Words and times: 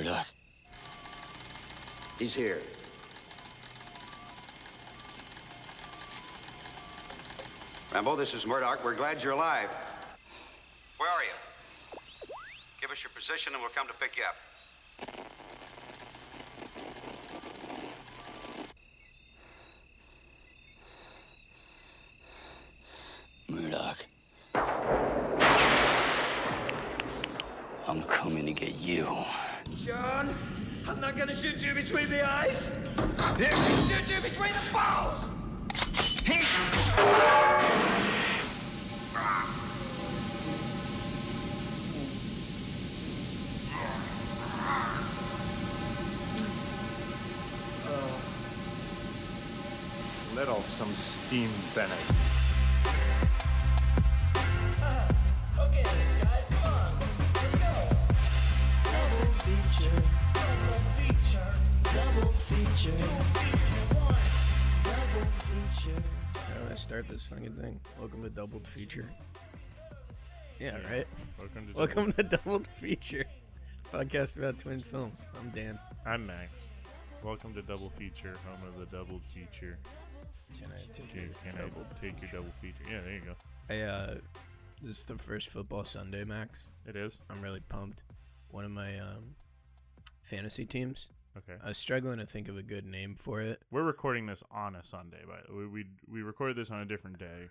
Murdock. 0.00 0.26
He's 2.18 2.32
here. 2.32 2.62
Rambo, 7.92 8.16
this 8.16 8.32
is 8.32 8.46
Murdock. 8.46 8.82
We're 8.82 8.94
glad 8.94 9.22
you're 9.22 9.34
alive. 9.34 9.68
Where 10.96 11.10
are 11.10 11.22
you? 11.22 11.36
Give 12.80 12.90
us 12.90 13.02
your 13.02 13.10
position 13.14 13.52
and 13.52 13.60
we'll 13.60 13.72
come 13.72 13.88
to 13.88 13.94
pick 14.00 14.16
you 14.16 14.24
up. 14.24 14.36
Doubled 68.60 68.74
Feature. 68.74 69.10
Yeah, 70.58 70.76
right. 70.92 71.06
Welcome 71.38 71.66
to 71.68 71.72
Welcome 71.72 72.12
to 72.12 72.22
Doubled 72.22 72.66
Feature, 72.66 73.24
podcast 73.90 74.36
about 74.36 74.58
twin 74.58 74.80
films. 74.80 75.20
I'm 75.40 75.48
Dan. 75.48 75.78
I'm 76.04 76.26
Max. 76.26 76.64
Welcome 77.22 77.54
to 77.54 77.62
Double 77.62 77.88
Feature, 77.88 78.34
home 78.46 78.68
of 78.68 78.78
the 78.78 78.84
double 78.94 79.18
feature. 79.32 79.78
Can 80.58 80.68
I 80.76 80.80
take 80.94 81.14
your 81.14 81.24
can 81.42 81.54
double 81.54 81.86
I 81.90 82.04
take 82.04 82.20
your 82.20 82.30
double 82.32 82.52
feature? 82.60 82.84
Yeah, 82.90 83.00
there 83.02 83.14
you 83.14 83.20
go. 83.20 83.34
I 83.70 83.80
uh, 83.80 84.14
this 84.82 84.98
is 84.98 85.04
the 85.06 85.16
first 85.16 85.48
football 85.48 85.86
Sunday, 85.86 86.24
Max. 86.24 86.66
It 86.86 86.96
is. 86.96 87.18
I'm 87.30 87.40
really 87.40 87.62
pumped. 87.66 88.02
One 88.50 88.66
of 88.66 88.72
my 88.72 88.98
um, 88.98 89.36
fantasy 90.20 90.66
teams. 90.66 91.08
Okay. 91.34 91.58
I 91.64 91.68
was 91.68 91.78
struggling 91.78 92.18
to 92.18 92.26
think 92.26 92.50
of 92.50 92.58
a 92.58 92.62
good 92.62 92.84
name 92.84 93.14
for 93.14 93.40
it. 93.40 93.62
We're 93.70 93.84
recording 93.84 94.26
this 94.26 94.44
on 94.50 94.76
a 94.76 94.84
Sunday, 94.84 95.22
but 95.26 95.50
we 95.50 95.66
we 95.66 95.86
we 96.12 96.20
recorded 96.20 96.58
this 96.58 96.70
on 96.70 96.80
a 96.80 96.84
different 96.84 97.18
day. 97.18 97.48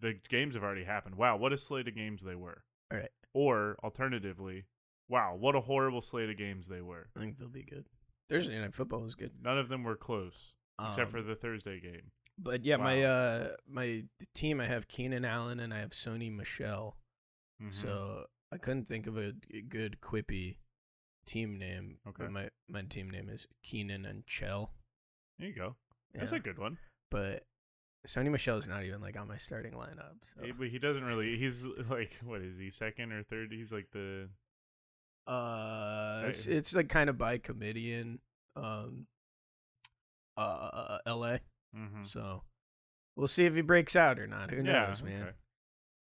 The 0.00 0.14
games 0.28 0.54
have 0.54 0.64
already 0.64 0.84
happened. 0.84 1.14
Wow, 1.16 1.36
what 1.36 1.52
a 1.52 1.58
slate 1.58 1.88
of 1.88 1.94
games 1.94 2.22
they 2.22 2.34
were. 2.34 2.62
All 2.92 2.98
right, 2.98 3.10
Or 3.34 3.76
alternatively, 3.84 4.64
wow, 5.08 5.36
what 5.38 5.54
a 5.54 5.60
horrible 5.60 6.00
slate 6.00 6.30
of 6.30 6.36
games 6.36 6.66
they 6.68 6.80
were. 6.80 7.08
I 7.16 7.20
think 7.20 7.38
they'll 7.38 7.48
be 7.48 7.62
good. 7.64 7.86
Thursday 8.28 8.58
night 8.60 8.74
football 8.74 9.00
was 9.00 9.14
good, 9.14 9.32
None 9.42 9.58
of 9.58 9.68
them 9.68 9.82
were 9.84 9.96
close, 9.96 10.54
except 10.80 11.06
Um, 11.06 11.10
for 11.12 11.22
the 11.22 11.34
Thursday 11.36 11.80
game. 11.80 12.10
But 12.38 12.64
yeah, 12.64 12.76
my 12.78 13.02
uh 13.02 13.56
my 13.66 14.04
team 14.34 14.60
I 14.60 14.66
have 14.66 14.88
Keenan 14.88 15.24
Allen 15.26 15.60
and 15.60 15.74
I 15.74 15.78
have 15.80 15.90
Sony 15.90 16.32
Michel. 16.32 16.96
Mhm. 17.60 17.72
So 17.74 18.26
I 18.50 18.56
couldn't 18.56 18.86
think 18.86 19.06
of 19.06 19.18
a 19.18 19.32
good 19.68 20.00
quippy 20.00 20.56
team 21.26 21.58
name. 21.58 21.98
Okay. 22.06 22.22
But 22.24 22.32
my 22.32 22.50
my 22.68 22.82
team 22.82 23.10
name 23.10 23.28
is 23.28 23.46
Keenan 23.62 24.06
and 24.06 24.26
Chell. 24.26 24.72
there 25.38 25.48
you 25.48 25.54
go. 25.54 25.76
That's 26.14 26.32
Yeah. 26.32 26.38
a 26.38 26.40
good 26.40 26.58
one. 26.58 26.78
But 27.10 27.46
Sony 28.06 28.30
Michel 28.30 28.56
is 28.56 28.66
not 28.66 28.84
even 28.84 29.00
like 29.00 29.18
on 29.18 29.28
my 29.28 29.36
starting 29.36 29.72
lineup. 29.72 30.14
So 30.22 30.44
He, 30.44 30.52
but 30.52 30.68
he 30.68 30.78
doesn't 30.78 31.04
really. 31.04 31.36
He's 31.36 31.66
like, 31.90 32.16
what 32.24 32.40
is 32.40 32.58
he? 32.58 32.70
Second 32.70 33.12
or 33.12 33.22
third? 33.22 33.52
He's 33.52 33.72
like 33.72 33.88
the. 33.92 34.28
uh 35.26 36.24
it's, 36.26 36.46
it's 36.46 36.74
like 36.74 36.88
kind 36.88 37.10
of 37.10 37.18
by 37.18 37.38
committee 37.38 37.92
in 37.92 38.18
um 38.56 39.06
uh 40.36 40.98
LA. 41.06 41.38
mhm. 41.76 42.06
So 42.06 42.42
we'll 43.16 43.28
see 43.28 43.44
if 43.44 43.54
he 43.54 43.60
breaks 43.62 43.94
out 43.96 44.18
or 44.18 44.26
not. 44.26 44.50
Who 44.50 44.62
Yeah, 44.62 44.86
knows, 44.86 45.02
man. 45.02 45.22
okay. 45.22 45.32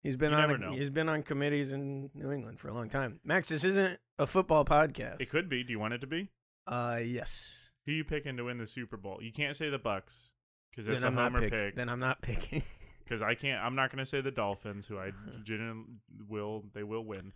He's 0.02 0.16
been 0.16 0.30
You 0.32 0.36
on 0.38 0.62
a- 0.62 0.74
he's 0.74 0.90
been 0.90 1.08
on 1.08 1.22
committees 1.22 1.72
in 1.72 2.10
New 2.14 2.30
England 2.30 2.60
for 2.60 2.68
a 2.68 2.74
long 2.74 2.88
time. 2.88 3.20
Max, 3.24 3.48
this 3.48 3.64
isn't 3.64 3.98
a 4.18 4.26
football 4.26 4.64
podcast. 4.64 5.20
It 5.20 5.30
could 5.30 5.48
be. 5.48 5.64
Do 5.64 5.72
you 5.72 5.78
want 5.78 5.94
it 5.94 5.98
to 6.02 6.06
be? 6.06 6.28
Uh 6.66 7.00
yes. 7.02 7.70
Who 7.86 7.92
you 7.92 8.04
picking 8.04 8.36
to 8.36 8.44
win 8.44 8.58
the 8.58 8.66
Super 8.66 8.96
Bowl? 8.98 9.18
You 9.22 9.32
can't 9.32 9.56
say 9.56 9.70
the 9.70 9.78
Bucs 9.78 10.30
because 10.78 10.86
that's 10.86 11.00
then 11.00 11.04
a 11.04 11.08
I'm 11.08 11.14
not 11.16 11.32
homer 11.32 11.40
pick- 11.40 11.50
pick. 11.50 11.74
Then 11.76 11.88
I'm 11.88 12.00
not 12.00 12.22
picking. 12.22 12.62
Because 13.04 13.22
I 13.22 13.34
can't. 13.34 13.64
I'm 13.64 13.74
not 13.74 13.90
going 13.90 14.00
to 14.00 14.06
say 14.06 14.20
the 14.20 14.30
Dolphins, 14.30 14.86
who 14.86 14.98
I 14.98 15.12
didn't 15.46 15.86
will. 16.28 16.64
They 16.74 16.82
will 16.82 17.06
win. 17.06 17.32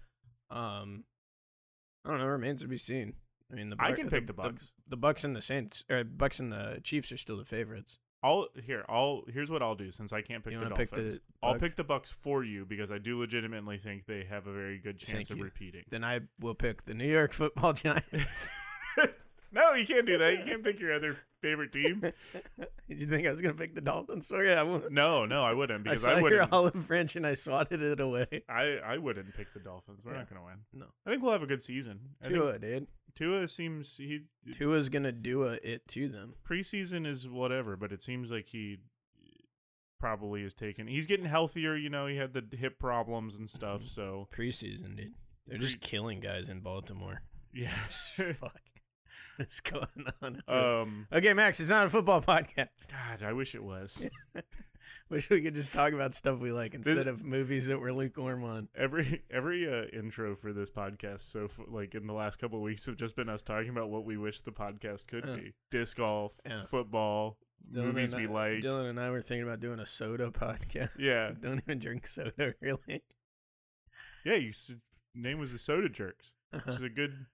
um, 0.50 1.04
I 2.04 2.10
don't 2.10 2.19
know. 2.19 2.26
Remains 2.26 2.60
to 2.60 2.69
be 2.69 2.76
seen. 2.76 3.14
I 3.50 3.54
mean, 3.54 3.70
the 3.70 3.76
I 3.78 3.92
can 3.92 4.10
pick 4.10 4.26
the 4.26 4.34
Bucs. 4.34 4.70
The, 4.86 4.98
Bucs 4.98 5.25
and 5.25 5.34
the 5.34 5.41
Saints, 5.41 5.82
or 5.91 6.04
Bucs 6.04 6.41
and 6.41 6.53
the 6.53 6.80
Chiefs 6.84 7.10
are 7.10 7.16
still 7.16 7.38
the 7.38 7.47
favorites. 7.47 7.98
I'll 8.22 8.48
here. 8.62 8.84
I'll 8.86 9.22
here's 9.32 9.50
what 9.50 9.62
I'll 9.62 9.74
do 9.74 9.91
since 9.91 10.12
I 10.12 10.20
can't 10.20 10.44
pick 10.44 10.53
You 10.53 10.59
the 10.59 10.64
wanna 10.66 10.74
pick 10.76 10.91
the 10.91 11.00
Dolphins. 11.00 11.20
I'll 11.42 11.59
pick 11.59 11.74
the 11.76 11.84
Bucs 11.86 12.09
for 12.20 12.44
you 12.44 12.66
because 12.66 12.91
I 12.92 12.98
do 12.98 13.19
legitimately 13.19 13.78
think 13.78 14.04
they 14.04 14.24
have 14.28 14.47
a 14.47 14.53
very 14.53 14.76
good 14.78 14.98
chance 14.98 15.10
Thank 15.12 15.30
of 15.30 15.38
you. 15.38 15.44
repeating. 15.44 15.84
Then 15.88 16.04
I 16.04 16.20
will 16.38 16.54
pick 16.54 16.82
the 16.84 16.92
New 16.92 17.09
York 17.10 17.32
Football 17.42 17.72
Giants. 17.72 18.50
no, 19.55 19.75
you 19.75 19.87
can't 19.87 20.07
do 20.07 20.19
that. 20.19 20.39
You 20.39 20.45
can't 20.45 20.63
pick 20.65 20.81
your 20.81 20.93
other 20.95 21.17
favorite 21.41 21.73
team. 21.73 22.01
Did 22.89 23.01
you 23.01 23.07
think 23.07 23.27
I 23.27 23.31
was 23.31 23.41
gonna 23.41 23.55
pick 23.55 23.75
the 23.75 23.81
Dolphins? 23.81 24.29
Oh, 24.31 24.37
Sorry, 24.37 24.53
I 24.55 24.63
won't. 24.63 24.91
No, 24.93 25.25
no, 25.27 25.45
I 25.45 25.53
wouldn't 25.55 25.81
I 25.87 25.91
because 25.91 26.03
saw 26.03 26.11
I, 26.11 26.15
your 26.15 26.23
wouldn't. 26.23 26.53
olive 26.53 26.87
branch 26.89 27.17
and 27.17 27.27
I 27.27 27.35
swatted 27.35 27.83
it 27.83 28.01
away. 28.01 28.27
I 28.49 28.79
I 28.85 28.99
wouldn't 28.99 29.35
pick 29.37 29.53
the 29.55 29.61
Dolphins. 29.61 30.05
We're 30.05 30.13
Yeah. 30.13 30.19
not 30.19 30.31
going 30.31 30.41
to 30.41 30.47
win. 30.47 30.57
No, 30.73 30.87
I 31.07 31.11
think 31.11 31.23
we'll 31.23 31.33
have 31.33 31.43
a 31.43 31.47
good 31.47 31.63
season. 31.63 32.01
I 32.25 32.29
Tua, 32.29 32.59
dude. 32.59 32.87
Tua 33.15 33.47
seems 33.49 33.97
he 33.97 34.21
Tua's 34.53 34.89
gonna 34.89 35.13
do 35.13 35.45
a, 35.45 35.53
it 35.63 35.87
to 35.89 36.09
them. 36.09 36.34
preseason 36.49 37.07
is 37.07 37.29
whatever, 37.29 37.77
but 37.77 37.93
it 37.93 38.03
seems 38.03 38.31
like 38.31 38.47
he 38.49 38.79
probably 40.01 40.43
is 40.43 40.55
taking. 40.55 40.87
He's 40.87 41.07
getting 41.07 41.27
healthier. 41.27 41.77
You 41.77 41.91
know, 41.91 42.07
he 42.07 42.17
had 42.17 42.33
the 42.33 42.45
hip 42.57 42.79
problems 42.79 43.39
and 43.39 43.49
stuff. 43.49 43.81
Mm-hmm. 43.81 43.89
So 43.89 44.29
Preseason, 44.34 44.97
dude. 44.97 45.13
They're 45.47 45.59
just 45.59 45.81
killing 45.81 46.21
guys 46.21 46.49
in 46.49 46.61
Baltimore. 46.61 47.21
yeah. 47.53 47.71
Fuck. 48.17 48.61
What's 49.42 49.58
going 49.60 50.06
on? 50.22 50.42
um. 50.47 51.06
okay, 51.12 51.34
Max, 51.34 51.58
it's 51.58 51.69
not 51.70 51.86
a 51.86 51.91
football 51.91 52.20
podcast. 52.22 52.91
God, 52.92 53.25
I 53.26 53.32
wish 53.32 53.56
it 53.56 53.62
was. 53.64 54.08
Wish 55.10 55.30
we 55.30 55.42
could 55.42 55.54
just 55.54 55.72
talk 55.72 55.92
about 55.92 56.14
stuff 56.14 56.38
we 56.41 56.53
like 56.53 56.75
instead 56.75 57.06
of 57.06 57.25
movies 57.25 57.66
that 57.66 57.80
we're 57.80 57.92
lukewarm 57.92 58.44
on. 58.44 58.69
Every 58.76 59.22
every 59.30 59.66
uh, 59.69 59.84
intro 59.97 60.34
for 60.36 60.53
this 60.53 60.70
podcast, 60.70 61.20
so 61.20 61.44
f- 61.47 61.58
like 61.69 61.94
in 61.94 62.06
the 62.06 62.12
last 62.12 62.38
couple 62.38 62.58
of 62.58 62.62
weeks, 62.62 62.86
have 62.86 62.97
just 62.97 63.14
been 63.16 63.28
us 63.28 63.42
talking 63.42 63.69
about 63.70 63.91
what 63.91 64.04
we 64.04 64.16
wish 64.16 64.41
the 64.41 64.53
podcast 64.53 65.06
could 65.08 65.25
Yeah. 65.26 65.36
be: 65.36 65.53
disc 65.70 65.97
golf, 65.98 66.32
Yeah. 66.47 66.62
football, 66.70 67.36
movies 67.70 68.12
and 68.12 68.22
we 68.22 68.28
I, 68.28 68.32
like. 68.54 68.62
Dylan 68.62 68.91
and 68.91 68.98
I 69.00 69.10
were 69.10 69.20
thinking 69.20 69.44
about 69.47 69.60
doing 69.60 69.80
a 69.80 69.86
soda 69.86 70.30
podcast. 70.34 70.98
Yeah. 70.98 71.32
Don't 71.41 71.59
even 71.59 71.78
drink 71.78 72.06
soda, 72.06 72.54
really. 72.60 73.03
Yeah, 74.24 74.34
you 74.34 74.53
name 75.14 75.38
was 75.38 75.53
the 75.53 75.59
Soda 75.59 75.88
Jerks. 75.88 76.32
Which 76.53 76.66
is 76.66 76.82
a 76.82 76.88
good 76.88 77.26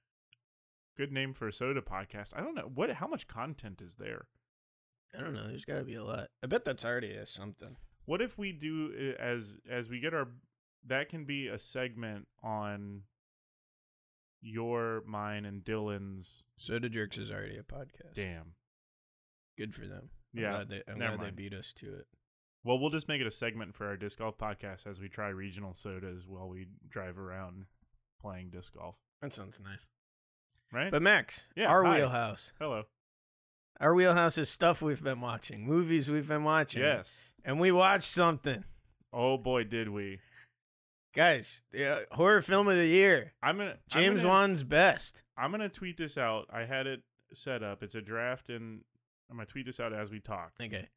good 0.98 1.12
name 1.12 1.32
for 1.32 1.48
a 1.48 1.53
soda 1.53 1.81
podcast. 1.81 2.34
I 2.36 2.41
don't 2.42 2.54
know 2.54 2.70
what 2.75 2.91
how 2.91 3.06
much 3.06 3.26
content 3.28 3.81
is 3.81 3.94
there. 3.94 4.26
I 5.16 5.20
don't 5.20 5.32
know. 5.32 5.47
There's 5.47 5.64
got 5.64 5.78
to 5.78 5.84
be 5.84 5.94
a 5.94 6.04
lot. 6.04 6.28
I 6.42 6.47
bet 6.48 6.64
that's 6.66 6.84
already 6.84 7.12
a 7.12 7.25
something. 7.25 7.76
What 8.04 8.20
if 8.20 8.36
we 8.36 8.53
do 8.53 9.14
uh, 9.19 9.22
as 9.22 9.56
as 9.70 9.88
we 9.88 10.00
get 10.00 10.12
our 10.12 10.28
that 10.87 11.08
can 11.08 11.25
be 11.25 11.48
a 11.48 11.58
segment 11.58 12.26
on 12.42 13.03
your, 14.41 15.03
mine, 15.06 15.44
and 15.44 15.64
Dylan's. 15.64 16.44
Soda 16.56 16.88
Jerks 16.88 17.19
is 17.19 17.31
already 17.31 17.58
a 17.58 17.62
podcast. 17.62 18.14
Damn. 18.14 18.52
Good 19.56 19.75
for 19.75 19.87
them. 19.87 20.11
I'm 20.34 20.40
Yeah, 20.43 20.50
glad 20.50 20.69
they, 20.69 20.82
I'm 20.93 20.99
glad 20.99 21.20
they 21.20 21.31
beat 21.31 21.55
us 21.55 21.73
to 21.78 21.93
it. 21.93 22.06
Well, 22.64 22.78
we'll 22.78 22.90
just 22.90 23.08
make 23.08 23.20
it 23.20 23.26
a 23.26 23.31
segment 23.32 23.75
for 23.75 23.87
our 23.87 23.96
disc 23.96 24.19
golf 24.19 24.38
podcast 24.38 24.87
as 24.87 25.00
we 25.00 25.08
try 25.08 25.28
regional 25.28 25.75
sodas 25.75 26.26
while 26.28 26.49
we 26.49 26.67
drive 26.88 27.19
around 27.19 27.67
playing 28.20 28.50
disc 28.50 28.75
golf. 28.75 28.96
That 29.23 29.32
sounds 29.32 29.58
nice. 29.62 29.88
Right? 30.73 30.91
But 30.91 31.03
Max, 31.03 31.47
Yeah, 31.56 31.69
our 31.69 31.85
hi. 31.85 31.97
wheelhouse. 31.99 32.53
Hello. 32.59 32.85
Our 33.81 33.94
wheelhouse 33.94 34.37
is 34.38 34.50
stuff 34.50 34.82
we've 34.82 35.03
been 35.03 35.20
watching, 35.20 35.65
movies 35.65 36.11
we've 36.11 36.29
been 36.29 36.44
watching. 36.44 36.82
Yes. 36.82 37.32
And 37.44 37.59
we 37.61 37.70
watched 37.73 38.09
something. 38.11 38.65
Oh 39.12 39.38
boy, 39.38 39.65
did 39.65 39.88
we! 39.88 40.20
Guys, 41.15 41.62
the 41.73 41.87
uh, 41.87 42.00
horror 42.12 42.43
film 42.43 42.69
of 42.69 42.76
the 42.76 42.87
year. 42.87 43.32
I'm 43.43 43.56
gonna 43.56 43.70
I'm 43.70 43.79
James 43.88 44.23
gonna- 44.23 44.35
Wan's 44.35 44.62
best. 44.65 45.23
I'm 45.37 45.50
gonna 45.50 45.69
tweet 45.69 45.97
this 45.97 46.19
out. 46.19 46.47
I 46.53 46.65
had 46.65 46.87
it 46.87 47.03
set 47.32 47.62
up. 47.62 47.82
It's 47.82 47.94
a 47.94 48.03
draft, 48.03 48.50
and 48.50 48.82
I'm 49.31 49.37
gonna 49.37 49.47
tweet 49.47 49.67
this 49.67 49.81
out 49.81 49.93
as 49.93 50.11
we 50.11 50.21
talk. 50.21 50.53
Okay. 50.61 50.88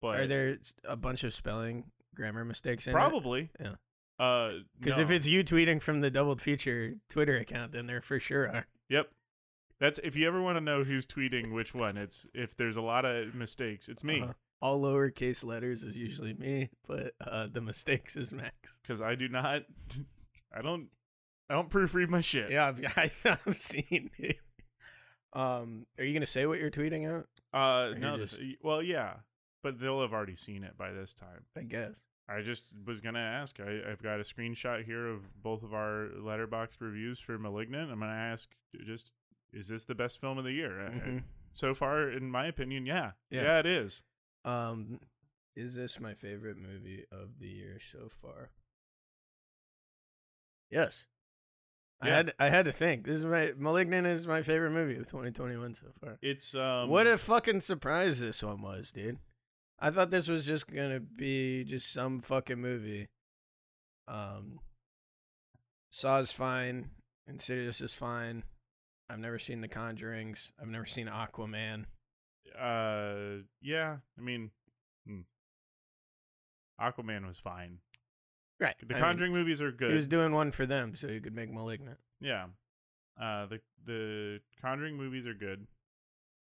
But 0.00 0.20
Are 0.20 0.26
there 0.26 0.58
a 0.84 0.96
bunch 0.96 1.24
of 1.24 1.32
spelling 1.32 1.90
grammar 2.14 2.44
mistakes 2.44 2.86
in 2.86 2.90
it? 2.92 2.94
probably 2.94 3.50
Yeah. 3.58 3.74
Uh, 4.18 4.50
Because 4.80 4.98
if 4.98 5.10
it's 5.10 5.26
you 5.26 5.44
tweeting 5.44 5.80
from 5.82 6.00
the 6.00 6.10
doubled 6.10 6.40
feature 6.40 6.94
Twitter 7.10 7.36
account, 7.36 7.72
then 7.72 7.86
there 7.86 8.00
for 8.00 8.18
sure 8.18 8.48
are. 8.48 8.66
Yep. 8.88 9.10
That's 9.78 9.98
if 10.02 10.16
you 10.16 10.26
ever 10.26 10.40
want 10.40 10.56
to 10.56 10.60
know 10.62 10.84
who's 10.84 11.06
tweeting 11.06 11.52
which 11.52 11.74
one. 11.74 11.96
It's 11.98 12.26
if 12.32 12.56
there's 12.56 12.76
a 12.76 12.82
lot 12.82 13.04
of 13.04 13.34
mistakes, 13.34 13.88
it's 13.88 14.02
me 14.04 14.22
Uh-huh. 14.22 14.32
All 14.62 14.80
lowercase 14.80 15.44
letters 15.44 15.82
is 15.82 15.94
usually 15.98 16.32
me, 16.32 16.70
but 16.88 17.12
uh, 17.20 17.46
the 17.52 17.60
mistakes 17.60 18.16
is 18.16 18.32
Max. 18.32 18.80
because 18.82 19.02
I 19.02 19.14
do 19.14 19.28
not. 19.28 19.64
I 20.54 20.62
don't. 20.62 20.88
I 21.50 21.54
don't 21.54 21.68
proofread 21.68 22.08
my 22.08 22.22
shit. 22.22 22.50
Yeah, 22.50 22.68
I've, 22.96 23.14
I've 23.46 23.58
seen 23.58 24.10
it. 24.18 24.38
Um, 25.34 25.84
are 25.98 26.04
you 26.04 26.14
gonna 26.14 26.24
say 26.26 26.46
what 26.46 26.58
you're 26.58 26.70
tweeting 26.70 27.04
at? 27.04 27.26
Uh, 27.52 27.92
no. 27.98 28.16
just- 28.16 28.38
This, 28.38 28.54
well, 28.62 28.82
yeah, 28.82 29.14
but 29.62 29.78
they'll 29.78 30.00
have 30.00 30.14
already 30.14 30.34
seen 30.36 30.64
it 30.64 30.78
by 30.78 30.90
this 30.92 31.12
time. 31.12 31.44
I 31.56 31.62
guess. 31.64 32.00
I 32.28 32.42
just 32.42 32.64
was 32.84 33.00
gonna 33.00 33.20
ask. 33.20 33.60
I, 33.60 33.80
I've 33.90 34.02
got 34.02 34.18
a 34.20 34.24
screenshot 34.24 34.84
here 34.84 35.06
of 35.06 35.22
both 35.42 35.62
of 35.62 35.72
our 35.74 36.08
letterboxd 36.18 36.80
reviews 36.80 37.20
for 37.20 37.38
*Malignant*. 37.38 37.90
I'm 37.90 38.00
gonna 38.00 38.12
ask, 38.12 38.48
just 38.84 39.12
is 39.52 39.68
this 39.68 39.84
the 39.84 39.94
best 39.94 40.20
film 40.20 40.36
of 40.38 40.44
the 40.44 40.52
year? 40.52 40.86
Uh, 40.86 40.90
Mhm. 40.90 41.22
So 41.52 41.72
far, 41.74 42.10
in 42.10 42.30
my 42.30 42.46
opinion, 42.46 42.84
yeah, 42.84 43.12
Yeah. 43.30 43.42
yeah, 43.44 43.58
it 43.60 43.66
is. 43.66 44.02
Um, 44.44 45.00
is 45.54 45.74
this 45.74 45.98
my 46.00 46.12
favorite 46.14 46.58
movie 46.58 47.04
of 47.10 47.38
the 47.38 47.48
year 47.48 47.78
so 47.80 48.08
far? 48.10 48.50
Yes. 50.70 51.06
I 52.00 52.08
had 52.08 52.34
I 52.38 52.50
had 52.50 52.66
to 52.66 52.72
think. 52.72 53.06
This 53.06 53.20
is 53.20 53.24
my 53.24 53.54
*Malignant* 53.56 54.06
is 54.06 54.26
my 54.28 54.42
favorite 54.42 54.72
movie 54.72 54.96
of 54.96 55.06
2021 55.06 55.72
so 55.74 55.86
far. 55.98 56.18
It's 56.20 56.54
um. 56.54 56.90
what 56.90 57.06
a 57.06 57.16
fucking 57.16 57.62
surprise 57.62 58.20
this 58.20 58.42
one 58.42 58.60
was, 58.60 58.92
dude. 58.92 59.18
I 59.78 59.90
thought 59.90 60.10
this 60.10 60.28
was 60.28 60.44
just 60.46 60.70
gonna 60.72 61.00
be 61.00 61.64
just 61.64 61.92
some 61.92 62.18
fucking 62.18 62.60
movie. 62.60 63.08
Um, 64.08 64.60
Saw's 65.90 66.30
fine. 66.30 66.90
Insidious 67.26 67.80
is 67.80 67.94
fine. 67.94 68.44
I've 69.10 69.18
never 69.18 69.38
seen 69.38 69.60
The 69.60 69.68
Conjurings. 69.68 70.52
I've 70.60 70.68
never 70.68 70.86
seen 70.86 71.06
Aquaman. 71.06 71.84
Uh, 72.58 73.42
yeah. 73.60 73.96
I 74.18 74.20
mean, 74.20 74.50
hmm. 75.06 75.20
Aquaman 76.80 77.26
was 77.26 77.38
fine. 77.38 77.78
Right. 78.58 78.74
The 78.86 78.94
Conjuring 78.94 79.32
movies 79.32 79.60
are 79.60 79.72
good. 79.72 79.90
He 79.90 79.96
was 79.96 80.06
doing 80.06 80.32
one 80.32 80.50
for 80.50 80.64
them, 80.64 80.94
so 80.94 81.08
he 81.08 81.20
could 81.20 81.34
make 81.34 81.52
*Malignant*. 81.52 81.98
Yeah. 82.20 82.46
Uh 83.20 83.46
the 83.46 83.60
the 83.84 84.40
Conjuring 84.60 84.96
movies 84.96 85.26
are 85.26 85.34
good. 85.34 85.66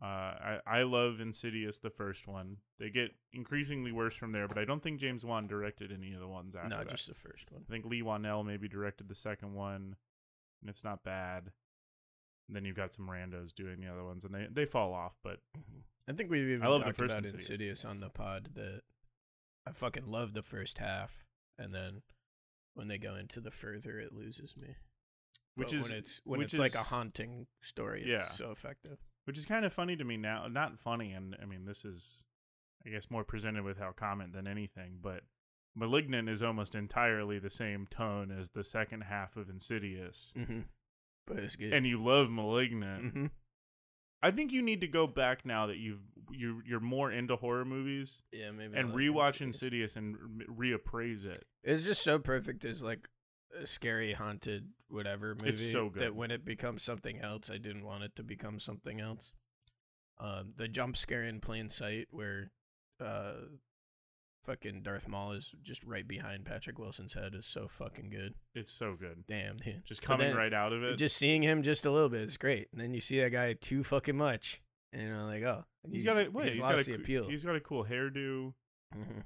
Uh 0.01 0.05
I 0.05 0.59
I 0.65 0.83
love 0.83 1.19
Insidious 1.21 1.77
the 1.77 1.89
first 1.91 2.27
one. 2.27 2.57
They 2.79 2.89
get 2.89 3.11
increasingly 3.33 3.91
worse 3.91 4.15
from 4.15 4.31
there, 4.31 4.47
but 4.47 4.57
I 4.57 4.65
don't 4.65 4.81
think 4.81 4.99
James 4.99 5.23
Wan 5.23 5.45
directed 5.47 5.91
any 5.91 6.13
of 6.13 6.19
the 6.19 6.27
ones 6.27 6.55
after 6.55 6.69
No, 6.69 6.77
that. 6.79 6.89
just 6.89 7.07
the 7.07 7.13
first 7.13 7.51
one. 7.51 7.63
I 7.67 7.71
think 7.71 7.85
Leigh 7.85 8.01
Whannell 8.01 8.43
maybe 8.45 8.67
directed 8.67 9.07
the 9.07 9.15
second 9.15 9.53
one 9.53 9.95
and 10.61 10.69
it's 10.69 10.83
not 10.83 11.03
bad. 11.03 11.51
And 12.47 12.55
then 12.55 12.65
you've 12.65 12.75
got 12.75 12.93
some 12.93 13.07
randos 13.07 13.53
doing 13.53 13.79
the 13.79 13.87
other 13.87 14.03
ones 14.03 14.25
and 14.25 14.33
they 14.33 14.47
they 14.51 14.65
fall 14.65 14.93
off, 14.93 15.17
but 15.23 15.39
I 16.07 16.13
think 16.13 16.31
we've 16.31 16.47
even 16.49 16.63
I 16.65 16.69
love 16.69 16.79
the 16.79 16.85
talked 16.85 16.97
first 16.97 17.11
about 17.13 17.23
Insidious. 17.25 17.49
Insidious 17.49 17.85
on 17.85 17.99
the 17.99 18.09
pod 18.09 18.49
that 18.55 18.81
I 19.67 19.71
fucking 19.71 20.07
love 20.07 20.33
the 20.33 20.41
first 20.41 20.79
half, 20.79 21.23
and 21.59 21.73
then 21.75 22.01
when 22.73 22.87
they 22.87 22.97
go 22.97 23.15
into 23.15 23.39
the 23.39 23.51
further, 23.51 23.99
it 23.99 24.11
loses 24.11 24.57
me. 24.57 24.75
which 25.53 25.67
But 25.69 25.73
is 25.77 25.89
when 25.89 25.97
it's 25.99 26.21
when 26.23 26.41
it's 26.41 26.57
like 26.57 26.73
a 26.73 26.79
haunting 26.79 27.45
story. 27.61 28.01
It's 28.01 28.09
Yeah. 28.09 28.25
so 28.29 28.49
effective. 28.49 28.97
Which 29.31 29.37
is 29.37 29.45
kind 29.45 29.63
of 29.63 29.71
funny 29.71 29.95
to 29.95 30.03
me 30.03 30.17
now. 30.17 30.45
Not 30.51 30.77
funny, 30.77 31.13
and 31.13 31.37
I 31.41 31.45
mean 31.45 31.63
this 31.63 31.85
is, 31.85 32.25
I 32.85 32.89
guess, 32.89 33.09
more 33.09 33.23
presented 33.23 33.63
with 33.63 33.77
how 33.77 33.93
comment 33.93 34.33
than 34.33 34.45
anything. 34.45 34.97
But 35.01 35.21
*Malignant* 35.73 36.27
is 36.27 36.43
almost 36.43 36.75
entirely 36.75 37.39
the 37.39 37.49
same 37.49 37.87
tone 37.89 38.29
as 38.37 38.49
the 38.49 38.65
second 38.65 39.03
half 39.03 39.37
of 39.37 39.49
*Insidious*, 39.49 40.33
Mm-hmm. 40.37 40.59
But 41.25 41.37
it's 41.37 41.55
good. 41.55 41.71
and 41.71 41.87
you 41.87 42.03
love 42.03 42.29
*Malignant*. 42.29 43.03
mm-hmm. 43.05 43.25
I 44.21 44.31
think 44.31 44.51
you 44.51 44.61
need 44.61 44.81
to 44.81 44.87
go 44.87 45.07
back 45.07 45.45
now 45.45 45.67
that 45.67 45.77
you've 45.77 46.01
you 46.29 46.61
you're 46.67 46.81
more 46.81 47.09
into 47.09 47.37
horror 47.37 47.63
movies 47.63 48.21
yeah, 48.33 48.51
maybe 48.51 48.75
and 48.77 48.89
like 48.89 48.97
rewatch 48.97 49.39
Insidious. 49.39 49.95
*Insidious* 49.95 49.95
and 49.95 50.17
re- 50.57 50.73
reappraise 50.75 51.25
it. 51.25 51.45
It's 51.63 51.85
just 51.85 52.03
so 52.03 52.19
perfect 52.19 52.65
as 52.65 52.83
like 52.83 53.07
scary 53.65 54.13
haunted 54.13 54.69
whatever 54.89 55.35
movie. 55.41 55.71
So 55.71 55.91
that 55.95 56.15
when 56.15 56.31
it 56.31 56.43
becomes 56.45 56.83
something 56.83 57.19
else, 57.19 57.49
I 57.49 57.57
didn't 57.57 57.85
want 57.85 58.03
it 58.03 58.15
to 58.17 58.23
become 58.23 58.59
something 58.59 58.99
else. 58.99 59.31
Um, 60.19 60.53
the 60.55 60.67
jump 60.67 60.97
scare 60.97 61.23
in 61.23 61.39
plain 61.39 61.69
sight 61.69 62.07
where, 62.11 62.51
uh, 63.03 63.33
fucking 64.43 64.81
Darth 64.83 65.07
Maul 65.07 65.31
is 65.33 65.53
just 65.61 65.83
right 65.83 66.07
behind 66.07 66.45
Patrick 66.45 66.77
Wilson's 66.79 67.13
head 67.13 67.33
is 67.35 67.45
so 67.45 67.67
fucking 67.67 68.09
good. 68.09 68.33
It's 68.55 68.71
so 68.71 68.95
good, 68.99 69.23
Damn, 69.27 69.57
dude. 69.57 69.83
just 69.85 70.01
coming 70.01 70.27
then 70.27 70.35
right 70.35 70.53
out 70.53 70.73
of 70.73 70.83
it. 70.83 70.97
Just 70.97 71.17
seeing 71.17 71.41
him 71.43 71.61
just 71.63 71.85
a 71.85 71.91
little 71.91 72.09
bit 72.09 72.21
is 72.21 72.37
great, 72.37 72.67
and 72.71 72.79
then 72.81 72.93
you 72.93 73.01
see 73.01 73.19
that 73.21 73.31
guy 73.31 73.53
too 73.53 73.83
fucking 73.83 74.17
much, 74.17 74.61
and 74.93 75.07
you're 75.07 75.17
like, 75.23 75.43
oh, 75.43 75.63
he's 75.91 76.03
got 76.03 76.17
a 76.17 76.29
wait, 76.29 76.45
he's, 76.45 76.53
he's 76.55 76.61
lost 76.63 76.77
got 76.77 76.81
a 76.81 76.89
the 76.91 76.95
appeal. 76.95 77.27
he's 77.29 77.43
got 77.43 77.55
a 77.55 77.59
cool 77.59 77.85
hairdo. 77.85 78.53
Mhm. 78.95 79.23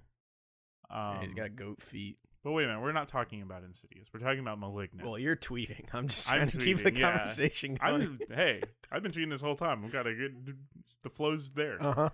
Um, 0.89 1.15
Yeah, 1.15 1.21
he's 1.25 1.33
got 1.33 1.55
goat 1.55 1.81
feet. 1.81 2.17
But 2.45 2.51
wait 2.51 2.65
a 2.65 2.67
minute, 2.67 2.81
we're 2.81 2.91
not 2.91 3.07
talking 3.07 3.41
about 3.41 3.63
*Insidious*. 3.63 4.07
We're 4.13 4.19
talking 4.19 4.39
about 4.39 4.59
*Malignant*. 4.59 5.05
Well, 5.05 5.17
you're 5.17 5.35
tweeting. 5.35 5.87
I'm 5.93 6.07
just 6.07 6.29
I'm 6.31 6.47
trying 6.47 6.49
to 6.49 6.57
keep 6.59 6.83
the 6.83 6.93
yeah. 6.93 7.11
conversation 7.11 7.77
I've 7.81 7.97
going. 7.99 8.19
hey, 8.29 8.61
I've 8.91 9.01
been 9.01 9.11
tweeting 9.11 9.31
this 9.31 9.41
whole 9.41 9.55
time. 9.55 9.81
We've 9.81 9.91
got 9.91 10.05
a 10.05 10.13
good. 10.13 10.55
The 11.03 11.09
flow's 11.09 11.49
there. 11.51 11.77
Uh 11.81 12.09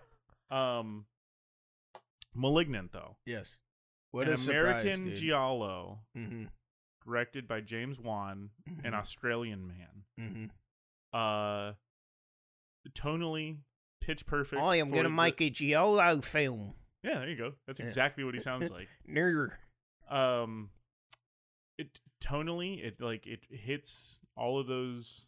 huh. 0.50 0.56
Um, 0.58 1.06
*Malignant*, 2.34 2.94
though, 2.94 3.18
Yes. 3.26 3.58
What 4.12 4.28
an 4.30 4.38
surprise, 4.38 4.86
American 4.86 5.06
dude. 5.06 5.16
giallo 5.16 6.00
Mm-hmm. 6.18 6.46
directed 7.06 7.48
by 7.48 7.60
James 7.62 8.00
Wan, 8.00 8.50
an 8.84 8.94
Australian 8.94 9.68
man. 9.68 10.04
Mm-hmm. 10.20 10.46
Uh, 11.18 11.74
tonally 12.94 13.58
pitch 14.02 14.26
perfect. 14.26 14.62
I 14.62 14.78
am 14.78 14.92
gonna 14.92 15.10
make 15.10 15.42
a 15.42 15.50
giallo 15.50 16.22
film. 16.22 16.74
Yeah, 17.04 17.20
there 17.20 17.30
you 17.30 17.36
go. 17.38 17.54
That's 17.68 17.80
exactly 17.80 18.24
what 18.24 18.34
he 18.34 18.40
sounds 18.40 18.72
like. 18.72 18.88
Ner. 19.06 19.58
Um, 20.12 20.70
it 21.78 22.00
tonally, 22.24 22.84
it 22.84 23.02
like 23.02 23.26
it 23.26 23.40
hits 23.50 24.20
all 24.36 24.60
of 24.60 24.68
those 24.68 25.28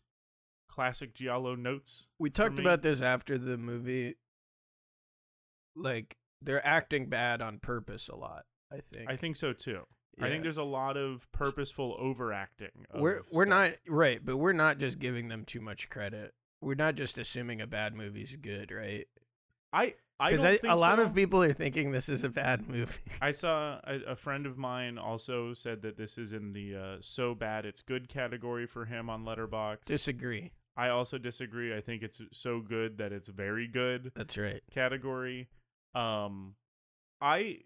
classic 0.70 1.14
giallo 1.14 1.56
notes. 1.56 2.08
We 2.20 2.30
talked 2.30 2.60
about 2.60 2.82
this 2.82 3.02
after 3.02 3.38
the 3.38 3.58
movie. 3.58 4.16
Like 5.76 6.18
they're 6.42 6.66
acting 6.66 7.08
bad 7.08 7.42
on 7.42 7.60
purpose 7.60 8.10
a 8.10 8.16
lot. 8.16 8.46
I 8.72 8.80
think. 8.80 9.10
I 9.10 9.16
think 9.16 9.36
so 9.36 9.54
too. 9.54 9.82
I 10.22 10.30
think 10.30 10.44
there's 10.44 10.58
a 10.58 10.64
lot 10.64 10.96
of 10.96 11.28
purposeful 11.32 11.96
overacting. 12.00 12.86
of 12.92 13.02
we're 13.02 13.22
we're 13.32 13.46
stuff. 13.46 13.50
not 13.50 13.72
right, 13.88 14.24
but 14.24 14.38
we're 14.38 14.54
not 14.54 14.78
just 14.78 15.00
giving 15.00 15.28
them 15.28 15.44
too 15.44 15.62
much 15.62 15.90
credit. 15.90 16.34
We're 16.62 16.76
not 16.76 16.96
just 16.96 17.18
assuming 17.18 17.62
a 17.62 17.68
bad 17.68 17.96
movie's 17.96 18.36
good, 18.36 18.72
right? 18.72 19.08
I 19.72 19.96
Because 20.20 20.60
a 20.64 20.76
lot 20.76 20.98
so. 20.98 21.04
of 21.04 21.16
people 21.16 21.42
are 21.44 21.54
thinking 21.54 21.92
this 21.92 22.08
is 22.10 22.24
a 22.24 22.30
bad 22.30 22.68
movie. 22.70 23.00
I 23.22 23.32
saw 23.32 23.80
a, 23.84 24.12
a 24.12 24.16
friend 24.16 24.46
of 24.46 24.58
mine 24.58 24.98
also 24.98 25.54
said 25.54 25.82
that 25.82 25.98
this 25.98 26.18
is 26.18 26.34
in 26.34 26.54
the 26.54 26.76
uh, 26.76 26.98
so 27.02 27.36
bad 27.36 27.66
it's 27.66 27.82
good 27.82 28.08
category 28.08 28.66
for 28.66 28.86
him 28.86 29.10
on 29.10 29.26
Letterboxd. 29.26 29.86
Disagree. 29.86 30.52
I 30.76 30.90
also 30.90 31.18
disagree. 31.18 31.76
I 31.76 31.82
think 31.82 32.02
it's 32.02 32.22
so 32.32 32.60
good 32.60 32.98
that 32.98 33.12
it's 33.12 33.30
very 33.30 33.68
good 33.68 34.12
That's 34.16 34.38
right. 34.38 34.62
category. 34.72 35.48
Um, 35.94 36.56
I 37.22 37.60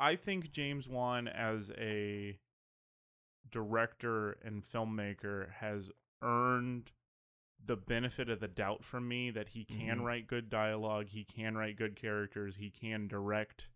I 0.00 0.16
think 0.16 0.52
James 0.52 0.88
Wan 0.88 1.28
as 1.28 1.70
a 1.78 2.38
director 3.50 4.36
and 4.44 4.62
filmmaker 4.62 5.50
has 5.52 5.90
earned 6.22 6.92
the 7.64 7.76
benefit 7.76 8.28
of 8.28 8.40
the 8.40 8.48
doubt 8.48 8.84
from 8.84 9.08
me 9.08 9.30
that 9.30 9.48
he 9.48 9.64
can 9.64 9.98
Mhm. 10.00 10.04
write 10.04 10.26
good 10.26 10.48
dialogue, 10.48 11.08
he 11.08 11.24
can 11.24 11.56
write 11.56 11.76
good 11.76 11.96
characters, 11.96 12.56
he 12.56 12.70
can 12.70 13.08
direct 13.08 13.68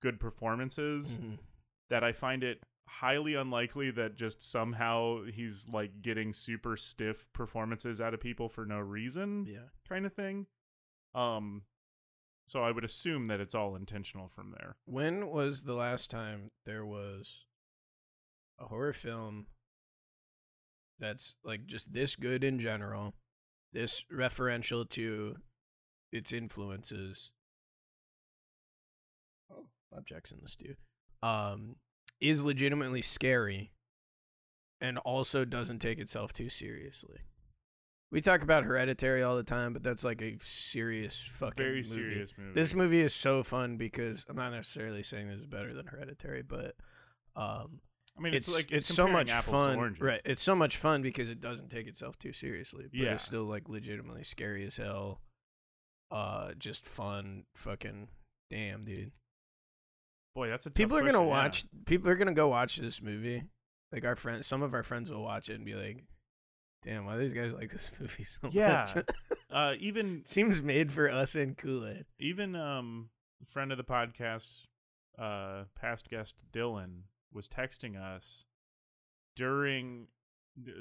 good 0.00 0.20
performances. 0.20 1.16
Mhm. 1.16 1.38
That 1.88 2.04
I 2.04 2.12
find 2.12 2.44
it 2.44 2.62
highly 2.88 3.34
unlikely 3.34 3.90
that 3.92 4.14
just 4.14 4.40
somehow 4.42 5.24
he's 5.24 5.66
like 5.68 6.02
getting 6.02 6.32
super 6.32 6.76
stiff 6.76 7.32
performances 7.32 8.00
out 8.00 8.14
of 8.14 8.20
people 8.20 8.48
for 8.48 8.64
no 8.64 8.78
reason 8.78 9.44
Yeah. 9.46 9.68
kind 9.88 10.06
of 10.06 10.12
thing. 10.14 10.46
Um, 11.14 11.64
so 12.46 12.62
I 12.62 12.70
would 12.70 12.84
assume 12.84 13.26
that 13.26 13.40
it's 13.40 13.54
all 13.56 13.74
intentional 13.74 14.28
from 14.28 14.52
there. 14.52 14.76
When 14.84 15.26
was 15.28 15.64
the 15.64 15.74
last 15.74 16.10
time 16.10 16.52
there 16.64 16.86
was 16.86 17.44
a 18.58 18.66
horror 18.66 18.92
film 18.92 19.48
that's 20.98 21.34
like 21.44 21.66
just 21.66 21.92
this 21.92 22.16
good 22.16 22.44
in 22.44 22.58
general, 22.58 23.14
this 23.72 24.04
referential 24.12 24.88
to 24.90 25.36
its 26.12 26.32
influences? 26.32 27.30
Oh, 29.50 29.66
objects 29.96 30.32
in 30.32 30.38
the 30.42 30.48
stew. 30.48 30.74
Um, 31.22 31.76
is 32.20 32.44
legitimately 32.44 33.02
scary 33.02 33.72
and 34.80 34.98
also 34.98 35.44
doesn't 35.44 35.78
take 35.78 35.98
itself 35.98 36.32
too 36.32 36.48
seriously. 36.48 37.18
We 38.12 38.20
talk 38.20 38.42
about 38.42 38.64
Hereditary 38.64 39.22
all 39.22 39.36
the 39.36 39.42
time, 39.42 39.72
but 39.72 39.82
that's 39.82 40.04
like 40.04 40.22
a 40.22 40.36
serious 40.38 41.20
fucking 41.20 41.56
Very 41.56 41.76
movie. 41.82 41.88
serious 41.88 42.32
movie. 42.38 42.52
This 42.54 42.74
movie 42.74 43.00
is 43.00 43.12
so 43.14 43.42
fun 43.42 43.76
because 43.76 44.24
I'm 44.28 44.36
not 44.36 44.52
necessarily 44.52 45.02
saying 45.02 45.28
this 45.28 45.40
is 45.40 45.46
better 45.46 45.74
than 45.74 45.86
Hereditary, 45.86 46.42
but 46.42 46.76
um, 47.34 47.80
I 48.18 48.22
mean, 48.22 48.34
it's 48.34 48.48
it's, 48.48 48.56
like 48.56 48.72
it's, 48.72 48.88
it's, 48.88 48.94
so 48.96 49.06
much 49.06 49.30
fun, 49.30 49.96
right? 50.00 50.22
It's 50.24 50.42
so 50.42 50.54
much 50.54 50.76
fun 50.78 51.02
because 51.02 51.28
it 51.28 51.40
doesn't 51.40 51.70
take 51.70 51.86
itself 51.86 52.18
too 52.18 52.32
seriously, 52.32 52.86
but 52.90 52.98
Yeah. 52.98 53.12
it's 53.12 53.22
still 53.24 53.44
like 53.44 53.68
legitimately 53.68 54.22
scary 54.24 54.64
as 54.64 54.76
hell. 54.78 55.20
Uh, 56.10 56.52
just 56.58 56.86
fun, 56.86 57.44
fucking 57.54 58.08
damn, 58.48 58.84
dude. 58.84 59.10
Boy, 60.34 60.48
that's 60.48 60.66
a 60.66 60.70
tough 60.70 60.74
People 60.76 60.96
are 60.96 61.00
gonna 61.00 61.12
question, 61.12 61.28
yeah. 61.28 61.34
watch. 61.42 61.64
People 61.86 62.08
are 62.10 62.14
gonna 62.16 62.32
go 62.32 62.48
watch 62.48 62.76
this 62.76 63.02
movie. 63.02 63.42
Like 63.92 64.04
our 64.04 64.16
friends, 64.16 64.46
some 64.46 64.62
of 64.62 64.72
our 64.74 64.82
friends 64.82 65.10
will 65.10 65.22
watch 65.22 65.48
it 65.48 65.54
and 65.54 65.64
be 65.64 65.74
like, 65.74 66.04
"Damn, 66.82 67.06
why 67.06 67.14
do 67.14 67.20
these 67.20 67.34
guys 67.34 67.52
like 67.54 67.70
this 67.70 67.90
movie 68.00 68.24
so 68.24 68.48
Yeah. 68.52 68.86
much?" 68.94 69.04
Uh, 69.50 69.74
even 69.78 70.22
Seems 70.26 70.60
made 70.60 70.92
for 70.92 71.08
us 71.10 71.34
and 71.36 71.56
Kool 71.56 71.86
Aid. 71.86 72.04
even 72.18 72.54
um 72.56 73.08
friend 73.48 73.70
of 73.72 73.78
the 73.78 73.84
podcast 73.84 74.48
uh 75.18 75.64
past 75.80 76.08
guest 76.10 76.34
dylan 76.52 77.02
was 77.36 77.48
texting 77.48 77.96
us 77.96 78.44
during 79.36 80.08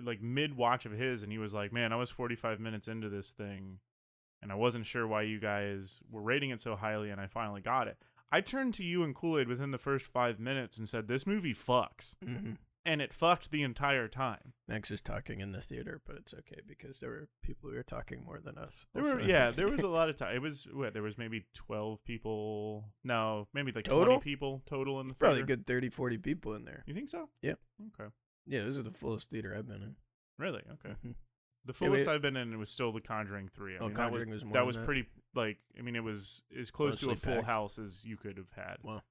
like 0.03 0.21
mid 0.21 0.55
watch 0.55 0.85
of 0.85 0.93
his 0.93 1.21
and 1.21 1.31
he 1.31 1.37
was 1.37 1.53
like 1.53 1.73
man 1.73 1.91
i 1.91 1.95
was 1.97 2.09
45 2.09 2.59
minutes 2.61 2.87
into 2.87 3.09
this 3.09 3.31
thing 3.31 3.79
and 4.41 4.51
i 4.51 4.55
wasn't 4.55 4.85
sure 4.85 5.05
why 5.05 5.21
you 5.21 5.39
guys 5.39 5.99
were 6.09 6.21
rating 6.21 6.51
it 6.51 6.61
so 6.61 6.75
highly 6.75 7.09
and 7.09 7.19
i 7.19 7.27
finally 7.27 7.59
got 7.59 7.87
it 7.89 7.97
i 8.31 8.39
turned 8.39 8.73
to 8.75 8.83
you 8.83 9.03
and 9.03 9.13
kool-aid 9.13 9.49
within 9.49 9.71
the 9.71 9.77
first 9.77 10.05
five 10.05 10.39
minutes 10.39 10.77
and 10.77 10.87
said 10.87 11.07
this 11.07 11.27
movie 11.27 11.53
fucks 11.53 12.15
Mm-hmm. 12.25 12.53
And 12.85 13.01
it 13.01 13.11
fucked 13.13 13.51
the 13.51 13.63
entire 13.63 14.07
time 14.07 14.53
Max 14.67 14.89
was 14.89 15.01
talking 15.01 15.39
in 15.41 15.51
the 15.51 15.61
theater, 15.61 16.01
but 16.05 16.15
it's 16.17 16.33
okay 16.33 16.59
because 16.67 16.99
there 16.99 17.09
were 17.09 17.27
people 17.43 17.69
who 17.69 17.75
were 17.75 17.83
talking 17.83 18.23
more 18.23 18.39
than 18.39 18.57
us. 18.57 18.85
there 18.93 19.03
were 19.03 19.21
yeah 19.21 19.51
there 19.51 19.67
was 19.69 19.81
a 19.81 19.87
lot 19.99 20.09
of 20.09 20.15
time 20.17 20.35
it 20.35 20.41
was 20.41 20.67
what 20.71 20.93
there 20.93 21.03
was 21.03 21.17
maybe 21.17 21.45
12 21.55 22.03
people 22.05 22.85
no 23.03 23.47
maybe 23.53 23.71
like 23.71 23.83
Total? 23.85 24.05
20 24.15 24.21
people 24.21 24.61
total 24.65 24.99
in 25.01 25.07
the 25.07 25.13
probably 25.13 25.41
a 25.41 25.45
theater. 25.45 25.57
good 25.57 25.67
30, 25.67 25.89
40 25.89 26.17
people 26.19 26.53
in 26.55 26.65
there. 26.65 26.83
You 26.85 26.93
think 26.93 27.09
so? 27.09 27.29
Yeah. 27.41 27.53
Okay. 27.99 28.09
Yeah, 28.47 28.61
this 28.61 28.75
is 28.77 28.83
the 28.83 28.91
fullest 28.91 29.29
theater 29.29 29.55
I've 29.57 29.67
been 29.67 29.81
in. 29.81 29.95
Really? 30.37 30.61
Okay. 30.73 30.95
Mhm. 31.05 31.15
The 31.65 31.73
fullest 31.73 32.05
we- 32.05 32.11
I've 32.13 32.21
been 32.21 32.35
in 32.37 32.57
was 32.59 32.69
still 32.69 32.91
The 32.91 33.01
Conjuring 33.01 33.49
Three. 33.49 33.73
I 33.75 33.79
Oh, 33.79 33.87
mean, 33.87 33.95
Conjuring 33.95 34.29
that 34.29 34.33
was 34.35 34.43
was, 34.43 34.45
more 34.45 34.53
that 34.53 34.65
was 34.67 34.75
that? 34.75 34.85
pretty 34.85 35.07
like 35.33 35.57
I 35.77 35.81
mean 35.81 35.95
it 35.95 36.03
was 36.03 36.43
as 36.59 36.69
close 36.71 36.99
to 37.01 37.09
a 37.11 37.15
full 37.15 37.33
packed. 37.35 37.45
house 37.47 37.79
as 37.79 38.05
you 38.05 38.17
could 38.17 38.37
have 38.37 38.51
had. 38.55 38.77
Wow. 38.83 39.01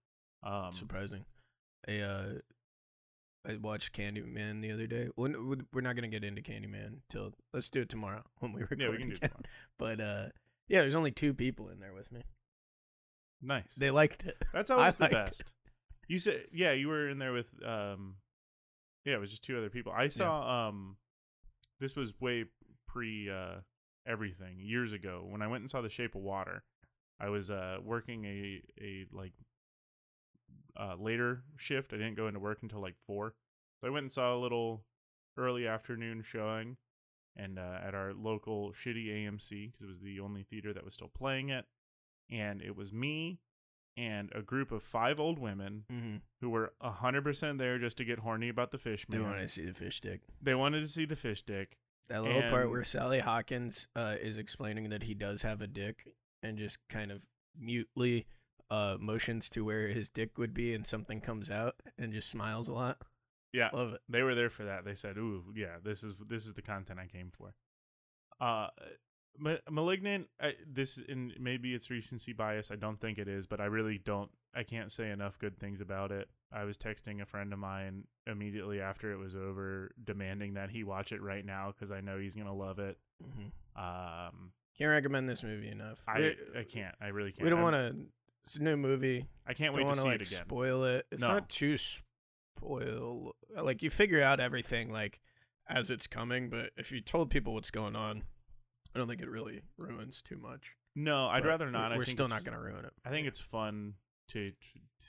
Um, 0.45 0.73
Surprising. 0.73 1.25
I 1.89 1.99
uh, 1.99 2.33
I 3.47 3.57
watched 3.57 3.93
Candyman 3.95 4.63
the 4.63 4.73
other 4.73 4.87
day. 4.87 5.09
We're 5.17 5.59
we're 5.73 5.81
not 5.83 5.97
gonna 5.97 6.09
get 6.09 6.25
into 6.25 6.43
Candyman 6.43 7.01
till 7.11 7.33
let's 7.53 7.69
do 7.71 7.83
it 7.83 7.89
tomorrow 7.89 8.23
when 8.41 8.53
we 8.53 8.63
record. 8.63 8.81
yeah, 8.81 8.89
we 8.89 8.99
can 8.99 9.11
do 9.11 9.17
tomorrow. 9.17 9.41
But 9.79 10.01
uh, 10.01 10.27
yeah, 10.69 10.81
there's 10.81 10.95
only 10.95 11.11
two 11.11 11.35
people 11.35 11.69
in 11.69 11.81
there 11.81 11.93
with 11.93 12.11
me. 12.11 12.23
Nice. 13.43 13.75
They 13.77 13.91
liked 13.91 14.25
it. 14.25 14.37
That's 14.53 14.71
always 14.71 14.97
the 14.97 15.03
liked 15.05 15.15
it. 15.15 15.27
best. 15.27 15.45
You 16.09 16.19
said 16.19 16.47
yeah, 16.53 16.73
you 16.73 16.89
were 16.89 17.09
in 17.09 17.19
there 17.19 17.33
with 17.33 17.53
um, 17.65 18.17
yeah, 19.05 19.15
it 19.15 19.21
was 19.21 19.31
just 19.31 19.45
two 19.45 19.59
other 19.59 19.71
people. 19.71 19.93
I 19.93 20.09
saw 20.09 20.69
um, 20.69 20.97
this 21.81 21.97
was 21.97 22.13
way 22.21 22.45
pre 22.89 23.31
uh 23.31 23.57
everything 24.07 24.59
years 24.59 24.93
ago 24.93 25.25
when 25.27 25.41
I 25.43 25.47
went 25.49 25.63
and 25.63 25.71
saw 25.71 25.81
The 25.81 25.89
Shape 25.89 26.15
of 26.15 26.23
Water. 26.23 26.63
I 27.21 27.29
was 27.29 27.51
uh 27.51 27.79
working 27.83 28.25
a 28.25 28.63
a 28.81 29.07
like 29.13 29.33
uh 30.79 30.95
later 30.99 31.43
shift. 31.57 31.93
I 31.93 31.97
didn't 31.97 32.15
go 32.17 32.27
into 32.29 32.41
work 32.41 32.59
until 32.63 32.81
like 32.81 32.97
four, 33.07 33.35
so 33.81 33.87
I 33.87 33.91
went 33.91 34.05
and 34.05 34.13
saw 34.13 34.35
a 34.35 34.39
little 34.41 34.85
early 35.37 35.67
afternoon 35.67 36.23
showing, 36.23 36.77
and 37.37 37.59
uh, 37.59 37.79
at 37.85 37.95
our 37.95 38.13
local 38.15 38.71
shitty 38.73 39.07
AMC 39.09 39.73
because 39.73 39.83
it 39.83 39.89
was 39.89 40.01
the 40.01 40.21
only 40.21 40.43
theater 40.43 40.73
that 40.73 40.85
was 40.85 40.95
still 40.95 41.11
playing 41.15 41.49
it, 41.51 41.65
and 42.31 42.63
it 42.63 42.77
was 42.77 42.93
me 42.93 43.41
and 43.97 44.29
a 44.35 44.43
group 44.43 44.73
of 44.73 44.83
five 44.83 45.21
old 45.21 45.39
women 45.39 45.85
Mm-hmm. 45.93 46.17
who 46.41 46.51
were 46.51 46.73
a 46.81 46.91
hundred 46.91 47.23
percent 47.23 47.59
there 47.59 47.79
just 47.79 47.97
to 47.99 48.05
get 48.05 48.19
horny 48.21 48.49
about 48.49 48.73
the 48.73 48.79
fish 48.79 49.09
Man. 49.09 49.21
They 49.21 49.25
wanted 49.25 49.43
to 49.43 49.49
see 49.49 49.65
the 49.65 49.75
fish 49.75 50.01
dick. 50.01 50.23
They 50.43 50.55
wanted 50.57 50.81
to 50.81 50.89
see 50.89 51.05
the 51.05 51.15
fish 51.17 51.43
dick. 51.43 51.77
That 52.09 52.23
little 52.25 52.43
part 52.51 52.71
where 52.71 52.83
Sally 52.85 53.21
Hawkins 53.21 53.89
uh, 53.97 54.17
is 54.21 54.37
explaining 54.37 54.89
that 54.91 55.05
he 55.05 55.15
does 55.15 55.43
have 55.43 55.63
a 55.63 55.67
dick 55.67 56.09
and 56.43 56.59
just 56.59 56.79
kind 56.91 57.11
of 57.13 57.25
mutely 57.59 58.27
uh, 58.71 58.97
motions 59.01 59.49
to 59.51 59.65
where 59.65 59.89
his 59.89 60.09
dick 60.09 60.39
would 60.39 60.55
be 60.55 60.75
and 60.75 60.87
something 60.87 61.21
comes 61.21 61.51
out 61.51 61.75
and 61.99 62.13
just 62.13 62.29
smiles 62.31 62.69
a 62.69 62.73
lot. 62.73 62.99
Yeah, 63.53 63.71
Love 63.73 63.93
it. 63.95 64.01
they 64.09 64.23
were 64.23 64.35
there 64.35 64.51
for 64.51 64.65
that. 64.65 64.85
They 64.85 64.95
said, 64.97 65.17
"Ooh, 65.17 65.45
yeah, 65.55 65.77
this 65.85 66.03
is 66.03 66.17
this 66.29 66.45
is 66.47 66.55
the 66.55 66.63
content 66.63 66.99
I 66.99 67.07
came 67.07 67.31
for." 67.31 67.55
Uh, 68.41 68.69
Ma- 69.39 69.57
malignant. 69.71 70.29
I, 70.41 70.53
this 70.73 71.01
and 71.09 71.33
maybe 71.41 71.75
it's 71.75 71.91
recency 71.91 72.33
bias. 72.33 72.71
I 72.71 72.77
don't 72.77 73.01
think 73.01 73.19
it 73.19 73.27
is, 73.29 73.47
but 73.47 73.61
I 73.61 73.65
really 73.67 73.99
don't. 73.99 74.31
I 74.55 74.63
can't 74.63 74.93
say 74.93 75.11
enough 75.11 75.39
good 75.41 75.59
things 75.59 75.81
about 75.81 76.13
it. 76.13 76.29
I 76.53 76.63
was 76.65 76.77
texting 76.77 77.21
a 77.21 77.27
friend 77.27 77.53
of 77.53 77.59
mine 77.59 78.05
immediately 78.29 78.81
after 78.81 79.13
it 79.13 79.17
was 79.17 79.35
over, 79.35 79.91
demanding 80.05 80.55
that 80.55 80.71
he 80.71 80.85
watch 80.85 81.11
it 81.11 81.21
right 81.21 81.45
now 81.45 81.73
because 81.73 81.91
I 81.91 82.01
know 82.01 82.19
he's 82.19 82.37
gonna 82.37 82.55
love 82.55 82.79
it. 82.79 82.97
hmm 83.23 83.49
Um, 83.81 84.53
Can't 84.79 84.91
recommend 84.91 85.29
this 85.29 85.43
movie 85.43 85.69
enough. 85.69 86.05
I 86.09 86.37
I 86.57 86.63
can't. 86.63 86.95
I 87.01 87.09
really 87.09 87.33
can't. 87.33 87.43
we 87.43 87.51
don't 87.51 87.63
want 87.63 87.75
to. 87.75 87.97
It's 88.45 88.57
a 88.57 88.63
new 88.63 88.77
movie. 88.77 89.27
I 89.47 89.55
can't 89.55 89.75
don't 89.75 89.87
wait 89.87 89.95
to 89.95 90.01
see 90.01 90.07
like 90.09 90.21
it 90.21 90.29
again. 90.29 90.45
spoil 90.47 90.85
it. 90.85 91.07
It's 91.11 91.23
No. 91.23 91.29
not 91.29 91.49
too 91.49 91.77
spoil. 91.79 93.35
Like 93.57 93.83
you 93.83 93.91
figure 93.91 94.23
out 94.23 94.41
everything 94.41 94.91
like 94.93 95.21
as 95.69 95.91
it's 95.91 96.07
coming, 96.07 96.51
but 96.51 96.71
if 96.77 96.93
you 96.93 97.01
told 97.01 97.31
people 97.31 97.55
what's 97.55 97.71
going 97.71 97.97
on, 97.97 98.23
I 98.95 98.99
don't 98.99 99.09
think 99.09 99.23
it 99.23 99.29
really 99.31 99.63
ruins 99.77 100.23
too 100.23 100.37
much. 100.37 100.75
no, 100.97 101.27
I'd 101.29 101.43
But 101.43 101.49
rather 101.49 101.71
not. 101.71 101.91
We're 101.97 102.05
think 102.05 102.17
still 102.19 102.29
not 102.29 102.45
going 102.45 102.57
to 102.57 102.63
ruin 102.63 102.85
it. 102.85 102.93
I 103.05 103.11
think 103.11 103.27
it's 103.27 103.41
fun 103.41 103.95
to 104.29 104.53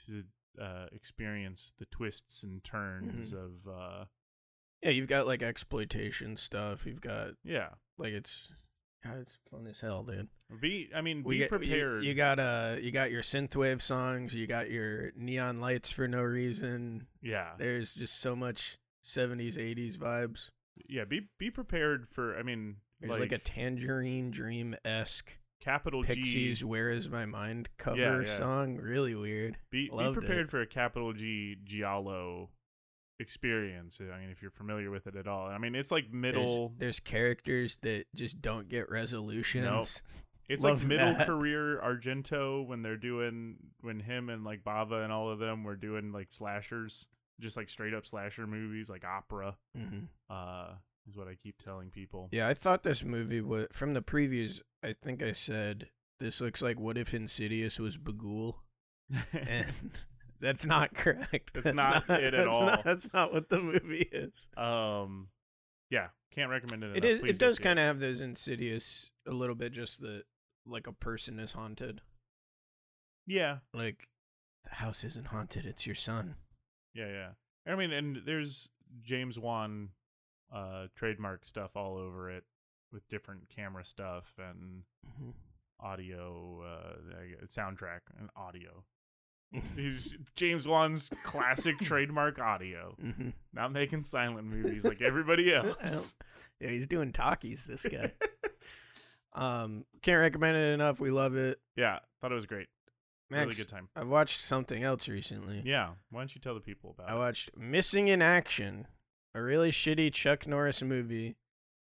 to 0.06 0.24
uh, 0.60 0.86
experience 0.92 1.72
the 1.78 1.86
twists 1.86 2.42
and 2.42 2.64
turns 2.64 3.32
Mhm. 3.32 3.44
of 3.44 3.68
uh, 3.68 4.04
Yeah, 4.82 4.90
you've 4.90 5.08
got 5.08 5.26
like 5.26 5.42
exploitation 5.42 6.36
stuff. 6.36 6.86
You've 6.86 7.00
got 7.02 7.34
yeah. 7.44 7.74
like 7.98 8.12
it's 8.14 8.52
God, 9.06 9.18
it's 9.20 9.38
fun 9.50 9.66
as 9.66 9.80
hell, 9.80 10.02
dude. 10.02 10.28
Be 10.60 10.90
I 10.94 11.00
mean, 11.00 11.22
be 11.22 11.38
get, 11.38 11.48
prepared. 11.48 12.04
You, 12.04 12.14
got 12.14 12.38
uh, 12.38 12.76
you 12.80 12.90
got 12.90 13.10
your 13.10 13.22
synthwave 13.22 13.80
songs. 13.80 14.34
You 14.34 14.46
got 14.46 14.70
your 14.70 15.12
neon 15.16 15.60
lights 15.60 15.90
for 15.90 16.06
no 16.06 16.22
reason. 16.22 17.06
yeah, 17.22 17.50
There's 17.58 17.94
just 17.94 18.20
so 18.20 18.36
much 18.36 18.78
'70s, 19.04 19.56
'80s 19.58 19.96
vibes. 19.98 20.50
yeah. 20.88 21.04
Be 21.04 21.22
be 21.38 21.50
prepared 21.50 22.08
for. 22.08 22.36
I 22.38 22.42
mean, 22.42 22.76
There's 23.00 23.18
like, 23.18 23.32
a 23.32 23.38
Tangerine 23.38 24.30
Dream 24.30 24.76
esque 24.84 25.36
capital 25.60 26.02
Pixies 26.02 26.60
G. 26.60 26.64
"Where 26.64 26.90
Is 26.90 27.10
My 27.10 27.26
Mind" 27.26 27.68
cover 27.76 27.96
Yeah, 27.98 28.18
yeah. 28.18 28.24
song. 28.24 28.76
Really 28.76 29.14
weird. 29.14 29.56
Be, 29.70 29.88
be 29.90 30.12
prepared 30.12 30.46
it. 30.46 30.50
for 30.50 30.60
a 30.60 30.66
capital 30.66 31.12
G 31.12 31.56
Giallo 31.64 32.50
experience. 33.20 34.00
I 34.00 34.18
mean, 34.20 34.30
if 34.30 34.42
you're 34.42 34.50
familiar 34.50 34.90
with 34.90 35.06
it 35.06 35.16
at 35.16 35.26
all. 35.26 35.46
I 35.46 35.58
mean, 35.58 35.74
it's 35.74 35.90
like 35.90 36.12
middle. 36.12 36.72
there's 36.78 37.00
characters 37.00 37.76
that 37.82 38.04
just 38.14 38.40
don't 38.42 38.68
get 38.68 38.90
resolutions. 38.90 40.02
It's 40.48 40.62
love 40.62 40.82
like 40.82 40.88
middle 40.88 41.12
that. 41.12 41.26
career 41.26 41.80
Argento 41.84 42.64
when 42.64 42.80
they're 42.80 42.96
doing 42.96 43.56
when 43.80 43.98
him 43.98 44.28
and 44.28 44.44
like 44.44 44.62
Bava 44.62 45.02
and 45.02 45.12
all 45.12 45.28
of 45.28 45.40
them 45.40 45.64
were 45.64 45.74
doing 45.74 46.12
like 46.12 46.30
slashers, 46.30 47.08
just 47.40 47.56
like 47.56 47.68
straight 47.68 47.92
up 47.92 48.06
slasher 48.06 48.46
movies, 48.46 48.88
like 48.88 49.04
opera. 49.04 49.56
hmm 49.76 50.04
Uh, 50.30 50.68
is 51.08 51.16
what 51.16 51.26
I 51.26 51.34
keep 51.34 51.60
telling 51.62 51.90
people. 51.90 52.28
Yeah, 52.30 52.46
I 52.46 52.54
thought 52.54 52.84
this 52.84 53.02
movie 53.02 53.40
was 53.40 53.66
from 53.72 53.92
the 53.94 54.02
previews. 54.02 54.60
I 54.84 54.92
think 54.92 55.20
I 55.20 55.32
said 55.32 55.88
this 56.20 56.40
looks 56.40 56.62
like 56.62 56.78
what 56.78 56.96
if 56.96 57.12
Insidious 57.12 57.80
was 57.80 57.98
Bagul, 57.98 58.54
and 59.32 59.66
that's 60.40 60.66
not 60.66 60.94
correct. 60.94 61.52
It's 61.54 61.64
That's 61.64 61.76
not 61.76 62.08
it 62.10 62.34
at 62.34 62.44
that's 62.44 62.48
all. 62.48 62.66
not- 62.66 62.84
that's 62.84 63.12
not 63.12 63.32
what 63.32 63.48
the 63.48 63.60
movie 63.60 64.08
is. 64.12 64.48
um, 64.56 65.28
yeah, 65.90 66.08
can't 66.32 66.50
recommend 66.50 66.82
it. 66.84 66.90
It 66.90 66.96
enough. 67.04 67.10
is. 67.10 67.20
Please 67.20 67.30
It 67.30 67.38
does 67.38 67.58
kind 67.58 67.78
of 67.78 67.84
have 67.84 68.00
those 68.00 68.20
Insidious 68.20 69.10
a 69.26 69.30
little 69.32 69.54
bit. 69.54 69.72
Just 69.72 70.00
that, 70.00 70.24
like 70.66 70.86
a 70.86 70.92
person 70.92 71.38
is 71.38 71.52
haunted. 71.52 72.00
Yeah, 73.26 73.58
Like 73.74 74.08
the 74.64 74.76
house 74.76 75.04
isn't 75.04 75.28
haunted. 75.28 75.66
It's 75.66 75.86
your 75.86 75.94
son. 75.94 76.36
yeah, 76.94 77.08
yeah. 77.08 77.28
I 77.70 77.74
mean, 77.76 77.92
and 77.92 78.22
there's 78.24 78.70
James 79.02 79.38
Wan, 79.38 79.90
uh, 80.52 80.86
trademark 80.94 81.44
stuff 81.44 81.72
all 81.76 81.96
over 81.96 82.30
it 82.30 82.44
with 82.92 83.08
different 83.08 83.48
camera 83.48 83.84
stuff 83.84 84.32
and 84.38 84.84
Mhm. 85.08 85.34
audio, 85.80 86.62
uh, 86.62 87.16
I 87.18 87.44
soundtrack 87.46 88.00
and 88.18 88.30
audio. 88.36 88.84
He's 89.74 90.16
James 90.34 90.66
Wan's 90.68 91.10
classic 91.24 91.78
trademark 91.80 92.38
audio. 92.38 92.94
Mhm. 93.02 93.32
Not 93.52 93.72
making 93.72 94.02
silent 94.02 94.46
movies 94.46 94.84
like 94.84 95.00
everybody 95.00 95.54
else. 95.54 96.14
yeah, 96.60 96.68
he's 96.70 96.86
doing 96.86 97.12
talkies. 97.12 97.64
This 97.64 97.86
guy. 97.86 98.12
um, 99.34 99.84
can't 100.02 100.20
recommend 100.20 100.56
it 100.56 100.74
enough. 100.74 101.00
We 101.00 101.10
love 101.10 101.36
it. 101.36 101.58
yeah, 101.76 102.00
thought 102.20 102.32
it 102.32 102.36
was 102.36 102.46
great. 102.46 102.68
Max, 103.30 103.44
really 103.46 103.56
good 103.56 103.68
time. 103.68 103.88
I've 103.96 104.08
watched 104.08 104.38
something 104.38 104.82
else 104.84 105.08
recently. 105.08 105.62
Yeah, 105.64 105.90
why 106.10 106.20
don't 106.20 106.34
you 106.34 106.40
tell 106.40 106.54
the 106.54 106.60
people 106.60 106.90
about 106.96 107.08
I 107.10 107.12
it? 107.12 107.16
I 107.16 107.18
watched 107.18 107.56
Missing 107.56 108.08
in 108.08 108.22
Action, 108.22 108.86
a 109.34 109.42
really 109.42 109.70
shitty 109.70 110.12
Chuck 110.12 110.46
Norris 110.46 110.82
movie 110.82 111.36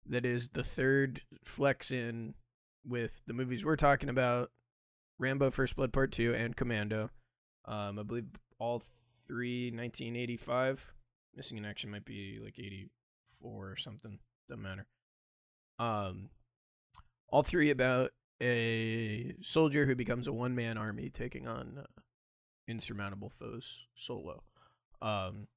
that 0.05 0.25
is 0.25 0.49
the 0.49 0.63
third 0.63 1.21
flex 1.43 1.89
in 1.91 2.35
with 2.85 3.21
the 3.27 3.33
movies 3.33 3.63
we're 3.65 3.75
talking 3.75 4.09
about 4.09 4.51
Rambo 5.19 5.51
First 5.51 5.75
Blood 5.75 5.93
Part 5.93 6.11
2 6.11 6.33
and 6.35 6.55
Commando. 6.55 7.09
Um, 7.65 7.99
I 7.99 8.03
believe 8.03 8.25
all 8.59 8.81
three 9.27 9.71
1985. 9.71 10.93
Missing 11.35 11.57
in 11.57 11.65
Action 11.65 11.89
might 11.91 12.05
be 12.05 12.39
like 12.43 12.59
84 12.59 13.71
or 13.71 13.75
something. 13.77 14.19
Doesn't 14.49 14.61
matter. 14.61 14.87
Um, 15.79 16.29
all 17.29 17.43
three 17.43 17.69
about 17.69 18.11
a 18.41 19.33
soldier 19.41 19.85
who 19.85 19.95
becomes 19.95 20.27
a 20.27 20.33
one 20.33 20.55
man 20.55 20.77
army 20.77 21.09
taking 21.09 21.47
on 21.47 21.79
uh, 21.79 22.01
insurmountable 22.67 23.29
foes 23.29 23.87
solo. 23.95 24.43
Um, 25.01 25.47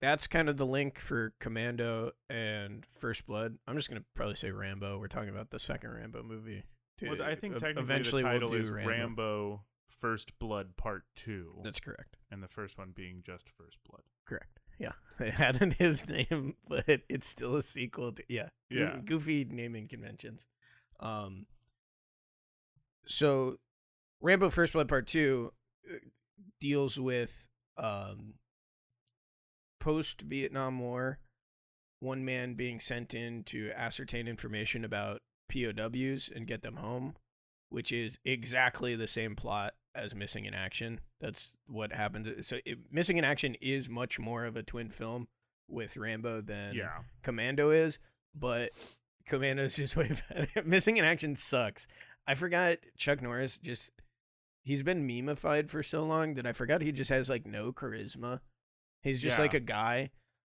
that's 0.00 0.26
kind 0.26 0.48
of 0.48 0.56
the 0.56 0.66
link 0.66 0.98
for 0.98 1.32
Commando 1.40 2.12
and 2.30 2.86
First 2.86 3.26
Blood. 3.26 3.58
I'm 3.66 3.76
just 3.76 3.88
gonna 3.88 4.04
probably 4.14 4.36
say 4.36 4.50
Rambo. 4.50 4.98
We're 4.98 5.08
talking 5.08 5.30
about 5.30 5.50
the 5.50 5.58
second 5.58 5.90
Rambo 5.90 6.22
movie. 6.22 6.62
Well, 7.02 7.22
I 7.22 7.34
think 7.34 7.54
technically 7.58 7.82
eventually 7.82 8.22
the 8.22 8.28
title 8.28 8.48
we'll 8.50 8.58
do 8.58 8.64
is 8.64 8.70
Rambo. 8.70 8.90
Rambo. 8.90 9.62
First 10.00 10.38
Blood 10.38 10.76
Part 10.76 11.04
Two, 11.16 11.60
That's 11.64 11.80
correct. 11.80 12.16
and 12.30 12.42
the 12.42 12.48
first 12.48 12.78
one 12.78 12.92
being 12.94 13.22
just 13.24 13.48
First 13.50 13.78
Blood. 13.88 14.02
Correct. 14.26 14.60
Yeah, 14.78 14.92
they 15.18 15.28
added 15.30 15.72
his 15.78 16.08
name, 16.08 16.54
but 16.68 16.84
it's 17.08 17.28
still 17.28 17.56
a 17.56 17.62
sequel 17.62 18.12
to 18.12 18.22
yeah, 18.28 18.48
goofy, 18.70 18.80
Yeah. 18.82 19.00
goofy 19.04 19.44
naming 19.50 19.88
conventions. 19.88 20.46
Um, 21.00 21.46
so 23.06 23.56
Rambo: 24.20 24.50
First 24.50 24.72
Blood 24.72 24.88
Part 24.88 25.06
Two 25.06 25.52
uh, 25.90 25.94
deals 26.60 26.98
with 26.98 27.46
um 27.76 28.34
post 29.80 30.22
Vietnam 30.22 30.78
War, 30.80 31.18
one 32.00 32.24
man 32.24 32.54
being 32.54 32.80
sent 32.80 33.14
in 33.14 33.44
to 33.44 33.70
ascertain 33.76 34.26
information 34.28 34.84
about 34.84 35.20
POWs 35.52 36.30
and 36.34 36.46
get 36.46 36.62
them 36.62 36.76
home, 36.76 37.14
which 37.70 37.92
is 37.92 38.18
exactly 38.24 38.94
the 38.96 39.06
same 39.06 39.34
plot 39.36 39.74
as 40.04 40.14
Missing 40.14 40.44
in 40.46 40.54
Action. 40.54 41.00
That's 41.20 41.52
what 41.66 41.92
happens. 41.92 42.46
So 42.46 42.58
it, 42.64 42.78
Missing 42.90 43.16
in 43.18 43.24
Action 43.24 43.56
is 43.60 43.88
much 43.88 44.18
more 44.18 44.44
of 44.44 44.56
a 44.56 44.62
twin 44.62 44.90
film 44.90 45.28
with 45.68 45.96
Rambo 45.96 46.40
than 46.40 46.74
Yeah, 46.74 46.98
Commando 47.22 47.70
is, 47.70 47.98
but 48.34 48.70
Commando 49.26 49.64
is 49.64 49.76
just 49.76 49.96
way 49.96 50.10
better. 50.28 50.48
Missing 50.64 50.96
in 50.96 51.04
Action 51.04 51.34
sucks. 51.36 51.86
I 52.26 52.34
forgot 52.34 52.78
Chuck 52.96 53.22
Norris 53.22 53.58
just 53.58 53.90
he's 54.64 54.82
been 54.82 55.06
memeified 55.08 55.68
for 55.70 55.82
so 55.82 56.02
long 56.04 56.34
that 56.34 56.46
I 56.46 56.52
forgot 56.52 56.82
he 56.82 56.92
just 56.92 57.10
has 57.10 57.28
like 57.30 57.46
no 57.46 57.72
charisma. 57.72 58.40
He's 59.02 59.22
just 59.22 59.38
Yeah. 59.38 59.42
like 59.42 59.54
a 59.54 59.60
guy. 59.60 60.10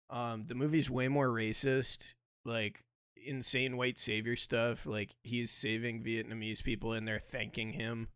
Um 0.09 0.45
the 0.47 0.55
movie's 0.55 0.89
way 0.89 1.07
more 1.07 1.27
racist, 1.29 1.99
like 2.45 2.83
insane 3.15 3.77
white 3.77 3.99
savior 3.99 4.35
stuff. 4.35 4.85
Like 4.85 5.15
he's 5.23 5.51
saving 5.51 6.03
Vietnamese 6.03 6.63
people 6.63 6.93
and 6.93 7.07
they're 7.07 7.19
thanking 7.19 7.73
him. 7.73 8.07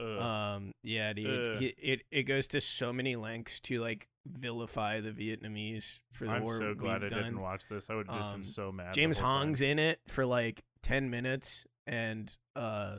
Ugh. 0.00 0.06
Um, 0.18 0.72
yeah, 0.82 1.12
dude. 1.12 1.58
He, 1.58 1.66
it 1.78 2.02
it 2.10 2.22
goes 2.24 2.46
to 2.48 2.60
so 2.60 2.92
many 2.92 3.16
lengths 3.16 3.60
to 3.60 3.80
like 3.80 4.08
vilify 4.26 5.00
the 5.00 5.10
Vietnamese 5.10 5.98
for 6.10 6.24
the 6.26 6.30
I'm 6.32 6.42
war 6.42 6.58
so 6.58 6.74
glad 6.74 7.00
I 7.02 7.04
we've 7.04 7.10
done. 7.10 7.22
didn't 7.24 7.40
watch 7.40 7.68
this. 7.68 7.90
I 7.90 7.94
would 7.94 8.06
have 8.08 8.16
just 8.16 8.26
Um, 8.28 8.34
been 8.40 8.44
so 8.44 8.72
mad. 8.72 8.94
James 8.94 9.18
whole 9.18 9.30
time. 9.30 9.38
Hong's 9.46 9.60
in 9.60 9.78
it 9.78 10.00
for 10.08 10.24
like 10.24 10.62
ten 10.82 11.10
minutes, 11.10 11.66
and 11.86 12.34
uh, 12.56 12.96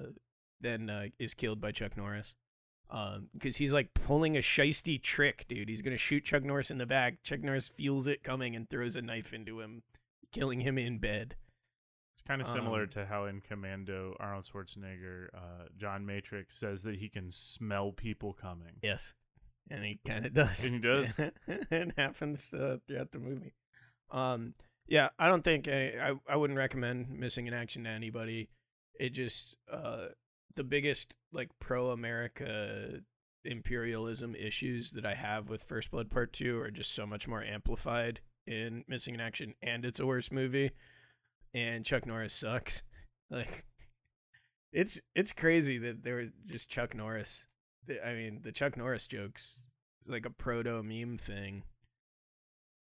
then 0.62 0.90
uh, 0.90 1.08
is 1.20 1.34
killed 1.34 1.60
by 1.62 1.72
Chuck 1.72 1.98
Norris. 1.98 2.36
Um, 2.90 3.30
because 3.34 3.58
he's 3.58 3.74
like 3.74 3.94
pulling 3.96 4.38
a 4.38 4.42
shisty 4.42 5.02
trick, 5.02 5.46
dude. 5.48 5.68
He's 5.70 5.82
gonna 5.82 5.98
shoot 5.98 6.24
Chuck 6.26 6.44
Norris 6.44 6.70
in 6.70 6.78
the 6.78 6.86
back. 6.86 7.24
Chuck 7.24 7.42
Norris 7.42 7.68
feels 7.68 8.06
it 8.08 8.22
coming 8.24 8.56
and 8.56 8.70
throws 8.70 8.96
a 8.96 9.02
knife 9.02 9.34
into 9.34 9.62
him, 9.62 9.82
killing 10.32 10.60
him 10.60 10.78
in 10.78 11.00
bed. 11.00 11.36
It's 12.14 12.22
kind 12.22 12.42
of 12.42 12.48
similar 12.48 12.84
Um, 12.84 12.90
to 12.90 13.06
how 13.06 13.26
in 13.26 13.42
Commando, 13.42 14.16
Arnold 14.20 14.46
Schwarzenegger, 14.46 15.28
uh, 15.34 15.66
John 15.78 16.06
Matrix 16.06 16.56
says 16.60 16.84
that 16.84 16.96
he 16.96 17.10
can 17.10 17.32
smell 17.32 17.92
people 17.92 18.34
coming. 18.34 18.76
Yes, 18.84 19.14
and 19.70 19.84
he 19.84 20.00
kind 20.06 20.26
of 20.26 20.34
does. 20.34 20.64
And 20.64 20.74
he 20.76 20.80
does? 20.80 21.14
it 21.48 21.94
happens 21.98 22.54
uh, 22.54 22.78
throughout 22.88 23.12
the 23.12 23.20
movie. 23.20 23.54
Um, 24.12 24.54
yeah, 24.88 25.10
I 25.18 25.28
don't 25.28 25.44
think 25.44 25.68
I, 25.68 26.12
I 26.12 26.34
I 26.34 26.36
wouldn't 26.36 26.58
recommend 26.58 27.10
missing 27.10 27.48
in 27.48 27.54
action 27.54 27.86
to 27.86 27.90
anybody. 27.90 28.50
It 29.00 29.10
just 29.10 29.56
uh 29.72 30.10
the 30.56 30.64
biggest 30.64 31.16
like 31.32 31.50
pro 31.60 31.90
America 31.90 33.00
imperialism 33.44 34.36
issues 34.36 34.92
that 34.92 35.06
I 35.06 35.16
have 35.16 35.50
with 35.50 35.64
First 35.64 35.90
Blood 35.92 36.10
Part 36.10 36.32
Two 36.34 36.60
are 36.60 36.70
just 36.72 36.94
so 36.94 37.06
much 37.08 37.28
more 37.28 37.44
amplified 37.44 38.22
in 38.46 38.84
Missing 38.88 39.16
in 39.16 39.22
Action, 39.22 39.56
and 39.62 39.84
it's 39.86 40.00
a 40.00 40.06
worse 40.06 40.32
movie. 40.32 40.72
And 41.54 41.86
Chuck 41.86 42.06
Norris 42.06 42.34
sucks. 42.34 42.84
Like, 43.32 43.66
it's 44.72 45.02
it's 45.16 45.34
crazy 45.34 45.80
that 45.80 46.04
there 46.04 46.18
was 46.18 46.30
just 46.46 46.70
Chuck 46.70 46.94
Norris 46.94 47.48
I 48.06 48.14
mean, 48.14 48.42
the 48.44 48.52
Chuck 48.52 48.78
Norris 48.78 49.08
jokes 49.08 49.60
is 50.04 50.12
like 50.12 50.26
a 50.26 50.30
proto 50.30 50.84
meme 50.84 51.18
thing. 51.18 51.64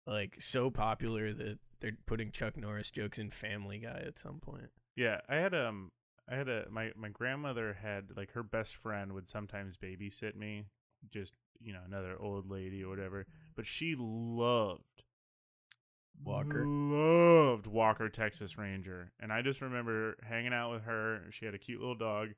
Like 0.07 0.37
so 0.41 0.71
popular 0.71 1.33
that 1.33 1.59
they're 1.81 1.97
putting 2.07 2.31
Chuck 2.31 2.57
Norris 2.57 2.91
jokes 2.91 3.19
in 3.19 3.31
Family 3.31 3.79
Guy 3.79 4.03
at 4.07 4.19
some 4.19 4.41
point. 4.41 4.71
Yeah, 4.97 5.21
I 5.29 5.37
had 5.37 5.55
um, 5.55 5.93
I 6.29 6.37
had 6.37 6.49
a 6.49 6.67
my 6.71 6.91
my 6.97 7.09
grandmother 7.09 7.79
had 7.81 8.17
like 8.17 8.33
her 8.33 8.43
best 8.43 8.77
friend 8.77 9.13
would 9.13 9.29
sometimes 9.29 9.77
babysit 9.77 10.35
me, 10.35 10.65
just 11.11 11.35
you 11.61 11.73
know 11.73 11.83
another 11.87 12.17
old 12.19 12.51
lady 12.51 12.83
or 12.83 12.89
whatever. 12.89 13.27
But 13.55 13.67
she 13.67 13.95
loved 13.99 15.05
Walker. 16.25 16.65
loved 16.67 17.67
Walker 17.67 18.09
Texas 18.09 18.59
Ranger, 18.59 19.13
and 19.21 19.33
I 19.33 19.43
just 19.43 19.61
remember 19.61 20.17
hanging 20.23 20.53
out 20.53 20.73
with 20.73 20.83
her. 20.85 21.23
She 21.31 21.45
had 21.45 21.55
a 21.55 21.59
cute 21.59 21.81
little 21.81 21.95
dog. 21.95 22.29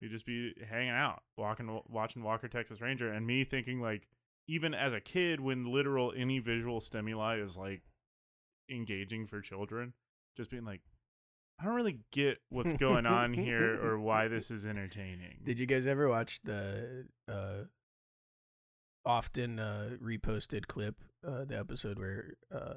We'd 0.00 0.10
just 0.10 0.26
be 0.26 0.54
hanging 0.68 0.90
out, 0.90 1.22
walking, 1.36 1.80
watching 1.88 2.22
Walker 2.22 2.48
Texas 2.48 2.80
Ranger, 2.80 3.12
and 3.12 3.26
me 3.26 3.44
thinking 3.44 3.80
like, 3.80 4.08
even 4.48 4.74
as 4.74 4.92
a 4.92 5.00
kid, 5.00 5.40
when 5.40 5.72
literal 5.72 6.12
any 6.16 6.38
visual 6.38 6.80
stimuli 6.80 7.38
is 7.38 7.56
like 7.56 7.82
engaging 8.70 9.26
for 9.26 9.40
children, 9.40 9.92
just 10.36 10.50
being 10.50 10.64
like, 10.64 10.80
I 11.60 11.64
don't 11.64 11.74
really 11.74 12.00
get 12.10 12.38
what's 12.48 12.72
going 12.72 13.04
on 13.04 13.34
here 13.34 13.78
or 13.84 13.98
why 13.98 14.28
this 14.28 14.50
is 14.50 14.64
entertaining. 14.64 15.40
Did 15.44 15.58
you 15.58 15.66
guys 15.66 15.86
ever 15.86 16.08
watch 16.08 16.40
the 16.42 17.06
uh 17.28 17.64
often 19.04 19.58
uh 19.58 19.90
reposted 20.02 20.66
clip, 20.66 20.96
uh 21.26 21.44
the 21.44 21.58
episode 21.58 21.98
where 21.98 22.34
uh 22.50 22.74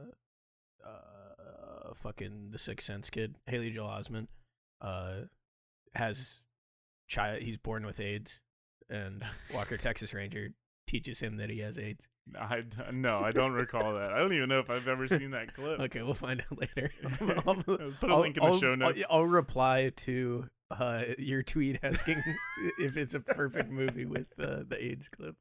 uh 0.86 1.94
fucking 1.96 2.50
the 2.52 2.58
Sixth 2.58 2.86
Sense 2.88 3.10
kid, 3.10 3.36
Haley 3.48 3.72
Joel 3.72 3.88
Osment, 3.90 4.28
uh 4.82 5.22
has 5.96 6.46
child 7.08 7.42
he's 7.42 7.58
born 7.58 7.86
with 7.86 8.00
AIDS 8.00 8.40
and 8.90 9.24
Walker 9.54 9.78
Texas 9.78 10.14
Ranger 10.14 10.50
teaches 10.88 11.20
him 11.20 11.38
that 11.38 11.50
he 11.50 11.60
has 11.60 11.78
AIDS. 11.80 12.08
I 12.40 12.64
no, 12.92 13.20
I 13.20 13.32
don't 13.32 13.54
recall 13.54 13.94
that. 13.96 14.12
I 14.14 14.20
don't 14.20 14.34
even 14.34 14.50
know 14.50 14.60
if 14.60 14.70
I've 14.70 14.88
ever 14.88 15.08
seen 15.08 15.32
that 15.32 15.54
clip. 15.54 15.80
Okay, 15.80 16.02
we'll 16.02 16.14
find 16.14 16.42
out 16.42 16.60
later. 16.60 16.92
Put 18.00 18.10
a 18.10 18.18
link 18.18 18.38
in 18.38 18.44
the 18.44 18.50
I'll- 18.50 18.60
show 18.60 18.72
I'll- 18.72 18.78
notes. 18.78 19.04
I'll, 19.10 19.24
reply 19.26 19.92
to 19.98 20.48
uh, 20.72 21.04
your 21.18 21.44
tweet 21.44 21.80
asking 21.84 22.22
if 22.80 22.98
it's 22.98 23.14
a 23.16 23.20
perfect 23.20 23.70
movie 23.72 24.06
with 24.06 24.28
uh, 24.40 24.64
the 24.68 24.78
AIDS 24.80 25.10
clip. 25.10 25.36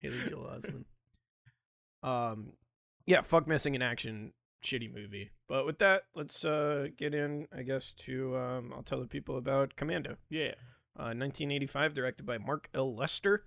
Haley 0.00 0.18
Joel 0.28 0.58
Osment. 0.58 0.84
Um, 2.08 2.52
yeah, 3.06 3.20
fuck 3.22 3.46
missing 3.46 3.74
in 3.74 3.82
action, 3.82 4.32
shitty 4.62 4.92
movie. 4.92 5.30
But 5.48 5.66
with 5.66 5.78
that, 5.78 6.04
let's 6.14 6.44
uh 6.44 6.88
get 6.96 7.14
in, 7.14 7.46
I 7.56 7.62
guess, 7.62 7.92
to 7.98 8.36
um, 8.36 8.72
I'll 8.74 8.82
tell 8.82 9.00
the 9.00 9.06
people 9.06 9.36
about 9.36 9.76
Commando. 9.76 10.16
Yeah. 10.30 10.54
Uh, 10.98 11.14
1985, 11.16 11.94
directed 11.94 12.26
by 12.26 12.38
Mark 12.38 12.68
L. 12.74 12.94
Lester. 12.94 13.44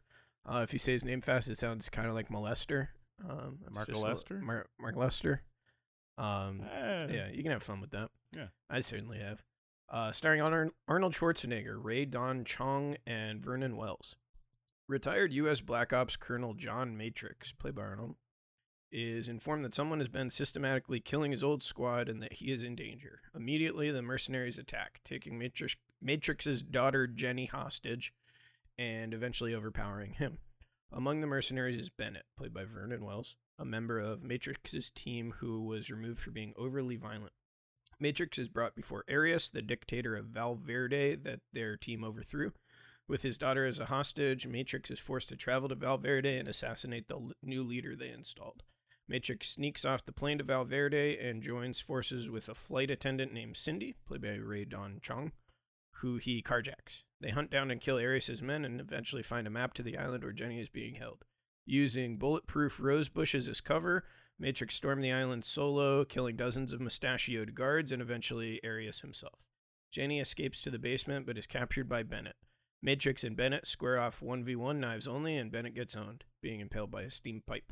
Uh, 0.48 0.62
if 0.64 0.74
you 0.74 0.80
say 0.80 0.94
his 0.94 1.06
name 1.06 1.22
fast, 1.22 1.48
it 1.48 1.58
sounds 1.58 1.90
kind 1.90 2.08
of 2.08 2.14
like 2.16 2.30
molester. 2.30 2.88
Um, 3.28 3.60
Mark 3.74 3.88
Lester? 3.96 4.40
Mar- 4.40 4.68
Mark 4.80 4.96
Lester. 4.96 5.42
Um, 6.18 6.62
Eh, 6.62 7.08
yeah, 7.12 7.28
you 7.32 7.44
can 7.44 7.52
have 7.52 7.64
fun 7.64 7.82
with 7.82 7.92
that. 7.92 8.10
Yeah. 8.36 8.48
I 8.70 8.80
certainly 8.80 9.20
have. 9.20 9.44
Uh, 9.90 10.12
starring 10.12 10.42
Arnold 10.42 10.72
Arnold 10.88 11.14
Schwarzenegger, 11.14 11.78
Rae 11.80 12.06
Dawn 12.06 12.44
Chong, 12.46 12.98
and 13.06 13.44
Vernon 13.44 13.78
Wells. 13.78 14.16
Retired 14.88 15.32
U.S. 15.34 15.62
Black 15.62 15.94
Ops 15.94 16.16
Colonel 16.16 16.54
John 16.56 16.98
Matrix, 16.98 17.52
played 17.54 17.76
by 17.76 17.84
Arnold, 17.84 18.16
is 18.92 19.28
informed 19.28 19.66
that 19.66 19.76
someone 19.76 20.00
has 20.00 20.08
been 20.08 20.30
systematically 20.30 21.00
killing 21.00 21.32
his 21.32 21.44
old 21.44 21.64
squad 21.64 22.08
and 22.08 22.22
that 22.22 22.34
he 22.34 22.52
is 22.52 22.64
in 22.64 22.76
danger. 22.76 23.22
Immediately, 23.36 23.92
the 23.92 24.02
mercenaries 24.02 24.58
attack, 24.58 25.02
taking 25.04 25.38
Matrix, 25.38 25.76
Matrix's 26.02 26.62
daughter 26.62 27.08
Jenny 27.08 27.46
hostage 27.46 28.14
and 28.78 29.14
eventually 29.14 29.54
overpowering 29.54 30.14
him. 30.14 30.38
Among 30.92 31.22
the 31.22 31.28
mercenaries 31.28 31.82
is 31.82 31.90
Bennett, 31.90 32.26
played 32.38 32.54
by 32.54 32.64
Vernon 32.64 33.04
Wells, 33.04 33.36
a 33.58 33.66
member 33.66 34.00
of 34.00 34.24
Matrix's 34.24 34.90
team 34.90 35.36
who 35.40 35.62
was 35.64 35.90
removed 35.90 36.20
for 36.20 36.32
being 36.32 36.54
overly 36.58 36.96
violent. 36.96 37.34
Matrix 38.00 38.38
is 38.38 38.50
brought 38.50 38.76
before 38.76 39.06
Arius, 39.08 39.50
the 39.50 39.62
dictator 39.62 40.16
of 40.16 40.26
Valverde 40.26 41.16
that 41.16 41.40
their 41.54 41.78
team 41.78 42.04
overthrew. 42.04 42.52
With 43.08 43.24
his 43.24 43.38
daughter 43.38 43.66
as 43.66 43.80
a 43.80 43.86
hostage, 43.86 44.48
Matrix 44.48 44.90
is 44.90 45.00
forced 45.00 45.30
to 45.30 45.36
travel 45.36 45.70
to 45.70 45.76
Valverde 45.76 46.38
and 46.38 46.48
assassinate 46.48 47.08
the 47.08 47.34
new 47.44 47.64
leader 47.64 47.96
they 47.96 48.10
installed. 48.10 48.64
Matrix 49.08 49.50
sneaks 49.52 49.86
off 49.86 50.06
the 50.06 50.12
plane 50.12 50.40
to 50.40 50.44
Valverde 50.44 51.18
and 51.20 51.44
joins 51.44 51.80
forces 51.80 52.30
with 52.30 52.50
a 52.50 52.56
flight 52.56 52.90
attendant 52.90 53.34
named 53.34 53.56
Cindy, 53.56 53.96
played 54.08 54.22
by 54.22 54.36
Rae 54.36 54.66
Dawn 54.66 55.00
Chong, 55.02 55.32
who 55.98 56.18
he 56.18 56.42
carjacks. 56.42 57.04
They 57.22 57.30
hunt 57.30 57.52
down 57.52 57.72
and 57.72 57.80
kill 57.80 57.98
Arius' 57.98 58.42
men 58.42 58.66
and 58.66 58.82
eventually 58.82 59.24
find 59.24 59.46
a 59.48 59.52
map 59.52 59.74
to 59.76 59.84
the 59.84 59.98
island 59.98 60.24
where 60.24 60.34
Jenny 60.34 60.60
is 60.60 60.70
being 60.70 60.96
held. 60.96 61.24
Using 61.66 62.18
bulletproof 62.18 62.80
rose 62.80 63.10
bushes 63.10 63.48
as 63.48 63.62
cover, 63.62 64.04
Matrix 64.38 64.76
stormed 64.76 65.04
the 65.04 65.12
island 65.12 65.46
solo, 65.46 66.04
killing 66.04 66.36
dozens 66.36 66.74
of 66.74 66.82
mustachioed 66.82 67.56
guards 67.56 67.92
and 67.92 68.02
eventually 68.02 68.60
Arius 68.64 69.02
himself. 69.02 69.40
Jenny 69.92 70.20
escapes 70.20 70.62
to 70.62 70.72
the 70.72 70.80
basement 70.80 71.26
but 71.26 71.38
is 71.38 71.48
captured 71.48 71.88
by 71.88 72.04
Bennett. 72.04 72.36
Matrix 72.82 73.24
and 73.24 73.38
Bennett 73.38 73.66
square 73.66 74.00
off 74.00 74.20
1v1 74.20 74.78
knives 74.78 75.08
only, 75.08 75.38
and 75.38 75.52
Bennett 75.52 75.74
gets 75.74 75.96
owned, 75.96 76.24
being 76.42 76.60
impaled 76.60 76.92
by 76.92 77.04
a 77.04 77.10
steam 77.10 77.42
pipe. 77.48 77.72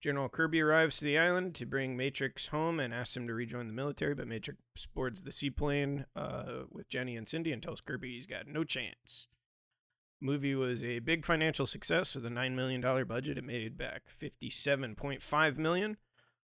General 0.00 0.28
Kirby 0.28 0.60
arrives 0.60 0.98
to 0.98 1.04
the 1.04 1.18
island 1.18 1.54
to 1.56 1.66
bring 1.66 1.96
Matrix 1.96 2.48
home 2.48 2.78
and 2.78 2.92
asks 2.92 3.16
him 3.16 3.26
to 3.26 3.34
rejoin 3.34 3.66
the 3.66 3.72
military, 3.72 4.14
but 4.14 4.28
Matrix 4.28 4.60
boards 4.94 5.22
the 5.22 5.32
seaplane 5.32 6.04
uh, 6.14 6.64
with 6.70 6.88
Jenny 6.88 7.16
and 7.16 7.26
Cindy 7.26 7.52
and 7.52 7.62
tells 7.62 7.80
Kirby 7.80 8.14
he's 8.14 8.26
got 8.26 8.46
no 8.46 8.62
chance. 8.62 9.26
Movie 10.20 10.54
was 10.54 10.82
a 10.82 11.00
big 11.00 11.24
financial 11.24 11.66
success 11.66 12.14
with 12.14 12.24
a 12.24 12.30
$9 12.30 12.54
million 12.54 12.80
budget. 13.06 13.38
It 13.38 13.44
made 13.44 13.76
back 13.76 14.02
57.5 14.20 15.58
million. 15.58 15.96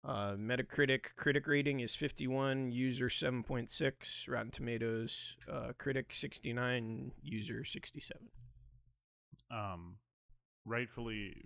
Uh, 0.04 0.34
Metacritic 0.34 1.16
critic 1.16 1.46
rating 1.46 1.80
is 1.80 1.96
51, 1.96 2.72
user 2.72 3.08
7.6, 3.08 4.28
Rotten 4.28 4.50
Tomatoes 4.50 5.36
uh, 5.52 5.74
critic 5.78 6.14
69, 6.14 7.12
user 7.22 7.64
67. 7.64 8.30
Um, 9.52 9.98
rightfully 10.66 11.46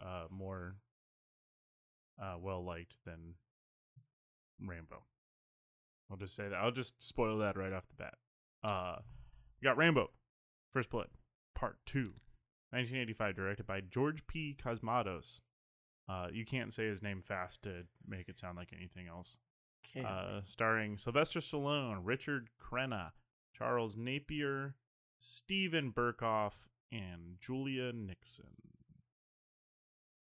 uh, 0.00 0.24
more 0.30 0.76
uh, 2.20 2.36
well 2.40 2.64
liked 2.64 2.94
than 3.04 3.34
Rambo. 4.60 5.02
I'll 6.10 6.16
just 6.16 6.34
say 6.34 6.48
that. 6.48 6.56
I'll 6.56 6.72
just 6.72 7.02
spoil 7.02 7.38
that 7.38 7.56
right 7.56 7.72
off 7.72 7.88
the 7.88 8.02
bat. 8.02 8.14
Uh, 8.62 8.96
you 9.60 9.66
got 9.68 9.76
Rambo, 9.76 10.10
First 10.72 10.90
Blood, 10.90 11.08
Part 11.54 11.78
2, 11.86 12.00
1985, 12.70 13.36
directed 13.36 13.66
by 13.66 13.80
George 13.80 14.26
P. 14.26 14.56
Cosmatos. 14.62 15.40
Uh, 16.08 16.26
you 16.32 16.44
can't 16.44 16.72
say 16.74 16.86
his 16.86 17.02
name 17.02 17.22
fast 17.22 17.62
to 17.62 17.84
make 18.06 18.28
it 18.28 18.38
sound 18.38 18.56
like 18.56 18.72
anything 18.76 19.06
else. 19.06 19.38
Uh, 20.04 20.40
starring 20.44 20.96
Sylvester 20.96 21.40
Stallone, 21.40 22.00
Richard 22.02 22.48
Crenna, 22.60 23.10
Charles 23.56 23.96
Napier, 23.96 24.74
Steven 25.18 25.92
Berkoff, 25.92 26.54
and 26.92 27.36
Julia 27.40 27.92
Nickson. 27.92 28.54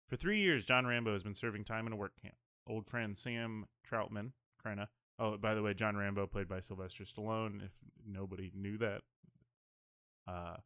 For 0.08 0.16
three 0.16 0.38
years, 0.38 0.64
John 0.64 0.86
Rambo 0.86 1.12
has 1.12 1.22
been 1.22 1.34
serving 1.34 1.64
time 1.64 1.86
in 1.86 1.92
a 1.92 1.96
work 1.96 2.12
camp. 2.20 2.34
Old 2.66 2.86
friend 2.86 3.16
Sam 3.16 3.66
Trautman, 3.88 4.32
Crenna. 4.64 4.88
Oh, 5.18 5.36
by 5.36 5.54
the 5.54 5.62
way, 5.62 5.74
John 5.74 5.96
Rambo 5.96 6.26
played 6.26 6.48
by 6.48 6.60
Sylvester 6.60 7.04
Stallone. 7.04 7.64
If 7.64 7.72
nobody 8.06 8.50
knew 8.54 8.78
that, 8.78 9.02
uh, 10.26 10.56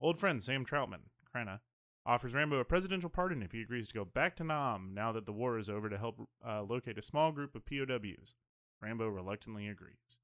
old 0.00 0.20
friend 0.20 0.42
Sam 0.42 0.64
Trautman, 0.64 1.02
Crenna, 1.34 1.60
offers 2.06 2.34
Rambo 2.34 2.58
a 2.60 2.64
presidential 2.64 3.10
pardon 3.10 3.42
if 3.42 3.52
he 3.52 3.62
agrees 3.62 3.88
to 3.88 3.94
go 3.94 4.04
back 4.04 4.36
to 4.36 4.44
Nam 4.44 4.92
now 4.94 5.10
that 5.12 5.26
the 5.26 5.32
war 5.32 5.58
is 5.58 5.68
over 5.68 5.88
to 5.88 5.98
help 5.98 6.28
uh, 6.46 6.62
locate 6.62 6.98
a 6.98 7.02
small 7.02 7.32
group 7.32 7.56
of 7.56 7.66
POWs. 7.66 8.36
Rambo 8.80 9.08
reluctantly 9.08 9.66
agrees. 9.66 10.20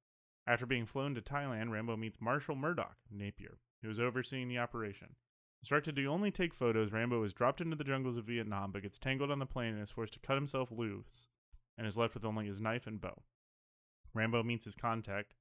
After 0.47 0.67
being 0.67 0.87
flown 0.87 1.15
to 1.15 1.21
Thailand, 1.21 1.71
Rambo 1.71 1.97
meets 1.97 2.21
Marshall 2.21 2.55
Murdock, 2.55 2.97
Napier, 3.11 3.59
who 3.83 3.91
is 3.91 3.99
overseeing 3.99 4.49
the 4.49 4.59
operation. 4.59 5.17
Instructed 5.65 5.97
to 5.97 6.05
only 6.05 6.31
take 6.31 6.53
photos, 6.53 6.93
Rambo 6.93 7.25
is 7.25 7.33
dropped 7.33 7.63
into 7.63 7.75
the 7.75 7.85
jungles 7.85 8.19
of 8.19 8.27
Vietnam 8.27 8.71
but 8.71 8.83
gets 8.83 8.99
tangled 8.99 9.31
on 9.31 9.39
the 9.39 9.47
plane 9.47 9.73
and 9.73 9.83
is 9.83 9.91
forced 9.91 10.13
to 10.13 10.21
cut 10.21 10.35
himself 10.35 10.71
loose 10.71 11.27
and 11.79 11.87
is 11.87 11.97
left 11.97 12.13
with 12.13 12.27
only 12.27 12.45
his 12.45 12.61
knife 12.61 12.87
and 12.87 13.01
bow. 13.01 13.23
Rambo 14.13 14.43
meets 14.43 14.67
his 14.67 14.77
contact, 14.77 15.33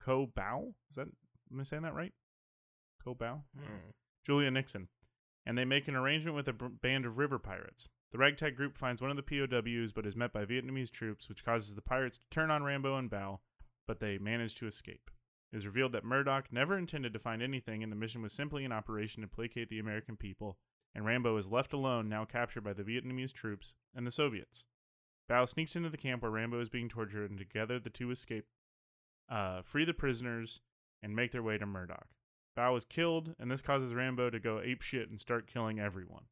Co 0.00 0.26
Bao. 0.26 0.74
Is 0.90 0.96
that 0.96 1.06
am 1.52 1.60
I 1.60 1.62
saying 1.62 1.84
that 1.84 1.94
right? 1.94 2.12
Co 3.04 3.14
Bao? 3.14 3.42
Hmm. 3.56 3.90
Julia 4.26 4.50
Nickson, 4.50 4.88
and 5.46 5.56
they 5.56 5.64
make 5.64 5.86
an 5.86 5.94
arrangement 5.94 6.34
with 6.34 6.48
a 6.48 6.54
b- 6.54 6.66
band 6.82 7.06
of 7.06 7.16
river 7.16 7.38
pirates. 7.38 7.88
The 8.10 8.18
ragtag 8.18 8.56
group 8.56 8.76
finds 8.76 9.00
one 9.00 9.12
of 9.12 9.16
the 9.16 9.22
POWs 9.22 9.92
but 9.92 10.06
is 10.06 10.16
met 10.16 10.32
by 10.32 10.44
Vietnamese 10.44 10.90
troops, 10.90 11.28
which 11.28 11.44
causes 11.44 11.76
the 11.76 11.82
pirates 11.82 12.18
to 12.18 12.26
turn 12.30 12.50
on 12.50 12.64
Rambo 12.64 12.96
and 12.96 13.08
Bao, 13.08 13.38
but 13.86 14.00
they 14.00 14.18
manage 14.18 14.56
to 14.56 14.66
escape. 14.66 15.08
It 15.52 15.56
is 15.56 15.66
revealed 15.66 15.92
that 15.92 16.04
Murdock 16.04 16.52
never 16.52 16.76
intended 16.76 17.12
to 17.14 17.18
find 17.18 17.42
anything, 17.42 17.82
and 17.82 17.90
the 17.90 17.96
mission 17.96 18.20
was 18.20 18.32
simply 18.32 18.64
an 18.64 18.72
operation 18.72 19.22
to 19.22 19.28
placate 19.28 19.70
the 19.70 19.78
American 19.78 20.16
people, 20.16 20.58
and 20.94 21.06
Rambo 21.06 21.36
is 21.36 21.50
left 21.50 21.72
alone, 21.72 22.08
now 22.08 22.24
captured 22.24 22.62
by 22.62 22.74
the 22.74 22.84
Vietnamese 22.84 23.32
troops 23.32 23.74
and 23.94 24.06
the 24.06 24.12
Soviets. 24.12 24.64
Bao 25.28 25.48
sneaks 25.48 25.76
into 25.76 25.90
the 25.90 25.96
camp 25.96 26.22
where 26.22 26.30
Rambo 26.30 26.60
is 26.60 26.68
being 26.68 26.88
tortured, 26.88 27.30
and 27.30 27.38
together 27.38 27.78
the 27.78 27.90
two 27.90 28.10
escape, 28.10 28.46
uh, 29.30 29.62
free 29.62 29.84
the 29.84 29.94
prisoners, 29.94 30.60
and 31.02 31.16
make 31.16 31.32
their 31.32 31.42
way 31.42 31.56
to 31.56 31.66
Murdock. 31.66 32.08
Bao 32.56 32.76
is 32.76 32.84
killed, 32.84 33.34
and 33.38 33.50
this 33.50 33.62
causes 33.62 33.94
Rambo 33.94 34.30
to 34.30 34.40
go 34.40 34.56
apeshit 34.56 35.08
and 35.08 35.20
start 35.20 35.46
killing 35.46 35.78
everyone. 35.78 36.24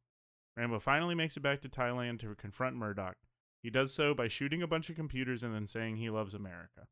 Rambo 0.55 0.79
finally 0.79 1.15
makes 1.15 1.37
it 1.37 1.41
back 1.41 1.61
to 1.61 1.69
Thailand 1.69 2.19
to 2.19 2.35
confront 2.35 2.75
Murdoch. 2.75 3.17
He 3.61 3.69
does 3.69 3.93
so 3.93 4.13
by 4.13 4.27
shooting 4.27 4.61
a 4.61 4.67
bunch 4.67 4.89
of 4.89 4.95
computers 4.95 5.43
and 5.43 5.53
then 5.53 5.67
saying 5.67 5.97
he 5.97 6.09
loves 6.09 6.33
America. 6.33 6.87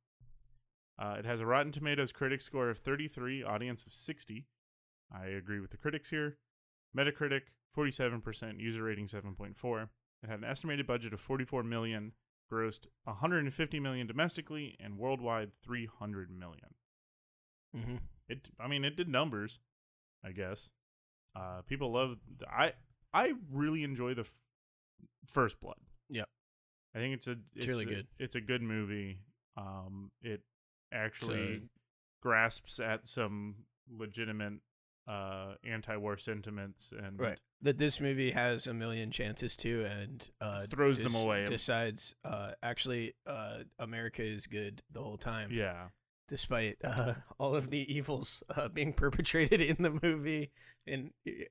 Uh, 0.98 1.16
it 1.20 1.26
has 1.26 1.42
a 1.42 1.46
Rotten 1.46 1.72
Tomatoes 1.72 2.12
critic 2.12 2.42
score 2.42 2.70
of 2.70 2.78
33, 2.78 3.44
audience 3.44 3.86
of 3.86 3.94
60. 3.94 4.46
I 5.12 5.26
agree 5.28 5.60
with 5.60 5.72
the 5.72 5.78
critics 5.78 6.10
here. 6.10 6.38
Metacritic 6.98 7.42
47%, 7.78 8.60
user 8.60 8.84
rating 8.84 9.08
7.4. 9.08 9.90
It 10.24 10.30
had 10.30 10.40
an 10.40 10.46
estimated 10.46 10.88
budget 10.88 11.14
of 11.14 11.20
44 11.20 11.64
million, 11.64 12.14
grossed 12.52 12.86
150 13.04 13.80
million 13.80 14.08
domestically, 14.08 14.76
and 14.80 14.98
worldwide 14.98 15.52
300 15.64 16.30
million. 16.32 16.74
Mm-hmm. 17.76 17.96
It, 18.30 18.50
I 18.60 18.68
mean, 18.68 18.86
it 18.86 18.96
did 18.96 19.10
numbers, 19.10 19.60
I 20.24 20.32
guess. 20.32 20.70
Uh, 21.36 21.62
people 21.68 21.92
love. 21.92 22.16
I 22.50 22.72
I 23.14 23.34
really 23.52 23.84
enjoy 23.84 24.14
the 24.14 24.22
f- 24.22 24.34
First 25.28 25.60
Blood. 25.60 25.76
Yep. 26.10 26.30
I 26.96 27.00
think 27.00 27.14
it's 27.14 27.28
a 27.28 27.36
it's 27.56 27.68
really 27.68 27.84
a- 27.84 27.88
good. 27.88 28.08
It's 28.18 28.36
a 28.36 28.42
good 28.42 28.62
movie. 28.62 29.20
Um, 29.58 30.12
it 30.22 30.42
actually 30.96 31.60
So- 31.60 31.68
grasps 32.22 32.80
at 32.80 33.08
some 33.08 33.56
legitimate 33.92 34.54
uh 35.08 35.54
anti-war 35.64 36.18
sentiments 36.18 36.92
and 36.98 37.20
Right. 37.20 37.40
That 37.62 37.78
this 37.78 38.02
movie 38.02 38.32
has 38.32 38.66
a 38.68 38.74
million 38.74 39.12
chances 39.12 39.56
to, 39.58 39.86
and 39.86 40.28
uh, 40.42 40.66
Throws 40.70 41.00
them 41.00 41.16
away. 41.16 41.46
Decides, 41.46 42.14
uh, 42.24 42.52
actually, 42.64 43.14
uh, 43.28 43.60
America 43.80 44.24
is 44.24 44.46
good 44.48 44.82
the 44.92 45.02
whole 45.02 45.18
time. 45.18 45.50
Yeah. 45.52 45.90
despite 46.28 46.78
uh, 46.84 47.14
all 47.40 47.54
of 47.56 47.70
the 47.70 47.86
evils 47.96 48.42
uh, 48.56 48.68
being 48.68 48.94
perpetrated 48.94 49.62
in 49.62 49.78
the 49.80 50.00
movie, 50.02 50.52
and 50.88 51.12
it, 51.24 51.50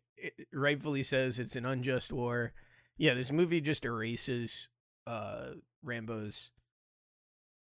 rightfully 0.52 1.02
says 1.04 1.38
it's 1.38 1.54
an 1.56 1.64
unjust 1.64 2.12
war. 2.12 2.52
Yeah, 2.96 3.14
this 3.14 3.30
movie 3.32 3.60
just 3.60 3.84
erases 3.84 4.68
uh, 5.06 5.50
Rambo's 5.82 6.50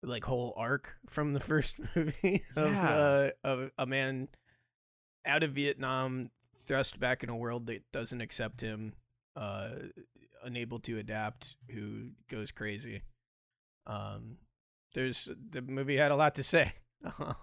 like 0.06 0.24
whole 0.26 0.54
arc 0.58 0.96
from 1.10 1.34
the 1.34 1.40
first 1.40 1.76
movie 1.96 2.42
of 2.56 2.72
Yeah. 2.72 2.90
uh, 2.90 3.30
of 3.44 3.72
a 3.78 3.86
man 3.86 4.28
out 5.26 5.44
of 5.44 5.52
Vietnam, 5.54 6.30
thrust 6.60 7.00
back 7.00 7.24
in 7.24 7.30
a 7.30 7.36
world 7.36 7.68
that 7.68 7.84
doesn't 7.92 8.22
accept 8.22 8.62
him, 8.62 8.94
uh, 9.36 9.70
unable 10.44 10.80
to 10.80 10.98
adapt, 11.00 11.58
who 11.72 12.10
goes 12.30 12.52
crazy. 12.52 13.02
Um, 13.88 14.38
there's 14.94 15.30
the 15.52 15.62
movie 15.62 15.98
had 15.98 16.12
a 16.12 16.16
lot 16.16 16.36
to 16.36 16.44
say. 16.44 16.72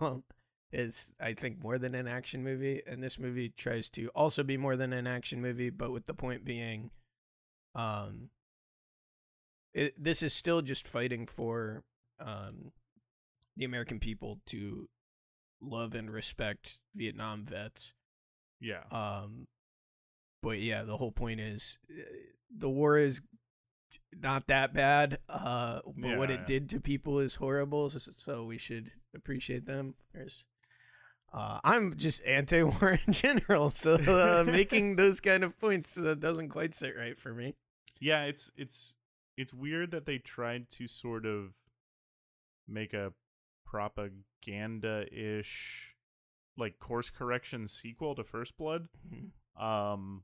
Um, 0.00 0.24
is 0.72 1.12
I 1.20 1.34
think 1.34 1.62
more 1.62 1.76
than 1.78 1.94
an 1.94 2.08
action 2.08 2.42
movie, 2.42 2.80
and 2.86 3.02
this 3.02 3.18
movie 3.18 3.50
tries 3.50 3.88
to 3.90 4.08
also 4.08 4.42
be 4.42 4.56
more 4.56 4.74
than 4.76 4.92
an 4.92 5.06
action 5.06 5.40
movie, 5.42 5.68
but 5.70 5.92
with 5.92 6.06
the 6.06 6.14
point 6.14 6.44
being, 6.44 6.90
um, 7.74 8.30
it, 9.74 9.94
this 10.02 10.22
is 10.22 10.32
still 10.32 10.62
just 10.62 10.86
fighting 10.88 11.26
for 11.26 11.82
um 12.24 12.72
the 13.56 13.64
American 13.64 13.98
people 13.98 14.40
to 14.46 14.88
love 15.60 15.94
and 15.94 16.10
respect 16.10 16.78
Vietnam 16.94 17.44
vets. 17.44 17.94
Yeah. 18.60 18.82
Um, 18.90 19.46
but 20.42 20.58
yeah, 20.58 20.82
the 20.82 20.96
whole 20.96 21.12
point 21.12 21.40
is 21.40 21.78
uh, 21.90 22.02
the 22.56 22.70
war 22.70 22.96
is 22.96 23.22
not 24.18 24.46
that 24.48 24.74
bad. 24.74 25.18
Uh, 25.28 25.80
but 25.96 26.18
what 26.18 26.30
it 26.30 26.40
yeah. 26.40 26.46
did 26.46 26.68
to 26.70 26.80
people 26.80 27.18
is 27.18 27.34
horrible. 27.34 27.90
So, 27.90 27.98
so 27.98 28.44
we 28.44 28.58
should 28.58 28.90
appreciate 29.14 29.66
them. 29.66 29.94
There's, 30.12 30.46
uh, 31.32 31.60
I'm 31.62 31.96
just 31.96 32.24
anti-war 32.24 32.98
in 33.06 33.12
general, 33.12 33.70
so 33.70 33.94
uh, 33.94 34.44
making 34.44 34.96
those 34.96 35.20
kind 35.20 35.44
of 35.44 35.58
points 35.58 35.98
uh, 35.98 36.14
doesn't 36.14 36.48
quite 36.48 36.74
sit 36.74 36.96
right 36.96 37.18
for 37.18 37.32
me. 37.32 37.54
yeah 38.00 38.24
it's 38.24 38.50
it's 38.56 38.96
it's 39.36 39.54
weird 39.54 39.92
that 39.92 40.04
they 40.04 40.18
tried 40.18 40.68
to 40.68 40.86
sort 40.86 41.24
of 41.24 41.54
make 42.72 42.92
a 42.94 43.12
propaganda-ish 44.52 45.94
like 46.56 46.78
course 46.78 47.10
correction 47.10 47.66
sequel 47.66 48.14
to 48.14 48.22
first 48.24 48.56
blood 48.58 48.88
um 49.58 50.22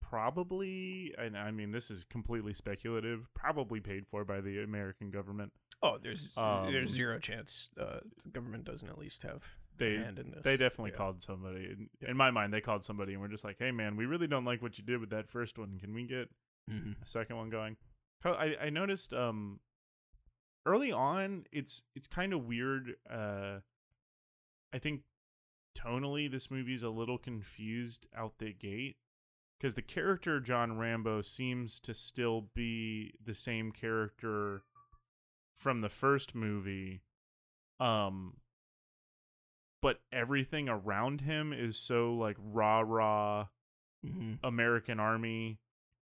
probably 0.00 1.14
and 1.18 1.36
i 1.36 1.50
mean 1.50 1.70
this 1.72 1.90
is 1.90 2.04
completely 2.04 2.52
speculative 2.54 3.26
probably 3.34 3.80
paid 3.80 4.06
for 4.06 4.24
by 4.24 4.40
the 4.40 4.62
american 4.62 5.10
government 5.10 5.52
Oh, 5.82 5.98
there's 6.00 6.34
Um, 6.38 6.72
there's 6.72 6.90
zero 6.90 7.18
chance 7.18 7.68
uh, 7.78 7.98
the 8.22 8.30
government 8.30 8.64
doesn't 8.64 8.88
at 8.88 8.96
least 8.96 9.22
have 9.24 9.56
they 9.76 9.96
hand 9.96 10.18
in 10.18 10.30
this. 10.30 10.40
they 10.42 10.56
definitely 10.56 10.92
Yeah. 10.92 10.96
called 10.98 11.20
somebody 11.22 11.64
in, 11.66 11.90
in 12.08 12.16
my 12.16 12.30
mind 12.30 12.54
they 12.54 12.60
called 12.62 12.84
somebody 12.84 13.12
and 13.12 13.20
we're 13.20 13.28
just 13.28 13.44
like 13.44 13.56
hey 13.58 13.70
man 13.70 13.96
we 13.96 14.06
really 14.06 14.26
don't 14.26 14.46
like 14.46 14.62
what 14.62 14.78
you 14.78 14.84
did 14.84 14.98
with 15.00 15.10
that 15.10 15.28
first 15.28 15.58
one 15.58 15.78
can 15.78 15.92
we 15.92 16.04
get 16.06 16.30
Mhm. 16.70 16.94
a 17.02 17.06
second 17.06 17.36
one 17.36 17.50
going 17.50 17.76
I, 18.24 18.56
I 18.62 18.70
noticed 18.70 19.12
um 19.12 19.60
early 20.66 20.92
on 20.92 21.44
it's 21.52 21.82
it's 21.94 22.06
kind 22.06 22.32
of 22.32 22.44
weird. 22.46 22.94
Uh 23.10 23.58
I 24.72 24.78
think 24.78 25.02
tonally 25.78 26.30
this 26.30 26.50
movie's 26.50 26.82
a 26.82 26.88
little 26.90 27.18
confused 27.18 28.06
out 28.16 28.38
the 28.38 28.52
gate 28.52 28.96
because 29.58 29.74
the 29.74 29.82
character 29.82 30.40
John 30.40 30.78
Rambo 30.78 31.22
seems 31.22 31.80
to 31.80 31.94
still 31.94 32.48
be 32.54 33.14
the 33.24 33.34
same 33.34 33.72
character 33.72 34.62
from 35.54 35.80
the 35.80 35.88
first 35.88 36.34
movie. 36.34 37.02
Um 37.80 38.34
but 39.82 40.00
everything 40.12 40.68
around 40.68 41.20
him 41.20 41.52
is 41.52 41.76
so 41.76 42.14
like 42.14 42.36
rah 42.38 42.80
rah 42.80 43.46
Mhm. 44.04 44.38
American 44.42 45.00
Army 45.00 45.58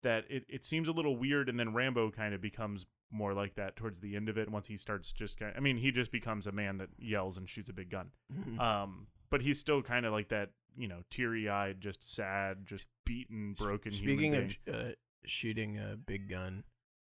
that 0.01 0.25
it, 0.29 0.45
it 0.49 0.65
seems 0.65 0.88
a 0.88 0.91
little 0.91 1.17
weird 1.17 1.49
and 1.49 1.60
then 1.60 1.73
Rambo 1.73 2.10
kind 2.12 2.34
of 2.34 2.41
becomes 2.41 2.86
more 3.11 3.33
like 3.33 3.55
that 3.55 3.75
towards 3.75 3.99
the 3.99 4.15
end 4.15 4.29
of 4.29 4.37
it 4.37 4.49
once 4.49 4.67
he 4.67 4.77
starts 4.77 5.11
just 5.11 5.37
kind 5.37 5.53
I 5.55 5.59
mean 5.59 5.77
he 5.77 5.91
just 5.91 6.11
becomes 6.11 6.47
a 6.47 6.51
man 6.51 6.77
that 6.79 6.89
yells 6.97 7.37
and 7.37 7.49
shoots 7.49 7.69
a 7.69 7.73
big 7.73 7.89
gun. 7.89 8.11
Mhm. 8.33 8.59
Um 8.59 9.07
but 9.29 9.41
he's 9.41 9.59
still 9.59 9.81
kind 9.81 10.05
of 10.05 10.13
like 10.13 10.29
that, 10.29 10.51
you 10.77 10.87
know, 10.87 11.01
teary-eyed, 11.09 11.81
just 11.81 12.03
sad, 12.03 12.65
just 12.65 12.85
beaten, 13.05 13.53
broken 13.57 13.91
Speaking 13.91 14.33
human 14.33 14.55
of 14.67 14.75
uh, 14.75 14.91
shooting 15.25 15.77
a 15.77 15.97
big 15.97 16.29
gun, 16.29 16.63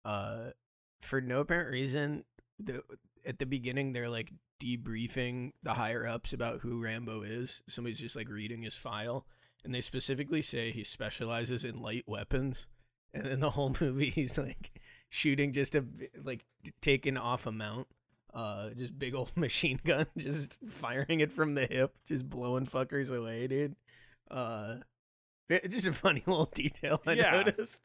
uh, 0.05 0.51
for 1.01 1.21
no 1.21 1.41
apparent 1.41 1.71
reason, 1.71 2.25
the 2.59 2.83
at 3.27 3.39
the 3.39 3.47
beginning 3.47 3.93
they're 3.93 4.11
like 4.11 4.33
debriefing 4.63 5.53
the 5.63 5.75
higher 5.75 6.07
ups 6.07 6.33
about 6.33 6.61
who 6.61 6.83
Rambo 6.83 7.23
is. 7.23 7.63
Somebody's 7.69 8.01
just 8.01 8.17
like 8.17 8.29
reading 8.29 8.63
his 8.63 8.75
file, 8.75 9.27
and 9.65 9.75
they 9.75 9.81
specifically 9.81 10.43
say 10.43 10.71
he 10.71 10.85
specializes 10.85 11.65
in 11.65 11.81
light 11.81 12.05
weapons. 12.07 12.67
And 13.15 13.25
then 13.25 13.41
the 13.41 13.51
whole 13.51 13.75
movie, 13.81 14.11
he's 14.11 14.39
like 14.39 14.71
shooting 15.15 15.53
just 15.53 15.75
a 15.75 15.85
like 16.25 16.43
taken 16.81 17.19
off 17.19 17.47
a 17.47 17.53
mount, 17.53 17.87
uh, 18.33 18.71
just 18.71 18.99
big 18.99 19.15
old 19.15 19.31
machine 19.37 19.79
gun, 19.85 20.07
just 20.17 20.57
firing 20.71 21.21
it 21.21 21.31
from 21.31 21.55
the 21.55 21.67
hip, 21.67 21.97
just 22.07 22.27
blowing 22.29 22.67
fuckers 22.67 23.15
away, 23.15 23.47
dude. 23.47 23.77
Uh, 24.31 24.77
just 25.69 25.87
a 25.87 25.93
funny 25.93 26.23
little 26.27 26.51
detail 26.55 27.01
I 27.07 27.13
Yeah. 27.13 27.31
noticed. 27.43 27.83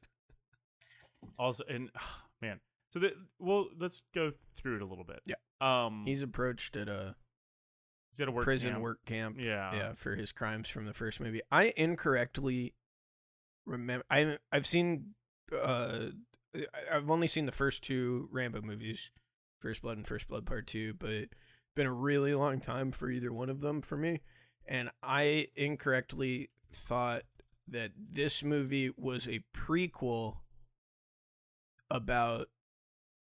Also 1.37 1.63
and 1.69 1.89
man. 2.41 2.59
So 2.93 2.99
that 2.99 3.13
well, 3.39 3.67
let's 3.77 4.03
go 4.15 4.31
through 4.55 4.77
it 4.77 4.81
a 4.81 4.85
little 4.85 5.03
bit. 5.03 5.19
Yeah. 5.25 5.35
Um 5.59 6.03
He's 6.05 6.23
approached 6.23 6.75
at 6.77 6.87
a 6.87 7.15
at 8.19 8.27
a 8.27 8.31
work 8.31 8.45
prison 8.45 8.71
camp. 8.71 8.81
work 8.83 8.99
camp. 9.05 9.35
Yeah. 9.37 9.75
yeah, 9.75 9.93
for 9.93 10.15
his 10.15 10.31
crimes 10.31 10.69
from 10.69 10.85
the 10.85 10.93
first 10.93 11.19
movie. 11.19 11.41
I 11.51 11.73
incorrectly 11.77 12.73
remember. 13.65 14.05
I 14.09 14.37
I've 14.51 14.65
seen. 14.65 15.13
Uh, 15.51 16.07
I've 16.91 17.09
only 17.09 17.27
seen 17.27 17.45
the 17.45 17.51
first 17.51 17.83
two 17.83 18.29
Rambo 18.31 18.61
movies, 18.61 19.11
First 19.59 19.81
Blood 19.81 19.97
and 19.97 20.07
First 20.07 20.27
Blood 20.27 20.45
Part 20.45 20.67
Two, 20.67 20.93
but 20.93 21.09
it's 21.11 21.33
been 21.75 21.87
a 21.87 21.93
really 21.93 22.33
long 22.33 22.59
time 22.59 22.91
for 22.91 23.09
either 23.09 23.31
one 23.31 23.49
of 23.49 23.61
them 23.61 23.81
for 23.81 23.97
me, 23.97 24.21
and 24.65 24.89
I 25.03 25.47
incorrectly 25.55 26.49
thought 26.73 27.23
that 27.67 27.91
this 27.97 28.43
movie 28.43 28.91
was 28.97 29.27
a 29.27 29.43
prequel 29.55 30.37
about 31.89 32.47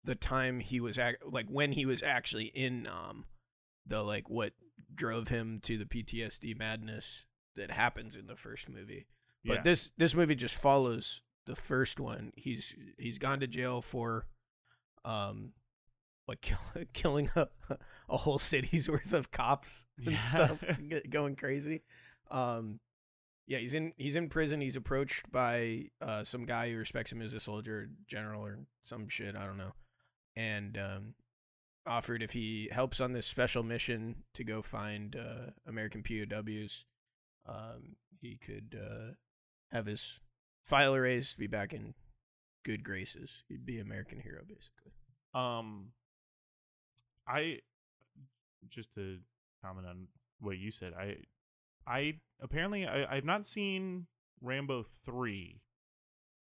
the 0.04 0.15
time 0.15 0.60
he 0.60 0.80
was 0.80 0.99
ac- 0.99 1.17
like 1.26 1.47
when 1.47 1.71
he 1.71 1.86
was 1.86 2.04
actually 2.04 2.45
in 2.45 2.88
um 2.88 3.26
the 3.86 4.04
like 4.04 4.30
what 4.30 4.54
drove 4.93 5.30
him 5.30 5.60
to 5.62 5.78
the 5.78 5.86
PTSD 5.86 6.58
madness 6.58 7.26
that 7.56 7.71
happens 7.71 8.15
in 8.15 8.28
the 8.28 8.36
first 8.36 8.69
movie. 8.69 9.08
But 9.45 9.58
Yeah. 9.58 9.62
this 9.63 9.91
this 9.97 10.13
movie 10.15 10.36
just 10.36 10.60
follows 10.60 11.21
the 11.45 11.56
first 11.56 11.99
one. 11.99 12.32
He's 12.36 12.75
he's 12.97 13.17
gone 13.19 13.39
to 13.41 13.47
jail 13.47 13.82
for 13.82 14.25
um 15.06 15.53
like 16.27 16.41
kill, 16.41 16.58
killing 16.93 17.29
a, 17.36 17.47
a 18.10 18.17
whole 18.17 18.39
city's 18.39 18.89
worth 18.89 19.13
of 19.13 19.32
cops 19.32 19.86
and 19.97 20.12
Yeah. 20.13 20.19
stuff 20.19 20.63
going 21.10 21.36
crazy. 21.36 21.84
Um 22.32 22.79
yeah, 23.45 23.58
he's 23.58 23.73
in 23.73 23.91
he's 23.97 24.15
in 24.15 24.29
prison. 24.29 24.62
He's 24.62 24.77
approached 24.77 25.29
by 25.32 25.88
uh 26.01 26.23
some 26.23 26.45
guy 26.45 26.71
who 26.71 26.77
respects 26.77 27.12
him 27.12 27.21
as 27.21 27.34
a 27.34 27.39
soldier, 27.39 27.89
general 28.08 28.45
or 28.45 28.60
some 28.82 29.10
shit, 29.10 29.36
I 29.36 29.45
don't 29.45 29.58
know. 29.58 29.73
And 30.36 30.77
um 30.77 31.13
offered 31.86 32.23
if 32.23 32.32
he 32.32 32.69
helps 32.71 33.01
on 33.01 33.12
this 33.12 33.25
special 33.25 33.62
mission 33.62 34.23
to 34.34 34.45
go 34.45 34.62
find 34.62 35.17
uh, 35.17 35.51
American 35.67 36.01
POWs, 36.01 36.86
um, 37.45 37.97
he 38.21 38.38
could 38.38 38.79
uh, 38.82 39.12
have 39.69 39.86
his 39.88 40.21
file 40.63 40.95
erased, 40.95 41.38
be 41.38 41.47
back 41.47 41.73
in 41.73 41.93
good 42.63 42.84
graces. 42.84 43.43
He'd 43.47 43.65
be 43.65 43.80
American 43.80 44.19
hero, 44.19 44.41
basically. 44.47 44.93
Um, 45.34 45.89
I 47.28 47.60
just 48.69 48.93
to 48.95 49.19
comment 49.63 49.88
on 49.88 50.08
what 50.39 50.58
you 50.58 50.71
said. 50.71 50.93
I, 50.93 51.17
I 51.86 52.15
apparently 52.41 52.88
I, 52.88 53.15
I've 53.15 53.26
not 53.26 53.45
seen 53.45 54.08
Rambo 54.41 54.86
three. 55.06 55.62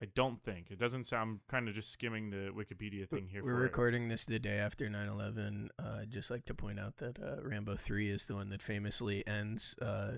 I 0.03 0.07
don't 0.15 0.43
think 0.43 0.67
it 0.69 0.77
doesn't 0.77 1.05
sound. 1.05 1.39
kind 1.49 1.69
of 1.69 1.75
just 1.75 1.89
skimming 1.89 2.29
the 2.29 2.51
Wikipedia 2.51 3.07
thing 3.07 3.29
here. 3.31 3.41
We're 3.41 3.53
for 3.53 3.59
it. 3.59 3.63
recording 3.63 4.09
this 4.09 4.25
the 4.25 4.37
day 4.37 4.57
after 4.57 4.89
9-11. 4.89 5.69
Uh, 5.79 5.99
I'd 6.01 6.11
just 6.11 6.29
like 6.29 6.43
to 6.47 6.53
point 6.53 6.77
out 6.77 6.97
that 6.97 7.17
uh, 7.23 7.41
Rambo 7.41 7.77
3 7.77 8.09
is 8.09 8.27
the 8.27 8.35
one 8.35 8.49
that 8.49 8.61
famously 8.61 9.25
ends 9.25 9.77
uh, 9.81 10.11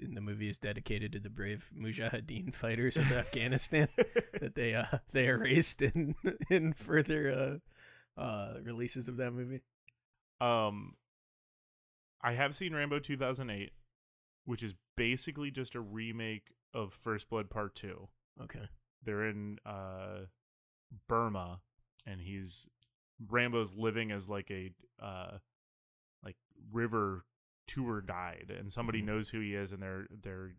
in 0.00 0.14
the 0.14 0.20
movie 0.20 0.48
is 0.48 0.58
dedicated 0.58 1.10
to 1.14 1.18
the 1.18 1.30
brave 1.30 1.68
Mujahideen 1.76 2.54
fighters 2.54 2.96
of 2.96 3.10
Afghanistan 3.10 3.88
that 4.40 4.54
they 4.54 4.76
uh, 4.76 4.84
they 5.10 5.26
erased 5.26 5.82
in 5.82 6.14
in 6.48 6.72
further 6.72 7.60
uh, 8.16 8.20
uh, 8.20 8.54
releases 8.62 9.08
of 9.08 9.16
that 9.16 9.32
movie. 9.32 9.62
Um, 10.40 10.94
I 12.22 12.34
have 12.34 12.54
seen 12.54 12.72
Rambo 12.72 13.00
2008, 13.00 13.72
which 14.44 14.62
is 14.62 14.76
basically 14.96 15.50
just 15.50 15.74
a 15.74 15.80
remake 15.80 16.52
of 16.72 16.92
First 16.92 17.28
Blood 17.28 17.50
Part 17.50 17.74
2. 17.74 18.08
Okay. 18.44 18.68
They're 19.04 19.28
in 19.28 19.58
uh 19.66 20.26
Burma 21.08 21.60
and 22.06 22.20
he's 22.20 22.68
Rambo's 23.28 23.74
living 23.74 24.10
as 24.12 24.28
like 24.28 24.50
a 24.50 24.70
uh 25.02 25.38
like 26.24 26.36
river 26.72 27.24
tour 27.66 28.00
guide 28.02 28.52
and 28.56 28.72
somebody 28.72 29.00
Mhm. 29.02 29.06
knows 29.06 29.28
who 29.30 29.40
he 29.40 29.54
is 29.54 29.72
and 29.72 29.82
they're 29.82 30.06
they're 30.22 30.52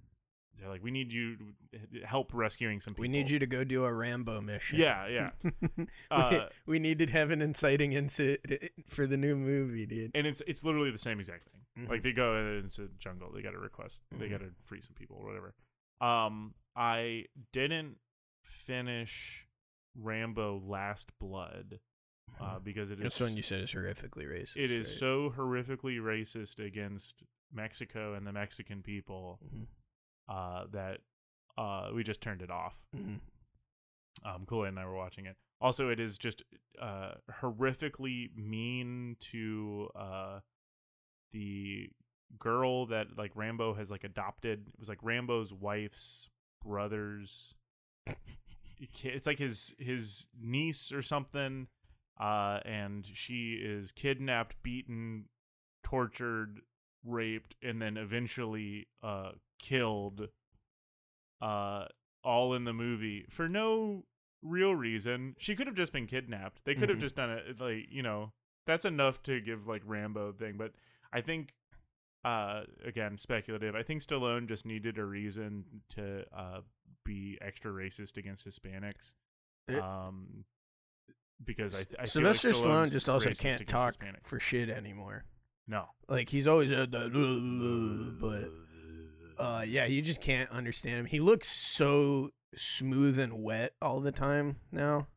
they're 0.58 0.70
like 0.70 0.82
we 0.84 0.90
need 0.92 1.12
you 1.12 1.36
to 1.74 2.06
help 2.06 2.34
rescuing 2.34 2.80
some 2.80 2.94
people. 2.94 3.02
We 3.04 3.08
need 3.10 3.30
you 3.30 3.40
to 3.40 3.46
go 3.46 3.64
do 3.66 3.84
a 3.84 3.94
Rambo 3.94 4.40
mission. 4.42 4.80
Yeah, 4.80 5.08
yeah. 5.08 5.32
we, 5.78 5.88
Uh, 6.10 6.50
we 6.66 6.80
need 6.80 7.00
to 7.00 7.08
have 7.08 7.30
an 7.32 7.42
inciting 7.42 7.92
incident 7.94 8.40
for 8.88 9.06
the 9.06 9.18
new 9.18 9.36
movie, 9.36 9.86
dude. 9.86 10.12
And 10.16 10.26
it's 10.26 10.42
it's 10.48 10.64
literally 10.64 10.92
the 10.92 10.98
same 10.98 11.20
exact 11.20 11.50
thing. 11.50 11.86
Mhm. 11.86 11.90
Like 11.90 12.04
they 12.04 12.14
go 12.14 12.38
into 12.58 12.84
the 12.84 12.94
jungle, 13.00 13.32
they 13.34 13.42
got 13.42 13.52
to 13.52 13.60
request, 13.60 14.02
they 14.12 14.28
Mhm. 14.28 14.32
got 14.32 14.40
to 14.40 14.52
free 14.64 14.80
some 14.82 14.96
people 14.96 15.18
or 15.18 15.26
whatever. 15.26 15.54
Um, 16.02 16.56
I 16.76 17.26
didn't 17.52 17.98
finish 18.46 19.48
Rambo 19.96 20.62
Last 20.66 21.12
Blood 21.20 21.80
uh, 22.42 22.60
because 22.60 22.92
it 22.92 23.00
is 23.00 23.04
This 23.04 23.22
one 23.22 23.36
you 23.36 23.42
said 23.42 23.62
is 23.62 23.74
horrifically 23.74 24.26
racist. 24.26 24.58
it 24.58 24.72
is 24.72 24.88
right? 24.88 24.96
so 24.98 25.34
horrifically 25.38 26.00
racist 26.00 26.60
against 26.66 27.24
Mexico 27.54 28.14
and 28.14 28.26
the 28.28 28.32
Mexican 28.34 28.82
people 28.82 29.40
Mhm. 29.46 29.68
uh, 30.28 30.66
that 30.72 31.00
uh, 31.58 31.92
we 31.94 32.04
just 32.04 32.22
turned 32.22 32.42
it 32.42 32.52
off. 32.52 32.76
Mhm. 32.96 33.20
Um, 34.26 34.46
Kool 34.46 34.66
and 34.66 34.78
I 34.80 34.86
were 34.86 34.96
watching 34.96 35.26
it. 35.26 35.38
Also, 35.62 35.90
it 35.90 36.00
is 36.02 36.18
just 36.18 36.44
uh, 36.82 37.14
horrifically 37.42 38.36
mean 38.36 39.16
to 39.20 39.90
uh, 39.96 40.40
the 41.32 41.90
girl 42.38 42.86
that 42.88 43.18
like 43.18 43.32
Rambo 43.36 43.74
has 43.76 43.90
like 43.90 44.04
adopted. 44.04 44.68
It 44.68 44.80
was 44.80 44.90
like 44.90 45.02
Rambo's 45.02 45.54
wife's 45.54 46.28
brother's. 46.62 47.56
It's 49.04 49.28
like 49.28 49.40
his 49.40 49.74
his 49.80 50.28
niece 50.40 50.92
or 50.92 51.02
something, 51.02 51.68
uh, 52.20 52.60
and 52.66 53.06
she 53.14 53.54
is 53.54 53.92
kidnapped, 53.92 54.62
beaten, 54.64 55.26
tortured, 55.84 56.60
raped, 57.04 57.56
and 57.62 57.82
then 57.82 57.98
eventually 57.98 58.88
uh, 59.04 59.32
killed. 59.60 60.30
Uh, 61.42 61.86
all 62.24 62.56
in 62.56 62.64
the 62.64 62.74
movie 62.74 63.26
for 63.30 63.48
no 63.48 64.04
real 64.42 64.74
reason. 64.76 65.36
She 65.38 65.56
could 65.56 65.68
have 65.68 65.76
just 65.76 65.94
been 65.94 66.08
kidnapped. 66.08 66.62
They 66.66 66.74
could 66.74 66.90
have 66.90 66.98
Mhm. 66.98 67.02
just 67.02 67.16
done 67.16 67.30
it 67.30 67.60
like, 67.60 67.88
you 67.92 68.02
know, 68.02 68.34
that's 68.66 68.86
enough 68.86 69.22
to 69.24 69.40
give 69.42 69.68
like 69.68 69.84
Rambo 69.86 70.34
thing, 70.34 70.58
but 70.58 70.74
I 71.14 71.22
think 71.22 71.54
uh 72.24 72.64
again, 72.84 73.18
speculative. 73.18 73.76
I 73.76 73.84
think 73.84 74.02
Stallone 74.02 74.48
just 74.48 74.66
needed 74.66 74.98
a 74.98 75.06
reason 75.06 75.84
to 75.90 76.26
uh 76.36 76.62
be 77.04 77.38
extra 77.42 77.72
racist 77.72 78.18
against 78.18 78.48
Hispanics. 78.48 79.14
It- 79.68 79.82
um 79.82 80.46
because 81.44 81.76
I, 81.76 81.80
I 81.82 82.06
feel 82.06 82.08
Sylvester 82.08 82.48
like 82.50 82.58
Stallone 82.58 82.92
just 82.92 83.10
also 83.10 83.32
can't 83.32 83.68
talk 83.68 83.96
Hispanics. 83.98 84.26
for 84.26 84.40
shit 84.40 84.70
anymore. 84.70 85.26
No. 85.68 85.86
Like 86.08 86.30
he's 86.30 86.48
always 86.48 86.70
that, 86.70 86.92
but 88.22 89.44
uh, 89.44 89.64
yeah, 89.68 89.86
you 89.86 90.02
just 90.02 90.22
can't 90.22 90.50
understand 90.50 91.00
him. 91.00 91.06
He 91.06 91.20
looks 91.20 91.48
so 91.50 92.30
smooth 92.56 93.20
and 93.20 93.44
wet 93.44 93.74
all 93.82 94.00
the 94.00 94.12
time 94.14 94.58
now. 94.72 95.08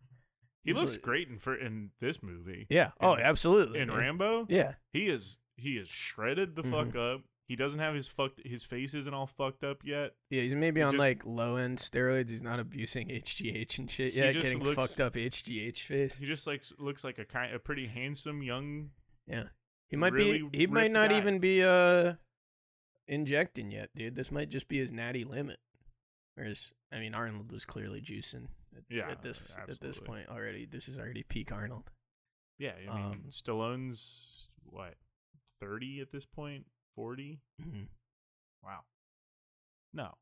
He 0.64 0.72
He's 0.72 0.80
looks 0.80 0.94
like- 0.94 1.02
great 1.02 1.28
in 1.28 1.38
for 1.38 1.54
in 1.54 1.90
this 2.00 2.20
movie. 2.22 2.66
Yeah. 2.68 2.90
Oh, 3.00 3.16
absolutely. 3.16 3.78
In 3.78 3.88
man. 3.88 3.96
Rambo, 3.98 4.46
Yeah. 4.48 4.72
he 4.92 5.08
is 5.08 5.38
he 5.56 5.76
is 5.76 5.88
shredded 5.88 6.56
the 6.56 6.64
fuck 6.64 6.88
Mhm. 6.88 7.14
up. 7.14 7.20
He 7.48 7.56
doesn't 7.56 7.80
have 7.80 7.94
his 7.94 8.06
fucked 8.06 8.46
his 8.46 8.62
face 8.62 8.92
isn't 8.92 9.14
all 9.14 9.26
fucked 9.26 9.64
up 9.64 9.78
yet. 9.82 10.14
Yeah, 10.30 10.42
he's 10.42 10.54
maybe 10.54 10.80
He 10.80 10.84
on 10.84 10.92
just- 10.92 10.98
like 11.00 11.24
low 11.24 11.56
end 11.56 11.78
steroids. 11.78 12.28
He's 12.28 12.42
not 12.42 12.60
abusing 12.60 13.08
HGH 13.08 13.78
and 13.78 13.90
shit 13.90 14.12
yet. 14.14 14.34
Getting 14.34 14.58
looks- 14.60 14.76
fucked 14.76 15.00
up 15.00 15.14
HGH 15.16 15.80
face. 15.82 16.16
He 16.18 16.26
just 16.26 16.46
like 16.46 16.62
looks 16.78 17.04
like 17.04 17.18
a 17.18 17.24
kind 17.24 17.54
a 17.54 17.58
pretty 17.58 17.86
handsome 17.86 18.42
young. 18.42 18.90
Yeah, 19.26 19.44
he 19.88 19.96
might 19.96 20.12
really 20.12 20.42
be. 20.42 20.58
He 20.58 20.66
might 20.66 20.90
not 20.90 21.08
guy. 21.10 21.16
even 21.18 21.38
be 21.38 21.64
uh 21.64 22.14
injecting 23.06 23.70
yet, 23.70 23.90
dude. 23.94 24.14
This 24.14 24.30
might 24.30 24.50
just 24.50 24.68
be 24.68 24.78
his 24.78 24.92
natty 24.92 25.24
limit. 25.24 25.58
Whereas, 26.34 26.72
I 26.92 26.98
mean, 27.00 27.14
Arnold 27.14 27.50
was 27.50 27.64
clearly 27.64 28.00
juicing 28.00 28.48
at, 28.76 28.84
Yeah, 28.90 29.10
at 29.10 29.22
this 29.22 29.42
at 29.56 29.80
this 29.80 29.98
point 29.98 30.28
already. 30.28 30.66
This 30.66 30.88
is 30.88 30.98
already 30.98 31.22
peak 31.22 31.50
Arnold. 31.52 31.90
Yeah, 32.58 32.72
I 32.90 32.94
mean 32.94 33.04
Um, 33.04 33.24
Stallone's 33.30 34.48
what 34.64 34.94
thirty 35.60 36.00
at 36.00 36.10
this 36.12 36.26
point, 36.26 36.66
40 36.98 37.38
Mhm. 37.62 37.86
Wow. 38.64 38.80
No, 39.94 40.14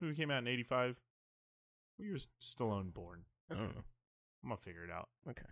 movie 0.00 0.16
came 0.16 0.32
out 0.32 0.38
in 0.38 0.48
eighty 0.48 0.64
five. 0.64 0.96
Where 1.96 2.12
was 2.12 2.26
Stallone 2.42 2.92
born? 2.92 3.24
I 3.50 3.54
don't 3.54 3.74
know. 3.74 3.84
I'm 4.42 4.48
gonna 4.50 4.56
figure 4.56 4.82
it 4.84 4.90
out. 4.90 5.08
Okay. 5.30 5.46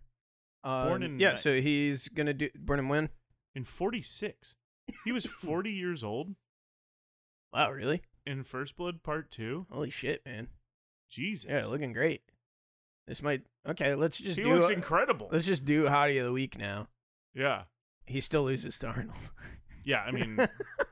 Born 0.65 0.93
Um, 0.95 1.03
in 1.05 1.19
yeah, 1.21 1.31
ni- 1.33 1.37
so 1.37 1.61
he's 1.61 2.09
gonna 2.09 2.35
do 2.35 2.49
born 2.57 2.81
and 2.81 2.91
when? 2.91 3.11
In 3.55 3.65
forty 3.65 4.03
six, 4.03 4.57
he 5.05 5.13
was 5.13 5.25
forty 5.45 5.71
years 5.71 6.03
old 6.03 6.35
Wow, 7.53 7.71
really? 7.71 8.03
in 8.27 8.43
First 8.43 8.77
Blood 8.77 9.05
Part 9.05 9.31
Two. 9.31 9.67
Holy 9.71 9.91
shit, 9.91 10.27
man! 10.27 10.49
Jesus. 11.09 11.49
Yeah, 11.49 11.67
looking 11.67 11.93
great. 11.93 12.23
This 13.07 13.23
might 13.23 13.43
okay. 13.69 13.95
Let's 13.95 14.19
just 14.19 14.37
he 14.37 14.45
do. 14.45 14.55
looks 14.57 14.69
incredible. 14.71 15.29
Let's 15.31 15.47
just 15.47 15.65
do 15.65 15.85
Hottie 15.85 16.19
of 16.19 16.25
the 16.27 16.33
Week 16.33 16.59
now. 16.59 16.89
Yeah, 17.35 17.63
He 18.07 18.21
still 18.21 18.43
loses 18.43 18.79
to 18.81 18.89
Arnold. 18.89 19.17
yeah. 19.87 20.03
I 20.03 20.11
mean, 20.11 20.39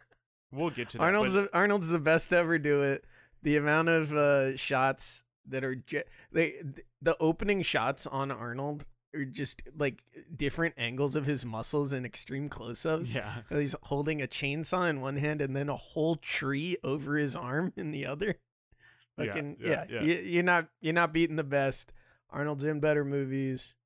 we'll 0.52 0.70
get 0.70 0.88
to 0.90 0.98
that. 0.98 1.04
Arnold's 1.04 1.35
but 1.35 1.52
the, 1.52 1.57
Arnold's 1.59 1.90
the 1.90 1.98
best 1.98 2.30
to 2.30 2.38
ever 2.38 2.59
do 2.59 2.83
it. 2.83 3.04
The 3.42 3.59
amount 3.59 3.90
of 3.90 4.12
uh, 4.12 4.57
shots 4.57 5.24
that 5.48 5.64
are 5.64 5.74
ju- 5.74 6.02
they 6.33 6.62
the 7.02 7.16
opening 7.20 7.61
shots 7.61 8.07
on 8.07 8.30
Arnold 8.30 8.87
are 9.14 9.24
just 9.24 9.62
like 9.76 10.02
different 10.35 10.74
angles 10.78 11.14
of 11.16 11.26
his 11.26 11.44
muscles 11.44 11.92
and 11.92 12.04
extreme 12.07 12.48
close-ups. 12.48 13.14
yeah, 13.14 13.42
He's 13.50 13.76
holding 13.83 14.22
a 14.22 14.26
chainsaw 14.26 14.88
in 14.88 15.00
one 15.00 15.16
hand 15.16 15.40
and 15.42 15.54
then 15.54 15.68
a 15.68 15.76
whole 15.76 16.16
tree 16.16 16.76
over 16.83 17.16
his 17.16 17.37
arm 17.37 17.72
in 17.76 17.90
the 17.90 18.07
other. 18.07 18.37
Yeah, 19.18 19.26
Fucking 19.26 19.57
yeah, 19.61 19.68
yeah, 19.68 19.85
yeah. 19.88 20.02
You, 20.02 20.14
you're 20.14 20.42
not 20.42 20.68
you're 20.80 20.94
not 20.94 21.12
beating 21.12 21.37
the 21.37 21.44
best. 21.44 21.92
Arnold's 22.30 22.64
in 22.64 22.80
better 22.80 23.04
movies. 23.04 23.76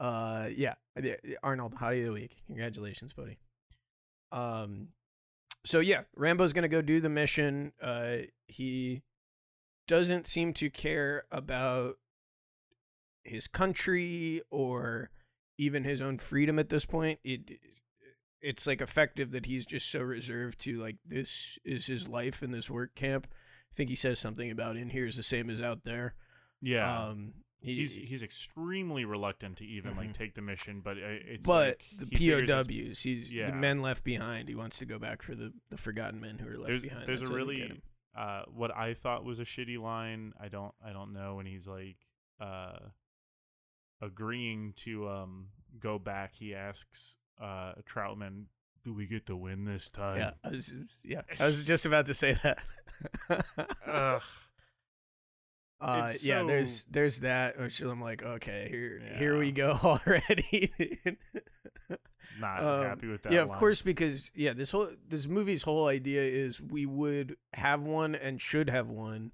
Uh, 0.00 0.48
yeah, 0.54 0.74
yeah, 1.00 1.14
Arnold, 1.42 1.74
Hottie 1.74 2.00
of 2.00 2.06
the 2.06 2.12
Week. 2.12 2.36
Congratulations, 2.46 3.12
buddy. 3.12 3.38
Um, 4.32 4.88
so 5.64 5.80
yeah, 5.80 6.02
Rambo's 6.16 6.52
gonna 6.52 6.68
go 6.68 6.82
do 6.82 7.00
the 7.00 7.08
mission. 7.08 7.72
Uh, 7.82 8.18
he 8.46 9.02
doesn't 9.86 10.26
seem 10.26 10.52
to 10.54 10.70
care 10.70 11.22
about 11.30 11.96
his 13.24 13.46
country 13.46 14.40
or 14.50 15.10
even 15.58 15.84
his 15.84 16.00
own 16.00 16.18
freedom 16.18 16.58
at 16.58 16.68
this 16.68 16.84
point. 16.84 17.18
It 17.24 17.58
it's 18.40 18.66
like 18.66 18.80
effective 18.80 19.32
that 19.32 19.46
he's 19.46 19.66
just 19.66 19.90
so 19.90 20.00
reserved 20.00 20.60
to 20.60 20.78
like 20.78 20.96
this 21.04 21.58
is 21.64 21.86
his 21.86 22.08
life 22.08 22.42
in 22.42 22.52
this 22.52 22.70
work 22.70 22.94
camp. 22.94 23.26
I 23.72 23.74
think 23.74 23.90
he 23.90 23.96
says 23.96 24.18
something 24.18 24.50
about 24.50 24.76
in 24.76 24.90
here 24.90 25.06
is 25.06 25.16
the 25.16 25.22
same 25.22 25.50
as 25.50 25.60
out 25.60 25.84
there. 25.84 26.14
yeah. 26.62 27.06
Um, 27.08 27.34
he, 27.62 27.74
he's 27.76 27.94
he's 27.94 28.22
extremely 28.22 29.04
reluctant 29.04 29.56
to 29.58 29.64
even 29.66 29.96
like 29.96 30.10
Mhm. 30.10 30.14
take 30.14 30.34
the 30.34 30.42
mission, 30.42 30.80
but 30.80 30.96
uh, 30.96 31.00
it's 31.06 31.46
but 31.46 31.78
like, 31.92 32.10
the 32.10 32.16
he 32.16 32.30
POWs, 32.46 33.02
he's 33.02 33.32
yeah. 33.32 33.50
the 33.50 33.56
men 33.56 33.80
left 33.82 34.04
behind. 34.04 34.48
He 34.48 34.54
wants 34.54 34.78
to 34.78 34.86
go 34.86 34.98
back 34.98 35.22
for 35.22 35.34
the 35.34 35.52
the 35.70 35.76
forgotten 35.76 36.20
men 36.20 36.38
who 36.38 36.48
are 36.48 36.56
left 36.58 36.68
There's 36.70 36.82
behind. 36.82 37.06
there's 37.08 37.20
That's 37.20 37.30
a 37.30 37.34
how 37.34 37.44
they 37.46 37.54
get 37.56 37.62
really 37.68 37.82
uh 38.16 38.42
what 38.54 38.74
I 38.76 38.94
thought 38.94 39.24
was 39.24 39.38
a 39.40 39.44
shitty 39.44 39.78
line. 39.80 40.32
I 40.40 40.48
don't 40.48 40.72
I 40.84 40.92
don't 40.92 41.12
know 41.12 41.34
when 41.36 41.46
he's 41.46 41.66
like 41.66 41.96
uh 42.40 42.78
agreeing 44.00 44.72
to 44.76 45.08
um 45.08 45.46
go 45.80 45.98
back. 45.98 46.34
He 46.34 46.54
asks 46.54 47.16
uh 47.40 47.72
Trautman, 47.84 48.44
"Do 48.84 48.92
we 48.94 49.06
get 49.06 49.26
to 49.26 49.36
win 49.36 49.64
this 49.64 49.88
time?" 49.88 50.18
yeah. 50.18 50.30
I 50.44 50.50
was 50.50 50.66
just, 50.68 51.04
yeah, 51.04 51.22
I 51.40 51.46
was 51.46 51.64
just 51.64 51.86
about 51.86 52.06
to 52.06 52.14
say 52.14 52.36
that. 52.42 52.58
Uh, 55.80 56.10
It's 56.12 56.24
yeah, 56.24 56.42
there's 56.42 56.84
there's 56.84 57.20
that. 57.20 57.58
Which 57.58 57.80
I'm 57.80 58.00
like, 58.00 58.22
okay, 58.22 58.66
here 58.70 59.00
here 59.18 59.38
we 59.38 59.52
go 59.52 59.78
already. 59.84 60.72
Not 62.40 62.62
Um, 62.62 62.84
happy 62.84 63.06
with 63.08 63.22
that. 63.22 63.32
yeah, 63.32 63.40
of 63.42 63.48
line. 63.50 63.58
course, 63.58 63.82
because 63.82 64.30
yeah, 64.34 64.52
this 64.52 64.70
whole 64.72 64.88
this 65.08 65.26
movie's 65.26 65.62
whole 65.62 65.86
idea 65.86 66.22
is 66.22 66.60
we 66.60 66.84
would 66.84 67.36
have 67.54 67.82
one 67.82 68.14
and 68.14 68.40
should 68.40 68.68
have 68.70 68.88
one 68.88 69.32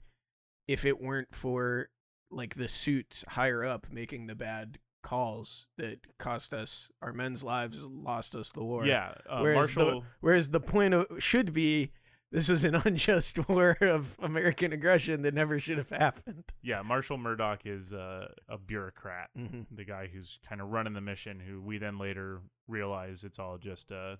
if 0.68 0.84
it 0.84 1.00
weren't 1.00 1.34
for 1.34 1.88
like 2.30 2.54
the 2.54 2.68
suits 2.68 3.24
higher 3.28 3.64
up 3.64 3.86
making 3.90 4.26
the 4.26 4.34
bad 4.34 4.78
calls 5.02 5.66
that 5.76 5.98
cost 6.18 6.54
us 6.54 6.88
our 7.02 7.12
men's 7.12 7.42
lives, 7.44 7.82
lost 7.84 8.34
us 8.34 8.52
the 8.52 8.62
war. 8.64 8.86
Yeah, 8.86 9.14
uh, 9.28 9.40
whereas 9.40 9.74
Marshall. 9.76 10.00
the 10.02 10.06
whereas 10.20 10.50
the 10.50 10.60
point 10.60 10.94
of, 10.94 11.06
should 11.18 11.52
be 11.52 11.90
this 12.34 12.48
was 12.50 12.64
an 12.64 12.74
unjust 12.84 13.48
war 13.48 13.78
of 13.80 14.16
American 14.20 14.72
aggression 14.72 15.22
that 15.22 15.32
never 15.32 15.58
should 15.58 15.78
have 15.78 15.88
happened. 15.90 16.44
yeah, 16.62 16.82
Marshall 16.84 17.16
Murdock 17.16 17.60
is 17.64 17.92
uh, 17.94 18.28
a 18.48 18.58
bureaucrat. 18.58 19.30
Mm-hmm. 19.38 19.74
the 19.74 19.84
guy 19.84 20.08
who's 20.12 20.38
kind 20.46 20.60
of 20.60 20.68
running 20.68 20.92
the 20.92 21.00
mission, 21.00 21.40
who 21.40 21.62
we 21.62 21.78
then 21.78 21.96
later 21.98 22.40
realize 22.68 23.24
it's 23.24 23.38
all 23.38 23.56
just 23.56 23.90
a 23.90 24.18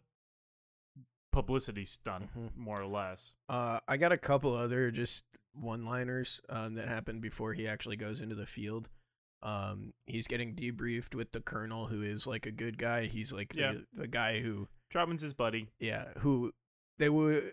publicity 1.33 1.85
stunt, 1.85 2.31
Mhm. 2.37 2.57
more 2.57 2.81
or 2.81 2.87
less. 2.87 3.35
Uh, 3.49 3.81
I 3.89 3.97
got 3.97 4.13
a 4.13 4.17
couple 4.19 4.55
other 4.55 4.91
just 4.91 5.25
one-liners 5.53 6.41
um, 6.49 6.75
that 6.75 6.89
happened 6.89 7.21
before 7.23 7.53
he 7.55 7.67
actually 7.67 7.97
goes 7.97 8.21
into 8.21 8.35
the 8.37 8.47
field. 8.47 8.89
Um, 9.43 9.93
he's 10.07 10.27
getting 10.27 10.55
debriefed 10.55 11.15
with 11.15 11.33
the 11.33 11.41
colonel, 11.41 11.87
who 11.89 12.03
is 12.03 12.27
like 12.27 12.47
a 12.47 12.51
good 12.53 12.79
guy. 12.79 13.07
He's 13.07 13.33
like 13.33 13.53
the, 13.53 13.61
Yeah. 13.61 13.75
the 13.93 14.07
guy 14.07 14.41
who, 14.41 14.69
Trautman's 14.93 15.23
his 15.23 15.35
buddy. 15.35 15.69
yeah, 15.81 16.13
who 16.19 16.53
they 16.99 17.09
would. 17.11 17.53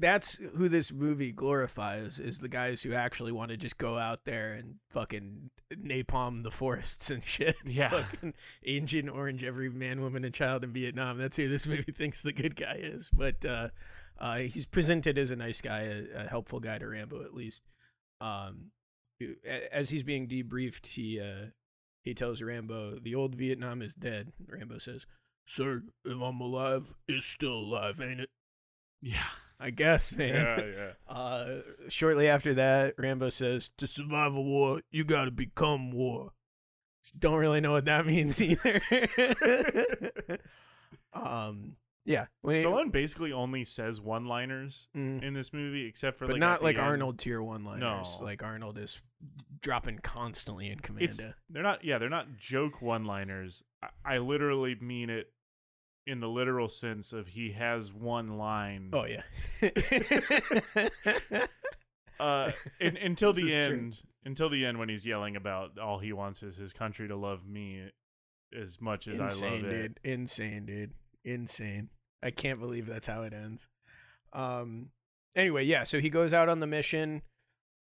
That's 0.00 0.36
who 0.56 0.68
this 0.70 0.90
movie 0.90 1.30
glorifies 1.30 2.18
is 2.18 2.38
the 2.38 2.48
guys 2.48 2.82
who 2.82 2.94
actually 2.94 3.32
want 3.32 3.50
to 3.50 3.58
just 3.58 3.76
go 3.76 3.98
out 3.98 4.24
there 4.24 4.54
and 4.54 4.76
fucking 4.88 5.50
napalm 5.74 6.42
the 6.42 6.50
forests 6.50 7.10
and 7.10 7.22
shit. 7.22 7.56
Yeah. 7.66 7.90
fucking 7.90 8.32
Agent 8.64 9.10
Orange, 9.10 9.44
every 9.44 9.68
man, 9.68 10.00
woman, 10.00 10.24
and 10.24 10.32
child 10.32 10.64
in 10.64 10.72
Vietnam. 10.72 11.18
That's 11.18 11.36
who 11.36 11.48
this 11.48 11.68
movie 11.68 11.92
thinks 11.96 12.22
the 12.22 12.32
good 12.32 12.56
guy 12.56 12.78
is. 12.80 13.10
But 13.12 13.44
uh, 13.44 13.68
uh, 14.18 14.38
he's 14.38 14.66
presented 14.66 15.18
as 15.18 15.30
a 15.30 15.36
nice 15.36 15.60
guy, 15.60 15.80
a, 15.82 16.24
a 16.24 16.28
helpful 16.28 16.60
guy 16.60 16.78
to 16.78 16.88
Rambo 16.88 17.22
at 17.22 17.34
least. 17.34 17.62
Um, 18.22 18.70
as 19.70 19.90
he's 19.90 20.02
being 20.02 20.26
debriefed, 20.28 20.86
he 20.86 21.20
uh, 21.20 21.50
he 22.02 22.14
tells 22.14 22.40
Rambo, 22.40 22.98
"The 23.00 23.14
old 23.14 23.34
Vietnam 23.34 23.82
is 23.82 23.94
dead." 23.94 24.32
Rambo 24.46 24.78
says, 24.78 25.04
"Sir, 25.44 25.82
if 26.06 26.20
I'm 26.20 26.40
alive, 26.40 26.94
it's 27.06 27.26
still 27.26 27.54
alive, 27.54 28.00
ain't 28.02 28.20
it?" 28.20 28.30
Yeah. 29.02 29.28
I 29.60 29.70
guess, 29.70 30.16
man. 30.16 30.34
Yeah, 30.34 30.64
yeah. 31.08 31.14
Uh, 31.14 31.60
shortly 31.88 32.28
after 32.28 32.54
that, 32.54 32.94
Rambo 32.98 33.28
says, 33.30 33.70
"To 33.78 33.86
survive 33.86 34.34
a 34.34 34.40
war, 34.40 34.80
you 34.90 35.04
got 35.04 35.26
to 35.26 35.30
become 35.30 35.90
war." 35.92 36.30
Don't 37.18 37.38
really 37.38 37.60
know 37.60 37.72
what 37.72 37.84
that 37.86 38.06
means 38.06 38.40
either. 38.40 38.80
um, 41.12 41.76
yeah, 42.04 42.26
when 42.42 42.56
he- 42.56 42.62
Stallone 42.62 42.92
basically 42.92 43.32
only 43.32 43.64
says 43.64 44.00
one-liners 44.00 44.88
Mm. 44.96 45.22
in 45.22 45.34
this 45.34 45.52
movie, 45.52 45.86
except 45.86 46.18
for 46.18 46.26
but 46.26 46.32
like 46.34 46.40
not 46.40 46.62
like 46.62 46.76
end. 46.78 46.86
Arnold 46.86 47.18
tier 47.18 47.42
one 47.42 47.64
liners. 47.64 47.80
No. 48.20 48.24
Like 48.24 48.42
Arnold 48.42 48.78
is 48.78 49.00
dropping 49.60 49.98
constantly 49.98 50.70
in 50.70 50.78
Commando. 50.78 51.04
It's 51.04 51.20
they're 51.50 51.62
not. 51.62 51.84
Yeah, 51.84 51.98
they're 51.98 52.08
not 52.08 52.36
joke 52.38 52.80
one-liners. 52.80 53.62
I, 53.82 53.88
I 54.04 54.18
literally 54.18 54.76
mean 54.80 55.10
it 55.10 55.30
in 56.10 56.18
the 56.20 56.28
literal 56.28 56.68
sense 56.68 57.12
of 57.12 57.28
he 57.28 57.52
has 57.52 57.92
one 57.92 58.36
line. 58.38 58.90
oh 58.92 59.04
yeah. 59.04 59.22
uh, 62.20 62.50
in, 62.80 62.96
until 62.96 63.32
This 63.32 63.44
the 63.44 63.50
is 63.52 63.68
true. 63.68 63.76
end, 63.76 63.96
until 64.24 64.48
the 64.48 64.66
end 64.66 64.78
when 64.78 64.88
he's 64.88 65.06
yelling 65.06 65.36
about 65.36 65.78
all 65.78 65.98
he 65.98 66.12
wants 66.12 66.42
is 66.42 66.56
his 66.56 66.72
country 66.72 67.08
to 67.08 67.16
love 67.16 67.46
me 67.46 67.90
as 68.58 68.80
much 68.80 69.06
as 69.06 69.20
I 69.20 69.24
Insane, 69.24 69.62
love 69.62 69.70
it. 69.72 69.82
dude. 69.82 70.00
Insane, 70.12 70.66
dude. 70.66 70.92
Insane. 71.24 71.88
I 72.22 72.30
can't 72.30 72.60
believe 72.60 72.86
that's 72.86 73.06
how 73.06 73.22
it 73.22 73.32
ends. 73.32 73.68
Um. 74.32 74.90
Anyway, 75.36 75.64
yeah. 75.64 75.84
So 75.84 76.00
he 76.00 76.10
goes 76.10 76.32
out 76.32 76.48
on 76.48 76.60
the 76.60 76.66
mission. 76.66 77.22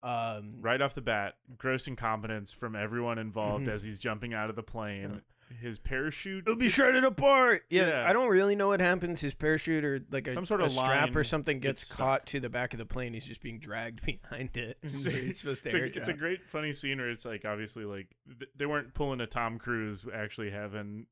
Um. 0.03 0.57
Right 0.61 0.81
off 0.81 0.93
the 0.93 1.01
bat, 1.01 1.33
gross 1.57 1.87
incompetence 1.87 2.53
from 2.53 2.75
everyone 2.75 3.17
involved 3.17 3.65
Mhm. 3.67 3.71
as 3.73 3.83
he's 3.83 3.99
jumping 3.99 4.33
out 4.33 4.49
of 4.49 4.55
the 4.55 4.63
plane. 4.63 5.21
His 5.61 5.79
parachute. 5.79 6.43
It'll 6.47 6.55
be 6.57 6.69
shredded 6.69 7.03
apart. 7.03 7.61
Yeah, 7.69 7.87
Yeah. 7.87 8.09
I 8.09 8.13
don't 8.13 8.29
really 8.29 8.55
know 8.55 8.67
what 8.67 8.81
happens. 8.81 9.19
His 9.21 9.33
parachute 9.33 9.83
or 9.83 9.99
like 10.11 10.27
a, 10.27 10.33
Some 10.33 10.45
sort 10.45 10.61
a 10.61 10.65
of 10.65 10.71
strap 10.71 11.15
or 11.15 11.23
something 11.23 11.59
gets, 11.59 11.83
gets 11.83 11.95
caught 11.95 12.25
to 12.27 12.39
the 12.39 12.49
back 12.49 12.73
of 12.73 12.79
the 12.79 12.85
plane. 12.85 13.13
He's 13.13 13.25
just 13.25 13.41
being 13.41 13.59
dragged 13.59 14.05
behind 14.05 14.55
it. 14.57 14.77
It's, 14.83 15.05
he's 15.05 15.39
supposed 15.39 15.63
to 15.65 15.69
it's, 15.69 15.75
a, 15.75 15.83
it's 15.85 15.97
a 15.97 16.13
drop. 16.13 16.17
great 16.19 16.49
funny 16.49 16.73
scene 16.73 16.97
where 16.99 17.09
it's 17.09 17.25
like 17.25 17.45
obviously 17.45 17.85
like 17.85 18.07
th- 18.39 18.51
they 18.57 18.65
weren't 18.65 18.93
pulling 18.93 19.21
a 19.21 19.27
Tom 19.27 19.57
Cruise 19.57 20.05
actually 20.13 20.51
having 20.51 21.05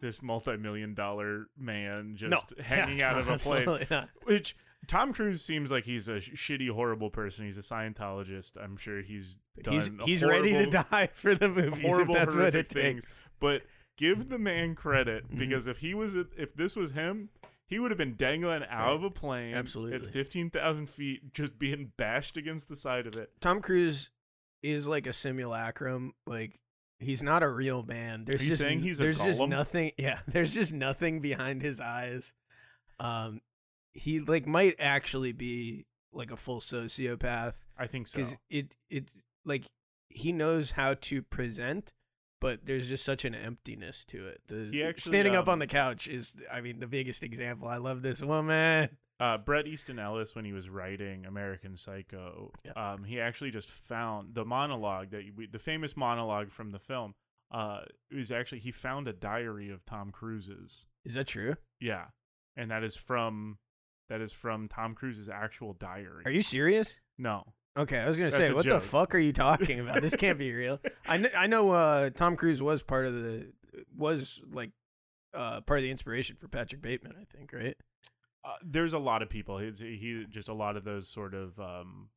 this 0.00 0.22
multi-million 0.22 0.94
dollar 0.94 1.46
man 1.56 2.14
just 2.16 2.52
hanging 2.60 3.00
out 3.02 3.16
of 3.18 3.28
a 3.28 3.38
plane 3.38 3.60
absolutely 3.60 3.86
not. 3.90 4.08
which 4.24 4.56
Tom 4.88 5.12
Cruise 5.12 5.44
seems 5.44 5.70
like 5.70 5.84
he's 5.84 6.08
a 6.08 6.20
sh- 6.20 6.30
shitty 6.34 6.68
horrible 6.70 7.10
person 7.10 7.44
he's 7.44 7.58
a 7.58 7.62
Scientologist 7.62 8.52
I'm 8.62 8.76
sure 8.76 9.02
he's 9.02 9.38
done 9.62 9.74
He's 9.74 9.90
he's 10.04 10.24
ready 10.24 10.50
to 10.50 10.54
horrible- 10.70 10.84
die 10.90 11.08
for 11.14 11.34
the 11.34 11.48
movies. 11.48 11.82
horrible 11.82 12.14
if 12.16 12.20
that's 12.20 12.34
what 12.34 12.40
horrific 12.54 12.66
it 12.66 12.72
things 12.72 13.16
but 13.40 13.62
give 13.98 14.28
the 14.30 14.38
man 14.38 14.74
credit 14.74 15.28
Mhm. 15.30 15.38
because 15.38 15.66
if 15.66 15.78
he 15.78 15.92
was 15.92 16.14
if 16.14 16.54
this 16.54 16.74
was 16.76 16.92
him 16.92 17.28
he 17.66 17.78
would 17.78 17.90
have 17.90 17.98
been 17.98 18.16
dangling 18.16 18.64
out 18.70 18.94
of 18.94 19.02
a 19.04 19.10
plane 19.10 19.52
Absolutely. 19.54 20.06
at 20.08 20.12
15,000 20.14 20.88
feet 20.88 21.34
just 21.34 21.58
being 21.58 21.92
bashed 21.98 22.38
against 22.38 22.68
the 22.68 22.76
side 22.76 23.06
of 23.06 23.14
it 23.16 23.30
Tom 23.40 23.60
Cruise 23.60 24.10
is 24.62 24.86
like 24.88 25.06
a 25.06 25.12
simulacrum. 25.12 26.14
Like 26.26 26.58
he's 26.98 27.22
not 27.22 27.42
a 27.44 27.48
real 27.48 27.82
man. 27.84 28.24
There's 28.24 28.40
Are 28.40 28.44
you 28.44 28.50
just 28.50 28.62
saying 28.62 28.80
he's 28.80 28.98
a 28.98 29.02
there's 29.04 29.20
just 29.20 29.40
nothing. 29.40 29.92
Yeah, 29.98 30.18
there's 30.26 30.52
just 30.54 30.72
nothing 30.72 31.20
behind 31.20 31.62
his 31.62 31.80
eyes. 31.80 32.32
Um, 32.98 33.40
he 33.94 34.18
like 34.20 34.46
might 34.46 34.74
actually 34.80 35.32
be 35.32 35.86
like 36.12 36.30
a 36.32 36.36
full 36.36 36.58
sociopath 36.60 37.54
I 37.76 37.86
think 37.86 38.08
so 38.08 38.18
because 38.18 38.36
it 38.50 38.74
it's 38.90 39.22
like 39.44 39.64
he 40.08 40.32
knows 40.32 40.72
how 40.72 40.94
to 40.94 41.22
present. 41.22 41.92
But 42.40 42.64
there's 42.64 42.88
just 42.88 43.04
such 43.04 43.24
an 43.24 43.34
emptiness 43.34 44.04
to 44.06 44.28
it. 44.28 44.40
The 44.46 44.68
He 44.72 44.82
actually, 44.82 45.10
standing 45.10 45.34
up 45.36 45.48
um, 45.48 45.54
on 45.54 45.58
the 45.58 45.66
couch 45.66 46.06
is, 46.06 46.36
I 46.52 46.60
mean, 46.60 46.78
the 46.78 46.86
biggest 46.86 47.22
example. 47.24 47.66
I 47.68 47.78
love 47.78 48.00
this 48.02 48.22
woman. 48.22 48.90
uh, 49.18 49.38
Bret 49.44 49.66
Easton 49.66 49.98
Ellis, 49.98 50.36
when 50.36 50.44
he 50.44 50.52
was 50.52 50.68
writing 50.68 51.26
American 51.26 51.76
Psycho, 51.76 52.52
Yeah. 52.64 52.92
um, 52.92 53.02
he 53.02 53.20
actually 53.20 53.50
just 53.50 53.70
found 53.70 54.34
the 54.34 54.44
monologue 54.44 55.10
that 55.10 55.24
we, 55.34 55.46
the 55.46 55.58
famous 55.58 55.96
monologue 55.96 56.50
from 56.52 56.70
the 56.70 56.78
film. 56.78 57.14
Uh, 57.50 57.80
was 58.14 58.30
actually 58.30 58.58
he 58.58 58.70
found 58.70 59.08
a 59.08 59.12
diary 59.12 59.70
of 59.70 59.84
Tom 59.86 60.10
Cruise's. 60.10 60.86
Is 61.06 61.14
that 61.14 61.26
true? 61.28 61.54
Yeah, 61.80 62.04
and 62.56 62.70
that 62.70 62.84
is 62.84 62.94
from 62.94 63.56
that 64.10 64.20
is 64.20 64.32
from 64.32 64.68
Tom 64.68 64.94
Cruise's 64.94 65.30
actual 65.30 65.72
diary. 65.72 66.24
Are 66.26 66.30
you 66.30 66.42
serious? 66.42 67.00
No, 67.16 67.54
Okay, 67.78 67.98
I 67.98 68.06
was 68.06 68.18
gonna 68.18 68.30
That's 68.30 68.46
say, 68.46 68.52
a 68.52 68.54
what 68.54 68.64
the 68.64 68.70
joke. 68.70 68.82
fuck 68.82 69.14
are 69.14 69.18
you 69.18 69.32
talking 69.32 69.80
about? 69.80 70.00
this 70.02 70.16
can't 70.16 70.38
be 70.38 70.52
real. 70.52 70.80
I 71.06 71.16
know, 71.18 71.28
I 71.36 71.46
know. 71.46 71.70
Uh, 71.70 72.10
Tom 72.10 72.36
Cruise 72.36 72.60
was 72.62 72.82
part 72.82 73.06
of 73.06 73.14
the 73.14 73.52
was 73.96 74.42
like 74.50 74.70
uh 75.34 75.60
part 75.60 75.78
of 75.78 75.82
the 75.84 75.90
inspiration 75.90 76.36
for 76.36 76.48
Patrick 76.48 76.82
Bateman. 76.82 77.14
I 77.20 77.24
think, 77.24 77.52
right? 77.52 77.76
uh, 78.44 78.54
there's 78.64 78.92
a 78.94 78.98
lot 78.98 79.22
of 79.22 79.28
people. 79.28 79.58
It's, 79.58 79.80
he 79.80 80.24
just 80.28 80.48
a 80.48 80.54
lot 80.54 80.76
of 80.76 80.84
those 80.84 81.08
sort 81.08 81.34
of 81.34 81.58
um, 81.60 82.08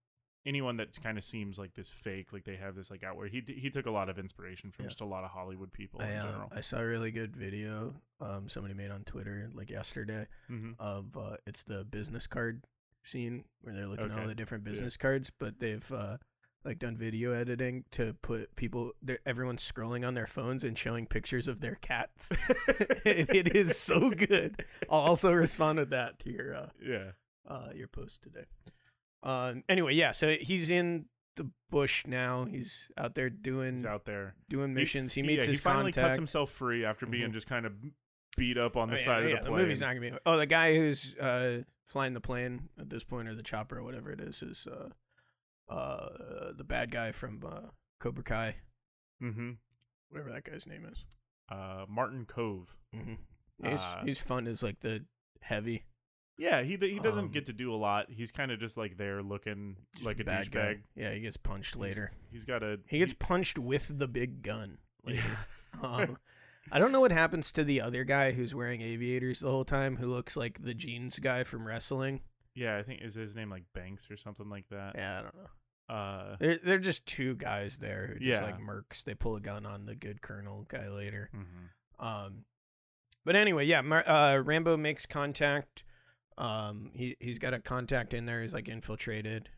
anyone 0.46 0.78
that 0.78 1.00
kind 1.04 1.18
of 1.18 1.24
seems 1.24 1.60
like 1.60 1.74
this 1.74 1.90
fake, 1.90 2.32
like 2.34 2.46
they 2.46 2.56
have 2.56 2.74
this 2.76 2.90
like 2.90 3.04
outward. 3.04 3.32
He 3.32 3.44
he 3.54 3.70
took 3.70 3.86
a 3.86 3.92
lot 3.92 4.10
of 4.10 4.18
inspiration 4.18 4.72
from 4.72 4.86
Yeah. 4.86 4.90
just 4.90 5.02
a 5.02 5.06
lot 5.06 5.24
of 5.24 5.30
Hollywood 5.32 5.72
people 5.74 6.02
I 6.02 6.06
in 6.08 6.20
uh. 6.22 6.46
I 6.56 6.62
saw 6.62 6.78
a 6.78 6.86
really 6.86 7.12
good 7.12 7.36
video 7.36 7.94
um 8.20 8.48
somebody 8.50 8.74
made 8.74 8.90
on 8.92 9.04
Twitter 9.04 9.50
like 9.54 9.70
yesterday 9.70 10.26
hmm 10.48 10.72
of 10.80 11.16
uh 11.18 11.36
it's 11.46 11.64
the 11.64 11.84
business 11.86 12.26
card 12.28 12.64
scene 13.04 13.44
where 13.62 13.74
they're 13.74 13.88
looking 13.88 14.12
at 14.12 14.20
all 14.20 14.28
the 14.28 14.36
different 14.36 14.66
Yeah. 14.66 14.72
business 14.72 14.98
cards, 14.98 15.32
but 15.40 15.60
they've 15.60 15.92
uh 15.92 16.18
like 16.64 16.78
done 16.78 16.96
video 16.96 17.34
editing 17.34 17.86
to 17.92 18.14
put 18.22 18.56
people 18.56 18.92
everyone's 19.26 19.70
scrolling 19.70 20.08
on 20.08 20.14
their 20.14 20.28
phones 20.28 20.64
and 20.64 20.78
showing 20.78 21.08
pictures 21.08 21.48
of 21.48 21.60
their 21.60 21.76
cats. 21.82 22.32
and 23.06 23.28
it 23.32 23.56
is 23.56 23.78
so 23.78 24.10
good. 24.30 24.64
I'll 24.90 25.00
also 25.00 25.34
respond 25.34 25.80
with 25.80 25.90
that 25.90 26.20
to 26.20 26.30
your 26.32 26.54
uh, 26.56 26.70
Yeah. 26.80 27.12
uh 27.48 27.70
your 27.76 27.88
post 27.88 28.22
today. 28.22 28.46
Um 29.24 29.64
anyway, 29.70 29.94
yeah, 29.96 30.12
so 30.12 30.36
he's 30.40 30.70
in 30.70 31.06
the 31.36 31.50
bush 31.70 32.06
now. 32.08 32.46
He's 32.46 32.90
out 32.98 33.16
there 33.16 33.30
doing 33.30 33.76
He's 33.78 33.86
out 33.86 34.06
there. 34.06 34.36
doing 34.50 34.74
missions. 34.74 35.14
He, 35.14 35.22
yeah, 35.22 35.28
meets 35.28 35.46
he 35.46 35.52
his 35.54 35.62
finally 35.62 35.92
contact. 35.92 36.08
cuts 36.10 36.18
himself 36.18 36.52
free 36.52 36.86
after 36.86 37.06
being 37.06 37.30
Mhm. 37.30 37.34
just 37.34 37.48
kind 37.48 37.66
of 37.66 37.74
beat 38.38 38.58
up 38.58 38.78
on 38.78 38.90
the 38.90 38.96
Oh, 38.96 39.00
yeah, 39.00 39.06
side 39.06 39.24
yeah, 39.30 39.36
of 39.38 39.44
the 39.44 39.50
plane. 39.50 39.58
The 39.58 39.64
movie's 39.64 39.82
not 39.82 39.88
gonna 39.96 40.12
be. 40.12 40.18
Oh, 40.26 40.38
the 40.38 40.46
guy 40.46 40.76
who's 40.76 41.16
uh, 41.16 41.64
flying 41.92 42.14
the 42.14 42.22
plane 42.22 42.70
at 42.80 42.90
this 42.90 43.04
point, 43.04 43.28
or 43.28 43.36
the 43.36 43.44
chopper, 43.44 43.80
or 43.80 43.84
whatever 43.84 44.12
it 44.12 44.22
is, 44.22 44.42
is 44.42 44.66
uh, 44.68 44.90
uh, 45.70 46.52
the 46.56 46.64
bad 46.64 46.92
guy 46.92 47.12
from 47.12 47.42
uh, 47.46 47.70
Cobra 48.00 48.24
Kai, 48.24 48.56
mm-hmm. 49.22 49.52
whatever 50.10 50.32
that 50.32 50.44
guy's 50.46 50.66
name 50.66 50.86
is. 50.92 51.06
uh, 51.50 51.86
Martin 51.90 52.26
Kove. 52.26 52.68
Mm-hmm. 52.96 53.16
He's 53.70 53.80
Uh, 53.80 54.02
he's 54.06 54.22
fun 54.22 54.48
as 54.48 54.64
like 54.64 54.80
the 54.80 55.06
heavy 55.42 55.84
Yeah, 56.38 56.62
he 56.64 56.78
he 56.78 56.98
doesn't 57.00 57.26
Um, 57.26 57.32
get 57.32 57.46
to 57.48 57.54
do 57.54 57.74
a 57.74 57.76
lot. 57.76 58.10
He's 58.10 58.32
kind 58.32 58.52
of 58.52 58.60
just 58.60 58.78
like 58.78 58.98
there 58.98 59.22
looking 59.22 59.76
like 60.04 60.20
a 60.20 60.24
bad 60.24 60.50
guy. 60.50 60.60
douchebag. 60.60 60.82
Yeah, 60.96 61.14
he 61.14 61.20
gets 61.20 61.38
punched 61.38 61.76
later. 61.76 62.12
He's 62.32 62.46
got 62.46 62.64
a 62.64 62.80
He 62.88 62.98
gets 63.00 63.14
punched 63.14 63.60
with 63.60 63.98
the 64.00 64.08
big 64.08 64.42
gun. 64.42 64.78
Later. 65.04 65.22
yeah. 65.22 65.88
um, 65.88 66.18
I 66.72 66.80
don't 66.80 66.92
know 66.92 67.02
what 67.02 67.12
happens 67.12 67.52
to 67.54 67.64
the 67.64 67.82
other 67.82 68.04
guy 68.04 68.32
who's 68.32 68.56
wearing 68.56 68.82
aviators 68.82 69.42
the 69.42 69.52
whole 69.52 69.66
time, 69.66 69.98
who 69.98 70.08
looks 70.08 70.36
like 70.38 70.64
the 70.64 70.74
jeans 70.74 71.20
guy 71.20 71.44
from 71.44 71.68
wrestling. 71.68 72.22
yeah, 72.56 72.78
I 72.78 72.84
think 72.84 73.02
is 73.02 73.14
his 73.16 73.36
name 73.36 73.50
like 73.50 73.64
Banks 73.74 74.10
or 74.12 74.18
something 74.18 74.50
like 74.50 74.68
that. 74.70 74.96
Yeah, 74.96 75.20
I 75.20 75.22
don't 75.24 75.36
know. 75.36 75.50
Uh, 75.96 76.36
They're 76.40 76.56
they're 76.56 76.80
just 76.80 77.06
two 77.06 77.36
guys 77.36 77.78
there 77.80 78.08
who 78.08 78.20
just 78.20 78.42
Yeah. 78.42 78.46
like 78.46 78.60
mercs. 78.62 79.04
They 79.04 79.14
pull 79.14 79.36
a 79.36 79.42
gun 79.42 79.66
on 79.66 79.86
the 79.86 79.96
good 79.96 80.22
colonel 80.22 80.66
guy 80.70 80.88
later. 80.88 81.30
mhm. 81.36 82.06
Um, 82.06 82.46
but 83.26 83.36
anyway, 83.36 83.66
yeah, 83.66 83.82
Mar- 83.82 84.08
uh, 84.08 84.38
Rambo 84.38 84.78
makes 84.78 85.06
contact. 85.06 85.84
Um, 86.38 86.92
he 86.96 87.18
he's 87.20 87.40
got 87.40 87.54
a 87.54 87.60
contact 87.60 88.14
in 88.14 88.26
there. 88.26 88.42
He's 88.42 88.54
like 88.54 88.70
infiltrated. 88.70 89.50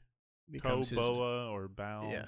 Becomes 0.52 0.90
his, 0.90 1.08
or 1.08 1.70
Bao. 1.70 2.12
yeah. 2.12 2.26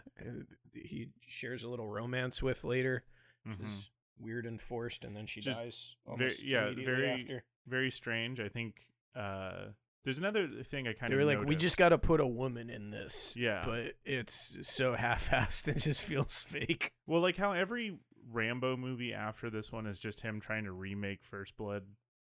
He 0.74 1.10
shares 1.28 1.64
a 1.64 1.68
little 1.70 1.88
romance 1.88 2.42
with 2.44 2.64
later. 2.64 3.04
Mhm. 3.48 3.66
Is 3.68 3.90
weird 4.20 4.46
and 4.46 4.62
forced, 4.62 5.04
and 5.04 5.16
then 5.16 5.26
she 5.26 5.42
Just 5.42 5.58
dies. 5.58 5.96
very- 6.18 6.36
yeah, 6.44 6.72
very- 6.76 7.10
After. 7.10 7.44
very 7.68 7.92
strange. 7.92 8.40
I 8.40 8.48
think 8.50 8.88
uh, 9.16 9.68
there's 10.04 10.18
another 10.18 10.48
thing 10.64 10.88
I 10.88 10.94
kind 10.94 11.10
They 11.12 11.16
of 11.16 11.20
They 11.28 11.36
were 11.36 11.40
like, 11.42 11.48
we 11.48 11.56
just 11.56 11.78
got 11.78 11.90
to 11.90 11.98
put 11.98 12.20
a 12.20 12.28
woman 12.28 12.70
in 12.70 12.92
this. 12.92 13.36
Yeah. 13.38 13.64
but 13.66 13.94
it's 14.04 14.58
so 14.68 14.94
half-assed 14.94 15.68
and 15.72 15.82
just 15.82 16.06
feels 16.06 16.44
fake. 16.44 16.92
Well, 17.08 17.22
like 17.22 17.38
how 17.38 17.54
every 17.54 17.98
Rambo 18.32 18.76
movie 18.78 19.14
after 19.14 19.50
this 19.50 19.72
one 19.72 19.86
is 19.88 20.00
just 20.00 20.22
him 20.22 20.40
trying 20.40 20.64
to 20.66 20.72
remake 20.72 21.24
First 21.24 21.56
Blood 21.58 21.84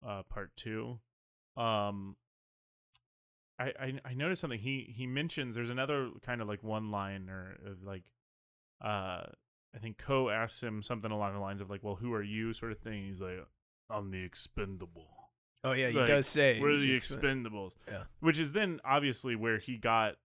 uh 0.07 0.23
part 0.25 0.51
2. 0.57 0.99
Um 1.57 2.17
I, 3.59 3.73
I 3.79 4.01
I 4.07 4.15
noticed 4.15 4.41
something 4.41 4.59
he 4.59 4.95
he 4.97 5.07
mentions 5.07 5.55
there's 5.55 5.69
another 5.71 6.11
kind 6.23 6.41
of 6.41 6.49
like 6.49 6.63
one 6.63 6.91
liner 6.91 7.57
of 7.67 7.83
like 7.83 8.05
uh 8.81 9.25
I 9.75 9.79
think 9.79 9.99
Co 9.99 10.31
asks 10.31 10.63
him 10.63 10.83
something 10.83 11.11
along 11.11 11.35
the 11.35 11.41
lines 11.41 11.61
of 11.61 11.71
like, 11.71 11.83
"Well, 11.83 11.95
who 11.97 12.13
are 12.13 12.23
you?" 12.23 12.53
sort 12.53 12.73
of 12.73 12.79
thing. 12.79 13.05
He's 13.05 13.21
like, 13.21 13.47
"I'm 13.89 14.11
the 14.11 14.23
expendable." 14.23 15.09
Oh 15.63 15.73
yeah, 15.73 15.89
he 15.91 15.99
Like, 15.99 16.07
does 16.07 16.27
say 16.27 16.59
We're 16.61 16.77
the 16.79 16.97
expen- 16.99 17.45
Expendables. 17.45 17.77
Yeah. 17.87 18.05
Which 18.21 18.39
is 18.39 18.53
then 18.53 18.81
obviously 18.85 19.37
where 19.37 19.59
he 19.59 19.77
got 19.77 20.17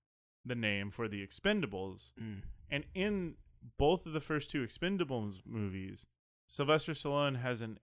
the 0.45 0.55
name 0.55 0.91
for 0.91 1.07
the 1.07 1.25
Expendables. 1.25 2.13
Mm. 2.13 2.41
And 2.71 2.85
in 2.93 3.35
both 3.77 4.05
of 4.05 4.13
the 4.13 4.21
first 4.21 4.49
two 4.49 4.63
Expendables 4.65 5.41
movies, 5.45 6.05
Sylvester 6.47 6.93
Stallone 6.93 7.41
has 7.41 7.61
an 7.61 7.79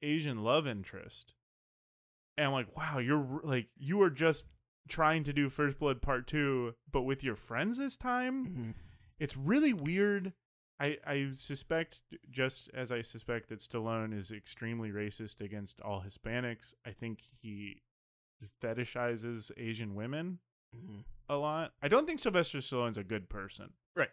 Asian 0.00 0.42
love 0.42 0.66
interest. 0.66 1.34
And 2.38 2.46
I'm 2.46 2.52
like, 2.52 2.74
wow, 2.76 2.98
you're 2.98 3.40
like, 3.44 3.68
you 3.76 4.00
are 4.02 4.10
just 4.10 4.54
trying 4.88 5.24
to 5.24 5.32
do 5.32 5.48
First 5.50 5.78
Blood 5.78 6.00
Part 6.02 6.26
2, 6.26 6.74
but 6.90 7.02
with 7.02 7.22
your 7.22 7.36
friends 7.36 7.78
this 7.78 7.96
time? 7.96 8.46
Mhm. 8.46 8.74
It's 9.18 9.36
really 9.36 9.72
weird. 9.72 10.32
I, 10.80 10.98
I 11.06 11.28
suspect, 11.34 12.00
just 12.30 12.68
as 12.74 12.90
I 12.90 13.00
suspect 13.02 13.48
that 13.50 13.60
Stallone 13.60 14.12
is 14.16 14.32
extremely 14.32 14.90
racist 14.90 15.40
against 15.40 15.80
all 15.80 16.02
Hispanics, 16.02 16.74
I 16.84 16.90
think 16.90 17.20
he 17.40 17.80
fetishizes 18.62 19.50
Asian 19.56 19.94
women 19.94 20.38
Mhm. 20.76 21.04
a 21.28 21.36
lot. 21.36 21.72
I 21.82 21.88
don't 21.88 22.06
think 22.06 22.18
Sylvester 22.20 22.58
Stallone's 22.58 22.98
a 22.98 23.04
good 23.04 23.28
person. 23.28 23.72
Right. 23.94 24.10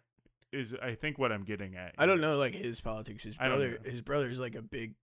Is 0.51 0.75
I 0.75 0.95
think 0.95 1.17
what 1.17 1.31
I'm 1.31 1.43
getting 1.43 1.75
at. 1.75 1.95
I 1.97 2.05
don't 2.05 2.21
know 2.21 2.37
like 2.37 2.53
his 2.53 2.79
politics. 2.81 3.23
His 3.23 3.37
brother, 3.37 3.79
his 3.83 4.01
brother's 4.01 4.39
like 4.39 4.55
a 4.55 4.61
big 4.61 4.95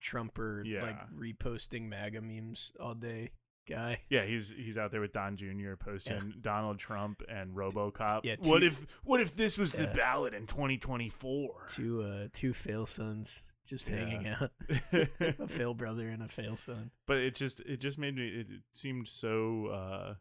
Trumper, 0.00 0.64
like 0.66 1.10
reposting 1.10 1.88
MAGA 1.88 2.20
memes 2.22 2.72
all 2.80 2.94
day 2.94 3.30
guy. 3.66 4.00
Yeah, 4.08 4.24
he's 4.24 4.50
he's 4.56 4.76
out 4.78 4.90
there 4.90 5.00
with 5.00 5.12
Don 5.12 5.36
Jr. 5.36 5.74
posting 5.78 6.34
Donald 6.40 6.78
Trump 6.78 7.22
and 7.28 7.54
RoboCop. 7.54 8.20
Yeah, 8.24 8.36
what 8.42 8.62
if 8.62 8.86
what 9.04 9.20
if 9.20 9.36
this 9.36 9.58
was 9.58 9.72
the 9.72 9.86
ballot 9.88 10.34
in 10.34 10.46
2024? 10.46 11.66
Two 11.68 12.02
uh 12.02 12.26
two 12.32 12.52
fail 12.52 12.86
sons 12.86 13.44
just 13.66 13.88
Yeah. 13.88 13.96
hanging 13.96 14.26
out. 14.28 14.50
a 15.38 15.48
fail 15.48 15.74
brother 15.74 16.08
and 16.08 16.22
a 16.22 16.28
fail 16.28 16.56
son. 16.56 16.90
but 17.06 17.16
it 17.18 17.34
just 17.34 17.60
it 17.60 17.80
just 17.80 17.98
made 17.98 18.14
me 18.16 18.26
it, 18.28 18.46
it 18.50 18.60
seemed 18.74 19.08
so 19.08 19.66
uh 19.68 20.14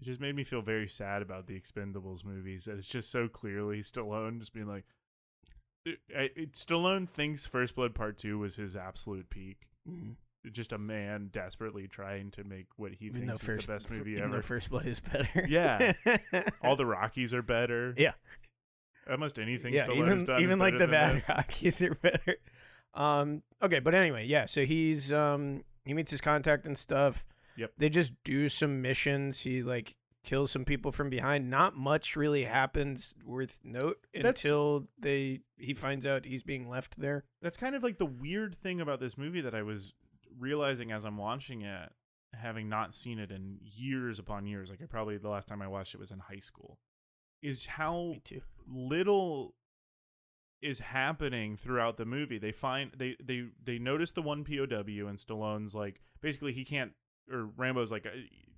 it 0.00 0.04
just 0.04 0.20
made 0.20 0.34
me 0.34 0.44
feel 0.44 0.62
very 0.62 0.88
sad 0.88 1.22
about 1.22 1.46
the 1.46 1.58
expendables 1.58 2.24
movies 2.24 2.64
that 2.64 2.76
it's 2.76 2.88
just 2.88 3.10
so 3.10 3.28
clearly 3.28 3.80
stallone 3.82 4.38
just 4.40 4.52
being 4.52 4.66
like 4.66 4.84
it, 5.84 5.98
it, 6.08 6.52
Stallone 6.52 7.08
thinks 7.08 7.44
First 7.44 7.74
Blood 7.74 7.92
Part 7.92 8.16
Two 8.16 8.38
was 8.38 8.54
his 8.54 8.76
absolute 8.76 9.28
peak. 9.30 9.66
Mhm. 9.90 10.14
Just 10.50 10.72
a 10.72 10.78
man 10.78 11.30
desperately 11.32 11.86
trying 11.86 12.30
to 12.32 12.42
make 12.44 12.66
what 12.76 12.92
he 12.92 13.06
Even 13.06 13.28
thinks 13.28 13.34
is 13.42 13.46
first 13.46 13.66
the 13.68 13.72
best 13.74 13.90
movie 13.90 14.20
ever. 14.20 14.32
though 14.36 14.40
First 14.42 14.70
Blood 14.70 14.86
is 14.86 14.98
better. 15.00 15.46
Yeah. 15.48 15.92
All 16.62 16.74
the 16.74 16.86
Rockies 16.86 17.32
are 17.32 17.42
better. 17.42 17.94
Yeah. 17.96 18.12
Almost 19.10 19.38
anything 19.38 19.72
yeah, 19.74 19.84
Stallone's 19.86 19.98
even 19.98 20.24
done 20.24 20.36
is 20.38 20.42
even 20.42 20.58
like 20.58 20.78
the 20.78 20.88
bad 20.88 21.16
this. 21.16 21.28
Rockies 21.28 21.82
are 21.82 21.94
better. 21.94 22.36
Um, 22.94 23.42
okay, 23.62 23.78
but 23.80 23.94
anyway, 23.94 24.26
yeah. 24.26 24.46
So 24.46 24.64
he's 24.64 25.12
um 25.12 25.64
he 25.84 25.94
meets 25.94 26.10
his 26.10 26.20
contact 26.20 26.66
and 26.66 26.76
stuff. 26.78 27.24
Yep. 27.56 27.72
They 27.78 27.88
just 27.88 28.12
do 28.24 28.48
some 28.48 28.80
missions. 28.82 29.40
He 29.40 29.62
like 29.62 29.94
kills 30.24 30.50
some 30.52 30.64
people 30.64 30.92
from 30.92 31.10
behind. 31.10 31.50
Not 31.50 31.76
much 31.76 32.14
really 32.16 32.44
happens 32.44 33.14
worth 33.24 33.60
note 33.64 33.98
That's- 34.14 34.44
until 34.44 34.86
they 34.98 35.40
he 35.56 35.74
finds 35.74 36.06
out 36.06 36.24
he's 36.24 36.42
being 36.44 36.68
left 36.68 36.98
there. 37.00 37.24
That's 37.40 37.56
kind 37.56 37.74
of 37.74 37.82
like 37.82 37.98
the 37.98 38.06
weird 38.06 38.54
thing 38.54 38.80
about 38.80 39.00
this 39.00 39.18
movie 39.18 39.40
that 39.40 39.54
I 39.54 39.62
was 39.62 39.94
realizing 40.38 40.92
as 40.92 41.04
I'm 41.04 41.16
watching 41.16 41.62
it, 41.62 41.90
having 42.34 42.68
not 42.68 42.94
seen 42.94 43.18
it 43.18 43.30
in 43.30 43.58
years 43.62 44.18
upon 44.18 44.46
years. 44.46 44.70
Like 44.70 44.80
I 44.82 44.86
probably 44.86 45.16
the 45.18 45.28
last 45.28 45.48
time 45.48 45.62
I 45.62 45.68
watched 45.68 45.94
it 45.94 46.00
was 46.00 46.10
in 46.10 46.18
high 46.18 46.40
school. 46.40 46.78
Is 47.42 47.66
how 47.66 48.14
little 48.66 49.54
is 50.60 50.78
happening 50.78 51.56
throughout 51.56 51.96
the 51.96 52.04
movie. 52.04 52.38
They 52.38 52.52
find 52.52 52.92
they 52.96 53.16
they 53.22 53.46
they 53.64 53.78
notice 53.78 54.12
the 54.12 54.22
one 54.22 54.44
POW 54.44 55.08
and 55.08 55.18
Stallone's 55.18 55.74
like 55.74 56.00
basically 56.20 56.52
he 56.52 56.64
can't 56.64 56.92
or 57.30 57.46
Rambo's 57.56 57.90
like 57.90 58.06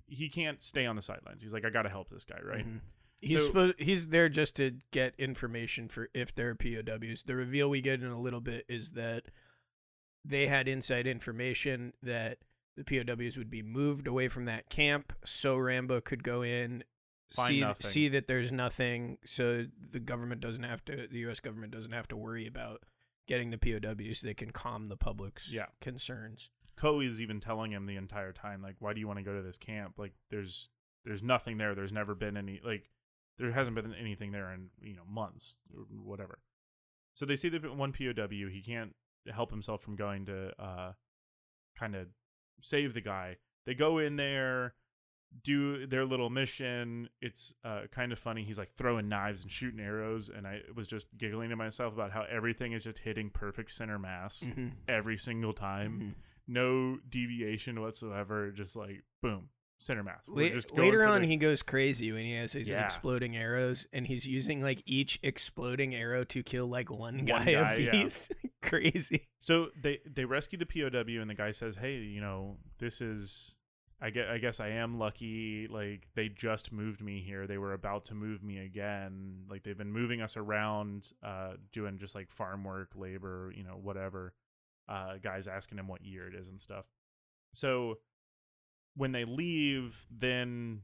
he 0.07 0.29
can't 0.29 0.61
stay 0.61 0.85
on 0.85 0.95
the 0.95 1.01
sidelines. 1.01 1.41
He's 1.41 1.53
like 1.53 1.65
I 1.65 1.69
got 1.71 1.81
to 1.83 1.89
help 1.89 2.09
this 2.09 2.25
guy, 2.25 2.39
right? 2.43 2.65
Mhm. 2.67 2.79
He's 3.21 3.39
So- 3.39 3.47
supposed 3.47 3.79
he's 3.79 4.09
there 4.09 4.29
just 4.29 4.55
to 4.57 4.77
get 4.91 5.15
information 5.17 5.87
for 5.89 6.09
if 6.13 6.35
there 6.35 6.49
are 6.51 6.55
POWs. 6.55 7.23
The 7.23 7.35
reveal 7.35 7.69
we 7.71 7.81
get 7.81 8.03
in 8.03 8.11
a 8.11 8.19
little 8.21 8.41
bit 8.41 8.65
is 8.69 8.91
that 8.91 9.25
they 10.27 10.47
had 10.47 10.67
inside 10.67 11.05
information 11.07 11.93
that 12.03 12.39
the 12.75 12.83
POWs 12.83 13.37
would 13.37 13.49
be 13.49 13.61
moved 13.61 14.07
away 14.07 14.27
from 14.27 14.45
that 14.45 14.69
camp 14.69 15.13
so 15.23 15.55
Rambo 15.57 16.01
could 16.01 16.23
go 16.23 16.41
in 16.41 16.83
Find 17.29 17.47
see 17.55 17.61
nothing. 17.61 17.81
see 17.81 18.07
that 18.09 18.27
there's 18.27 18.51
nothing 18.51 19.17
so 19.25 19.65
the 19.91 19.99
government 19.99 20.41
doesn't 20.41 20.63
have 20.63 20.83
to 20.85 21.07
the 21.09 21.19
US 21.29 21.39
government 21.39 21.71
doesn't 21.73 21.91
have 21.91 22.07
to 22.09 22.17
worry 22.17 22.45
about 22.47 22.83
getting 23.27 23.49
the 23.49 23.57
POWs 23.57 24.21
they 24.21 24.33
can 24.33 24.51
calm 24.51 24.85
the 24.85 24.97
public's 24.97 25.51
Yeah. 25.51 25.65
concerns. 25.81 26.49
Co 26.75 26.99
is 26.99 27.21
even 27.21 27.39
telling 27.39 27.71
him 27.71 27.85
the 27.85 27.95
entire 27.95 28.33
time, 28.33 28.61
like, 28.61 28.75
why 28.79 28.93
do 28.93 28.99
you 28.99 29.07
want 29.07 29.17
to 29.17 29.23
go 29.23 29.33
to 29.33 29.41
this 29.41 29.57
camp? 29.57 29.97
Like, 29.97 30.13
there's 30.29 30.69
there's 31.05 31.23
nothing 31.23 31.57
there. 31.57 31.73
There's 31.75 31.93
never 31.93 32.13
been 32.15 32.35
any 32.35 32.59
like 32.63 32.89
there 33.37 33.51
hasn't 33.51 33.75
been 33.75 33.93
anything 33.95 34.31
there 34.31 34.51
in 34.53 34.69
you 34.81 34.95
know 34.95 35.05
months 35.07 35.55
or 35.73 35.83
whatever. 36.03 36.39
So 37.15 37.25
they 37.25 37.37
see 37.37 37.49
the 37.49 37.59
one 37.71 37.93
POW. 37.93 38.27
He 38.49 38.61
can't 38.61 38.93
help 39.33 39.51
himself 39.51 39.81
from 39.81 39.95
going 39.95 40.25
to 40.25 40.51
uh 40.61 40.93
kind 41.77 41.95
of 41.95 42.07
save 42.61 42.93
the 42.93 43.01
guy. 43.01 43.37
They 43.65 43.73
go 43.73 43.97
in 43.97 44.15
there, 44.15 44.75
do 45.43 45.85
their 45.87 46.05
little 46.05 46.29
mission. 46.29 47.09
It's 47.21 47.53
uh 47.63 47.81
kind 47.91 48.11
of 48.11 48.19
funny. 48.19 48.43
He's 48.43 48.57
like 48.57 48.71
throwing 48.75 49.09
knives 49.09 49.41
and 49.43 49.51
shooting 49.51 49.79
arrows, 49.79 50.29
and 50.29 50.47
I 50.47 50.61
was 50.75 50.87
just 50.87 51.07
giggling 51.17 51.49
to 51.49 51.55
myself 51.55 51.93
about 51.93 52.11
how 52.11 52.23
everything 52.29 52.71
is 52.73 52.83
just 52.83 52.99
hitting 52.99 53.29
perfect 53.29 53.71
center 53.71 53.99
mass 53.99 54.41
Mhm. 54.41 54.71
every 54.87 55.17
single 55.17 55.53
time 55.53 55.99
Mhm. 55.99 56.13
no 56.47 56.97
deviation 57.09 57.81
whatsoever. 57.81 58.51
Just 58.51 58.75
like 58.75 59.03
boom, 59.21 59.49
center 59.77 60.03
mass. 60.03 60.25
We're 60.27 60.55
La- 60.73 60.81
later 60.83 61.03
on, 61.05 61.21
the- 61.21 61.27
he 61.27 61.37
goes 61.37 61.61
crazy 61.63 62.11
when 62.11 62.25
he 62.25 62.33
has 62.33 62.53
his 62.53 62.69
Yeah. 62.69 62.83
exploding 62.83 63.35
arrows, 63.35 63.87
and 63.93 64.07
he's 64.07 64.25
using 64.27 64.61
like 64.61 64.81
each 64.85 65.19
exploding 65.23 65.93
arrow 65.95 66.23
to 66.25 66.43
kill 66.43 66.67
like 66.67 66.89
one 66.89 67.17
One 67.17 67.25
guy, 67.25 67.45
guy, 67.53 67.73
a 67.73 67.79
yeah. 67.79 68.07
crazy. 68.61 69.27
so 69.39 69.69
they 69.81 69.99
they 70.05 70.25
rescue 70.25 70.57
the 70.57 70.65
POW, 70.65 71.21
and 71.21 71.29
the 71.29 71.35
guy 71.35 71.51
says, 71.51 71.75
"Hey, 71.75 71.97
you 71.97 72.21
know, 72.21 72.57
this 72.79 73.01
is." 73.01 73.55
I 74.01 74.09
guess, 74.09 74.27
I 74.29 74.37
guess 74.39 74.59
I 74.59 74.67
am 74.71 74.99
lucky. 74.99 75.67
Like 75.69 76.09
they 76.15 76.27
just 76.27 76.73
moved 76.73 77.01
me 77.01 77.21
here. 77.21 77.47
They 77.47 77.57
were 77.57 77.71
about 77.73 78.03
to 78.05 78.13
move 78.13 78.43
me 78.43 78.57
again. 78.59 79.45
Like 79.49 79.63
they've 79.63 79.77
been 79.77 79.91
moving 79.91 80.21
us 80.21 80.35
around, 80.35 81.13
uh, 81.23 81.53
doing 81.71 81.97
just 81.97 82.13
like 82.13 82.29
farm 82.29 82.65
work, 82.65 82.91
labor, 82.93 83.53
you 83.55 83.63
know, 83.63 83.79
whatever. 83.81 84.33
Uh, 84.89 85.15
guys 85.23 85.47
asking 85.47 85.77
him 85.79 85.87
what 85.87 86.03
year 86.03 86.27
it 86.27 86.35
is 86.35 86.49
and 86.49 86.59
stuff. 86.61 86.85
So 87.53 87.99
when 88.95 89.11
they 89.11 89.25
leave, 89.25 90.05
then 90.09 90.81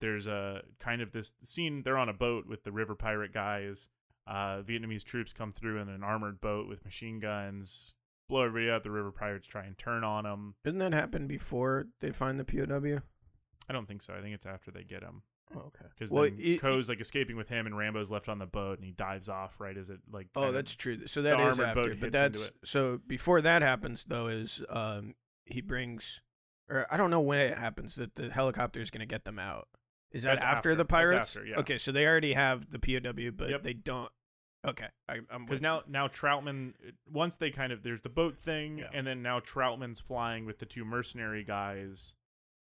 there's 0.00 0.26
a 0.26 0.62
kind 0.80 1.00
of 1.02 1.12
this 1.12 1.32
scene. 1.44 1.82
They're 1.82 1.98
on 1.98 2.08
a 2.08 2.12
boat 2.14 2.46
with 2.46 2.64
the 2.64 2.72
river 2.72 2.94
pirate 2.94 3.32
guys. 3.32 3.88
Uh, 4.26 4.62
Vietnamese 4.62 5.04
troops 5.04 5.32
come 5.32 5.52
through 5.52 5.78
in 5.80 5.88
an 5.88 6.02
armored 6.02 6.40
boat 6.40 6.68
with 6.68 6.84
machine 6.84 7.18
guns, 7.20 7.94
blow 8.28 8.42
everybody 8.42 8.70
out. 8.70 8.82
The 8.84 8.90
river 8.90 9.10
pirates 9.12 9.46
try 9.46 9.64
and 9.64 9.76
turn 9.76 10.04
on 10.04 10.24
them. 10.24 10.54
Didn't 10.64 10.78
that 10.80 10.92
happen 10.94 11.26
before 11.26 11.86
they 12.00 12.10
find 12.12 12.38
the 12.38 12.44
POW? 12.44 13.00
I 13.68 13.72
don't 13.72 13.86
think 13.86 14.02
so. 14.02 14.14
I 14.14 14.20
think 14.20 14.34
it's 14.34 14.46
after 14.46 14.70
they 14.70 14.82
get 14.84 15.02
him 15.02 15.22
Oh, 15.54 15.60
okay. 15.66 15.84
because 15.90 16.10
Well, 16.10 16.24
it- 16.36 16.60
Co's 16.60 16.88
like 16.88 17.00
escaping 17.00 17.36
with 17.36 17.48
him, 17.48 17.66
and 17.66 17.76
Rambo's 17.76 18.10
left 18.10 18.28
on 18.28 18.38
the 18.38 18.46
boat, 18.46 18.78
and 18.78 18.84
he 18.84 18.92
dives 18.92 19.28
off 19.28 19.60
right 19.60 19.76
as 19.76 19.90
it 19.90 20.00
like. 20.10 20.28
Oh, 20.34 20.50
that's 20.52 20.74
true. 20.76 21.06
So 21.06 21.22
that 21.22 21.40
is 21.40 21.60
after, 21.60 21.94
but 21.94 22.10
that's 22.12 22.50
so 22.64 23.00
before 23.06 23.40
that 23.42 23.62
happens 23.62 24.04
though 24.04 24.28
is 24.28 24.62
um 24.68 25.14
he 25.46 25.60
brings 25.60 26.22
or 26.72 26.86
I 26.90 26.96
don't 26.96 27.10
know 27.10 27.20
when 27.20 27.38
it 27.40 27.56
happens 27.58 27.96
that 27.96 28.14
the 28.14 28.30
helicopter 28.30 28.80
is 28.80 28.90
going 28.90 29.00
to 29.00 29.06
get 29.06 29.24
them 29.24 29.38
out. 29.38 29.68
Is 30.12 30.24
that 30.24 30.38
after, 30.38 30.46
after. 30.46 30.74
the 30.74 30.84
pirates? 30.84 31.36
after, 31.36 31.46
yeah. 31.46 31.58
Okay, 31.60 31.78
so 31.78 31.90
they 31.92 32.06
already 32.06 32.32
have 32.34 32.68
the 32.70 32.78
POW, 32.78 33.30
but 33.36 33.50
Yep. 33.50 33.62
they 33.62 33.72
don't. 33.74 34.10
Okay, 34.64 34.86
I, 35.08 35.18
I'm 35.30 35.44
because 35.44 35.60
now 35.60 35.82
now 35.88 36.06
Trautman 36.06 36.74
once 37.10 37.34
they 37.36 37.50
kind 37.50 37.72
of 37.72 37.82
there's 37.82 38.00
the 38.02 38.08
boat 38.08 38.36
thing 38.38 38.78
Yeah. 38.78 38.90
and 38.94 39.04
then 39.06 39.20
now 39.22 39.40
Trautman's 39.40 39.98
flying 40.00 40.44
with 40.46 40.58
the 40.58 40.66
two 40.66 40.84
mercenary 40.84 41.42
guys 41.42 42.14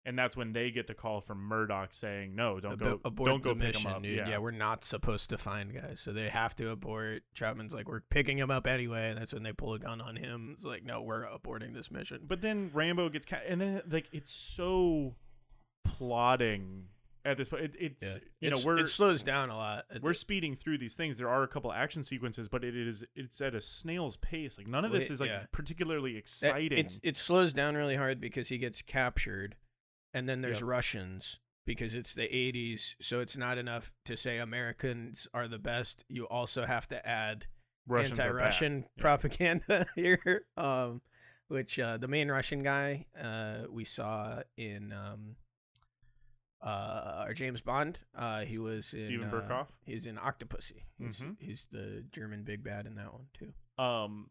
and 0.06 0.18
that's 0.18 0.36
when 0.36 0.52
they 0.52 0.70
get 0.70 0.86
the 0.86 0.94
call 0.94 1.20
from 1.20 1.38
Murdock 1.38 1.94
saying 1.94 2.34
no 2.34 2.60
don't 2.60 2.78
go 2.78 3.00
abort 3.04 3.28
don't 3.30 3.42
go 3.42 3.50
the 3.54 3.60
pick 3.60 3.68
mission, 3.74 3.84
them 3.84 3.92
up 3.96 4.02
dude. 4.02 4.16
yeah. 4.28 4.38
we're 4.38 4.50
not 4.50 4.84
supposed 4.84 5.30
to 5.30 5.38
find 5.38 5.72
guys, 5.72 6.00
so 6.00 6.12
they 6.12 6.28
have 6.28 6.54
to 6.56 6.70
abort. 6.70 7.22
Trautman's 7.34 7.72
like, 7.74 7.88
we're 7.88 8.00
picking 8.10 8.36
him 8.38 8.50
up 8.50 8.66
anyway, 8.66 9.08
and 9.10 9.18
that's 9.18 9.32
when 9.32 9.42
they 9.42 9.52
pull 9.52 9.74
a 9.74 9.78
gun 9.78 10.00
on 10.00 10.16
him. 10.16 10.50
It's 10.54 10.64
like, 10.64 10.84
no, 10.84 11.00
we're 11.02 11.24
aborting 11.26 11.72
this 11.74 11.90
mission. 11.90 12.20
but 12.26 12.40
then 12.40 12.70
Rambo 12.74 13.08
gets 13.08 13.26
ca- 13.26 13.40
and 13.48 13.60
then 13.60 13.82
like 13.90 14.08
it's 14.12 14.30
so 14.30 15.14
plotting 15.84 16.84
at 17.26 17.38
this 17.38 17.48
point 17.48 17.62
it, 17.64 17.76
it's 17.80 18.06
Yeah. 18.06 18.14
you 18.40 18.46
It's- 18.48 18.64
know 18.64 18.68
we're 18.72 18.78
it 18.80 18.88
slows 18.88 19.22
down 19.22 19.48
a 19.48 19.56
lot. 19.56 19.86
we're 20.02 20.10
the- 20.10 20.14
speeding 20.14 20.54
through 20.54 20.78
these 20.78 20.94
things 20.94 21.16
there 21.16 21.28
are 21.28 21.42
a 21.42 21.48
couple 21.48 21.72
action 21.72 22.02
sequences 22.04 22.48
but 22.48 22.64
it 22.64 22.76
is 22.76 23.04
it's 23.14 23.40
at 23.40 23.54
a 23.54 23.60
snail's 23.60 24.16
pace 24.16 24.58
like 24.58 24.68
none 24.68 24.84
of 24.84 24.92
this 24.92 25.08
is 25.10 25.20
like 25.20 25.30
yeah. 25.30 25.44
particularly 25.52 26.16
exciting 26.16 26.78
It, 26.78 26.98
it 27.02 27.16
slows 27.16 27.52
down 27.54 27.76
really 27.76 27.96
hard 27.96 28.20
because 28.20 28.48
he 28.48 28.58
gets 28.58 28.82
captured, 28.82 29.56
and 30.14 30.26
then 30.28 30.40
there's 30.40 30.60
Yep. 30.60 30.68
Russians 30.70 31.40
because 31.66 31.94
it's 31.94 32.14
the 32.14 32.28
80s, 32.28 32.94
so 33.00 33.20
it's 33.20 33.36
not 33.36 33.58
enough 33.58 33.92
to 34.04 34.16
say 34.16 34.38
Americans 34.38 35.26
are 35.34 35.48
the 35.48 35.58
best. 35.58 36.04
You 36.08 36.26
also 36.28 36.64
have 36.66 36.86
to 36.88 37.06
add 37.06 37.46
Russians 37.86 38.18
anti-Russian 38.18 38.86
Yeah. 38.96 39.00
propaganda 39.02 39.86
here. 39.94 40.46
Um, 40.56 41.02
which 41.48 41.78
uh, 41.78 41.96
the 41.98 42.08
main 42.08 42.30
Russian 42.30 42.62
guy 42.62 43.06
uh, 43.20 43.64
we 43.70 43.84
saw 43.84 44.42
in 44.56 44.92
um, 44.92 45.36
uh, 46.62 47.22
our 47.26 47.34
James 47.34 47.60
Bond. 47.60 47.98
Uh, 48.14 48.40
he 48.42 48.58
was 48.58 48.86
Steven 48.86 49.22
in, 49.28 49.34
uh, 49.34 49.64
he's 49.84 50.06
in 50.06 50.16
Octopussy. 50.16 50.84
He's, 50.98 51.20
Mhm. 51.20 51.36
he's 51.40 51.66
the 51.70 52.04
German 52.10 52.42
big 52.44 52.62
bad 52.64 52.86
in 52.86 52.94
that 52.94 53.12
one 53.12 53.26
too. 53.34 53.52
um 53.82 54.30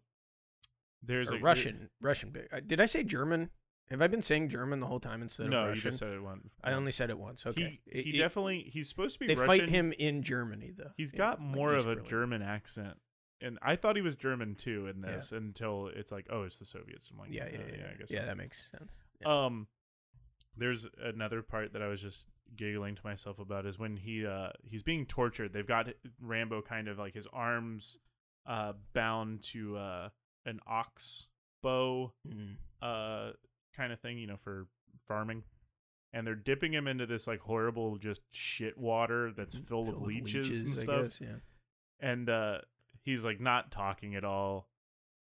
there's 1.05 1.29
Or 1.31 1.35
a 1.35 1.39
Russian, 1.39 1.89
Russian 1.99 2.29
big. 2.31 2.47
uh, 2.53 2.61
Did 2.61 2.79
I 2.79 2.85
say 2.85 3.03
German? 3.03 3.49
Have 3.89 4.01
I 4.01 4.07
been 4.07 4.21
saying 4.21 4.49
German 4.49 4.79
the 4.79 4.87
whole 4.87 4.99
time 4.99 5.21
instead 5.21 5.49
no 5.49 5.57
of 5.57 5.63
you 5.65 5.69
Russian? 5.69 5.91
just 5.91 5.99
said 5.99 6.13
it 6.13 6.23
one 6.23 6.49
I 6.63 6.71
only 6.73 6.91
said 6.91 7.09
it 7.09 7.17
once. 7.19 7.45
Okay. 7.45 7.79
He, 7.91 8.01
he 8.01 8.09
it- 8.15 8.17
definitely 8.17 8.69
he's 8.71 8.89
supposed 8.89 9.13
to 9.15 9.19
be 9.19 9.27
They 9.27 9.35
Russian. 9.35 9.47
fight 9.47 9.69
him 9.69 9.93
in 9.99 10.23
Germany 10.23 10.71
though. 10.75 10.91
He's 10.97 11.11
got 11.11 11.39
like, 11.39 11.47
more 11.47 11.75
East 11.75 11.85
of 11.87 11.97
a. 11.97 12.01
German 12.01 12.41
accent, 12.41 12.97
and 13.41 13.59
I 13.61 13.75
thought 13.75 13.95
he 13.95 14.01
was 14.01 14.15
German 14.15 14.55
too 14.55 14.87
in 14.87 15.01
Yeah. 15.03 15.15
this 15.17 15.31
until 15.31 15.87
it's 15.93 16.11
like, 16.11 16.27
oh, 16.29 16.43
it's 16.43 16.57
the 16.57 16.65
Soviets. 16.65 17.09
I'm 17.11 17.19
like, 17.19 17.33
Yeah, 17.33 17.45
yeah, 17.51 17.59
"Oh, 17.59 17.75
yeah. 17.77 17.83
I 17.93 17.97
guess. 17.99 18.09
yeah, 18.11 18.21
so." 18.21 18.25
that 18.27 18.37
makes 18.37 18.71
sense. 18.71 18.97
Yeah. 19.21 19.45
Um, 19.45 19.67
there's 20.57 20.87
another 21.01 21.41
part 21.41 21.73
that 21.73 21.81
I 21.81 21.87
was 21.87 22.01
just 22.01 22.27
giggling 22.55 22.95
to 22.95 23.01
myself 23.03 23.39
about 23.39 23.65
is 23.65 23.79
when 23.79 23.97
he 23.97 24.25
uh 24.25 24.49
he's 24.63 24.83
being 24.83 25.05
tortured. 25.05 25.51
They've 25.53 25.67
got 25.67 25.89
Rambo 26.21 26.61
kind 26.61 26.87
of 26.87 26.97
like 26.99 27.13
his 27.15 27.27
arms 27.33 27.97
uh 28.45 28.73
bound 28.93 29.41
to 29.43 29.77
uh 29.77 30.09
an 30.45 30.59
ox 30.67 31.27
bow 31.61 32.13
Mm. 32.27 32.55
uh 32.81 33.31
kind 33.75 33.91
of 33.93 33.99
thing, 33.99 34.17
you 34.17 34.27
know, 34.27 34.37
for 34.43 34.67
farming. 35.07 35.43
And 36.15 36.27
they're 36.27 36.35
dipping 36.35 36.71
him 36.73 36.87
into 36.87 37.05
this 37.07 37.25
like 37.25 37.39
horrible 37.39 37.97
just 37.97 38.21
shit 38.31 38.77
water 38.77 39.31
that's 39.35 39.55
filled, 39.55 39.85
Filled 39.87 40.01
with 40.01 40.07
leeches, 40.15 40.61
and 40.61 40.69
I 40.69 40.83
stuff. 40.83 41.01
guess, 41.03 41.21
yeah. 41.21 41.35
And 41.99 42.29
uh 42.29 42.57
he's 43.03 43.25
like 43.25 43.39
not 43.41 43.71
talking 43.71 44.15
at 44.15 44.23
all 44.23 44.69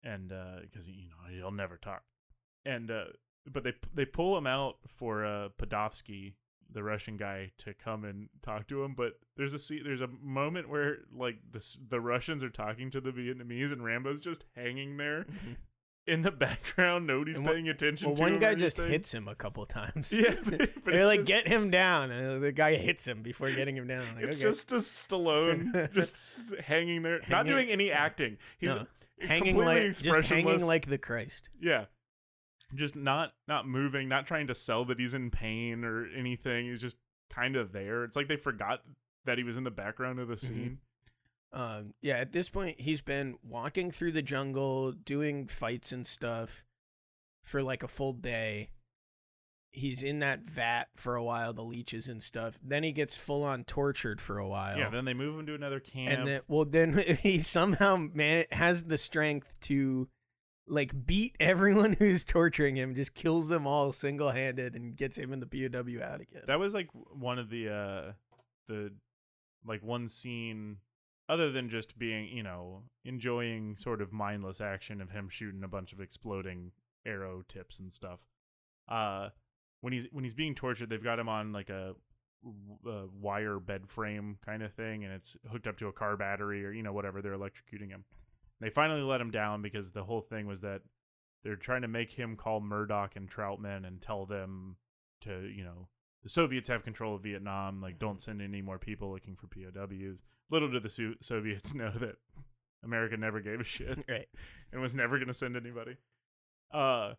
and 0.04 0.32
uh 0.32 0.62
because 0.62 0.88
you 0.88 1.10
know 1.10 1.36
he'll 1.36 1.52
never 1.52 1.76
talk. 1.78 2.04
And 2.66 2.90
uh 2.90 3.06
but 3.52 3.64
they 3.66 3.74
they 3.94 4.06
pull 4.06 4.38
him 4.38 4.48
out 4.48 4.78
for 4.88 5.26
uh 5.26 5.50
Podovsky, 5.62 6.36
the 6.72 6.84
Russian 6.84 7.18
guy 7.18 7.52
to 7.60 7.74
come 7.74 8.06
and 8.06 8.30
talk 8.42 8.68
to 8.70 8.82
him. 8.84 8.94
But 8.96 9.14
there's 9.36 9.54
a 9.54 9.60
se- 9.60 9.82
there's 9.84 10.02
a 10.02 10.10
moment 10.24 10.70
where 10.70 11.00
like 11.14 11.38
the 11.52 11.62
the 11.90 12.00
Russians 12.00 12.44
are 12.44 12.50
talking 12.50 12.92
to 12.92 13.02
the 13.02 13.12
Vietnamese, 13.12 13.74
and 13.74 13.84
Rambo's 13.84 14.22
just 14.22 14.46
hanging 14.56 14.96
there 14.98 15.26
in 16.08 16.22
the 16.22 16.32
background. 16.32 17.06
Nobody's. 17.08 17.40
One- 17.40 17.54
paying 17.54 17.70
attention. 17.70 18.08
Well, 18.10 18.16
to 18.16 18.22
one 18.24 18.40
guy 18.40 18.56
just 18.56 18.78
hits 18.78 19.14
him 19.14 19.28
a 19.28 19.36
couple 19.36 19.66
times. 19.66 20.12
Yeah, 20.14 20.36
but, 20.46 20.58
but 20.84 20.94
They're 20.94 21.06
like, 21.06 21.20
just- 21.20 21.28
get 21.28 21.48
him 21.48 21.70
down. 21.70 22.12
And 22.12 22.42
the 22.42 22.52
guy 22.52 22.76
hits 22.76 23.08
him 23.08 23.22
before 23.22 23.52
getting 23.52 23.76
him 23.76 23.88
down. 23.88 24.06
Like, 24.16 24.26
It's 24.26 24.38
okay. 24.38 24.44
just 24.44 24.72
a 24.72 24.76
Stallone 24.78 25.94
just 25.94 26.56
hanging 26.58 27.02
there, 27.04 27.20
not 27.30 27.46
doing 27.46 27.70
any 27.70 27.92
acting. 27.92 28.38
He's 28.58 28.70
No. 28.70 28.86
hanging 29.22 29.58
like 29.58 29.82
just 29.98 30.30
hanging 30.30 30.66
like 30.66 30.86
the 30.88 30.98
Christ. 30.98 31.50
yeah, 31.60 31.86
just 32.76 32.96
not 32.96 33.34
not 33.48 33.68
moving, 33.68 34.08
not 34.10 34.26
trying 34.28 34.48
to 34.48 34.56
sell 34.56 34.86
that 34.86 35.00
he's 35.00 35.14
in 35.14 35.32
pain 35.32 35.84
or 35.84 36.08
anything. 36.16 36.68
He's 36.70 36.82
just 36.82 36.98
kind 37.30 37.56
of 37.56 37.72
there. 37.72 38.04
It's 38.04 38.16
like 38.16 38.28
they 38.28 38.36
forgot 38.38 38.82
that 39.26 39.38
he 39.38 39.44
was 39.44 39.58
in 39.58 39.64
the 39.64 39.72
background 39.72 40.20
of 40.20 40.28
the 40.28 40.36
Mm-hmm. 40.36 40.48
scene. 40.48 40.78
Um, 41.54 41.94
yeah, 42.02 42.18
at 42.18 42.32
this 42.32 42.50
point, 42.50 42.80
he's 42.80 43.02
been 43.02 43.38
walking 43.44 43.90
through 43.92 44.12
the 44.12 44.22
jungle, 44.22 44.92
doing 44.92 45.48
fights 45.48 45.92
and 45.92 46.06
stuff 46.06 46.66
for 47.44 47.64
like 47.64 47.84
a 47.84 47.88
full 47.88 48.14
day. 48.14 48.70
He's 49.72 50.02
in 50.02 50.20
that 50.20 50.42
vat 50.42 50.86
for 50.96 51.16
a 51.16 51.24
while, 51.24 51.54
the 51.54 51.64
leeches 51.64 52.08
and 52.08 52.22
stuff. 52.22 52.60
Then 52.64 52.84
he 52.84 52.92
gets 52.92 53.16
full 53.16 53.44
on 53.44 53.64
tortured 53.64 54.20
for 54.20 54.40
a 54.40 54.48
while. 54.48 54.78
Yeah, 54.78 54.90
then 54.90 55.06
they 55.06 55.14
move 55.14 55.40
him 55.40 55.46
to 55.46 55.56
another 55.56 55.80
camp. 55.80 56.18
and 56.18 56.28
then, 56.28 56.42
well, 56.48 56.66
then 56.66 56.98
he 57.22 57.40
somehow 57.40 57.96
man 57.96 58.46
has 58.52 58.84
the 58.84 58.98
strength 58.98 59.60
to 59.62 60.08
like 60.68 61.06
beat 61.06 61.36
everyone 61.40 61.94
who's 62.00 62.24
torturing 62.24 62.76
him, 62.76 62.96
just 62.96 63.14
kills 63.14 63.50
them 63.50 63.68
all 63.68 63.94
single 63.94 64.32
handed, 64.32 64.76
and 64.76 64.96
gets 64.96 65.18
him 65.18 65.32
in 65.32 65.40
the 65.40 65.46
POW 65.46 66.04
out 66.04 66.22
again. 66.22 66.44
that 66.48 66.60
was 66.60 66.74
like 66.74 66.90
one 67.14 67.40
of 67.40 67.50
the 67.50 67.70
uh 67.70 68.12
the 68.68 68.92
like 69.66 69.84
one 69.84 70.08
scene 70.08 70.78
other 71.30 71.52
than 71.52 71.70
just 71.70 71.98
being 71.98 72.28
you 72.30 72.44
know 72.44 72.84
enjoying 73.06 73.76
sort 73.78 74.02
of 74.02 74.14
mindless 74.14 74.62
action 74.62 75.02
of 75.02 75.10
him 75.10 75.30
shooting 75.30 75.64
a 75.64 75.68
bunch 75.68 75.94
of 75.94 76.00
exploding 76.00 76.72
arrow 77.06 77.44
tips 77.48 77.80
and 77.80 77.94
stuff 77.94 78.20
uh 78.90 79.30
when 79.82 79.94
he's 79.94 80.08
when 80.12 80.24
he's 80.24 80.34
being 80.34 80.56
tortured 80.56 80.90
they've 80.90 81.04
got 81.04 81.20
him 81.20 81.30
on 81.30 81.52
like 81.52 81.70
a, 81.70 81.94
a 82.86 83.06
wire 83.20 83.60
bed 83.60 83.88
frame 83.88 84.38
kind 84.46 84.64
of 84.64 84.74
thing 84.74 85.04
and 85.04 85.14
it's 85.14 85.38
hooked 85.52 85.68
up 85.68 85.78
to 85.78 85.88
a 85.88 85.94
car 85.94 86.18
battery 86.18 86.66
or 86.66 86.72
you 86.72 86.84
know 86.84 86.94
whatever 86.94 87.22
they're 87.22 87.38
electrocuting 87.38 87.90
him. 87.90 88.04
They 88.60 88.70
finally 88.70 89.02
let 89.02 89.22
him 89.22 89.32
down 89.32 89.62
because 89.62 89.92
the 89.92 90.04
whole 90.04 90.22
thing 90.22 90.48
was 90.48 90.62
that 90.62 90.82
they're 91.44 91.56
trying 91.56 91.84
to 91.84 91.88
make 91.88 92.12
him 92.12 92.36
call 92.36 92.60
Murdock 92.60 93.16
and 93.16 93.30
Trautman 93.30 93.86
and 93.86 94.02
tell 94.02 94.26
them 94.26 94.78
to, 95.22 95.48
you 95.48 95.64
know, 95.64 95.88
the 96.28 96.32
Soviets 96.32 96.68
have 96.68 96.84
control 96.84 97.16
of 97.16 97.22
Vietnam. 97.22 97.82
Like, 97.82 98.00
don't 98.00 98.20
send 98.20 98.42
any 98.42 98.62
more 98.62 98.78
people 98.78 99.14
looking 99.14 99.38
for 99.38 99.48
POWs. 99.48 100.24
Little 100.52 100.70
did 100.70 100.84
the 100.84 100.90
Su- 100.90 101.16
Soviets 101.22 101.74
know 101.74 101.90
that 101.90 102.18
America 102.84 103.16
never 103.16 103.40
gave 103.40 103.62
a 103.62 103.64
shit 103.64 103.98
right. 104.10 104.28
and 104.74 104.82
was 104.82 104.94
never 104.94 105.20
going 105.20 105.30
to 105.30 105.34
send 105.34 105.56
anybody. 105.56 105.96
Uh, 106.70 107.14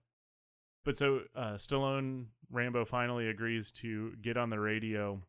but 0.85 0.99
so 0.99 1.23
uh, 1.35 1.55
Stallone 1.55 2.27
Rambo 2.51 2.85
finally 2.85 3.31
agrees 3.31 3.73
to 3.73 4.13
get 4.21 4.37
on 4.37 4.51
the 4.51 4.61
radio, 4.61 5.23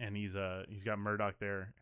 and 0.00 0.16
he's 0.16 0.34
uh 0.34 0.64
he's 0.68 0.82
got 0.82 0.98
Murdock 0.98 1.38
there, 1.38 1.72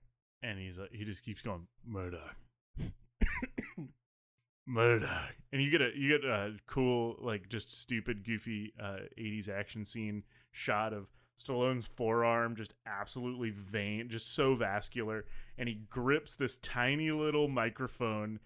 and 0.42 0.58
he's 0.58 0.78
uh, 0.78 0.86
he 0.92 1.04
just 1.04 1.24
keeps 1.24 1.40
going 1.40 1.66
Murdock, 1.86 2.36
Murdock, 4.66 5.34
and 5.50 5.62
you 5.62 5.70
get 5.70 5.80
a 5.80 5.90
you 5.96 6.10
get 6.10 6.24
a 6.28 6.52
cool 6.66 7.16
like 7.20 7.48
just 7.48 7.72
stupid 7.80 8.24
goofy 8.24 8.74
uh 8.80 8.98
80s 9.18 9.48
action 9.48 9.84
scene 9.86 10.22
shot 10.54 10.92
of 10.92 11.08
Stallone's 11.38 11.86
forearm 11.86 12.54
just 12.56 12.72
absolutely 12.86 13.50
vein, 13.50 14.08
just 14.08 14.34
so 14.34 14.54
vascular, 14.54 15.24
and 15.58 15.68
he 15.68 15.74
grips 15.90 16.34
this 16.34 16.56
tiny 16.58 17.10
little 17.10 17.48
microphone, 17.48 18.38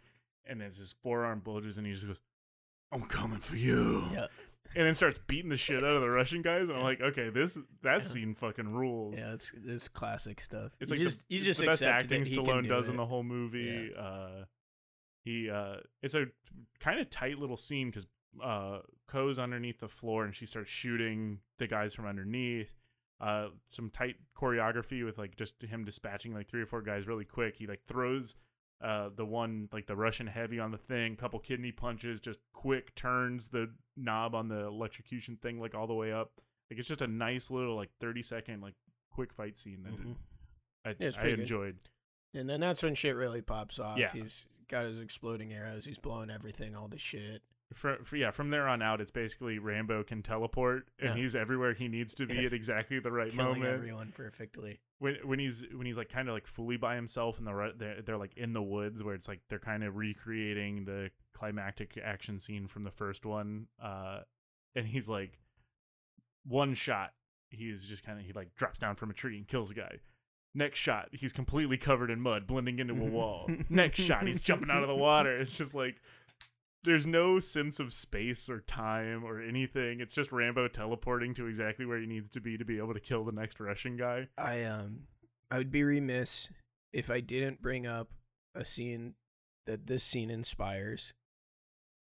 and 0.47 0.63
as 0.63 0.79
his 0.79 0.95
forearm 1.03 1.41
bulges, 1.41 1.77
and 1.77 1.87
he 1.87 1.93
just 1.93 2.07
goes, 2.07 2.21
"I'm 2.91 3.03
coming 3.03 3.41
for 3.41 3.57
you," 3.57 4.09
Yeah. 4.13 4.27
and 4.75 4.87
then 4.87 4.95
starts 4.95 5.19
beating 5.19 5.51
the 5.51 5.59
shit 5.59 5.77
out 5.85 5.97
of 5.97 6.01
the 6.01 6.09
Russian 6.09 6.41
guys. 6.41 6.71
And 6.71 6.79
I'm 6.79 6.85
like, 6.85 7.01
okay, 7.03 7.29
this 7.29 7.59
that 7.83 8.05
scene 8.05 8.35
fucking 8.35 8.73
rules. 8.73 9.19
Yeah, 9.19 9.35
it's 9.35 9.53
it's 9.67 9.89
classic 9.89 10.41
stuff. 10.41 10.73
It's 10.81 10.91
you 10.91 10.97
like 10.97 11.05
just 11.05 11.29
the, 11.29 11.35
you 11.37 11.45
just 11.45 11.61
the 11.61 11.67
best 11.67 11.83
acting 11.83 12.23
Stallone 12.23 12.63
do 12.63 12.69
does 12.71 12.89
it. 12.89 12.93
in 12.93 12.97
the 12.97 13.07
whole 13.07 13.23
movie. 13.23 13.93
Uh, 13.97 14.45
he 15.25 15.51
uh, 15.51 15.77
it's 16.03 16.15
a 16.15 16.25
kind 16.81 17.01
of 17.01 17.11
tight 17.11 17.39
little 17.39 17.59
scene 17.59 17.89
because 17.91 18.07
uh, 18.43 18.81
Co's 19.07 19.39
underneath 19.39 19.81
the 19.81 19.89
floor 19.89 20.25
and 20.25 20.35
she 20.35 20.47
starts 20.47 20.71
shooting 20.71 21.39
the 21.59 21.67
guys 21.67 21.95
from 21.95 22.07
underneath. 22.07 22.71
Uh, 23.21 23.49
some 23.69 23.91
tight 23.91 24.15
choreography 24.41 25.05
with 25.05 25.19
like 25.19 25.35
just 25.37 25.61
him 25.63 25.85
dispatching 25.85 26.33
like 26.33 26.49
three 26.49 26.63
or 26.63 26.67
four 26.67 26.83
guys 26.83 27.07
really 27.09 27.25
quick. 27.25 27.57
He 27.57 27.67
like 27.67 27.81
throws 27.89 28.35
uh 28.81 29.11
the 29.17 29.25
one 29.25 29.69
like 29.73 29.87
the 29.89 29.97
Russian 29.97 30.27
heavy 30.29 30.61
on 30.61 30.71
the 30.71 30.79
thing, 30.79 31.17
couple 31.17 31.41
kidney 31.41 31.73
punches, 31.73 32.21
just 32.21 32.39
quick 32.53 32.95
turns 32.95 33.49
the 33.49 33.69
knob 33.97 34.37
on 34.37 34.47
the 34.49 34.67
electrocution 34.67 35.37
thing 35.43 35.59
like 35.61 35.75
all 35.75 35.89
the 35.89 35.95
way 35.95 36.13
up. 36.13 36.31
Like 36.71 36.79
it's 36.79 36.87
just 36.89 37.03
a 37.03 37.09
nice 37.09 37.51
little 37.51 37.75
like 37.75 37.91
thirty 38.01 38.23
second 38.23 38.61
like 38.61 38.75
quick 39.11 39.33
fight 39.33 39.59
scene 39.59 39.83
that 39.83 39.93
Mhm. 39.95 40.15
I, 40.85 40.95
Yeah, 41.01 41.11
I 41.19 41.23
good. 41.31 41.41
enjoyed. 41.41 41.77
And 42.35 42.49
then 42.49 42.61
that's 42.61 42.85
when 42.85 42.95
shit 42.95 43.17
really 43.17 43.43
pops 43.43 43.81
off. 43.81 43.99
Yeah. 43.99 44.13
He's 44.13 44.47
got 44.69 44.85
his 44.85 45.01
exploding 45.01 45.53
arrows. 45.53 45.85
He's 45.87 45.99
blowing 45.99 46.31
everything, 46.31 46.77
all 46.77 46.87
the 46.87 46.99
shit. 46.99 47.43
For, 47.75 47.99
for 48.03 48.17
yeah, 48.17 48.31
from 48.31 48.49
there 48.51 48.67
on 48.67 48.81
out, 48.81 49.01
it's 49.03 49.11
basically 49.11 49.59
Rambo 49.59 50.03
can 50.05 50.23
teleport 50.23 50.89
and 50.99 51.11
Yeah. 51.11 51.23
he's 51.23 51.37
everywhere 51.37 51.75
he 51.75 51.87
needs 51.89 52.15
to 52.15 52.27
be 52.27 52.35
Yes. 52.37 52.47
at 52.47 52.53
exactly 52.55 52.99
the 52.99 53.13
right 53.13 53.31
Killing 53.31 53.61
moment. 53.61 53.75
everyone 53.75 54.11
perfectly. 54.17 54.81
When 55.01 55.17
when 55.25 55.39
he's 55.39 55.67
when 55.75 55.85
he's 55.87 55.99
like 55.99 56.09
kind 56.09 56.29
of 56.29 56.35
like 56.35 56.47
fully 56.47 56.79
by 56.79 56.95
himself 56.95 57.37
and 57.39 57.47
the 57.47 57.73
they're, 57.77 58.01
they're 58.03 58.17
like 58.17 58.37
in 58.39 58.53
the 58.55 58.63
woods 58.63 59.03
where 59.03 59.15
it's 59.15 59.29
like 59.29 59.41
they're 59.51 59.59
kind 59.59 59.85
of 59.85 59.97
recreating 59.97 60.87
the 60.87 61.11
climactic 61.35 61.99
action 62.03 62.39
scene 62.41 62.69
from 62.69 62.85
the 62.85 62.91
first 62.91 63.27
one. 63.27 63.67
Uh, 63.83 64.21
and 64.75 64.87
he's 64.87 65.09
like 65.09 65.39
one 66.47 66.75
shot, 66.75 67.13
he's 67.51 67.87
just 67.87 68.05
kind 68.05 68.19
of 68.19 68.25
he 68.25 68.33
like 68.33 68.55
drops 68.55 68.79
down 68.79 68.97
from 68.97 69.11
a 69.11 69.15
tree 69.15 69.37
and 69.37 69.47
kills 69.47 69.71
a 69.71 69.75
guy. 69.75 69.97
Next 70.55 70.79
shot, 70.79 71.09
he's 71.13 71.33
completely 71.35 71.77
covered 71.77 72.11
in 72.11 72.21
mud, 72.21 72.47
blending 72.47 72.79
into 72.79 72.95
a 72.95 73.05
wall. 73.05 73.49
Next 73.69 74.01
shot, 74.01 74.27
he's 74.27 74.41
jumping 74.41 74.71
out 74.71 74.81
of 74.83 74.89
the 74.89 74.95
water. 74.97 75.39
It's 75.39 75.57
just 75.57 75.75
like 75.75 76.01
there's 76.89 77.07
no 77.07 77.39
sense 77.39 77.79
of 77.79 77.93
space 77.93 78.49
or 78.49 78.61
time 78.61 79.23
or 79.25 79.41
anything. 79.41 80.01
It's 80.01 80.15
just 80.15 80.33
Rambo 80.33 80.69
teleporting 80.69 81.35
to 81.35 81.47
exactly 81.47 81.87
where 81.87 81.99
he 81.99 82.07
needs 82.07 82.31
to 82.31 82.41
be 82.41 82.57
to 82.57 82.65
be 82.65 82.79
able 82.79 82.95
to 82.95 83.01
kill 83.01 83.25
the 83.25 83.33
next 83.33 83.61
Russian 83.61 83.97
guy. 83.97 84.29
I 84.37 84.65
um 84.65 85.01
I 85.51 85.59
would 85.59 85.71
be 85.71 85.85
remiss 85.85 86.49
if 86.93 87.11
I 87.11 87.21
didn't 87.21 87.63
bring 87.63 87.87
up 87.87 88.09
a 88.55 88.65
scene 88.65 89.15
that 89.67 89.87
this 89.87 90.03
scene 90.03 90.31
inspires. 90.31 91.13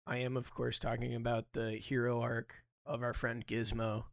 I 0.07 0.19
am 0.19 0.37
of 0.37 0.55
course 0.55 0.79
talking 0.79 1.15
about 1.15 1.53
the 1.53 1.73
hero 1.73 2.21
arc 2.21 2.63
of 2.87 3.03
our 3.03 3.13
friend 3.13 3.47
Gizmo 3.47 4.05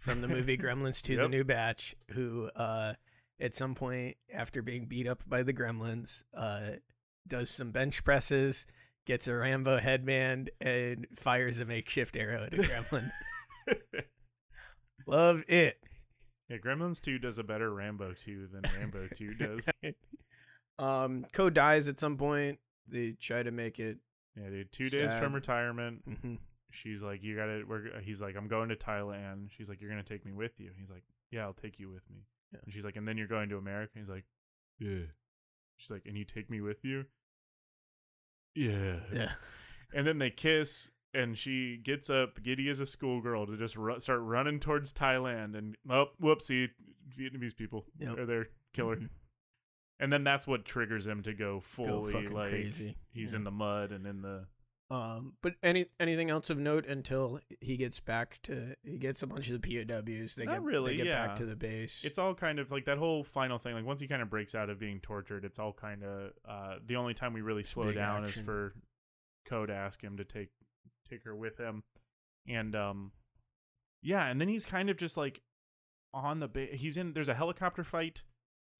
from 0.00 0.20
the 0.20 0.28
movie 0.28 0.58
Gremlins 0.58 1.02
2 1.02 1.16
the 1.16 1.28
new 1.28 1.44
batch 1.44 1.94
who 2.10 2.50
uh 2.56 2.94
at 3.40 3.54
some 3.54 3.74
point 3.74 4.16
after 4.34 4.60
being 4.60 4.86
beat 4.86 5.06
up 5.06 5.22
by 5.26 5.42
the 5.42 5.54
gremlins 5.54 6.24
uh 6.34 6.72
does 7.26 7.48
some 7.48 7.70
bench 7.70 8.04
presses, 8.04 8.66
gets 9.06 9.28
a 9.28 9.34
Rambo 9.34 9.78
headband 9.78 10.50
and 10.60 11.06
fires 11.16 11.60
a 11.60 11.64
makeshift 11.64 12.16
arrow 12.16 12.44
at 12.44 12.54
a 12.54 12.56
gremlin. 12.58 13.10
Love 15.06 15.42
it. 15.48 15.78
Yeah, 16.48 16.58
Gremlins 16.58 17.00
2 17.00 17.18
does 17.18 17.38
a 17.38 17.44
better 17.44 17.72
Rambo 17.72 18.12
2 18.12 18.48
than 18.52 18.62
Rambo 18.78 19.06
2 19.14 19.34
does. 19.38 19.68
um, 20.78 21.26
Co 21.32 21.48
dies 21.48 21.88
at 21.88 22.00
some 22.00 22.16
point. 22.16 22.58
They 22.88 23.12
try 23.12 23.42
to 23.42 23.50
make 23.50 23.78
it. 23.78 23.98
Yeah, 24.36 24.48
dude. 24.48 24.72
Two 24.72 24.88
days 24.88 25.12
from 25.14 25.32
retirement, 25.34 26.02
mhm. 26.08 26.38
she's 26.70 27.02
like, 27.02 27.22
"You 27.22 27.36
gotta." 27.36 27.62
We're. 27.66 28.00
He's 28.00 28.20
like, 28.20 28.36
"I'm 28.36 28.48
going 28.48 28.68
to 28.70 28.76
Thailand." 28.76 29.50
She's 29.50 29.68
like, 29.68 29.80
"You're 29.80 29.90
gonna 29.90 30.02
take 30.02 30.24
me 30.24 30.32
with 30.32 30.58
you." 30.58 30.70
He's 30.78 30.88
like, 30.90 31.02
"Yeah, 31.30 31.42
I'll 31.42 31.52
take 31.52 31.78
you 31.78 31.88
with 31.90 32.08
me." 32.10 32.26
Yeah. 32.52 32.60
And 32.64 32.72
she's 32.72 32.84
like, 32.84 32.96
"And 32.96 33.06
then 33.06 33.16
you're 33.16 33.26
going 33.28 33.48
to 33.50 33.56
America." 33.58 33.92
He's 33.96 34.08
like, 34.08 34.24
"Yeah." 34.78 35.06
She's 35.76 35.90
like, 35.90 36.02
"And 36.06 36.16
you 36.16 36.24
take 36.24 36.48
me 36.50 36.60
with 36.60 36.84
you?" 36.84 37.04
Yeah. 38.54 38.96
Yeah. 39.12 39.32
And 39.94 40.06
then 40.06 40.18
they 40.18 40.30
kiss, 40.30 40.90
and 41.14 41.36
she 41.36 41.76
gets 41.82 42.08
up, 42.10 42.42
giddy 42.42 42.68
as 42.68 42.80
a 42.80 42.86
schoolgirl, 42.86 43.46
to 43.46 43.56
just 43.56 43.76
ru- 43.76 44.00
start 44.00 44.20
running 44.20 44.60
towards 44.60 44.92
Thailand. 44.92 45.56
And 45.56 45.76
oh, 45.88 46.06
whoopsie, 46.22 46.68
Vietnamese 47.18 47.56
people 47.56 47.86
Yep. 47.98 48.18
are 48.18 48.26
there, 48.26 48.46
killer. 48.72 48.96
Mhm. 48.96 49.08
And 49.98 50.12
then 50.12 50.24
that's 50.24 50.46
what 50.46 50.64
triggers 50.64 51.06
him 51.06 51.22
to 51.24 51.34
go 51.34 51.60
fully 51.60 52.12
fucking 52.12 52.32
like 52.32 52.50
crazy. 52.50 52.96
he's 53.12 53.32
Yeah. 53.32 53.38
in 53.38 53.44
the 53.44 53.50
mud 53.50 53.92
and 53.92 54.06
in 54.06 54.22
the 54.22 54.46
Um, 54.92 55.34
but 55.40 55.54
any 55.62 55.86
anything 56.00 56.30
else 56.30 56.50
of 56.50 56.58
note 56.58 56.84
until 56.84 57.38
he 57.60 57.76
gets 57.76 58.00
back 58.00 58.40
to 58.42 58.74
he 58.82 58.98
gets 58.98 59.22
a 59.22 59.26
bunch 59.28 59.48
of 59.48 59.60
the 59.60 59.84
POWs. 59.84 60.34
They 60.34 60.44
Not 60.46 60.52
get 60.54 60.62
really, 60.62 60.90
They 60.92 60.96
get 60.96 61.06
yeah. 61.06 61.26
back 61.28 61.36
to 61.36 61.46
the 61.46 61.54
base. 61.54 62.04
it's 62.04 62.18
all 62.18 62.34
kind 62.34 62.58
of 62.58 62.72
like 62.72 62.86
that 62.86 62.98
whole 62.98 63.22
final 63.22 63.58
thing 63.58 63.74
like 63.74 63.84
once 63.84 64.00
he 64.00 64.08
kind 64.08 64.20
of 64.20 64.28
breaks 64.28 64.54
out 64.54 64.68
of 64.68 64.80
being 64.80 64.98
tortured 64.98 65.44
it's 65.44 65.60
all 65.60 65.72
kind 65.72 66.02
of 66.02 66.32
uh 66.48 66.76
the 66.84 66.96
only 66.96 67.14
time 67.14 67.32
we 67.32 67.40
really 67.40 67.62
slow 67.62 67.92
down 67.92 68.24
action. 68.24 68.40
is 68.40 68.44
for 68.46 68.74
Co 69.48 69.64
to 69.64 69.72
ask 69.72 70.02
him 70.02 70.16
to 70.16 70.24
take 70.24 70.48
take 71.08 71.22
her 71.24 71.36
with 71.36 71.56
him 71.56 71.84
and 72.48 72.74
um 72.74 73.12
yeah 74.02 74.26
and 74.26 74.40
then 74.40 74.48
he's 74.48 74.64
kind 74.64 74.90
of 74.90 74.96
just 74.96 75.16
like 75.16 75.40
on 76.12 76.40
the 76.40 76.48
ba- 76.48 76.66
he's 76.72 76.96
in 76.96 77.12
there's 77.12 77.28
a 77.28 77.34
helicopter 77.34 77.84
fight. 77.84 78.22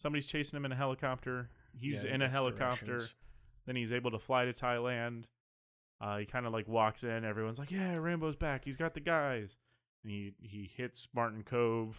Somebody's 0.03 0.27
chasing 0.27 0.57
him 0.57 0.65
in 0.65 0.73
a 0.73 0.77
helicopter. 0.77 1.51
He's 1.79 2.03
Yeah, 2.03 2.15
in 2.15 2.23
a 2.23 2.29
helicopter. 2.29 3.01
Then 3.67 3.77
he's 3.77 3.93
able 3.93 4.11
to 4.11 4.19
fly 4.19 4.47
to 4.47 4.53
Thailand. 4.53 5.25
Uh, 6.01 6.19
he 6.19 6.25
kind 6.27 6.47
of 6.47 6.53
like 6.53 6.67
walks 6.67 7.05
in. 7.05 7.25
Everyone's 7.25 7.59
like, 7.59 7.71
"Yeah, 7.71 7.97
Rambo's 7.97 8.37
back. 8.37 8.65
He's 8.65 8.77
got 8.77 8.95
the 8.95 9.01
guys." 9.01 9.59
And 10.03 10.11
he 10.11 10.33
he 10.41 10.71
hits 10.77 11.09
Martin 11.15 11.43
Kove 11.43 11.95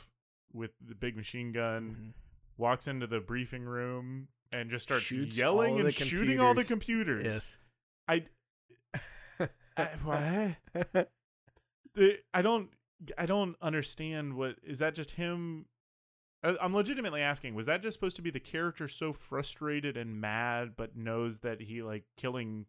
with 0.54 0.72
the 0.86 0.96
big 0.96 1.16
machine 1.16 1.52
gun. 1.52 1.96
Mhm. 1.96 2.14
Walks 2.58 2.88
into 2.88 3.08
the 3.08 3.20
briefing 3.20 3.64
room 3.64 4.28
and 4.54 4.70
just 4.70 4.84
starts 4.84 5.04
Shoots 5.04 5.38
yelling 5.38 5.80
and 5.80 5.94
shooting 5.94 6.40
all 6.40 6.54
the 6.54 6.64
computers. 6.64 7.26
Yes. 7.26 7.58
I, 8.08 8.26
I 9.78 9.86
what? 10.04 11.10
the, 11.96 12.18
I 12.34 12.42
don't 12.42 12.70
I 13.18 13.26
don't 13.26 13.56
understand 13.62 14.36
what 14.36 14.56
is 14.64 14.80
that 14.80 14.96
just 14.96 15.12
him 15.12 15.66
I'm 16.44 16.74
legitimately 16.74 17.22
asking 17.22 17.56
was 17.56 17.68
that 17.68 17.82
just 17.82 17.94
supposed 17.96 18.16
to 18.18 18.22
be 18.22 18.32
the 18.32 18.40
character 18.40 18.88
so 18.88 19.14
frustrated 19.14 19.96
and 19.98 20.20
mad 20.20 20.74
but 20.76 20.96
knows 20.96 21.40
that 21.40 21.62
he 21.62 21.82
like 21.82 22.04
killing 22.18 22.66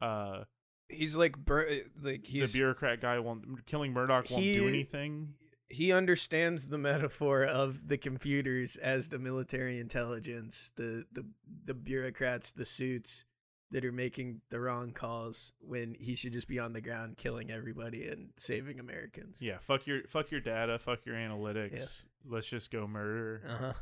uh 0.00 0.44
he's 0.88 1.14
like 1.16 1.36
bur- 1.36 1.82
like 2.00 2.26
he's 2.26 2.52
the 2.52 2.58
bureaucrat 2.58 3.00
guy 3.00 3.18
won't 3.18 3.66
killing 3.66 3.92
Murdock 3.92 4.30
won't 4.30 4.42
do 4.42 4.68
anything 4.68 5.34
he 5.70 5.92
understands 5.92 6.68
the 6.68 6.78
metaphor 6.78 7.44
of 7.44 7.88
the 7.88 7.98
computers 7.98 8.76
as 8.76 9.10
the 9.10 9.18
military 9.18 9.78
intelligence, 9.78 10.72
the 10.76 11.04
the 11.12 11.26
the 11.66 11.74
bureaucrats, 11.74 12.52
the 12.52 12.64
suits 12.64 13.26
that 13.70 13.84
are 13.84 13.92
making 13.92 14.40
the 14.48 14.58
wrong 14.58 14.92
calls 14.92 15.52
when 15.60 15.94
he 16.00 16.14
should 16.14 16.32
just 16.32 16.48
be 16.48 16.58
on 16.58 16.72
the 16.72 16.80
ground 16.80 17.18
killing 17.18 17.50
everybody 17.50 18.08
and 18.08 18.30
saving 18.38 18.80
Americans. 18.80 19.42
yeah 19.42 19.58
fuck 19.60 19.86
your 19.86 20.04
fuck 20.08 20.30
your 20.30 20.40
data 20.40 20.78
fuck 20.78 21.04
your 21.04 21.16
analytics 21.16 21.72
Yes. 21.74 22.06
let's 22.24 22.46
just 22.48 22.70
go 22.70 22.86
murder 22.86 23.42
Uh-huh. 23.46 23.72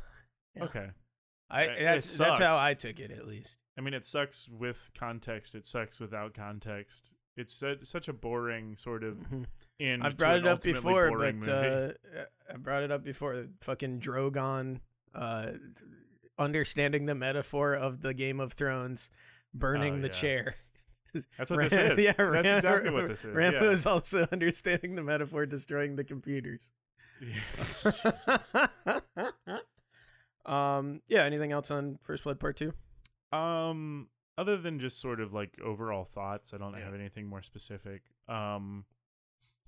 yeah. 0.57 0.63
okay 0.65 0.87
I 1.49 1.67
that's 1.67 2.17
that's 2.17 2.41
how. 2.41 2.59
I 2.59 2.73
took 2.73 2.99
it 2.99 3.11
at 3.11 3.25
least. 3.25 3.59
I 3.77 3.81
mean, 3.81 3.93
it 3.93 4.05
sucks 4.05 4.47
with 4.49 4.91
context. 4.97 5.53
It 5.55 5.67
sucks 5.67 5.99
without 5.99 6.33
context. 6.33 7.11
It's 7.35 7.53
su- 7.53 7.77
such 7.83 8.07
a 8.07 8.13
boring 8.13 8.75
sort 8.75 9.03
of 9.03 9.17
Mhm. 9.17 9.45
end. 9.79 10.03
I've 10.03 10.17
brought 10.17 10.37
it 10.37 10.47
up 10.47 10.61
before, 10.63 11.15
but 11.17 11.47
uh, 11.47 11.91
I 12.51 12.57
brought 12.57 12.81
it 12.83 12.91
up 12.91 13.03
before. 13.03 13.45
Fucking 13.61 13.99
Drogon, 13.99 14.79
uh, 15.13 15.51
understanding 16.39 17.05
the 17.05 17.13
metaphor 17.15 17.75
of 17.75 18.01
the 18.01 18.13
Game 18.15 18.39
of 18.39 18.53
Thrones, 18.53 19.11
burning 19.53 19.95
Oh, 19.99 20.01
the 20.01 20.07
yeah. 20.07 20.13
chair. 20.13 20.55
that's 21.37 21.51
what 21.51 21.57
Ram- 21.59 21.69
this 21.69 21.91
is. 21.91 21.97
Yeah, 22.03 22.13
that's 22.13 22.47
exactly 22.65 22.89
what 22.89 23.07
this 23.09 23.23
is. 23.25 23.35
Rambo 23.35 23.65
yeah. 23.65 23.69
is 23.71 23.85
also 23.85 24.27
understanding 24.31 24.95
the 24.95 25.03
metaphor, 25.03 25.45
destroying 25.45 25.95
the 25.95 26.03
computers. 26.03 26.71
Yeah. 27.21 27.39
um. 30.45 31.01
Yeah. 31.07 31.23
Anything 31.23 31.51
else 31.51 31.71
on 31.71 31.97
First 32.01 32.23
Blood 32.23 32.39
Part 32.39 32.57
Two? 32.57 32.73
Um, 33.31 34.07
other 34.37 34.57
than 34.57 34.79
just 34.79 34.99
sort 34.99 35.19
of 35.19 35.33
like 35.33 35.59
overall 35.63 36.05
thoughts, 36.05 36.53
I 36.53 36.57
don't 36.57 36.73
Yeah. 36.73 36.85
have 36.85 36.93
anything 36.93 37.27
more 37.27 37.41
specific. 37.41 38.03
Um, 38.27 38.85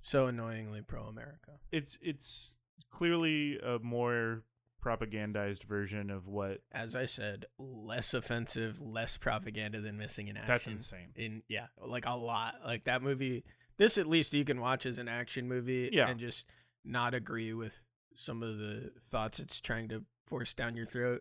So 0.02 0.28
annoyingly 0.28 0.82
pro 0.82 1.04
America. 1.04 1.58
it's 1.70 1.98
it's 2.00 2.58
clearly 2.90 3.58
a 3.58 3.78
more 3.80 4.44
propagandized 4.82 5.64
version 5.64 6.08
of 6.10 6.26
what 6.26 6.62
As 6.72 6.96
I 6.96 7.04
said, 7.06 7.44
less 7.58 8.14
offensive, 8.14 8.80
less 8.80 9.18
propaganda 9.18 9.80
than 9.80 9.98
Missing 9.98 10.28
in 10.28 10.36
Action. 10.38 10.52
that's 10.54 10.66
insane. 10.66 11.12
in 11.16 11.42
yeah 11.48 11.66
like 11.78 12.06
a 12.06 12.14
lot 12.16 12.54
like 12.64 12.84
that 12.84 13.02
movie 13.02 13.44
this 13.76 13.98
at 13.98 14.06
least 14.06 14.32
you 14.32 14.44
can 14.44 14.58
watch 14.60 14.86
as 14.86 14.96
an 14.98 15.06
action 15.08 15.46
movie 15.48 15.90
Yeah. 15.92 16.08
and 16.08 16.18
just 16.18 16.46
not 16.84 17.12
agree 17.14 17.52
with 17.52 17.84
some 18.14 18.42
of 18.42 18.56
the 18.58 18.90
thoughts 19.02 19.38
it's 19.38 19.60
trying 19.60 19.88
to 19.88 20.04
force 20.26 20.54
down 20.54 20.74
your 20.76 20.86
throat 20.86 21.20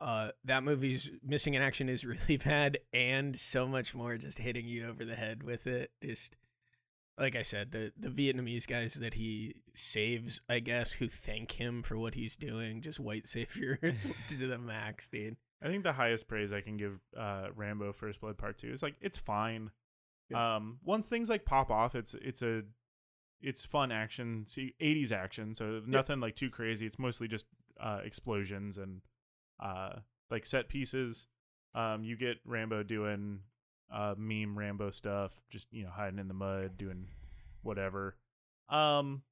uh 0.00 0.30
that 0.44 0.62
movie's 0.62 1.10
missing 1.22 1.54
in 1.54 1.62
action 1.62 1.88
is 1.88 2.04
really 2.04 2.36
bad 2.36 2.78
and 2.92 3.36
so 3.36 3.66
much 3.66 3.94
more 3.94 4.16
just 4.16 4.38
hitting 4.38 4.66
you 4.66 4.86
over 4.86 5.04
the 5.04 5.16
head 5.16 5.42
with 5.42 5.66
it 5.66 5.90
just 6.02 6.36
like 7.18 7.34
i 7.34 7.42
said 7.42 7.70
the 7.70 7.92
the 7.98 8.08
vietnamese 8.08 8.66
guys 8.66 8.94
that 8.94 9.14
he 9.14 9.54
saves 9.72 10.40
i 10.48 10.58
guess 10.58 10.92
who 10.92 11.08
thank 11.08 11.52
him 11.52 11.82
for 11.82 11.96
what 11.96 12.14
he's 12.14 12.36
doing 12.36 12.80
just 12.80 13.00
white 13.00 13.26
savior 13.26 13.78
to 14.28 14.36
the 14.36 14.58
max 14.58 15.08
dude 15.08 15.36
I 15.62 15.68
think 15.68 15.84
the 15.84 15.92
highest 15.92 16.28
praise 16.28 16.52
I 16.52 16.60
can 16.60 16.76
give 16.76 16.98
uh, 17.16 17.48
Rambo 17.54 17.92
First 17.92 18.20
Blood 18.20 18.36
Part 18.36 18.58
Two 18.58 18.70
is 18.70 18.82
like 18.82 18.94
it's 19.00 19.18
fine. 19.18 19.70
Yeah. 20.28 20.56
Um, 20.56 20.78
once 20.84 21.06
things 21.06 21.30
like 21.30 21.44
pop 21.44 21.70
off, 21.70 21.94
it's 21.94 22.14
it's 22.14 22.42
a 22.42 22.62
it's 23.40 23.64
fun 23.64 23.90
action, 23.90 24.44
see 24.46 24.74
'80s 24.80 25.12
action, 25.12 25.54
so 25.54 25.80
nothing 25.86 26.20
like 26.20 26.36
too 26.36 26.50
crazy. 26.50 26.86
It's 26.86 26.98
mostly 26.98 27.26
just 27.26 27.46
uh, 27.80 28.00
explosions 28.04 28.76
and 28.76 29.00
uh, 29.60 30.00
like 30.30 30.46
set 30.46 30.68
pieces. 30.68 31.26
Um, 31.74 32.02
you 32.04 32.16
get 32.16 32.38
Rambo 32.44 32.82
doing 32.82 33.40
uh, 33.92 34.14
meme 34.16 34.58
Rambo 34.58 34.90
stuff, 34.90 35.40
just 35.50 35.72
you 35.72 35.84
know 35.84 35.90
hiding 35.90 36.18
in 36.18 36.28
the 36.28 36.34
mud, 36.34 36.76
doing 36.78 37.06
whatever. 37.62 38.16
Um, 38.68 39.22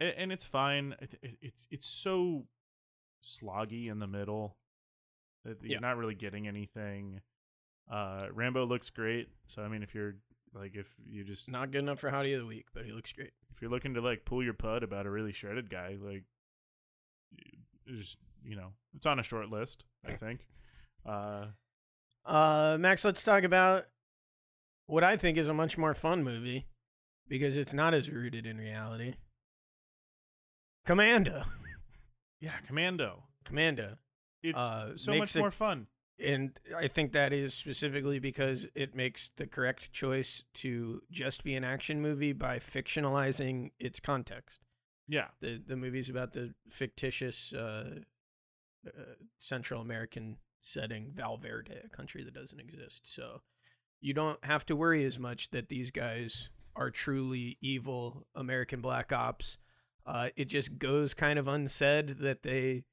and, 0.00 0.14
and 0.16 0.32
it's 0.32 0.46
fine. 0.46 0.94
It, 1.00 1.14
it, 1.22 1.36
it's 1.42 1.66
it's 1.70 1.86
so 1.86 2.46
sloggy 3.22 3.88
in 3.90 3.98
the 3.98 4.06
middle 4.06 4.56
that 5.44 5.58
you're 5.62 5.72
Yeah. 5.72 5.78
not 5.80 5.96
really 5.96 6.14
getting 6.14 6.48
anything. 6.48 7.20
Uh, 7.90 8.26
Rambo 8.32 8.64
looks 8.66 8.88
great, 8.90 9.28
so 9.46 9.62
I 9.62 9.68
mean, 9.68 9.82
if 9.82 9.94
you're 9.94 10.14
like, 10.54 10.74
if 10.74 10.88
you 11.04 11.24
just 11.24 11.48
not 11.50 11.70
good 11.70 11.80
enough 11.82 11.98
for 12.00 12.10
howdy 12.10 12.32
of 12.32 12.40
the 12.40 12.46
week 12.46 12.66
but 12.74 12.84
he 12.84 12.90
looks 12.92 13.12
great 13.12 13.30
if 13.52 13.60
you're 13.62 13.70
looking 13.70 13.94
to 13.94 14.00
like 14.00 14.24
pull 14.24 14.42
your 14.42 14.52
pud 14.54 14.82
about 14.82 15.06
a 15.06 15.10
really 15.10 15.32
shredded 15.32 15.68
guy, 15.70 15.96
like, 16.00 16.24
just 17.86 18.16
you 18.44 18.56
know, 18.56 18.72
it's 18.94 19.06
on 19.06 19.18
a 19.18 19.22
short 19.22 19.50
list. 19.50 19.84
I 20.06 20.12
think. 20.12 20.40
Uh, 21.06 21.46
Uh, 22.24 22.76
Max, 22.78 23.04
let's 23.04 23.22
talk 23.22 23.44
about 23.44 23.86
what 24.86 25.02
I 25.04 25.16
think 25.16 25.38
is 25.38 25.48
a 25.48 25.54
much 25.54 25.78
more 25.78 25.94
fun 25.94 26.22
movie 26.22 26.66
because 27.28 27.56
it's 27.56 27.72
not 27.72 27.94
as 27.94 28.10
rooted 28.10 28.44
in 28.46 28.58
reality. 28.58 29.14
Commando. 30.84 31.42
yeah, 32.40 32.58
Commando. 32.66 33.24
Commando. 33.44 33.96
It's 34.42 34.58
Uh, 34.58 34.96
so 34.96 35.14
much 35.14 35.34
a- 35.36 35.38
more 35.38 35.50
fun. 35.50 35.86
And 36.22 36.58
I 36.76 36.86
think 36.88 37.12
that 37.12 37.32
is 37.32 37.54
specifically 37.54 38.18
because 38.18 38.68
it 38.74 38.94
makes 38.94 39.30
the 39.36 39.46
correct 39.46 39.90
choice 39.90 40.44
to 40.54 41.02
just 41.10 41.42
be 41.44 41.54
an 41.54 41.64
action 41.64 42.02
movie 42.02 42.34
by 42.34 42.58
fictionalizing 42.58 43.70
its 43.78 44.00
context. 44.00 44.60
Yeah, 45.08 45.28
The 45.40 45.56
the 45.66 45.76
movie's 45.76 46.10
about 46.10 46.34
the 46.34 46.54
fictitious 46.68 47.52
uh, 47.54 48.00
uh, 48.86 49.14
Central 49.38 49.80
American 49.80 50.36
setting, 50.60 51.10
Valverde, 51.14 51.80
a 51.84 51.88
country 51.88 52.22
that 52.24 52.34
doesn't 52.34 52.60
exist. 52.60 53.02
So 53.12 53.40
you 54.00 54.14
don't 54.14 54.42
have 54.44 54.64
to 54.66 54.76
worry 54.76 55.04
as 55.04 55.18
much 55.18 55.50
that 55.50 55.68
these 55.68 55.90
guys 55.90 56.50
are 56.76 56.90
truly 56.90 57.58
evil 57.60 58.26
American 58.34 58.80
black 58.80 59.12
ops. 59.12 59.58
Uh, 60.06 60.28
it 60.36 60.46
just 60.46 60.78
goes 60.78 61.14
kind 61.14 61.38
of 61.38 61.48
unsaid 61.48 62.08
that 62.20 62.42
they, 62.42 62.84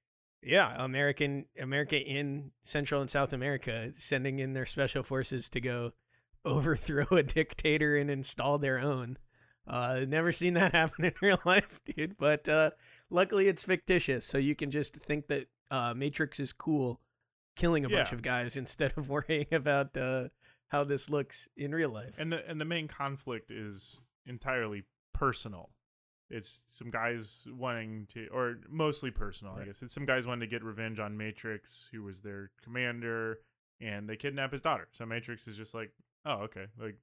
yeah, 0.44 0.76
American 0.84 1.46
America 1.60 2.00
in 2.00 2.52
Central 2.62 3.02
and 3.02 3.10
South 3.10 3.34
America 3.34 3.92
sending 3.94 4.40
in 4.40 4.54
their 4.54 4.66
special 4.66 5.04
forces 5.04 5.50
to 5.50 5.62
go 5.62 5.94
overthrow 6.46 7.06
a 7.12 7.24
dictator 7.24 7.96
and 7.96 8.10
install 8.10 8.58
their 8.58 8.80
own. 8.80 9.18
Uh, 9.66 10.06
never 10.08 10.32
seen 10.32 10.54
that 10.54 10.72
happen 10.74 11.06
in 11.06 11.14
real 11.22 11.40
life, 11.46 11.80
dude. 11.86 12.18
But 12.18 12.48
uh, 12.48 12.72
luckily, 13.10 13.48
it's 13.48 13.64
fictitious, 13.64 14.26
so 14.26 14.38
you 14.38 14.56
can 14.56 14.72
just 14.72 14.96
think 14.96 15.28
that 15.28 15.48
uh, 15.72 15.94
Matrix 15.96 16.40
is 16.40 16.54
cool, 16.54 17.00
killing 17.56 17.86
a 17.86 17.90
bunch 17.90 18.12
of 18.14 18.22
guys 18.22 18.58
instead 18.64 18.94
of 18.98 19.10
worrying 19.10 19.48
about 19.52 19.96
uh, 19.98 20.30
how 20.70 20.84
this 20.84 21.10
looks 21.10 21.48
in 21.58 21.74
real 21.74 21.90
life. 21.90 22.14
and 22.18 22.32
the 22.32 22.48
and 22.50 22.60
the 22.60 22.66
main 22.66 22.88
conflict 22.88 23.52
is 23.52 24.00
entirely 24.26 24.84
personal. 25.14 25.70
It's 26.30 26.64
some 26.68 26.90
guys 26.92 27.46
wanting 27.48 28.06
to, 28.14 28.28
or 28.34 28.58
mostly 28.70 29.12
personal, 29.12 29.54
I 29.58 29.64
guess. 29.64 29.82
It's 29.82 29.94
some 29.94 30.06
guys 30.06 30.28
wanting 30.28 30.42
to 30.42 30.54
get 30.54 30.62
revenge 30.62 31.00
on 31.00 31.16
Matrix, 31.16 31.88
who 31.90 32.04
was 32.04 32.20
their 32.20 32.52
commander, 32.62 33.40
and 33.80 34.10
they 34.10 34.18
kidnap 34.18 34.52
his 34.52 34.62
daughter. 34.62 34.90
So 34.92 35.06
Matrix 35.06 35.48
is 35.48 35.56
just 35.56 35.74
like, 35.74 35.92
oh, 36.26 36.40
okay, 36.44 36.66
like 36.78 36.98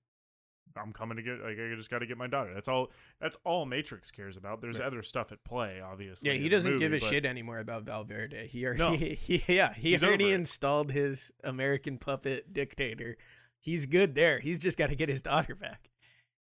I'm 0.76 0.92
coming 0.92 1.16
to 1.16 1.22
get, 1.22 1.40
like 1.40 1.56
I 1.58 1.74
just 1.76 1.88
got 1.90 2.00
to 2.00 2.06
get 2.06 2.18
my 2.18 2.26
daughter. 2.26 2.52
That's 2.52 2.68
all. 2.68 2.90
That's 3.20 3.36
all 3.44 3.64
Matrix 3.64 4.10
cares 4.10 4.36
about. 4.36 4.60
There's 4.60 4.78
Right. 4.78 4.86
other 4.86 5.02
stuff 5.02 5.30
at 5.30 5.44
play, 5.44 5.80
obviously. 5.80 6.28
Yeah, 6.30 6.36
he 6.36 6.48
doesn't 6.48 6.78
give 6.78 6.92
a 6.92 6.98
but- 6.98 7.08
shit 7.08 7.24
anymore 7.24 7.58
about 7.60 7.84
Valverde. 7.84 8.46
He 8.48 8.66
already, 8.66 8.78
No. 8.80 8.92
he, 8.96 9.42
yeah, 9.46 9.72
he 9.72 9.90
He's 9.92 10.02
already 10.02 10.32
installed 10.32 10.90
his 10.90 11.32
American 11.44 11.98
puppet 11.98 12.52
dictator. 12.52 13.16
He's 13.60 13.86
good 13.86 14.14
there. 14.14 14.40
He's 14.40 14.58
just 14.58 14.76
got 14.76 14.88
to 14.88 14.96
get 14.96 15.08
his 15.08 15.22
daughter 15.22 15.54
back. 15.54 15.90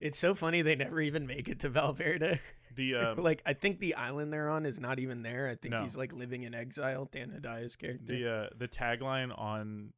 It's 0.01 0.19
so 0.19 0.35
funny 0.37 0.63
they 0.63 0.77
never 0.77 1.01
even 1.01 1.27
make 1.27 1.49
it 1.49 1.59
to 1.61 1.69
Valverde. 1.71 2.39
The 2.77 2.95
um, 2.97 3.17
like 3.23 3.43
I 3.47 3.55
think 3.55 3.81
the 3.81 3.95
island 3.97 4.33
they're 4.33 4.49
on 4.49 4.67
is 4.67 4.79
not 4.79 5.01
even 5.01 5.23
there. 5.23 5.49
I 5.49 5.57
think 5.57 5.73
No. 5.75 5.81
he's 5.83 5.97
like 5.97 6.13
living 6.13 6.45
in 6.45 6.55
exile. 6.55 7.09
Dan 7.11 7.31
Hedaya's 7.31 7.75
character. 7.77 8.05
the 8.13 8.31
uh, 8.31 8.49
the 8.57 8.69
tagline 8.69 9.37
on 9.37 9.93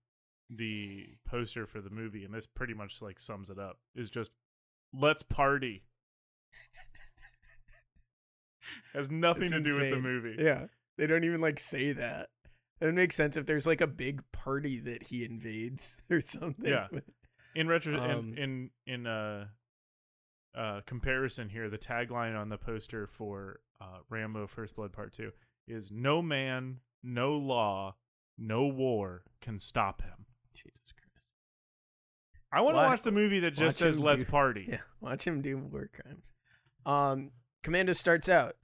the 0.50 1.06
poster 1.26 1.66
for 1.66 1.80
the 1.80 1.90
movie, 1.90 2.24
and 2.24 2.34
this 2.34 2.46
pretty 2.46 2.74
much 2.74 3.00
like 3.00 3.20
sums 3.20 3.50
it 3.50 3.58
up, 3.58 3.78
is 3.94 4.10
just 4.10 4.32
"Let's 4.92 5.22
party." 5.22 5.84
Has 8.94 9.10
nothing 9.10 9.44
It's 9.44 9.52
to 9.52 9.60
do 9.60 9.80
with 9.80 9.90
the 9.90 10.00
movie. 10.00 10.36
Yeah, 10.38 10.66
they 10.98 11.06
don't 11.06 11.24
even 11.24 11.40
like 11.40 11.60
say 11.60 11.92
that. 11.92 12.28
It 12.80 12.86
would 12.86 12.94
make 12.94 13.12
sense 13.12 13.36
if 13.36 13.46
there's 13.46 13.66
like 13.66 13.80
a 13.80 13.86
big 13.86 14.22
party 14.32 14.80
that 14.80 15.04
he 15.04 15.24
invades 15.24 15.98
or 16.10 16.20
something. 16.20 16.70
Yeah. 16.70 16.88
In 17.54 17.68
retro, 17.68 17.98
Um, 17.98 18.34
in 18.34 18.38
in 18.38 18.70
in 18.86 19.06
uh, 19.06 19.46
uh, 20.54 20.80
comparison 20.86 21.48
here, 21.48 21.68
the 21.68 21.78
tagline 21.78 22.38
on 22.38 22.48
the 22.48 22.58
poster 22.58 23.06
for 23.06 23.60
uh, 23.80 23.98
Rambo: 24.08 24.46
First 24.46 24.76
Blood 24.76 24.92
Part 24.92 25.12
Two 25.12 25.32
is 25.68 25.90
"No 25.90 26.22
man, 26.22 26.78
no 27.02 27.34
law, 27.34 27.96
no 28.38 28.66
war 28.66 29.24
can 29.40 29.58
stop 29.58 30.02
him." 30.02 30.26
Jesus 30.62 30.92
Christ. 30.96 31.24
I 32.52 32.60
want 32.62 32.74
to 32.76 32.82
Watch- 32.82 33.02
the 33.02 33.12
movie 33.12 33.40
that 33.40 33.52
just 33.52 33.80
watch 33.80 33.88
says 33.88 33.98
him 33.98 34.04
"Let's 34.04 34.24
do- 34.24 34.30
party." 34.30 34.64
Yeah, 34.68 34.78
watch 35.00 35.26
him 35.26 35.40
do 35.42 35.58
war 35.58 35.88
crimes. 35.92 36.32
Um, 36.86 37.30
Commando 37.62 37.92
starts 37.92 38.28
out. 38.28 38.56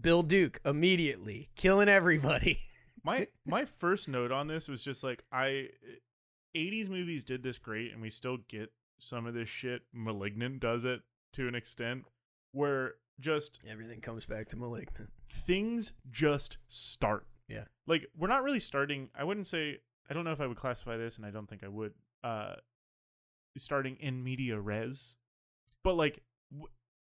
Bill 0.00 0.22
Duke 0.22 0.60
immediately 0.64 1.50
killing 1.56 1.88
everybody. 1.88 2.58
my 3.04 3.28
my 3.46 3.64
first 3.64 4.08
note 4.08 4.32
on 4.32 4.46
this 4.48 4.68
was 4.68 4.82
just 4.82 5.04
like 5.04 5.22
I 5.30 5.68
80s 6.56 6.88
movies 6.88 7.24
did 7.24 7.42
this 7.42 7.58
great 7.58 7.92
and 7.92 8.00
we 8.02 8.10
still 8.10 8.38
get 8.48 8.72
some 8.98 9.26
of 9.26 9.34
this 9.34 9.48
shit 9.48 9.82
malignant 9.92 10.60
does 10.60 10.84
it 10.84 11.00
to 11.34 11.46
an 11.48 11.54
extent 11.54 12.04
where 12.52 12.94
just 13.20 13.60
Everything 13.70 14.00
comes 14.00 14.26
back 14.26 14.48
to 14.48 14.56
malignant. 14.56 15.10
things 15.30 15.92
just 16.10 16.58
start 16.68 17.26
Yeah. 17.48 17.64
like 17.86 18.06
we're 18.18 18.26
not 18.28 18.42
really 18.42 18.58
starting 18.60 19.08
i 19.14 19.22
wouldn't 19.24 19.46
say 19.46 19.78
i 20.10 20.14
don't 20.14 20.24
know 20.24 20.32
if 20.32 20.40
i 20.40 20.46
would 20.46 20.56
classify 20.58 20.96
this 20.96 21.16
and 21.16 21.24
i 21.24 21.30
don't 21.30 21.48
think 21.48 21.62
i 21.64 21.68
would 21.68 21.92
uh 22.24 22.54
starting 23.58 23.96
in 24.00 24.22
media 24.22 24.58
res 24.58 25.16
but 25.84 25.94
like 25.96 26.20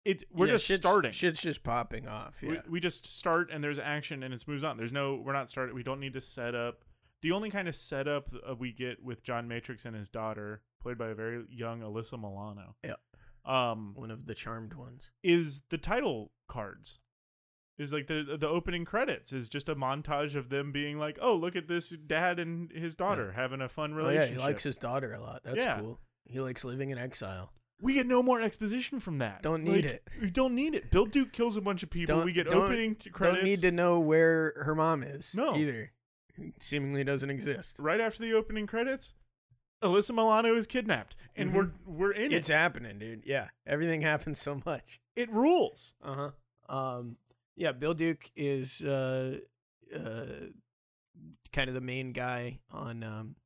it 0.04 0.22
we're 0.32 0.46
Yeah, 0.46 0.52
just 0.52 0.66
shit's- 0.66 0.82
starting 0.86 1.10
Shit's 1.12 1.42
just 1.42 1.64
popping 1.64 2.06
off. 2.06 2.40
we, 2.42 2.54
Yeah. 2.54 2.60
we 2.68 2.78
just 2.78 3.06
start 3.06 3.50
and 3.50 3.62
there's 3.64 3.78
action 3.80 4.22
and 4.22 4.32
it 4.32 4.44
moves 4.46 4.62
on. 4.62 4.76
There's 4.76 4.92
no 4.92 5.16
we're 5.16 5.32
not 5.32 5.48
started. 5.50 5.74
We 5.74 5.82
don't 5.82 5.98
need 5.98 6.12
to 6.12 6.20
set 6.20 6.54
up. 6.54 6.84
The 7.22 7.32
only 7.32 7.50
kind 7.50 7.66
of 7.66 7.74
setup 7.74 8.28
uh, 8.48 8.54
we 8.54 8.70
get 8.72 9.02
with 9.02 9.24
John 9.24 9.48
Matrix 9.48 9.84
and 9.84 9.96
his 9.96 10.08
daughter, 10.08 10.62
played 10.80 10.96
by 10.96 11.08
a 11.08 11.14
very 11.16 11.44
young 11.50 11.80
Alyssa 11.80 12.12
Milano, 12.20 12.76
Yeah. 12.84 12.94
um, 13.44 13.94
One 13.96 14.12
of 14.12 14.26
the 14.26 14.34
charmed 14.34 14.74
ones. 14.74 15.10
is 15.24 15.62
the 15.70 15.78
title 15.78 16.30
cards. 16.48 17.00
Is 17.78 17.92
like 17.92 18.06
the 18.06 18.36
the 18.40 18.48
opening 18.48 18.84
credits 18.86 19.32
is 19.34 19.48
just 19.50 19.68
a 19.68 19.74
montage 19.76 20.34
of 20.34 20.48
them 20.48 20.72
being 20.72 20.98
like, 20.98 21.18
oh 21.20 21.34
look 21.34 21.56
at 21.56 21.68
this 21.68 21.90
dad 21.90 22.38
and 22.38 22.72
his 22.72 22.96
daughter 22.96 23.32
having 23.32 23.60
a 23.60 23.68
fun 23.68 23.92
Oh 23.92 23.96
relationship. 23.96 24.30
yeah, 24.30 24.40
he 24.40 24.46
likes 24.46 24.62
his 24.62 24.76
daughter 24.78 25.12
a 25.12 25.20
lot. 25.20 25.42
That's 25.44 25.58
Yeah. 25.58 25.80
cool. 25.80 26.00
He 26.24 26.40
likes 26.40 26.64
living 26.64 26.90
in 26.90 26.96
exile. 26.98 27.52
we 27.82 27.92
get 27.92 28.06
no 28.06 28.22
more 28.22 28.40
exposition 28.40 28.98
from 29.00 29.18
that. 29.18 29.42
Don't 29.42 29.62
need 29.62 29.84
Like, 29.84 29.94
it. 29.96 30.08
We 30.22 30.30
don't 30.30 30.54
need 30.54 30.74
it. 30.74 30.90
Bill 30.90 31.04
Duke 31.04 31.30
kills 31.32 31.58
a 31.58 31.60
bunch 31.60 31.82
of 31.82 31.90
people. 31.90 32.16
Don't- 32.16 32.24
we 32.24 32.32
get 32.32 32.46
don't- 32.46 32.62
opening 32.64 32.94
credits. 32.94 33.40
Don't 33.40 33.44
need 33.44 33.60
to 33.60 33.70
know 33.70 34.00
where 34.00 34.54
her 34.64 34.74
mom 34.74 35.02
is. 35.02 35.34
No. 35.36 35.54
either. 35.54 35.92
Seemingly 36.58 37.04
doesn't 37.04 37.28
exist. 37.30 37.78
right 37.78 38.00
after 38.00 38.22
the 38.22 38.32
opening 38.32 38.66
credits, 38.66 39.14
Alyssa 39.82 40.12
Milano 40.14 40.54
is 40.54 40.66
kidnapped, 40.66 41.16
and 41.34 41.52
we're 41.54 41.70
we're 41.84 42.12
in 42.12 42.24
It's 42.24 42.32
it. 42.32 42.36
It's 42.36 42.48
happening, 42.48 42.98
dude. 42.98 43.22
Yeah, 43.26 43.48
everything 43.66 44.00
happens 44.12 44.38
so 44.40 44.60
much. 44.64 45.00
It 45.14 45.30
rules. 45.30 45.94
Uh 46.02 46.30
huh. 46.68 46.74
Um. 46.74 47.16
Yeah, 47.56 47.72
Bill 47.72 47.94
Duke 47.94 48.30
is 48.36 48.82
uh, 48.82 49.38
uh, 49.94 50.24
kind 51.52 51.68
of 51.68 51.74
the 51.74 51.80
main 51.80 52.12
guy 52.12 52.58
on 52.70 53.02
um, 53.02 53.36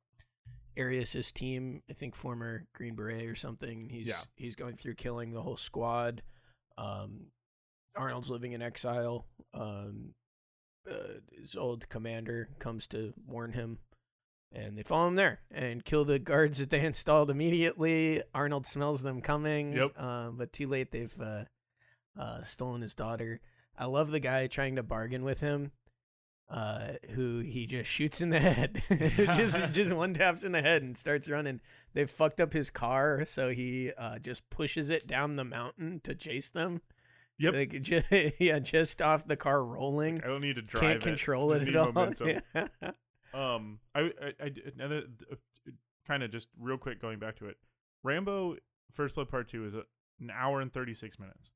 Arius's 0.77 1.31
team. 1.31 1.81
I 1.89 1.93
think 1.93 2.15
former 2.15 2.65
Green 2.73 2.95
Beret 2.95 3.27
or 3.27 3.35
something. 3.35 3.87
He's 3.89 4.07
Yeah. 4.07 4.21
he's 4.35 4.55
going 4.55 4.75
through 4.75 4.95
killing 4.95 5.31
the 5.31 5.41
whole 5.41 5.57
squad. 5.57 6.23
Um, 6.77 7.27
Arnold's 7.95 8.29
living 8.29 8.51
in 8.53 8.61
exile. 8.61 9.25
Um, 9.53 10.13
uh, 10.89 11.19
his 11.39 11.55
old 11.55 11.87
commander 11.89 12.49
comes 12.59 12.87
to 12.87 13.13
warn 13.27 13.53
him, 13.53 13.79
and 14.51 14.77
they 14.77 14.83
follow 14.83 15.07
him 15.07 15.15
there 15.15 15.41
and 15.51 15.85
kill 15.85 16.03
the 16.05 16.19
guards 16.19 16.57
that 16.57 16.69
they 16.69 16.83
installed 16.85 17.29
immediately. 17.29 18.21
Arnold 18.33 18.65
smells 18.65 19.03
them 19.03 19.21
coming. 19.21 19.73
Yep. 19.73 19.91
Uh, 19.95 20.29
but 20.31 20.51
too 20.51 20.67
late. 20.67 20.91
They've 20.91 21.15
uh, 21.21 21.45
uh, 22.19 22.41
stolen 22.43 22.81
his 22.81 22.95
daughter. 22.95 23.39
I 23.77 23.85
love 23.85 24.11
the 24.11 24.19
guy 24.19 24.47
trying 24.47 24.75
to 24.75 24.83
bargain 24.83 25.23
with 25.23 25.41
him. 25.41 25.71
Uh, 26.49 26.95
who 27.15 27.39
he 27.39 27.65
just 27.65 27.89
shoots 27.89 28.19
in 28.19 28.29
the 28.29 28.39
head, 28.39 28.81
just 29.37 29.57
just 29.71 29.93
one 29.93 30.13
taps 30.13 30.43
in 30.43 30.51
the 30.51 30.61
head 30.61 30.81
and 30.81 30.97
starts 30.97 31.29
running. 31.29 31.61
They've 31.93 32.09
fucked 32.09 32.41
up 32.41 32.51
his 32.51 32.69
car, 32.69 33.23
so 33.23 33.51
he 33.51 33.93
uh, 33.97 34.19
just 34.19 34.49
pushes 34.49 34.89
it 34.89 35.07
down 35.07 35.37
the 35.37 35.45
mountain 35.45 36.01
to 36.03 36.13
chase 36.13 36.49
them. 36.49 36.81
Yep. 37.37 37.53
like 37.53 37.69
just, 37.81 38.11
yeah, 38.39 38.59
just 38.59 39.01
off 39.01 39.25
the 39.25 39.37
car 39.37 39.63
rolling. 39.63 40.21
I 40.21 40.27
don't 40.27 40.41
need 40.41 40.57
to 40.57 40.61
drive 40.61 40.81
Can't 40.81 40.95
it. 40.97 41.03
control 41.03 41.53
it 41.53 41.63
need 41.63 41.75
at 41.75 41.97
all. 41.97 42.13
Yeah. 42.25 42.31
Um, 43.33 43.79
I, 43.95 44.01
I, 44.01 44.33
I 44.43 44.51
another 44.75 45.03
kind 46.05 46.21
of 46.21 46.31
just 46.31 46.49
real 46.59 46.77
quick 46.77 47.01
going 47.01 47.17
back 47.17 47.37
to 47.37 47.47
it. 47.47 47.55
Rambo 48.03 48.57
First 48.91 49.15
Blood 49.15 49.29
Part 49.29 49.47
Two 49.47 49.65
is 49.65 49.73
a, 49.73 49.83
an 50.19 50.31
hour 50.33 50.59
and 50.59 50.71
thirty 50.71 50.93
six 50.93 51.17
minutes. 51.17 51.53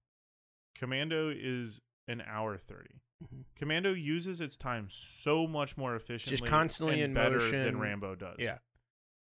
Commando 0.75 1.29
is 1.29 1.81
an 2.07 2.21
hour 2.27 2.57
30 2.57 3.01
Mhm. 3.23 3.45
Commando 3.55 3.93
uses 3.93 4.41
its 4.41 4.57
time 4.57 4.87
so 4.91 5.47
much 5.47 5.77
more 5.77 5.95
efficiently, 5.95 6.37
just 6.37 6.45
constantly 6.49 6.95
and 6.95 7.11
in 7.11 7.13
better 7.13 7.37
motion. 7.39 7.63
than 7.63 7.79
Rambo 7.79 8.15
does. 8.15 8.35
Yeah. 8.39 8.57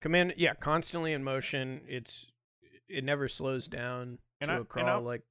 Command, 0.01 0.35
yeah, 0.39 0.55
constantly 0.55 1.13
in 1.13 1.23
motion. 1.23 1.83
It's 1.87 2.33
it 2.89 3.05
never 3.05 3.29
slows 3.29 3.69
down 3.69 4.19
And 4.41 4.49
to 4.49 4.55
I- 4.55 4.59
a 4.61 4.65
crawl. 4.65 4.87
I- 4.87 4.95
like 4.97 5.23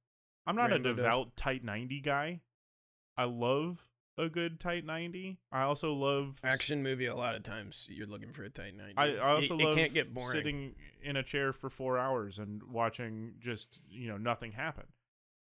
I'm 0.46 0.56
not 0.56 0.70
Rambo 0.70 0.90
a 0.90 0.94
does. 0.94 0.96
devout 1.04 1.36
tight 1.36 1.62
90 1.64 2.00
guy. 2.00 2.40
I 3.16 3.24
love 3.24 3.88
a 4.16 4.28
good 4.28 4.60
tight 4.60 4.84
90. 4.84 5.38
I 5.50 5.62
also 5.62 5.92
love 5.92 6.40
action 6.44 6.82
movie, 6.82 7.06
a 7.06 7.16
lot 7.16 7.34
of 7.34 7.42
times 7.42 7.88
you're 7.90 8.06
looking 8.06 8.32
for 8.32 8.44
a 8.44 8.50
tight 8.50 8.74
ninety. 8.76 8.94
I, 8.96 9.16
I 9.16 9.18
also 9.34 9.58
it, 9.58 9.62
love 9.64 9.76
it 9.76 9.80
can't 9.80 9.94
get 9.94 10.14
boring. 10.14 10.30
sitting 10.38 10.76
in 11.02 11.16
a 11.16 11.22
chair 11.22 11.52
for 11.52 11.68
four 11.68 11.98
hours 11.98 12.38
and 12.38 12.62
watching 12.62 13.34
just 13.40 13.80
you 13.88 14.08
know 14.08 14.16
nothing 14.18 14.52
happen. 14.52 14.86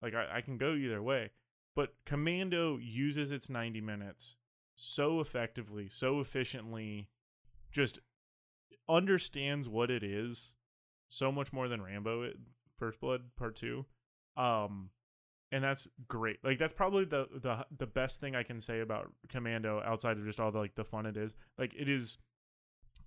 Like 0.03 0.15
I, 0.15 0.37
I 0.37 0.41
can 0.43 0.59
go 0.59 0.75
either 0.75 1.03
way, 1.03 1.31
but 1.79 1.95
Commando 2.05 2.77
uses 2.77 3.31
its 3.31 3.49
90 3.49 3.81
minutes 3.81 4.35
so 4.75 5.21
effectively, 5.21 5.89
so 5.89 6.19
efficiently, 6.19 7.09
just 7.71 8.01
understands 8.89 9.69
what 9.69 9.89
it 9.89 10.03
is 10.03 10.57
so 11.07 11.31
much 11.31 11.53
more 11.53 11.69
than 11.69 11.81
Rambo 11.81 12.33
First 12.79 12.99
Blood 12.99 13.21
Part 13.37 13.55
2. 13.55 13.87
Um 14.37 14.91
and 15.53 15.63
that's 15.63 15.87
great. 16.09 16.39
Like 16.43 16.59
that's 16.59 16.75
probably 16.75 17.05
the 17.05 17.29
the 17.41 17.65
the 17.79 17.87
best 17.87 18.19
thing 18.21 18.35
I 18.35 18.43
can 18.43 18.61
say 18.61 18.81
about 18.81 19.13
Commando 19.29 19.81
outside 19.87 20.19
of 20.19 20.25
just 20.25 20.41
all 20.41 20.51
the 20.51 20.59
like 20.59 20.75
the 20.75 20.85
fun 20.85 21.07
it 21.07 21.17
is. 21.17 21.37
Like 21.59 21.75
it 21.79 21.89
is 21.89 22.19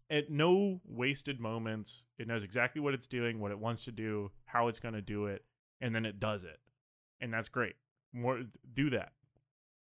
at 0.09 0.30
no 0.30 0.80
wasted 0.88 1.41
moments. 1.41 2.05
It 2.17 2.26
knows 2.26 2.45
exactly 2.45 2.80
what 2.80 2.93
it's 2.93 3.07
doing, 3.07 3.41
what 3.41 3.51
it 3.51 3.59
wants 3.59 3.84
to 3.84 3.91
do, 3.91 4.32
how 4.45 4.69
it's 4.69 4.80
going 4.80 4.95
to 4.95 5.01
do 5.01 5.26
it, 5.26 5.43
and 5.82 5.93
then 5.93 6.05
it 6.05 6.22
does 6.22 6.45
it. 6.45 6.61
And 7.19 7.34
that's 7.34 7.49
great. 7.49 7.76
More 8.14 8.43
do 8.74 8.89
that 8.91 9.14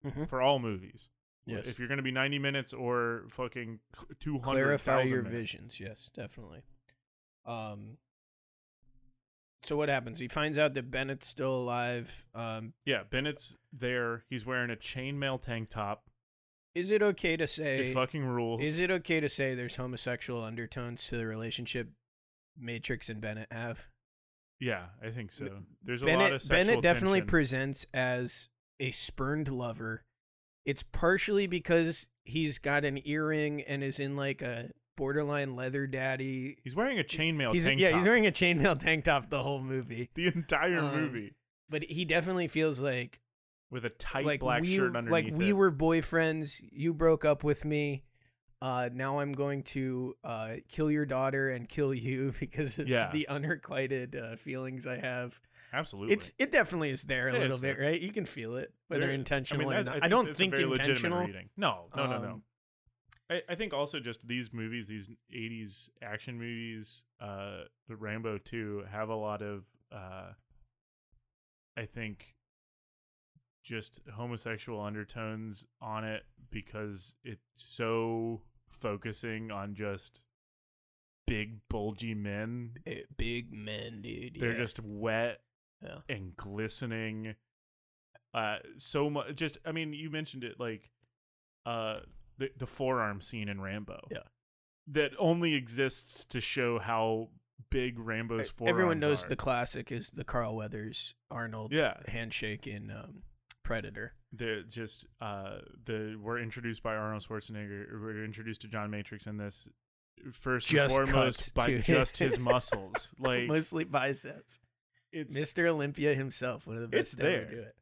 Mhm. 0.05 0.28
for 0.30 0.41
all 0.41 0.59
movies. 0.59 1.09
Yes. 1.45 1.65
If 1.65 1.80
you're 1.80 1.88
going 1.88 1.97
to 1.97 2.03
be 2.03 2.11
90 2.11 2.38
minutes 2.39 2.74
or 2.74 3.26
fucking 3.32 3.80
200 4.20 4.41
clarify 4.43 5.01
your 5.03 5.24
minutes. 5.24 5.36
visions. 5.39 5.80
Yes, 5.80 6.11
definitely. 6.13 6.61
Um. 7.45 7.97
So 9.63 9.76
what 9.76 9.89
happens? 9.89 10.20
He 10.20 10.28
finds 10.30 10.57
out 10.57 10.74
that 10.76 10.89
Bennett's 10.89 11.28
still 11.28 11.53
alive. 11.53 12.26
Um, 12.34 12.74
Yeah, 12.86 13.03
Bennett's 13.03 13.57
there. 13.74 14.24
He's 14.30 14.45
wearing 14.45 14.70
a 14.72 14.76
chainmail 14.76 15.41
tank 15.41 15.70
top. 15.70 16.09
is 16.76 16.91
it 16.91 17.01
okay 17.01 17.36
to 17.36 17.45
say? 17.47 17.89
It 17.89 17.93
fucking 17.93 18.24
rules. 18.26 18.61
Is 18.61 18.80
it 18.80 18.89
okay 18.91 19.20
to 19.20 19.28
say 19.28 19.55
there's 19.55 19.76
homosexual 19.76 20.43
undertones 20.43 21.07
to 21.07 21.17
the 21.17 21.26
relationship 21.26 21.89
Matrix 22.55 23.09
and 23.09 23.20
Bennett 23.20 23.51
have? 23.51 23.88
Yeah, 24.60 24.86
I 25.03 25.10
think 25.10 25.32
so. 25.32 25.47
There's 25.84 26.01
a 26.01 26.05
lot 26.05 26.14
of 26.14 26.20
Bennett 26.20 26.41
sexual 26.41 26.57
Bennett 26.66 26.82
definitely 26.84 27.20
tension. 27.20 27.30
presents 27.32 27.88
as 27.93 28.49
a 28.80 28.91
spurned 28.91 29.49
lover. 29.49 30.03
It's 30.66 30.84
partially 30.84 31.47
because 31.47 32.07
he's 32.26 32.60
got 32.60 32.84
an 32.86 32.99
earring 33.05 33.62
and 33.62 33.84
is 33.84 33.99
in 33.99 34.16
like 34.16 34.41
a 34.41 34.70
borderline 34.97 35.55
leather 35.55 35.88
daddy. 35.88 36.57
He's 36.64 36.76
wearing 36.76 36.99
a 36.99 37.03
chainmail 37.03 37.53
He's, 37.53 37.66
tank 37.66 37.80
yeah, 37.80 37.91
top. 37.91 37.99
he's 37.99 38.05
wearing 38.07 38.28
a 38.28 38.32
chainmail 38.32 38.78
tank 38.84 39.05
top 39.05 39.30
the 39.30 39.41
whole 39.41 39.62
movie. 39.62 40.10
the 40.14 40.28
entire 40.28 40.78
Um, 40.80 40.93
movie 41.03 41.36
But 41.70 41.84
he 41.86 42.03
definitely 42.05 42.47
feels 42.49 42.80
like 42.82 43.22
with 43.72 43.86
a 43.86 43.89
tight 43.91 44.26
like 44.26 44.41
black 44.41 44.62
we 44.62 44.76
shirt 44.76 44.95
underneath 44.95 45.12
like 45.12 45.34
we 45.34 45.49
it. 45.51 45.53
were 45.53 45.72
boyfriends. 45.72 46.62
You 46.72 46.93
broke 46.93 47.24
up 47.24 47.43
with 47.43 47.64
me. 47.64 48.03
Uh, 48.62 48.89
now 48.93 49.20
I'm 49.20 49.32
going 49.32 49.64
to 49.64 50.16
uh, 50.24 50.55
kill 50.68 50.91
your 50.91 51.05
daughter 51.05 51.49
and 51.49 51.68
kill 51.68 51.93
you 51.93 52.34
because 52.39 52.78
of 52.80 52.88
Yeah. 52.88 53.10
the 53.12 53.28
unrequited 53.30 54.16
uh, 54.16 54.36
feelings 54.36 54.86
I 54.86 54.97
have. 54.97 55.39
Absolutely. 55.72 56.14
It's 56.16 56.34
it 56.39 56.51
definitely 56.51 56.89
is 56.89 57.03
there 57.03 57.28
a 57.28 57.34
Yeah, 57.34 57.39
little 57.39 57.60
bit, 57.60 57.78
there. 57.78 57.86
right? 57.91 58.01
You 58.01 58.12
can 58.12 58.26
feel 58.26 58.55
it, 58.55 58.74
whether 58.88 59.05
There- 59.05 59.12
intentional 59.12 59.70
I 59.70 59.70
mean, 59.70 59.80
or 59.82 59.84
not. 59.84 59.95
I, 59.97 59.99
think 59.99 60.10
don't 60.10 60.28
it's 60.30 60.38
think 60.38 60.55
intentional. 60.55 61.20
reading. 61.26 61.49
No, 61.57 61.86
no, 61.95 62.05
no, 62.07 62.22
no. 62.22 62.30
Um, 62.32 62.43
I, 63.30 63.41
I 63.49 63.53
think 63.55 63.74
also 63.74 63.99
just 63.99 64.28
these 64.28 64.51
movies, 64.51 64.88
these 64.88 65.10
'80s 65.32 65.89
action 66.01 66.39
movies, 66.39 67.03
uh, 67.22 67.66
the 67.88 67.95
Rambo 67.95 68.39
2, 68.39 68.86
have 68.91 69.10
a 69.10 69.16
lot 69.16 69.43
of, 69.43 69.66
uh, 69.91 70.32
I 71.78 71.86
think, 71.86 72.36
just 73.64 74.01
homosexual 74.12 74.82
undertones 74.82 75.64
on 75.80 76.03
it 76.03 76.24
because 76.49 77.14
it's 77.24 77.43
so 77.55 78.41
focusing 78.80 79.51
on 79.51 79.75
just 79.75 80.21
big 81.27 81.57
bulgy 81.69 82.13
men. 82.13 82.75
Eh, 82.88 83.01
big 83.17 83.53
men, 83.53 84.01
dude. 84.01 84.38
They're 84.39 84.51
yeah. 84.53 84.57
just 84.57 84.80
wet 84.80 85.41
Yeah. 85.82 85.99
and 86.09 86.36
glistening. 86.36 87.36
Uh, 88.34 88.57
so 88.77 89.09
much. 89.09 89.36
Just 89.36 89.57
I 89.65 89.71
mean, 89.71 89.93
you 89.93 90.09
mentioned 90.09 90.43
it 90.43 90.59
like, 90.59 90.89
uh, 91.65 91.99
the 92.38 92.49
the 92.57 92.67
forearm 92.67 93.21
scene 93.21 93.49
in 93.49 93.59
Rambo. 93.61 94.07
Yeah. 94.11 94.19
that 94.91 95.11
only 95.19 95.53
exists 95.53 96.25
to 96.25 96.41
show 96.41 96.80
how 96.80 97.30
big 97.69 97.99
Rambo's 97.99 98.49
forearm. 98.49 98.73
Everyone 98.73 98.99
knows 98.99 99.23
are. 99.25 99.30
the 99.30 99.36
classic 99.36 99.91
is 99.91 100.09
the 100.09 100.23
Carl 100.23 100.55
Weathers 100.55 101.13
Arnold 101.30 101.71
Yeah. 101.73 101.97
handshake 102.07 102.65
in 102.65 102.89
um, 102.89 103.21
Predator. 103.64 104.14
They're 104.32 104.64
just 104.64 105.05
uh 105.22 105.60
the 105.86 106.18
we're 106.22 106.39
introduced 106.39 106.84
by 106.84 106.95
Arnold 106.95 107.26
Schwarzenegger. 107.28 107.86
We're 108.01 108.24
introduced 108.24 108.62
to 108.62 108.68
John 108.68 108.89
Matrix 108.89 109.28
in 109.28 109.38
this 109.38 109.68
first 110.34 110.68
Just 110.68 110.97
and 110.97 111.10
foremost 111.10 111.53
by 111.53 111.78
just 111.78 112.18
his 112.18 112.39
muscles. 112.39 113.14
Like 113.20 113.47
Mostly 113.47 113.84
biceps. 113.84 114.60
it's 115.12 115.38
Mr. 115.38 115.68
Olympia 115.68 116.14
himself, 116.14 116.68
one 116.68 116.76
of 116.76 116.82
the 116.82 116.88
best 116.88 117.18
to 117.18 117.24
ever 117.24 117.45
do 117.45 117.60
it. 117.60 117.76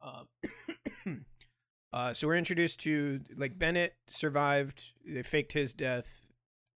Um, 0.00 1.24
uh, 1.92 2.14
so 2.14 2.26
we're 2.26 2.36
introduced 2.36 2.80
to 2.80 3.20
like 3.36 3.58
Bennett 3.58 3.94
survived. 4.08 4.92
They 5.06 5.22
faked 5.22 5.52
his 5.52 5.72
death 5.72 6.26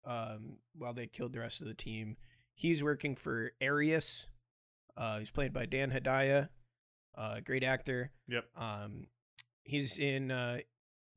um, 0.05 0.57
while 0.77 0.93
they 0.93 1.07
killed 1.07 1.33
the 1.33 1.39
rest 1.39 1.61
of 1.61 1.67
the 1.67 1.73
team. 1.73 2.17
He's 2.55 2.83
working 2.83 3.15
for 3.15 3.51
Arius. 3.61 4.27
Uh, 4.97 5.19
he's 5.19 5.31
played 5.31 5.53
by 5.53 5.65
Dan 5.65 5.91
Hedaya, 5.91 6.49
uh, 7.19 7.39
great 7.41 7.63
actor. 7.63 8.11
Yep. 8.27 8.45
Um, 8.57 9.07
he's 9.63 9.97
in. 9.99 10.31
Uh, 10.31 10.59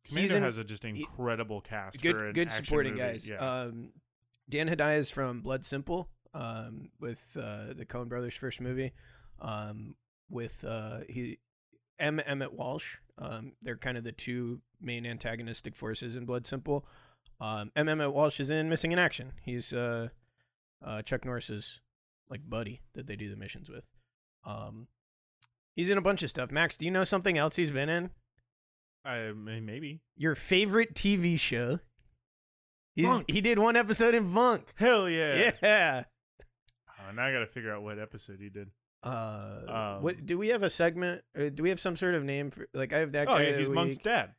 Commando 0.09 0.37
in 0.37 0.43
has 0.43 0.59
a 0.59 0.65
just 0.65 0.85
incredible 0.85 1.61
cast. 1.61 1.97
for 1.97 2.03
good 2.03 2.35
good 2.35 2.53
supporting 2.53 2.95
movie. 2.95 3.13
guys. 3.13 3.29
Yeah. 3.29 3.37
Um, 3.37 3.91
Dan 4.51 4.69
Hedaya 4.69 4.99
is 4.99 5.11
from 5.11 5.41
Blood 5.41 5.65
Simple, 5.65 6.09
um, 6.35 6.91
with 7.01 7.37
uh, 7.41 7.73
the 7.75 7.87
Coen 7.87 8.09
Brothers' 8.09 8.35
first 8.35 8.61
movie. 8.61 8.93
Um, 9.41 9.95
with 10.29 10.65
uh, 10.67 11.01
he 11.09 11.39
M. 12.01 12.21
Emmett 12.27 12.53
Walsh. 12.53 12.97
Um, 13.17 13.53
they're 13.63 13.77
kind 13.77 13.97
of 13.97 14.03
the 14.03 14.13
two 14.13 14.61
main 14.81 15.07
antagonistic 15.07 15.77
forces 15.77 16.17
in 16.17 16.25
Blood 16.25 16.47
Simple. 16.47 16.85
Um, 17.41 17.71
M. 17.77 17.89
Emmett 17.89 18.13
Walsh 18.13 18.41
is 18.41 18.51
in 18.51 18.69
Missing 18.69 18.93
in 18.93 18.99
Action. 18.99 19.33
He's 19.45 19.73
uh, 19.73 20.09
uh, 20.85 21.03
Chuck 21.03 21.25
Norris's 21.25 21.81
like 22.29 22.41
buddy 22.49 22.81
that 22.95 23.07
they 23.07 23.15
do 23.15 23.31
the 23.31 23.37
missions 23.37 23.71
with. 23.71 23.85
Um, 24.45 24.89
he's 25.77 25.91
in 25.91 25.99
a 25.99 26.03
bunch 26.03 26.23
of 26.23 26.31
stuff. 26.31 26.51
Max, 26.51 26.77
do 26.77 26.85
you 26.85 26.91
know 26.91 27.05
something 27.05 27.37
else 27.39 27.57
he's 27.57 27.71
been 27.71 27.89
in? 27.89 28.11
I 29.05 29.33
mean, 29.33 29.67
maybe. 29.67 30.01
Your 30.17 30.35
favorite 30.35 30.95
TV 30.95 31.39
show? 31.39 31.81
He's, 32.95 33.07
Monk. 33.07 33.25
he 33.31 33.41
did 33.41 33.59
one 33.59 33.75
episode 33.77 34.15
in 34.15 34.29
Monk. 34.29 34.73
Hell 34.77 35.09
yeah. 35.09 35.53
Yeah. 35.63 36.05
Oh, 37.01 37.13
now 37.15 37.25
I 37.27 37.33
got 37.33 37.41
to 37.41 37.47
figure 37.47 37.75
out 37.75 37.83
what 37.83 37.99
episode 37.99 38.39
he 38.41 38.49
did. 38.51 38.71
Uh, 39.03 39.97
Um, 39.97 40.03
what 40.05 40.25
do 40.25 40.39
we 40.39 40.49
have 40.49 40.63
a 40.63 40.71
segment? 40.71 41.23
Uh, 41.37 41.49
do 41.49 41.63
we 41.65 41.71
have 41.71 41.81
some 41.81 41.97
sort 41.97 42.15
of 42.15 42.23
name 42.23 42.51
for? 42.51 42.69
Like 42.75 42.93
I 42.93 42.99
have 42.99 43.13
that 43.13 43.27
Oh 43.29 43.33
guy. 43.39 43.49
yeah, 43.49 43.57
he's 43.59 43.69
Monk's 43.69 43.99
week. 43.99 44.05
dad. 44.05 44.35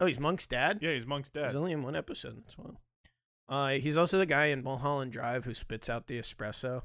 Oh, 0.00 0.06
he's 0.06 0.18
Monk's 0.18 0.46
dad. 0.48 0.78
Yeah, 0.82 0.92
he's 0.94 1.06
Monk's 1.06 1.28
dad. 1.30 1.44
He's 1.44 1.54
only 1.54 1.70
in 1.72 1.82
one 1.84 1.94
episode. 1.94 2.36
That's 2.38 2.58
well. 2.58 2.80
Uh, 3.48 3.68
he's 3.72 3.96
also 3.96 4.18
the 4.18 4.26
guy 4.26 4.46
in 4.46 4.64
Mulholland 4.64 5.12
Drive 5.12 5.44
who 5.44 5.54
spits 5.54 5.88
out 5.88 6.08
the 6.08 6.18
espresso. 6.18 6.82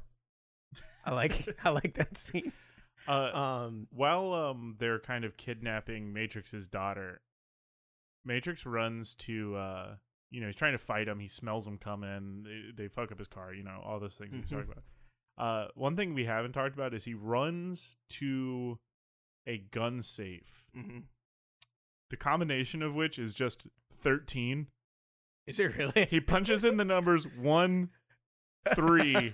I 1.04 1.14
like 1.14 1.32
I 1.64 1.70
like 1.70 1.94
that 1.94 2.16
scene. 2.16 2.52
Uh, 3.08 3.30
Um, 3.36 3.88
while 3.90 4.32
um 4.32 4.76
they're 4.78 4.98
kind 5.00 5.24
of 5.24 5.36
kidnapping 5.36 6.12
Matrix's 6.12 6.68
daughter, 6.68 7.20
Matrix 8.24 8.66
runs 8.66 9.14
to 9.16 9.56
uh 9.56 9.94
you 10.30 10.40
know 10.40 10.46
he's 10.46 10.56
trying 10.56 10.72
to 10.72 10.78
fight 10.78 11.08
him. 11.08 11.18
He 11.18 11.28
smells 11.28 11.64
them 11.64 11.78
coming. 11.78 12.44
They, 12.44 12.82
they 12.84 12.88
fuck 12.88 13.10
up 13.12 13.18
his 13.18 13.28
car. 13.28 13.52
You 13.54 13.64
know 13.64 13.80
all 13.84 13.98
those 14.00 14.16
things 14.16 14.32
we 14.32 14.40
Mhm. 14.40 14.48
talked 14.50 14.70
about. 14.70 14.84
Uh, 15.38 15.68
one 15.74 15.96
thing 15.96 16.12
we 16.14 16.24
haven't 16.26 16.52
talked 16.52 16.74
about 16.74 16.92
is 16.92 17.04
he 17.04 17.14
runs 17.14 17.96
to 18.10 18.78
a 19.46 19.58
gun 19.58 20.02
safe. 20.02 20.64
mhm. 20.76 21.04
The 22.10 22.16
combination 22.18 22.82
of 22.82 22.94
which 22.94 23.18
is 23.18 23.32
just 23.34 23.66
thirteen. 23.94 24.66
is 25.46 25.58
it 25.58 25.76
really? 25.76 26.04
He 26.06 26.20
punches 26.20 26.62
in 26.64 26.76
the 26.76 26.84
numbers 26.84 27.26
one, 27.26 27.90
three, 28.74 29.32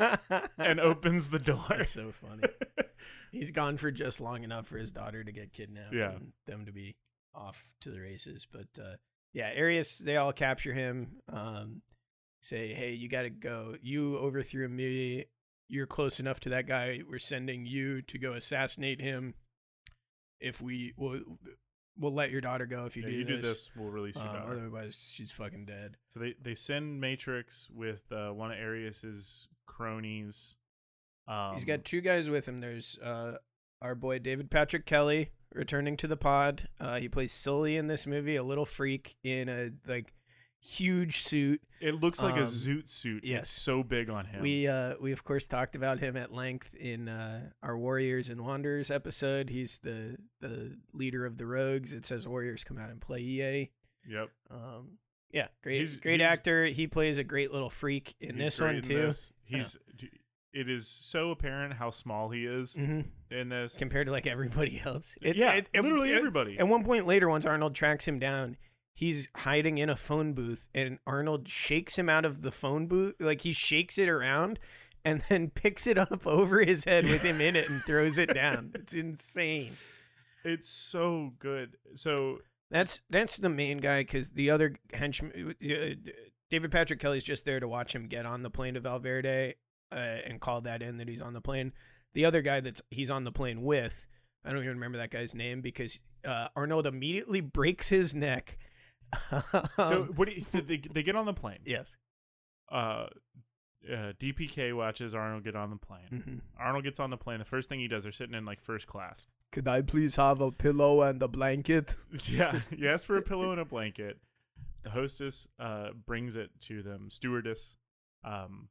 and 0.59 0.79
opens 0.81 1.29
the 1.31 1.39
door. 1.41 1.65
That's 1.71 1.91
so 1.91 2.13
funny. 2.13 2.45
He's 3.37 3.51
gone 3.51 3.77
for 3.77 3.91
just 3.91 4.21
long 4.21 4.45
enough 4.45 4.67
for 4.67 4.79
his 4.79 4.93
daughter 4.93 5.23
to 5.23 5.33
get 5.33 5.53
kidnapped 5.53 5.95
Yeah. 5.95 6.13
and 6.13 6.33
them 6.47 6.67
to 6.67 6.73
be 6.73 6.97
off 7.35 7.65
to 7.83 7.91
the 7.91 8.01
races. 8.01 8.47
But 8.51 8.69
uh, 8.83 8.97
yeah, 9.33 9.51
Arius, 9.55 9.99
they 9.99 10.17
all 10.17 10.33
capture 10.33 10.73
him. 10.73 11.17
Um, 11.31 11.83
say, 12.43 12.73
hey, 12.73 12.93
you 12.95 13.09
got 13.09 13.23
to 13.23 13.31
go. 13.31 13.75
You 13.83 14.17
overthrew 14.19 14.69
me. 14.69 15.27
You're 15.69 15.87
close 15.87 16.21
enough 16.21 16.41
to 16.41 16.49
that 16.51 16.67
guy. 16.67 17.01
We're 17.09 17.19
sending 17.19 17.67
you 17.67 18.01
to 18.03 18.19
go 18.19 18.33
assassinate 18.33 19.01
him. 19.01 19.35
If 20.41 20.61
we 20.63 20.93
will, 20.97 21.21
we'll 21.99 22.13
let 22.15 22.31
your 22.31 22.41
daughter 22.41 22.67
go 22.67 22.87
if 22.87 22.97
you 22.97 23.03
Yeah, 23.03 23.09
do 23.11 23.15
you 23.17 23.25
this. 23.25 23.37
do 23.37 23.43
this, 23.43 23.71
we'll 23.77 23.91
release 23.91 24.15
your 24.17 24.29
Um, 24.29 24.35
daughter. 24.35 24.53
otherwise, 24.53 25.11
she's 25.13 25.33
fucking 25.33 25.65
dead. 25.65 25.97
So 26.13 26.21
they 26.21 26.35
they 26.41 26.55
send 26.55 27.01
Matrix 27.01 27.69
with 27.71 28.11
uh, 28.13 28.31
one 28.33 28.51
of 28.53 28.59
Arius's 28.59 29.49
cronies. 29.67 30.57
Um, 31.29 31.55
He's 31.55 31.65
got 31.65 31.85
two 31.85 32.01
guys 32.01 32.31
with 32.31 32.47
him. 32.47 32.59
There's 32.59 32.99
uh, 32.99 33.37
our 33.83 33.95
boy 33.95 34.19
David 34.21 34.51
Patrick 34.51 34.87
Kelly 34.87 35.31
returning 35.55 35.97
to 35.99 36.07
the 36.07 36.17
pod. 36.17 36.69
Uh, 36.81 36.99
he 36.99 37.09
plays 37.09 37.33
Sully 37.33 37.77
in 37.77 37.87
this 37.87 38.07
movie, 38.07 38.37
a 38.37 38.43
little 38.43 38.65
freak 38.65 39.17
in 39.25 39.49
a 39.49 39.71
like 39.89 40.13
huge 40.61 41.19
suit. 41.19 41.61
It 41.81 42.01
looks 42.01 42.21
like 42.23 42.37
a 42.37 42.43
um, 42.43 42.47
zoot 42.47 42.89
suit. 42.89 43.25
yes. 43.25 43.41
It's 43.43 43.51
so 43.51 43.83
big 43.83 44.09
on 44.09 44.25
him. 44.27 44.41
We 44.43 44.67
uh, 44.69 44.95
we 45.01 45.13
of 45.13 45.25
course 45.25 45.47
talked 45.47 45.77
about 45.77 45.99
him 46.01 46.17
at 46.17 46.33
length 46.33 46.75
in 46.75 47.09
uh, 47.09 47.51
our 47.63 47.77
Warriors 47.77 48.31
and 48.31 48.41
Wanderers 48.41 48.91
episode. 48.91 49.51
He's 49.51 49.79
the 49.81 50.17
the 50.41 50.77
leader 50.93 51.27
of 51.27 51.37
the 51.37 51.47
Rogues. 51.47 51.93
It 51.93 52.07
says 52.07 52.27
Warriors 52.27 52.65
come 52.65 52.79
out 52.79 52.91
and 52.91 53.01
play 53.01 53.21
EA. 53.21 53.71
yep. 54.09 54.31
Um, 54.51 54.99
yeah, 55.33 55.49
great 55.63 55.81
He's- 55.81 55.97
great 55.97 56.21
he's- 56.21 56.31
actor. 56.31 56.65
He 56.67 56.87
plays 56.87 57.19
a 57.19 57.25
great 57.25 57.53
little 57.53 57.69
freak 57.71 58.15
in 58.21 58.39
this 58.39 58.61
one 58.61 58.77
in 58.77 58.83
too. 58.83 58.95
this. 58.95 59.33
He's. 59.45 59.77
It 60.59 60.71
is 60.71 60.89
so 60.89 61.31
apparent 61.33 61.75
how 61.75 61.91
small 61.91 62.31
he 62.31 62.47
is 62.47 62.75
hmm 62.75 63.03
in 63.31 63.49
this. 63.51 63.75
Compared 63.77 64.07
to 64.07 64.13
like 64.13 64.27
everybody 64.27 64.81
else. 64.85 65.19
It- 65.21 65.37
yeah, 65.37 65.53
it- 65.53 65.69
it- 65.75 65.83
literally 65.83 66.13
it- 66.13 66.17
everybody. 66.17 66.59
At 66.59 66.67
one 66.69 66.83
point 66.85 67.07
later, 67.07 67.29
once 67.29 67.45
Arnold 67.45 67.75
tracks 67.75 68.07
him 68.09 68.19
down, 68.19 68.57
he's 68.95 69.29
hiding 69.37 69.77
in 69.79 69.91
a 69.91 69.97
phone 69.97 70.33
booth, 70.33 70.69
and 70.75 70.99
Arnold 71.07 71.47
shakes 71.49 71.99
him 71.99 72.09
out 72.09 72.25
of 72.25 72.41
the 72.43 72.51
phone 72.53 72.87
booth. 72.87 73.17
Like 73.21 73.43
he 73.43 73.53
shakes 73.53 73.99
it 73.99 74.09
around, 74.09 74.59
and 75.05 75.21
then 75.29 75.51
picks 75.55 75.87
it 75.87 75.99
up 75.99 76.27
over 76.27 76.61
his 76.63 76.85
head 76.85 77.05
with 77.05 77.23
him 77.23 77.41
in 77.41 77.55
it 77.57 77.69
and 77.69 77.85
throws 77.85 78.17
it 78.17 78.33
down. 78.33 78.73
It's 78.75 78.95
insane. 78.95 79.77
It's 80.45 80.69
so 80.71 81.33
good. 81.39 81.77
So 81.97 82.39
That's 82.71 83.03
that's 83.11 83.37
the 83.37 83.49
main 83.51 83.79
guy 83.79 84.01
because 84.03 84.31
the 84.31 84.51
other 84.51 84.75
henchman, 84.95 85.55
uh, 85.63 86.11
David 86.51 86.71
Patrick 86.71 87.01
Kelly's 87.01 87.25
just 87.25 87.45
there 87.45 87.59
to 87.61 87.67
watch 87.69 87.93
him 87.95 88.07
get 88.07 88.25
on 88.25 88.43
the 88.43 88.51
plane 88.51 88.75
to 88.75 88.81
Valverde 88.81 89.55
uh, 89.93 89.95
and 90.27 90.41
call 90.41 90.61
that 90.63 90.83
in 90.83 90.97
that 90.99 91.09
he's 91.09 91.23
on 91.23 91.33
the 91.33 91.41
plane. 91.41 91.73
The 92.15 92.25
other 92.25 92.43
guy 92.43 92.61
that's 92.61 92.83
he's 92.91 93.11
on 93.11 93.25
the 93.25 93.33
plane 93.33 93.63
with, 93.63 94.07
I 94.45 94.51
don't 94.51 94.59
even 94.61 94.71
remember 94.77 94.99
that 94.99 95.11
guy's 95.11 95.35
name 95.35 95.61
because 95.61 96.01
uh, 96.25 96.49
Arnold 96.57 96.87
immediately 96.87 97.41
breaks 97.41 97.89
his 97.89 98.15
neck. 98.15 98.59
so 99.31 100.09
what? 100.17 100.29
Do 100.29 100.35
you, 100.35 100.43
so 100.43 100.61
they 100.61 100.79
they 100.79 101.03
get 101.03 101.17
on 101.17 101.27
the 101.27 101.35
plane. 101.35 101.59
yes, 101.65 101.97
Uh, 102.71 103.07
uh, 103.89 104.13
DPK 104.19 104.75
watches 104.75 105.15
Arnold 105.15 105.45
get 105.45 105.55
on 105.55 105.71
the 105.71 105.77
plane. 105.77 106.11
Mhm. 106.13 106.41
Arnold 106.59 106.85
gets 106.85 106.99
on 106.99 107.11
the 107.11 107.17
plane. 107.17 107.39
The 107.39 107.45
first 107.45 107.69
thing 107.69 107.79
he 107.81 107.87
does, 107.89 108.03
they're 108.03 108.13
sitting 108.13 108.35
in 108.35 108.45
like 108.45 108.61
first 108.61 108.87
class. 108.87 109.27
could 109.53 109.69
I 109.69 109.81
please 109.83 110.17
have 110.17 110.41
a 110.41 110.51
pillow 110.51 111.03
and 111.03 111.23
a 111.23 111.29
blanket? 111.29 111.95
Yeah, 112.29 112.61
he 112.75 112.89
asks 112.89 113.05
for 113.05 113.17
a 113.17 113.23
pillow 113.23 113.53
and 113.53 113.61
a 113.61 113.65
blanket. 113.65 114.19
The 114.83 114.91
hostess 114.91 115.47
uh, 115.61 115.91
brings 116.07 116.35
it 116.37 116.51
to 116.63 116.83
them. 116.83 117.11
Stewardess, 117.11 117.77
um, 118.25 118.69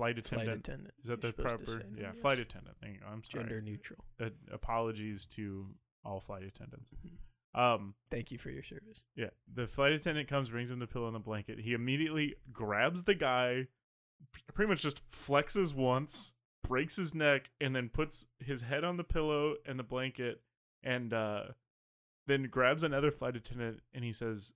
flight 0.00 0.18
attendant. 0.18 0.48
Flight 0.48 0.58
attendant. 0.58 0.94
Is 1.02 1.08
that 1.08 1.22
you're 1.22 1.32
the 1.32 1.42
proper? 1.42 1.66
say 1.66 1.80
yeah, 1.96 2.02
yes. 2.02 2.16
flight 2.20 2.38
attendant. 2.38 2.76
There 2.80 2.90
you. 2.90 2.98
I'm 3.10 3.22
sorry. 3.24 3.44
Gender 3.44 3.60
neutral. 3.60 4.04
Uh, 4.20 4.30
apologies 4.52 5.26
to 5.26 5.66
all 6.04 6.20
flight 6.20 6.42
attendants. 6.42 6.90
Mm-hmm. 6.90 7.60
Um, 7.60 7.94
Thank 8.10 8.30
you 8.30 8.38
for 8.38 8.50
your 8.50 8.62
service. 8.62 9.02
yeah, 9.16 9.30
the 9.52 9.66
flight 9.66 9.92
attendant 9.92 10.28
comes, 10.28 10.50
brings 10.50 10.70
him 10.70 10.78
the 10.78 10.86
pillow 10.86 11.06
and 11.06 11.16
the 11.16 11.20
blanket. 11.20 11.58
He 11.58 11.72
immediately 11.72 12.36
grabs 12.52 13.02
the 13.02 13.14
guy, 13.14 13.66
pretty 14.54 14.68
much 14.68 14.82
just 14.82 15.02
flexes 15.10 15.74
once, 15.74 16.32
breaks 16.62 16.94
his 16.94 17.12
neck, 17.12 17.50
and 17.60 17.74
then 17.74 17.88
puts 17.88 18.26
his 18.38 18.62
head 18.62 18.84
on 18.84 18.96
the 18.96 19.04
pillow 19.04 19.56
and 19.66 19.78
the 19.78 19.82
blanket, 19.82 20.42
and 20.84 21.12
uh, 21.12 21.42
then 22.28 22.44
grabs 22.44 22.84
another 22.84 23.10
flight 23.10 23.34
attendant 23.34 23.80
and 23.92 24.04
he 24.04 24.12
says, 24.12 24.54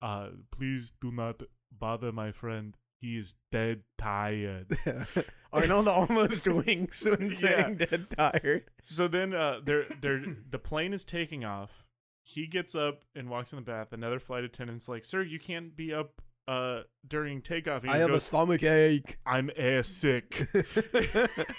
uh, 0.00 0.28
"Please 0.52 0.92
do 1.00 1.10
not 1.10 1.42
bother 1.76 2.12
my 2.12 2.30
friend. 2.30 2.76
He 3.00 3.16
is 3.16 3.34
dead 3.50 3.82
tired. 3.98 4.66
Arnold 5.52 5.88
almost 5.88 6.46
winks 6.46 7.04
when 7.06 7.30
saying 7.30 7.76
dead 7.76 8.06
tired. 8.16 8.64
So 8.82 9.08
then 9.08 9.34
uh 9.34 9.60
they're 9.64 9.86
they're 10.00 10.22
the 10.50 10.58
plane 10.58 10.92
is 10.92 11.04
taking 11.04 11.44
off. 11.44 11.84
He 12.22 12.46
gets 12.46 12.74
up 12.74 13.02
and 13.16 13.28
walks 13.30 13.52
in 13.52 13.56
the 13.56 13.62
bath. 13.64 13.92
Another 13.92 14.20
flight 14.20 14.44
attendant's 14.44 14.86
like, 14.88 15.04
Sir, 15.04 15.22
you 15.22 15.38
can't 15.40 15.74
be 15.74 15.92
up 15.94 16.20
uh 16.46 16.82
during 17.06 17.40
takeoff. 17.42 17.82
And 17.82 17.90
he 17.90 17.96
"I 17.96 18.00
have 18.00 18.10
a 18.10 18.20
stomach 18.20 18.62
ache. 18.62 19.16
I'm 19.24 19.50
air 19.56 19.82
sick. 19.82 20.46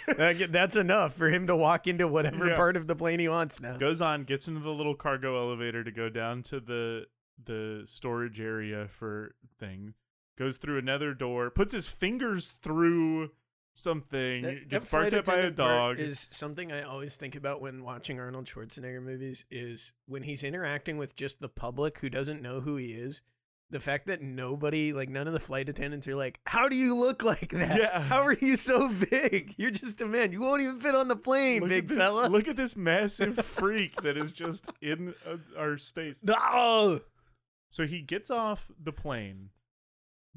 That- 0.08 0.48
That's 0.52 0.76
enough 0.76 1.14
for 1.16 1.30
him 1.30 1.48
to 1.48 1.56
walk 1.56 1.88
into 1.88 2.08
whatever 2.08 2.48
Yeah. 2.50 2.56
part 2.56 2.76
of 2.78 2.88
the 2.88 2.96
plane 2.96 3.20
he 3.20 3.28
wants 3.28 3.62
now. 3.62 3.78
Goes 3.78 4.02
on, 4.02 4.24
gets 4.26 4.48
into 4.48 4.60
the 4.60 4.70
little 4.74 4.96
cargo 4.96 5.38
elevator 5.38 5.84
to 5.84 5.92
go 5.92 6.10
down 6.10 6.44
to 6.44 6.60
the 6.60 7.06
the 7.44 7.82
storage 7.86 8.40
area 8.40 8.88
for 8.88 9.34
thing. 9.60 9.94
Goes 10.42 10.58
through 10.58 10.80
another 10.80 11.14
door, 11.14 11.52
puts 11.52 11.72
his 11.72 11.86
fingers 11.86 12.48
through 12.48 13.30
something, 13.76 14.42
That- 14.42 14.70
gets 14.70 14.90
that 14.90 14.92
barked 14.92 15.14
at 15.14 15.26
by 15.26 15.36
a 15.36 15.52
dog. 15.52 16.00
Is 16.00 16.28
something 16.32 16.72
I 16.72 16.82
always 16.82 17.16
think 17.16 17.36
about 17.36 17.62
when 17.62 17.84
watching 17.84 18.20
Arnold 18.20 18.46
Schwarzenegger 18.48 19.04
movies 19.04 19.46
is 19.52 19.94
when 20.08 20.24
he's 20.24 20.44
interacting 20.44 20.98
with 20.98 21.16
just 21.16 21.42
the 21.42 21.48
public 21.48 22.00
who 22.00 22.10
doesn't 22.10 22.42
know 22.42 22.60
who 22.60 22.76
he 22.76 22.94
is. 22.94 23.22
The 23.70 23.80
fact 23.80 24.08
that 24.08 24.24
nobody, 24.24 24.94
like 24.94 25.10
none 25.10 25.28
of 25.28 25.34
the 25.34 25.40
flight 25.40 25.70
attendants, 25.70 26.08
are 26.08 26.16
like, 26.16 26.40
"How 26.48 26.68
do 26.68 26.76
you 26.76 26.96
look 26.96 27.22
like 27.24 27.52
that? 27.52 27.80
Yeah. 27.80 28.02
How 28.02 28.24
are 28.24 28.34
you 28.34 28.56
so 28.56 28.90
big? 29.12 29.54
You're 29.58 29.70
just 29.70 30.02
a 30.02 30.08
man. 30.08 30.32
You 30.32 30.42
won't 30.42 30.64
even 30.64 30.80
fit 30.80 30.96
on 30.96 31.08
the 31.08 31.16
plane, 31.16 31.62
Look 31.62 31.70
big 31.70 31.88
this, 31.88 31.98
fella." 32.00 32.30
Look 32.30 32.48
at 32.48 32.58
this 32.58 32.76
massive 32.76 33.36
freak 33.46 33.94
that 34.02 34.18
is 34.18 34.34
just 34.34 34.72
in 34.82 35.14
uh, 35.28 35.38
our 35.56 35.78
space. 35.78 36.20
Oh! 36.28 37.00
So 37.70 37.86
he 37.86 38.02
gets 38.02 38.32
off 38.32 38.72
the 38.84 38.92
plane 38.92 39.52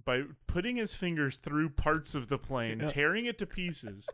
by 0.04 0.22
putting 0.46 0.76
his 0.76 0.94
fingers 0.94 1.36
through 1.36 1.70
parts 1.70 2.14
of 2.14 2.28
the 2.28 2.38
plane, 2.38 2.80
Yeah. 2.80 2.88
tearing 2.88 3.26
it 3.26 3.38
to 3.38 3.46
pieces, 3.46 4.08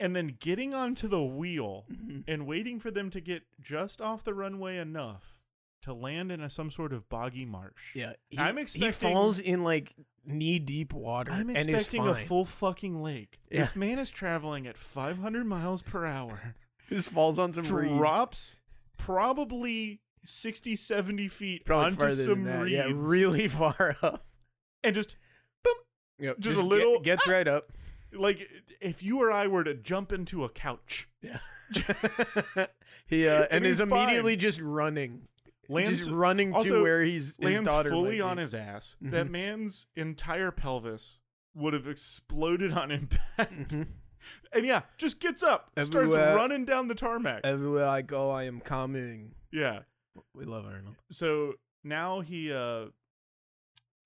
and 0.00 0.14
then 0.14 0.36
getting 0.38 0.74
onto 0.74 1.08
the 1.08 1.22
wheel 1.22 1.86
Mhm. 1.90 2.24
and 2.28 2.46
waiting 2.46 2.78
for 2.78 2.90
them 2.90 3.10
to 3.10 3.20
get 3.20 3.42
just 3.60 4.00
off 4.00 4.22
the 4.24 4.34
runway 4.34 4.76
enough 4.78 5.34
to 5.82 5.92
land 5.94 6.30
in 6.32 6.40
a, 6.40 6.48
some 6.48 6.70
sort 6.70 6.92
of 6.92 7.08
boggy 7.08 7.44
marsh. 7.44 7.94
Yeah, 7.94 8.12
he, 8.30 8.38
I'm 8.38 8.58
expecting 8.58 8.86
he 8.88 8.92
falls 9.14 9.38
in 9.38 9.62
like 9.64 9.92
knee 10.24 10.58
deep 10.58 10.92
water 10.92 11.32
I'm 11.32 11.48
and 11.48 11.58
is 11.58 11.66
expecting 11.66 12.06
a 12.06 12.14
full 12.14 12.44
fucking 12.44 13.00
lake. 13.02 13.38
Yeah. 13.50 13.60
This 13.60 13.76
man 13.76 13.98
is 13.98 14.10
traveling 14.10 14.66
at 14.66 14.76
500 14.76 15.46
miles 15.46 15.82
per 15.82 16.04
hour. 16.04 16.54
Just 16.88 17.08
falls 17.08 17.38
on 17.38 17.52
some 17.52 17.64
reeds. 17.66 17.94
drops 17.96 18.56
probably 18.96 20.00
60 20.24 20.76
70 20.76 21.28
feet 21.28 21.64
Probably 21.64 22.06
onto 22.06 22.10
some 22.16 22.44
reeds 22.44 22.70
Yeah, 22.72 22.88
really 22.92 23.48
far 23.48 23.96
up. 24.02 24.22
And 24.84 24.94
just 24.94 25.16
Yep, 26.20 26.40
Just 26.40 26.58
a 26.58 26.62
get- 26.62 26.68
little- 26.68 27.00
gets 27.00 27.28
right 27.28 27.46
up. 27.46 27.70
like 28.12 28.48
if 28.80 29.02
you 29.02 29.20
or 29.22 29.30
I 29.30 29.46
were 29.46 29.62
to 29.64 29.74
jump 29.74 30.12
into 30.12 30.42
a 30.44 30.48
couch 30.48 31.08
Yeah. 31.22 31.38
he 33.06 33.28
uh, 33.28 33.42
and, 33.44 33.48
And 33.52 33.66
is 33.66 33.78
he's 33.78 33.88
fine. 33.88 34.02
immediately 34.04 34.36
just 34.36 34.60
running. 34.60 35.28
lands 35.68 35.90
just 35.90 36.10
running 36.10 36.54
also 36.54 36.76
to 36.76 36.82
where 36.82 37.02
he's 37.04 37.36
his 37.36 37.40
lands 37.40 37.68
daughter 37.68 37.90
fully 37.90 38.20
on 38.20 38.38
his 38.38 38.54
ass 38.54 38.96
that 39.02 39.26
Mhm. 39.26 39.30
man's 39.30 39.86
entire 39.96 40.50
pelvis 40.50 41.20
would 41.54 41.72
have 41.74 41.86
exploded 41.86 42.72
on 42.72 42.90
impact 42.90 43.68
Mhm. 43.68 43.88
and 44.52 44.66
yeah 44.66 44.82
just 44.96 45.20
gets 45.20 45.42
up 45.42 45.70
starts 45.82 46.14
running 46.14 46.64
down 46.64 46.88
the 46.88 46.94
tarmac 46.94 47.42
Everywhere 47.44 47.86
I 47.86 48.02
go, 48.02 48.30
I 48.30 48.44
am 48.44 48.60
coming. 48.60 49.34
yeah 49.52 49.80
We 50.34 50.44
love 50.46 50.64
Arnold. 50.64 50.96
so 51.10 51.54
now 51.84 52.20
he 52.22 52.50
uh 52.52 52.86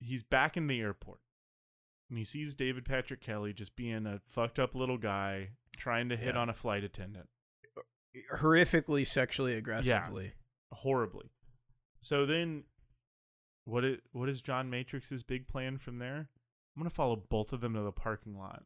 he's 0.03 0.23
back 0.23 0.57
in 0.57 0.67
the 0.67 0.79
airport 0.81 1.19
and 2.09 2.17
he 2.17 2.23
sees 2.23 2.55
David 2.55 2.85
Patrick 2.85 3.21
Kelly 3.21 3.53
just 3.53 3.75
being 3.75 4.05
a 4.05 4.19
fucked 4.27 4.59
up 4.59 4.75
little 4.75 4.97
guy 4.97 5.49
trying 5.77 6.09
to 6.09 6.17
hit 6.17 6.35
Yeah. 6.35 6.41
on 6.41 6.49
a 6.49 6.53
flight 6.53 6.83
attendant 6.83 7.29
Horrifically 8.35 9.07
sexually 9.07 9.55
aggressively. 9.55 10.33
horribly. 10.71 11.31
So 11.99 12.25
then 12.25 12.65
what 13.65 13.83
it 13.83 14.01
what 14.11 14.29
is 14.29 14.41
John 14.41 14.69
Matrix's 14.69 15.23
big 15.23 15.47
plan 15.47 15.77
from 15.79 15.97
there? 15.97 16.29
I'm 16.75 16.79
going 16.81 16.89
to 16.89 16.95
follow 16.95 17.15
both 17.15 17.53
of 17.53 17.61
them 17.61 17.73
to 17.75 17.81
the 17.81 17.91
parking 17.91 18.37
lot. 18.37 18.63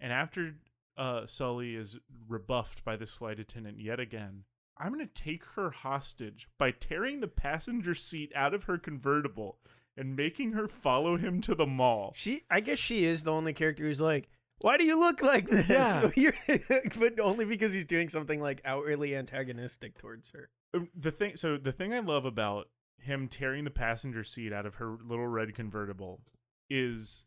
And 0.00 0.12
after 0.12 0.56
uh 0.98 1.24
Sully 1.24 1.76
is 1.76 1.96
rebuffed 2.28 2.84
by 2.84 2.96
this 2.96 3.14
flight 3.14 3.38
attendant 3.40 3.78
yet 3.80 4.00
again, 4.00 4.44
I'm 4.76 4.92
going 4.92 5.06
to 5.06 5.14
take 5.14 5.44
her 5.56 5.70
hostage 5.70 6.48
by 6.58 6.70
tearing 6.72 7.20
the 7.20 7.28
passenger 7.28 7.94
seat 7.94 8.32
out 8.34 8.52
of 8.52 8.64
her 8.64 8.76
convertible 8.76 9.58
and 9.98 10.16
making 10.16 10.52
her 10.52 10.68
follow 10.68 11.16
him 11.18 11.40
to 11.42 11.54
the 11.54 11.66
mall. 11.66 12.12
She, 12.14 12.42
I 12.50 12.60
guess, 12.60 12.78
she 12.78 13.04
is 13.04 13.24
the 13.24 13.32
only 13.32 13.52
character 13.52 13.82
who's 13.82 14.00
like, 14.00 14.28
"Why 14.60 14.76
do 14.78 14.84
you 14.84 14.98
look 14.98 15.20
like 15.22 15.48
this?" 15.48 15.68
Yeah. 15.68 16.10
You're- 16.16 16.38
but 16.98 17.20
only 17.20 17.44
because 17.44 17.72
he's 17.74 17.84
doing 17.86 18.08
something 18.08 18.40
like 18.40 18.62
outwardly 18.64 19.14
antagonistic 19.16 19.98
towards 19.98 20.30
her. 20.30 20.48
Um, 20.74 20.88
the 20.94 21.10
thing 21.10 21.36
so 21.36 21.56
the 21.56 21.72
thing 21.72 21.94
i 21.94 22.00
love 22.00 22.26
about 22.26 22.68
him 23.00 23.26
tearing 23.26 23.64
the 23.64 23.70
passenger 23.70 24.22
seat 24.22 24.52
out 24.52 24.66
of 24.66 24.74
her 24.74 24.96
little 25.02 25.26
red 25.26 25.54
convertible 25.54 26.20
is 26.68 27.24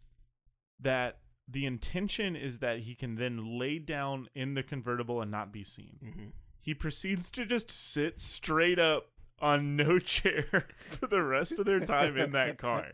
that 0.80 1.18
the 1.48 1.66
intention 1.66 2.36
is 2.36 2.60
that 2.60 2.80
he 2.82 2.94
can 2.94 3.16
then 3.16 3.58
lay 3.58 3.80
down 3.80 4.28
in 4.36 4.54
the 4.54 4.62
convertible 4.64 5.22
and 5.22 5.32
not 5.32 5.52
be 5.52 5.64
seen 5.64 5.98
Mm-hmm. 6.06 6.26
he 6.60 6.76
proceeds 6.76 7.32
to 7.32 7.46
just 7.48 7.72
sit 7.72 8.20
straight 8.20 8.78
up 8.78 9.08
on 9.42 9.76
no 9.76 10.00
chair 10.00 10.68
for 10.78 11.08
the 11.08 11.22
rest 11.22 11.60
of 11.60 11.66
their 11.66 11.80
time 11.80 12.18
in 12.18 12.32
that 12.32 12.58
car 12.58 12.92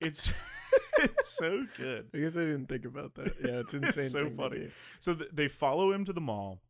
it's 0.00 0.32
it's 0.98 1.36
so 1.38 1.64
good 1.76 2.08
I 2.14 2.18
guess 2.18 2.36
I 2.36 2.40
didn't 2.40 2.66
think 2.66 2.84
about 2.84 3.14
that. 3.14 3.34
Yeah, 3.42 3.60
it's 3.60 3.74
insane. 3.74 4.04
It's 4.04 4.12
so 4.12 4.30
funny. 4.30 4.68
So 5.00 5.14
th- 5.14 5.30
they 5.32 5.48
follow 5.48 5.92
him 5.92 6.04
to 6.04 6.12
the 6.12 6.20
mall. 6.20 6.60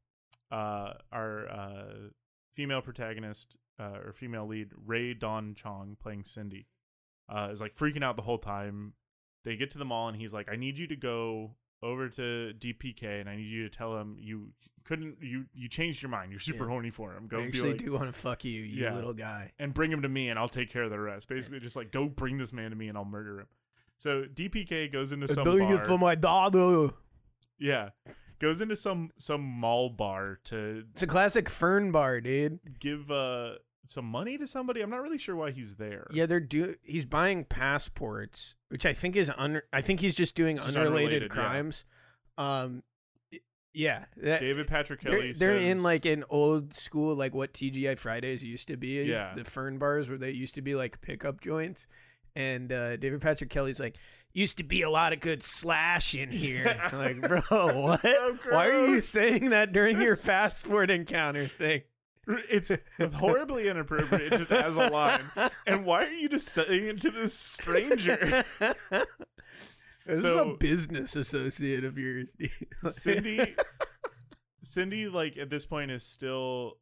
Uh, 0.50 0.94
our 1.12 1.48
uh, 1.48 1.94
female 2.54 2.80
protagonist 2.80 3.56
uh, 3.80 3.98
or 4.04 4.12
female 4.12 4.46
lead, 4.46 4.68
Rae 4.86 5.12
Dawn 5.12 5.54
Chong, 5.56 5.96
playing 6.00 6.24
Cindy, 6.24 6.66
uh, 7.28 7.48
is 7.50 7.60
like 7.60 7.74
freaking 7.74 8.04
out 8.04 8.16
the 8.16 8.22
whole 8.22 8.38
time. 8.38 8.94
They 9.44 9.56
get 9.56 9.70
to 9.72 9.78
the 9.78 9.84
mall 9.84 10.08
and 10.08 10.16
he's 10.16 10.32
like, 10.32 10.48
"I 10.50 10.56
need 10.56 10.78
you 10.78 10.86
to 10.88 10.96
go 10.96 11.56
over 11.82 12.08
to 12.08 12.52
DPK 12.58 13.20
and 13.20 13.28
I 13.28 13.36
need 13.36 13.48
you 13.48 13.68
to 13.68 13.76
tell 13.76 13.96
him 13.96 14.16
you 14.18 14.50
couldn't 14.86 15.16
you 15.20 15.44
you 15.52 15.68
changed 15.68 16.00
your 16.02 16.08
mind. 16.10 16.30
You're 16.30 16.40
super 16.40 16.64
Yeah. 16.64 16.70
horny 16.70 16.90
for 16.90 17.12
him. 17.12 17.26
Go 17.26 17.40
I 17.40 17.46
actually 17.46 17.72
like, 17.72 17.82
do 17.84 17.92
want 17.92 18.06
to 18.06 18.12
fuck 18.12 18.44
you, 18.44 18.62
you 18.62 18.84
Yeah. 18.84 18.94
little 18.94 19.12
guy. 19.14 19.52
and 19.58 19.74
bring 19.74 19.90
him 19.92 20.02
to 20.02 20.08
me 20.08 20.28
and 20.30 20.38
I'll 20.38 20.48
take 20.48 20.70
care 20.70 20.84
of 20.84 20.90
the 20.90 20.98
rest. 21.00 21.28
Basically, 21.28 21.60
just 21.60 21.76
like 21.76 21.90
go 21.92 22.06
bring 22.08 22.38
this 22.38 22.52
man 22.52 22.70
to 22.70 22.76
me 22.76 22.88
and 22.88 22.96
I'll 22.96 23.04
murder 23.04 23.40
him." 23.40 23.46
So 23.98 24.24
DPK 24.24 24.88
goes 24.92 25.12
into 25.12 25.26
some 25.28 25.44
doing 25.44 25.68
bar. 25.68 25.82
it 25.82 25.86
for 25.86 25.98
my 25.98 26.14
daughter. 26.14 26.94
Yeah. 27.58 27.90
Goes 28.38 28.60
into 28.60 28.76
some 28.76 29.10
some 29.18 29.40
mall 29.42 29.88
bar 29.90 30.38
to 30.44 30.84
It's 30.92 31.02
a 31.02 31.06
classic 31.06 31.48
fern 31.48 31.90
bar, 31.92 32.20
dude. 32.20 32.60
give 32.80 33.10
uh 33.10 33.56
some 33.88 34.04
money 34.04 34.36
to 34.36 34.46
somebody. 34.46 34.80
I'm 34.82 34.90
not 34.90 35.00
really 35.00 35.16
sure 35.18 35.36
why 35.36 35.52
he's 35.52 35.76
there. 35.76 36.06
Yeah, 36.12 36.26
they're 36.26 36.40
do. 36.40 36.74
He's 36.82 37.06
buying 37.06 37.44
passports, 37.44 38.56
which 38.68 38.84
I 38.84 38.92
think 38.92 39.16
is 39.16 39.30
un. 39.36 39.62
I 39.72 39.80
think 39.80 40.00
he's 40.00 40.16
just 40.16 40.34
doing 40.34 40.56
Just 40.56 40.68
unrelated, 40.70 40.92
unrelated, 40.96 41.22
yeah. 41.22 41.28
crimes. 41.28 41.84
Um, 42.36 42.74
y- 42.76 42.82
yeah, 43.76 44.06
that- 44.16 44.40
David 44.40 44.66
Patrick 44.68 45.00
they're, 45.02 45.12
Kelly. 45.12 45.32
they're 45.32 45.54
in 45.54 45.82
like 45.82 46.06
an 46.06 46.24
old 46.30 46.72
school, 46.74 47.14
like 47.14 47.34
what 47.34 47.52
TGI 47.52 47.98
Fridays 47.98 48.42
used 48.42 48.68
to 48.68 48.76
be. 48.76 49.02
Yeah. 49.04 49.34
the 49.34 49.44
fern 49.44 49.78
bars 49.78 50.08
where 50.08 50.18
they 50.18 50.30
used 50.30 50.54
to 50.56 50.62
be 50.62 50.74
like 50.74 51.00
pickup 51.00 51.40
joints. 51.40 51.86
And 52.34 52.72
uh, 52.72 52.96
David 52.96 53.20
Patrick 53.20 53.48
Kelly's 53.50 53.80
like, 53.80 53.96
used 54.34 54.58
to 54.58 54.64
be 54.64 54.82
a 54.82 54.90
lot 54.90 55.12
of 55.14 55.20
good 55.20 55.42
slash 55.42 56.14
in 56.14 56.30
here. 56.30 56.76
Like, 56.92 57.20
bro, 57.22 57.40
what? 57.80 58.00
so 58.02 58.36
Why 58.50 58.66
are 58.68 58.86
you 58.88 59.00
saying 59.00 59.50
that 59.50 59.72
during 59.72 60.00
your 60.00 60.12
It's- 60.14 60.26
passport 60.26 60.90
encounter 60.90 61.46
thing? 61.46 61.82
it's 62.50 62.72
horribly 63.14 63.68
inappropriate 63.68 64.32
just 64.32 64.50
as 64.50 64.74
a 64.74 64.88
line. 64.90 65.22
And 65.66 65.84
why 65.84 66.06
are 66.06 66.10
you 66.10 66.28
just 66.28 66.48
saying 66.48 66.86
it 66.88 67.00
to 67.02 67.10
this 67.10 67.32
stranger? 67.38 68.44
This 70.06 70.24
is 70.24 70.38
a 70.38 70.54
business 70.58 71.16
associate 71.16 71.84
of 71.84 71.98
yours. 71.98 72.36
Cindy 72.84 73.54
Cindy 74.62 75.08
like 75.08 75.36
at 75.36 75.50
this 75.50 75.66
point 75.66 75.90
is 75.90 76.04
still 76.04 76.78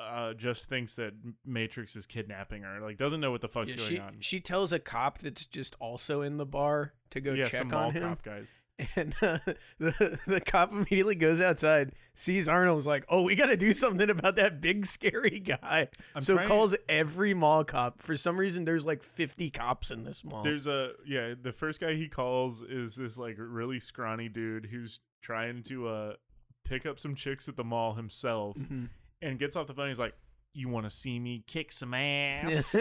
uh 0.00 0.34
just 0.34 0.68
thinks 0.68 0.94
that 0.94 1.12
Matrix 1.44 1.94
is 1.96 2.06
kidnapping 2.06 2.62
her. 2.62 2.80
Like 2.80 2.98
doesn't 2.98 3.20
know 3.20 3.30
what 3.30 3.40
the 3.40 3.48
fuck's 3.48 3.70
Yeah, 3.70 3.76
going 3.76 3.88
she 3.88 3.98
on. 3.98 4.16
she 4.20 4.40
tells 4.40 4.72
a 4.72 4.78
cop 4.78 5.18
that's 5.18 5.46
just 5.46 5.76
also 5.80 6.22
in 6.22 6.36
the 6.36 6.46
bar 6.46 6.94
to 7.10 7.20
go 7.20 7.32
yeah, 7.32 7.48
check 7.48 7.72
on 7.72 7.92
him, 7.92 8.02
cop 8.08 8.22
guys. 8.22 8.52
And 8.96 9.14
uh, 9.22 9.38
the 9.78 10.18
the 10.26 10.40
cop 10.40 10.72
immediately 10.72 11.14
goes 11.14 11.40
outside, 11.40 11.92
sees 12.14 12.48
Arnold's 12.48 12.86
like, 12.86 13.04
"Oh, 13.08 13.22
we 13.22 13.36
got 13.36 13.46
to 13.46 13.56
do 13.56 13.72
something 13.72 14.10
about 14.10 14.36
that 14.36 14.60
big 14.60 14.84
scary 14.86 15.38
guy." 15.40 15.88
I'm 16.14 16.22
so 16.22 16.34
trying- 16.34 16.48
calls 16.48 16.74
every 16.88 17.34
mall 17.34 17.62
cop. 17.64 18.00
For 18.02 18.16
some 18.16 18.36
reason, 18.36 18.64
there's 18.64 18.84
like 18.84 19.02
50 19.02 19.50
cops 19.50 19.90
in 19.90 20.02
this 20.04 20.24
mall. 20.24 20.42
There's 20.42 20.66
a 20.66 20.92
yeah, 21.06 21.34
the 21.40 21.52
first 21.52 21.80
guy 21.80 21.94
he 21.94 22.08
calls 22.08 22.62
is 22.62 22.96
this 22.96 23.16
like 23.16 23.36
really 23.38 23.78
scrawny 23.78 24.28
dude 24.28 24.66
who's 24.66 24.98
trying 25.22 25.62
to 25.64 25.88
uh 25.88 26.12
pick 26.64 26.84
up 26.86 26.98
some 26.98 27.14
chicks 27.14 27.46
at 27.48 27.56
the 27.56 27.64
mall 27.64 27.94
himself 27.94 28.56
Mhm. 28.56 28.88
and 29.22 29.38
gets 29.38 29.54
off 29.54 29.66
the 29.68 29.74
phone. 29.74 29.88
He's 29.88 29.98
like, 30.00 30.14
"You 30.52 30.68
want 30.68 30.86
to 30.86 30.90
see 30.90 31.20
me 31.20 31.44
kick 31.46 31.70
some 31.70 31.94
ass?" 31.94 32.74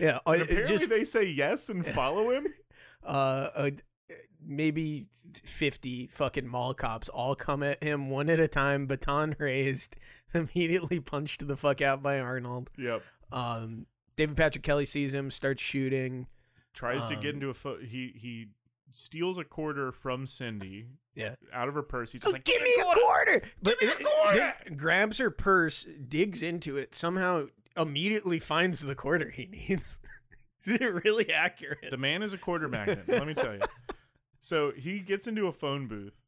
yeah, 0.00 0.18
And 0.26 0.42
apparently 0.42 0.64
just 0.66 0.88
they 0.88 1.04
say 1.04 1.24
yes 1.24 1.68
and 1.68 1.84
follow 1.94 2.30
him. 2.30 2.46
uh, 3.04 3.48
uh, 3.54 3.70
maybe 4.44 5.06
50 5.44 6.08
fucking 6.08 6.46
mall 6.46 6.74
cops 6.74 7.08
all 7.08 7.34
come 7.34 7.62
at 7.62 7.82
him 7.82 8.10
one 8.10 8.28
at 8.30 8.40
a 8.40 8.48
time, 8.48 8.86
baton 8.86 9.36
raised, 9.38 9.96
immediately 10.34 11.00
punched 11.00 11.46
the 11.46 11.56
fuck 11.56 11.80
out 11.80 12.02
by 12.02 12.18
Arnold. 12.20 12.70
Yep. 12.78 13.02
Um, 13.30 13.86
David 14.16 14.36
Patrick 14.36 14.62
Kelly 14.64 14.84
sees 14.84 15.14
him, 15.14 15.30
starts 15.30 15.62
shooting. 15.62 16.26
Tries 16.74 17.06
to 17.08 17.16
get 17.16 17.30
Um, 17.30 17.34
into 17.36 17.50
a 17.50 17.54
fo- 17.54 17.78
he 17.80 18.12
he 18.16 18.46
steals 18.90 19.38
a 19.38 19.44
quarter 19.44 19.90
from 19.92 20.26
Cindy 20.26 20.86
Yeah. 21.14 21.34
out 21.52 21.68
of 21.68 21.74
her 21.74 21.82
purse. 21.82 22.12
He's 22.12 22.20
just 22.22 22.32
like, 22.32 22.44
give 22.44 22.60
me 22.62 22.74
a 22.80 22.84
quarter. 22.94 23.42
But 23.62 23.76
me 23.80 23.88
a 23.88 23.90
it- 23.90 24.04
quarter!" 24.04 24.54
then 24.64 24.76
grabs 24.76 25.18
her 25.18 25.30
purse, 25.30 25.84
digs 26.08 26.42
into 26.42 26.76
it, 26.76 26.94
somehow 26.94 27.46
immediately 27.76 28.38
finds 28.38 28.80
the 28.80 28.94
quarter 28.94 29.28
he 29.30 29.46
needs. 29.68 29.98
Is 30.64 30.80
it 30.80 31.04
really 31.04 31.30
accurate? 31.32 31.90
The 31.90 31.96
man 31.96 32.22
is 32.22 32.32
a 32.32 32.38
quarter 32.38 32.68
magnet. 32.68 33.04
let 33.08 33.26
me 33.26 33.34
tell 33.34 33.52
you. 33.54 33.60
So 34.44 34.72
he 34.76 34.98
gets 34.98 35.26
into 35.28 35.46
a 35.46 35.52
phone 35.52 35.86
booth, 35.86 36.18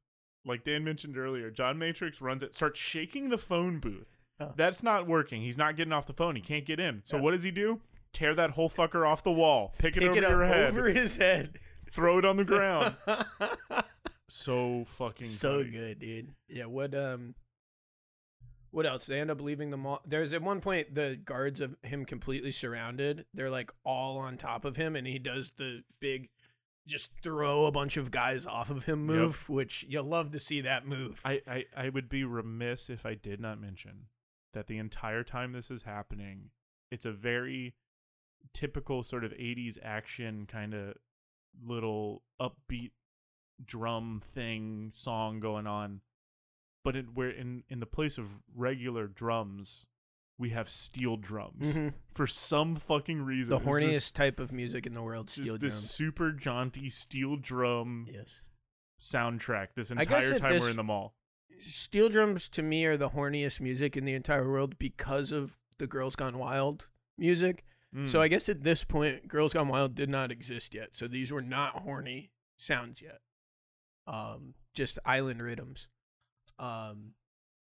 like 0.47 0.63
Dan 0.65 0.85
mentioned 0.85 1.19
earlier. 1.19 1.51
John 1.51 1.79
Matrix 1.79 2.21
runs 2.21 2.43
it, 2.45 2.55
starts 2.55 2.79
shaking 2.79 3.29
the 3.29 3.39
phone 3.39 3.81
booth. 3.81 4.17
Oh. 4.39 4.53
That's 4.57 4.83
not 4.85 5.07
working. 5.09 5.43
He's 5.43 5.59
not 5.59 5.77
getting 5.77 5.93
off 5.93 6.07
the 6.07 6.13
phone. 6.13 6.37
He 6.37 6.41
can't 6.43 6.65
get 6.65 6.79
in. 6.79 7.03
So 7.05 7.17
Yeah. 7.17 7.23
what 7.25 7.31
does 7.33 7.43
he 7.43 7.51
do? 7.51 7.81
Tear 8.13 8.35
that 8.37 8.51
whole 8.51 8.71
fucker 8.71 9.05
off 9.07 9.25
the 9.25 9.33
wall. 9.33 9.75
Pick, 9.79 9.97
it 9.97 10.05
over 10.05 10.17
it 10.17 10.25
up 10.25 10.31
your 10.31 10.45
head. 10.47 10.67
over 10.71 10.89
his 10.89 11.17
head. 11.17 11.59
Throw 11.93 12.19
it 12.19 12.25
on 12.25 12.37
the 12.37 12.45
ground. 12.45 12.95
so 14.29 14.85
fucking 14.97 15.27
so 15.27 15.59
funny. 15.59 15.71
good, 15.71 15.99
dude. 15.99 16.35
Yeah. 16.49 16.67
What 16.67 16.95
um. 16.95 17.35
What 18.71 18.87
else? 18.87 19.07
They 19.07 19.21
end 19.21 19.31
up 19.31 19.41
leaving 19.41 19.71
the 19.71 19.77
mall. 19.77 20.01
There's 20.05 20.33
at 20.33 20.43
one 20.43 20.61
point 20.61 20.95
the 20.97 21.17
guards 21.25 21.61
of 21.61 21.77
him 21.85 22.05
completely 22.05 22.51
surrounded. 22.51 23.25
They're 23.33 23.51
like 23.51 23.71
all 23.85 24.19
on 24.19 24.37
top 24.37 24.65
of 24.65 24.75
him, 24.75 24.97
and 24.97 25.07
he 25.07 25.21
does 25.21 25.53
the 25.53 25.83
big, 26.01 26.29
just 26.87 27.11
throw 27.23 27.67
a 27.67 27.73
bunch 27.73 27.97
of 27.97 28.11
guys 28.11 28.47
off 28.47 28.71
of 28.71 28.85
him 28.85 29.09
Yep. 29.09 29.17
move, 29.17 29.49
which 29.49 29.85
you'll 29.89 30.05
love 30.05 30.33
to 30.33 30.41
see 30.41 30.61
that 30.63 30.87
move. 30.87 31.21
I, 31.25 31.41
I, 31.47 31.65
I 31.77 31.89
would 31.89 32.09
be 32.09 32.25
remiss 32.25 32.91
if 32.91 33.07
I 33.07 33.15
did 33.15 33.41
not 33.41 33.61
mention 33.61 34.07
that 34.53 34.67
the 34.67 34.79
entire 34.79 35.25
time 35.25 35.53
this 35.53 35.71
is 35.71 35.83
happening, 35.83 36.51
it's 36.91 37.07
a 37.07 37.13
very 37.13 37.75
typical 38.53 39.03
sort 39.03 39.25
of 39.25 39.33
80s 39.33 39.79
action 39.83 40.47
kind 40.47 40.75
of 40.75 40.95
little 41.65 42.23
upbeat 42.41 42.91
drum 43.65 44.21
thing 44.25 44.91
song 44.93 45.41
going 45.41 45.67
on. 45.67 46.01
But 46.85 46.97
it, 46.97 47.07
we're 47.15 47.31
in, 47.31 47.65
in 47.71 47.81
the 47.81 47.87
place 47.87 48.19
of 48.19 48.27
regular 48.55 49.07
drums, 49.07 49.87
we 50.39 50.51
have 50.51 50.69
steel 50.69 51.17
drums. 51.17 51.77
Mhm. 51.77 51.95
For 52.15 52.27
some 52.27 52.75
fucking 52.77 53.23
reason. 53.23 53.51
The 53.51 53.61
horniest 53.61 53.91
this- 53.91 54.11
type 54.13 54.41
of 54.41 54.53
music 54.53 54.87
in 54.87 54.93
the 54.93 55.03
world, 55.03 55.31
steel 55.31 55.59
this 55.59 55.75
drums. 55.75 55.91
super 55.91 56.33
jaunty 56.33 56.91
steel 56.91 57.37
drum 57.37 58.07
Yes. 58.11 58.41
soundtrack 58.99 59.69
this 59.75 59.91
entire 59.91 60.39
time 60.39 60.51
this- 60.53 60.63
we're 60.63 60.71
in 60.71 60.77
the 60.77 60.83
mall. 60.83 61.15
Steel 61.61 62.09
drums 62.09 62.49
to 62.49 62.63
me 62.63 62.85
are 62.85 62.97
the 62.97 63.11
horniest 63.11 63.61
music 63.61 63.97
in 63.97 64.05
the 64.05 64.15
entire 64.15 64.49
world 64.49 64.77
because 64.79 65.31
of 65.31 65.57
the 65.79 65.87
Girls 65.87 66.17
Gone 66.17 66.39
Wild 66.39 66.89
music. 67.17 67.65
So 68.07 68.19
Mm. 68.19 68.23
I 68.23 68.29
guess 68.29 68.49
at 68.49 68.65
this 68.65 68.83
point, 68.83 69.29
Girls 69.29 69.53
Gone 69.53 69.69
Wild 69.69 69.95
did 69.95 70.09
not 70.09 70.33
exist 70.33 70.75
yet. 70.75 70.95
So 70.97 71.07
these 71.07 71.31
were 71.31 71.43
not 71.43 71.83
horny 71.83 72.33
sounds 72.57 73.01
yet. 73.01 73.21
Um, 74.09 74.55
just 74.75 74.99
island 75.05 75.41
rhythms. 75.41 75.87
Um, 76.59 77.15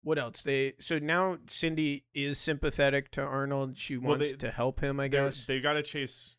what 0.03 0.19
else? 0.19 0.43
They 0.43 0.75
so 0.79 0.99
now 0.99 1.39
Cindy 1.49 2.05
is 2.15 2.39
sympathetic 2.39 3.11
to 3.13 3.23
Arnold. 3.23 3.77
She 3.79 3.97
Well, 3.97 4.11
wants 4.11 4.31
they- 4.33 4.37
to 4.39 4.51
help 4.51 4.81
him. 4.81 4.99
I 5.01 5.09
guess. 5.09 5.45
they 5.47 5.61
got 5.61 5.75
to 5.75 5.83
chase 5.83 6.37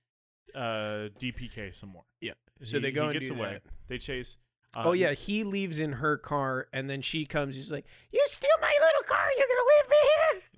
uh, 0.55 1.09
DPK 1.19 1.73
some 1.75 1.89
more. 1.89 2.03
Yeah. 2.19 2.31
So 2.63 2.77
He- 2.77 2.83
they 2.83 2.91
go 2.91 3.03
he 3.09 3.11
and 3.11 3.19
gets 3.19 3.29
away. 3.31 3.53
that. 3.53 3.63
They 3.88 3.97
chase. 3.97 4.38
Uh, 4.75 4.83
oh 4.85 4.91
yeah, 4.93 5.11
he 5.11 5.43
leaves 5.43 5.79
in 5.79 5.91
her 5.93 6.17
car, 6.17 6.67
and 6.71 6.89
then 6.89 7.01
she 7.01 7.25
comes. 7.25 7.55
She's 7.55 7.71
like, 7.71 7.85
"You 8.11 8.23
steal 8.25 8.49
my 8.61 8.73
little 8.81 9.03
car? 9.03 9.27
You're 9.38 9.47
gonna 9.47 9.69
leave 9.77 9.89
me 9.89 9.97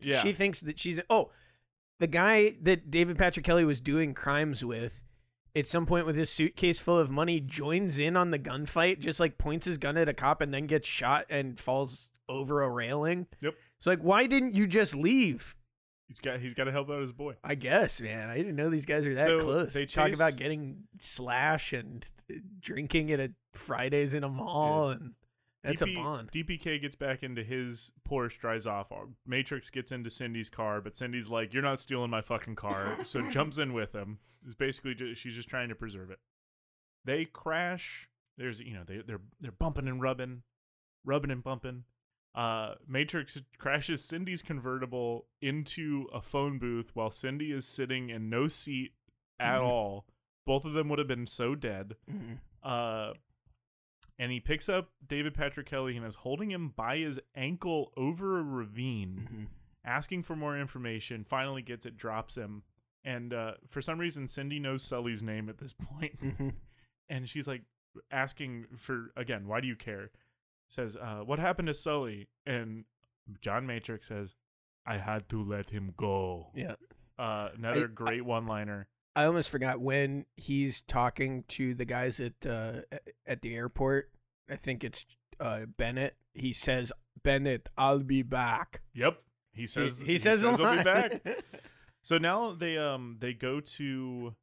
here?" 0.04 0.14
Yeah. 0.14 0.22
She 0.22 0.32
thinks 0.34 0.62
that 0.62 0.78
she's 0.80 1.00
oh, 1.10 1.32
the 2.00 2.06
guy 2.08 2.52
that 2.62 2.92
David 2.92 3.18
Patrick 3.18 3.46
Kelly 3.46 3.66
was 3.66 3.82
doing 3.82 4.14
crimes 4.14 4.64
with. 4.64 5.03
At 5.56 5.68
some 5.68 5.86
point, 5.86 6.06
with 6.08 6.16
his 6.16 6.32
suitcase 6.32 6.80
full 6.82 6.98
of 6.98 7.12
money, 7.12 7.40
joins 7.40 8.00
in 8.00 8.18
on 8.18 8.32
the 8.32 8.40
gunfight. 8.40 9.00
Just 9.00 9.20
like 9.20 9.38
points 9.38 9.66
his 9.68 9.78
gun 9.78 9.98
at 9.98 10.10
a 10.10 10.14
cop 10.14 10.42
and 10.42 10.52
then 10.54 10.66
gets 10.66 10.88
shot 10.88 11.26
and 11.30 11.60
falls 11.60 12.10
over 12.28 12.62
a 12.64 12.70
railing. 12.70 13.28
Yep. 13.42 13.54
It's 13.78 13.86
like, 13.86 14.00
why 14.02 14.26
didn't 14.26 14.56
you 14.56 14.66
just 14.66 14.96
leave? 14.96 15.56
He's 16.08 16.20
got. 16.20 16.40
He's 16.40 16.54
got 16.56 16.64
to 16.66 16.72
help 16.72 16.90
out 16.90 17.02
his 17.02 17.12
boy. 17.12 17.36
I 17.44 17.54
guess, 17.56 18.02
man. 18.02 18.30
I 18.30 18.38
didn't 18.38 18.56
know 18.56 18.70
these 18.70 18.86
guys 18.88 19.06
are 19.06 19.14
that 19.16 19.28
So, 19.28 19.40
close. 19.40 19.74
they 19.74 19.86
Talk 19.86 20.12
about 20.14 20.36
getting 20.38 20.84
slash 21.00 21.72
and 21.74 22.04
uh, 22.32 22.36
drinking 22.60 23.12
at 23.12 23.20
a 23.20 23.32
Fridays 23.54 24.14
in 24.16 24.24
a 24.24 24.30
mall, 24.30 24.90
and 24.90 25.14
that's 25.64 25.82
DP 25.82 25.92
a 25.94 25.96
bond. 25.96 26.32
DPK 26.32 26.82
gets 26.82 26.96
back 26.96 27.24
into 27.24 27.44
his 27.44 27.92
Porsche, 28.08 28.38
drives 28.40 28.68
off. 28.68 28.92
Matrix 29.26 29.70
gets 29.70 29.92
into 29.92 30.10
Cindy's 30.10 30.50
car, 30.50 30.82
but 30.82 30.96
Cindy's 30.96 31.30
like, 31.30 31.54
"You're 31.54 31.64
not 31.64 31.82
stealing 31.82 32.10
my 32.10 32.22
fucking 32.22 32.56
car," 32.56 32.98
so 33.06 33.30
jumps 33.32 33.58
in 33.58 33.74
with 33.74 33.94
him. 33.94 34.20
It's 34.46 34.56
basically 34.56 34.94
just, 34.96 35.22
she's 35.22 35.36
just 35.36 35.50
trying 35.50 35.70
to 35.70 35.76
preserve 35.76 36.12
it. 36.12 36.20
They 37.06 37.26
crash. 37.26 38.10
There's 38.38 38.60
you 38.60 38.74
know 38.74 38.84
they 38.86 38.98
they're 39.06 39.22
they're 39.40 39.52
bumping 39.52 39.88
and 39.88 40.02
rubbing, 40.02 40.44
rubbing 41.06 41.32
and 41.32 41.44
bumping. 41.44 41.84
Uh, 42.36 42.74
Matrix 42.88 43.40
crashes 43.60 44.04
Cindy's 44.04 44.42
convertible 44.42 45.28
into 45.42 46.08
a 46.12 46.20
phone 46.22 46.58
booth 46.58 46.92
while 46.96 47.12
Cindy 47.12 47.52
is 47.52 47.68
sitting 47.68 48.10
in 48.10 48.28
no 48.30 48.48
seat 48.48 48.94
at 49.40 49.60
Mhm. 49.60 49.64
all. 49.64 50.06
Both 50.48 50.66
of 50.66 50.74
them 50.74 50.90
would 50.90 50.98
have 51.00 51.08
been 51.08 51.28
so 51.28 51.54
dead. 51.54 51.96
Mhm. 52.12 52.40
Uh, 52.64 53.14
and 54.20 54.32
he 54.32 54.40
picks 54.40 54.70
up 54.70 54.92
David 55.06 55.34
Patrick 55.34 55.68
Kelly 55.68 55.98
and 55.98 56.06
is 56.06 56.16
holding 56.16 56.52
him 56.52 56.70
by 56.70 56.98
his 56.98 57.20
ankle 57.36 57.92
over 57.98 58.40
a 58.40 58.44
ravine, 58.44 59.28
Mhm. 59.32 59.48
asking 59.86 60.24
for 60.24 60.36
more 60.36 60.58
information. 60.58 61.24
Finally 61.24 61.62
gets 61.64 61.86
it, 61.86 61.98
drops 61.98 62.36
him, 62.36 62.64
and 63.04 63.34
uh, 63.34 63.54
for 63.70 63.82
some 63.82 64.00
reason 64.00 64.28
Cindy 64.28 64.60
knows 64.60 64.84
Sully's 64.84 65.24
name 65.24 65.50
at 65.50 65.58
this 65.58 65.74
point, 65.82 66.20
Mhm. 66.22 66.54
and 67.10 67.28
she's 67.30 67.48
like 67.48 67.64
asking 68.12 68.66
for 68.78 69.12
again, 69.16 69.48
why 69.48 69.62
do 69.62 69.68
you 69.68 69.76
care? 69.76 70.12
Says, 70.68 70.96
uh, 70.96 71.22
what 71.26 71.40
happened 71.40 71.68
to 71.68 71.74
Sully? 71.74 72.30
And 72.46 72.86
John 73.42 73.68
Matrix 73.68 74.08
says, 74.08 74.36
I 74.86 74.98
had 74.98 75.30
to 75.30 75.44
let 75.44 75.70
him 75.70 75.94
go. 75.96 76.52
Yeah. 76.56 76.76
Uh, 77.20 77.50
another 77.56 77.86
I- 77.86 77.94
great 77.94 78.26
one-liner. 78.26 78.88
I 79.16 79.26
almost 79.26 79.50
forgot 79.50 79.80
when 79.80 80.26
he's 80.38 80.82
talking 80.82 81.44
to 81.50 81.74
the 81.74 81.86
guys 81.86 82.20
at 82.20 82.34
uh, 82.46 82.82
at 83.28 83.42
the 83.42 83.56
airport. 83.56 84.10
I 84.50 84.56
think 84.56 84.84
it's 84.84 85.06
uh, 85.40 85.66
Bennett. 85.78 86.16
He 86.34 86.54
says, 86.54 86.92
"Bennett, 87.24 87.70
I'll 87.78 88.02
be 88.04 88.24
back." 88.24 88.82
Yep, 88.94 89.22
he 89.54 89.68
says. 89.68 89.96
he, 90.00 90.06
he 90.06 90.18
says, 90.18 90.42
the 90.42 90.56
he'll 90.56 90.78
be 90.78 90.84
back. 90.84 91.22
So 92.06 92.18
now 92.18 92.52
they 92.52 92.78
um 92.78 93.16
they 93.22 93.32
go 93.34 93.62
to 93.62 94.36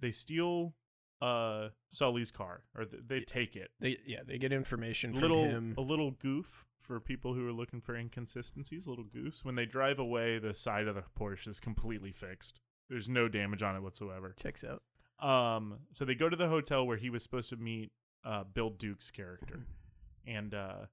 they 0.00 0.10
steal 0.10 0.74
uh 1.22 1.68
Sully's 1.88 2.32
car 2.32 2.64
or 2.76 2.84
th- 2.84 3.04
they 3.06 3.20
take 3.20 3.54
it. 3.54 3.70
they 3.78 3.96
yeah 4.04 4.22
they 4.26 4.38
get 4.38 4.52
information 4.52 5.12
from 5.12 5.22
little 5.22 5.44
him. 5.44 5.74
a 5.78 5.82
little 5.82 6.10
goof 6.10 6.64
for 6.80 6.98
people 6.98 7.32
who 7.32 7.46
are 7.46 7.52
looking 7.52 7.80
for 7.80 7.94
inconsistencies, 7.94 8.86
a 8.86 8.90
little 8.90 9.04
goofs. 9.04 9.44
When 9.44 9.54
they 9.54 9.66
drive 9.66 10.00
away, 10.00 10.40
the 10.40 10.52
side 10.52 10.88
of 10.88 10.96
the 10.96 11.04
Porsche 11.16 11.46
is 11.46 11.60
completely 11.60 12.10
fixed. 12.10 12.60
There's 12.88 13.08
no 13.08 13.28
damage 13.28 13.62
on 13.62 13.76
it 13.76 13.80
whatsoever. 13.82 14.34
Checks 14.40 14.64
out. 14.64 14.82
Um 15.26 15.78
so 15.92 16.04
they 16.04 16.14
go 16.14 16.28
to 16.28 16.36
the 16.36 16.48
hotel 16.48 16.86
where 16.86 16.96
he 16.96 17.10
was 17.10 17.22
supposed 17.22 17.48
to 17.50 17.56
meet 17.56 17.90
uh 18.24 18.44
Bill 18.44 18.70
Duke's 18.70 19.10
character. 19.10 19.60
And 20.28 20.54
uh 20.54 20.86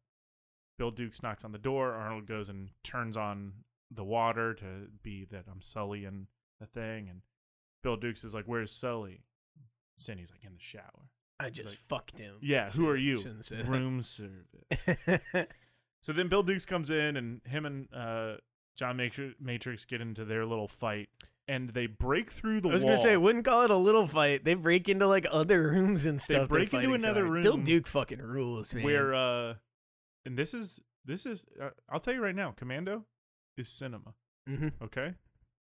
Bill 0.77 0.91
Dukes 0.91 1.23
knocks 1.23 1.43
on 1.43 1.51
the 1.51 1.57
door, 1.57 1.91
Arnold 1.93 2.27
goes 2.27 2.49
and 2.49 2.69
turns 2.83 3.17
on 3.17 3.53
the 3.89 4.03
water 4.03 4.53
to 4.55 4.87
be 5.01 5.25
that 5.31 5.45
I'm 5.51 5.61
Sully 5.61 6.05
and 6.05 6.27
the 6.59 6.67
thing 6.67 7.09
and 7.09 7.21
Bill 7.81 7.95
Dukes 7.97 8.23
is 8.23 8.33
like, 8.35 8.45
Where's 8.45 8.71
Sully? 8.71 9.21
Cindy's 9.97 10.31
like 10.31 10.43
in 10.45 10.53
the 10.53 10.59
shower. 10.59 11.09
I 11.39 11.49
just 11.49 11.69
like- 11.69 11.77
fucked 11.77 12.19
him. 12.19 12.35
Yeah, 12.41 12.69
who 12.71 12.87
are 12.87 12.95
you? 12.95 13.17
Shouldn't 13.17 13.45
say 13.45 13.57
that. 13.57 13.67
Room 13.67 14.01
service. 14.03 15.47
So 16.03 16.11
then 16.11 16.27
Bill 16.27 16.43
Dukes 16.43 16.65
comes 16.65 16.89
in 16.89 17.15
and 17.15 17.39
him 17.45 17.65
and 17.65 17.87
uh, 17.95 18.33
John 18.75 18.97
Matrix 19.39 19.85
get 19.85 20.01
into 20.01 20.25
their 20.25 20.45
little 20.45 20.67
fight 20.67 21.07
and 21.47 21.69
they 21.69 21.87
break 21.87 22.31
through 22.31 22.61
the 22.61 22.69
I 22.69 22.73
was 22.73 22.83
wall. 22.83 22.91
gonna 22.93 23.01
say, 23.01 23.13
I 23.13 23.17
wouldn't 23.17 23.45
call 23.45 23.63
it 23.63 23.71
a 23.71 23.75
little 23.77 24.07
fight. 24.07 24.43
They 24.45 24.53
break 24.55 24.87
into 24.89 25.07
like 25.07 25.25
other 25.31 25.69
rooms 25.69 26.05
and 26.05 26.21
stuff. 26.21 26.49
break 26.49 26.71
They're 26.71 26.81
into 26.83 26.93
another 26.95 27.25
room. 27.25 27.43
Bill 27.43 27.57
Duke 27.57 27.87
fucking 27.87 28.21
rules, 28.21 28.73
man. 28.73 28.83
where 28.83 29.13
uh 29.13 29.55
and 30.25 30.37
this 30.37 30.53
is 30.53 30.79
this 31.05 31.25
is 31.25 31.43
uh, 31.61 31.69
I'll 31.89 31.99
tell 31.99 32.13
you 32.13 32.23
right 32.23 32.35
now, 32.35 32.51
Commando 32.51 33.05
is 33.57 33.67
cinema, 33.69 34.13
Mhm. 34.49 34.71
okay? 34.81 35.15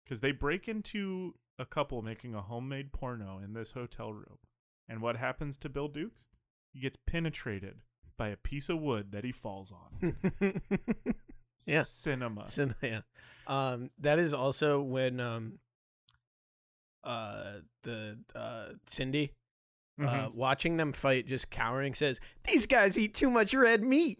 Cuz 0.09 0.21
they 0.21 0.33
break 0.33 0.69
into 0.69 1.35
a 1.59 1.65
couple 1.65 2.03
making 2.03 2.35
a 2.35 2.43
homemade 2.43 2.93
porno 2.93 3.39
in 3.39 3.53
this 3.55 3.73
hotel 3.73 4.13
room. 4.13 4.39
And 4.89 5.01
what 5.01 5.17
happens 5.17 5.57
to 5.59 5.69
Bill 5.71 5.89
Dukes? 5.89 6.27
He 6.73 6.81
gets 6.81 6.99
penetrated 7.07 7.81
by 8.19 8.29
a 8.29 8.37
piece 8.37 8.69
of 8.69 8.81
wood 8.81 9.13
that 9.13 9.25
he 9.25 9.33
falls 9.33 9.73
on. 9.73 10.17
Yeah. 11.65 11.83
Cinema. 11.83 12.47
Yeah. 12.83 13.01
Um, 13.47 13.91
that 13.99 14.19
is 14.19 14.33
also 14.33 14.81
when 14.81 15.21
um, 15.21 15.59
uh, 17.03 17.59
the 17.83 18.19
uh, 18.35 18.69
Cindy 18.87 19.33
uh, 20.03 20.29
watching 20.33 20.77
them 20.77 20.93
fight, 20.93 21.27
just 21.27 21.51
cowering, 21.51 21.95
says, 21.95 22.21
"These 22.45 22.67
guys 22.67 22.99
eat 22.99 23.15
too 23.15 23.31
much 23.31 23.55
red 23.55 23.83
meat." 23.83 24.19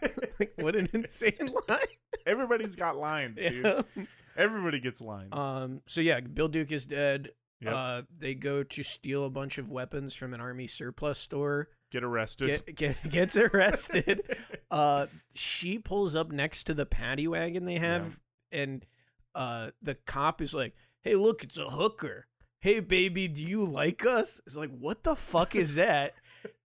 like, 0.40 0.52
what 0.56 0.76
an 0.76 0.88
insane 0.92 1.32
line! 1.68 1.78
Everybody's 2.26 2.76
got 2.76 2.96
lines, 2.96 3.38
dude. 3.38 3.64
Yeah. 3.64 4.04
Everybody 4.36 4.80
gets 4.80 5.00
lines. 5.00 5.32
Um. 5.32 5.80
So 5.86 6.00
yeah, 6.00 6.20
Bill 6.20 6.48
Duke 6.48 6.70
is 6.70 6.86
dead. 6.86 7.30
Yep. 7.60 7.72
Uh, 7.72 8.02
they 8.18 8.34
go 8.34 8.62
to 8.62 8.82
steal 8.82 9.24
a 9.24 9.30
bunch 9.30 9.56
of 9.58 9.70
weapons 9.70 10.14
from 10.14 10.34
an 10.34 10.40
army 10.40 10.66
surplus 10.66 11.18
store. 11.18 11.68
Get 11.90 12.04
arrested. 12.04 12.62
Get, 12.66 12.76
get 12.76 12.96
gets 13.10 13.36
arrested. 13.36 14.22
uh, 14.70 15.06
she 15.34 15.78
pulls 15.78 16.14
up 16.14 16.30
next 16.30 16.64
to 16.64 16.74
the 16.74 16.86
paddy 16.86 17.28
wagon 17.28 17.64
they 17.64 17.78
have, 17.78 18.20
and 18.52 18.84
uh, 19.34 19.70
the 19.82 19.94
cop 19.94 20.40
is 20.40 20.54
like, 20.54 20.74
"Hey, 21.02 21.14
look, 21.14 21.42
it's 21.42 21.58
a 21.58 21.70
hooker. 21.70 22.26
Hey, 22.60 22.80
baby, 22.80 23.28
do 23.28 23.42
you 23.42 23.64
like 23.64 24.04
us?" 24.06 24.40
It's 24.46 24.56
like, 24.56 24.70
"What 24.70 25.04
the 25.04 25.16
fuck 25.16 25.54
is 25.54 25.74
that?" 25.76 26.14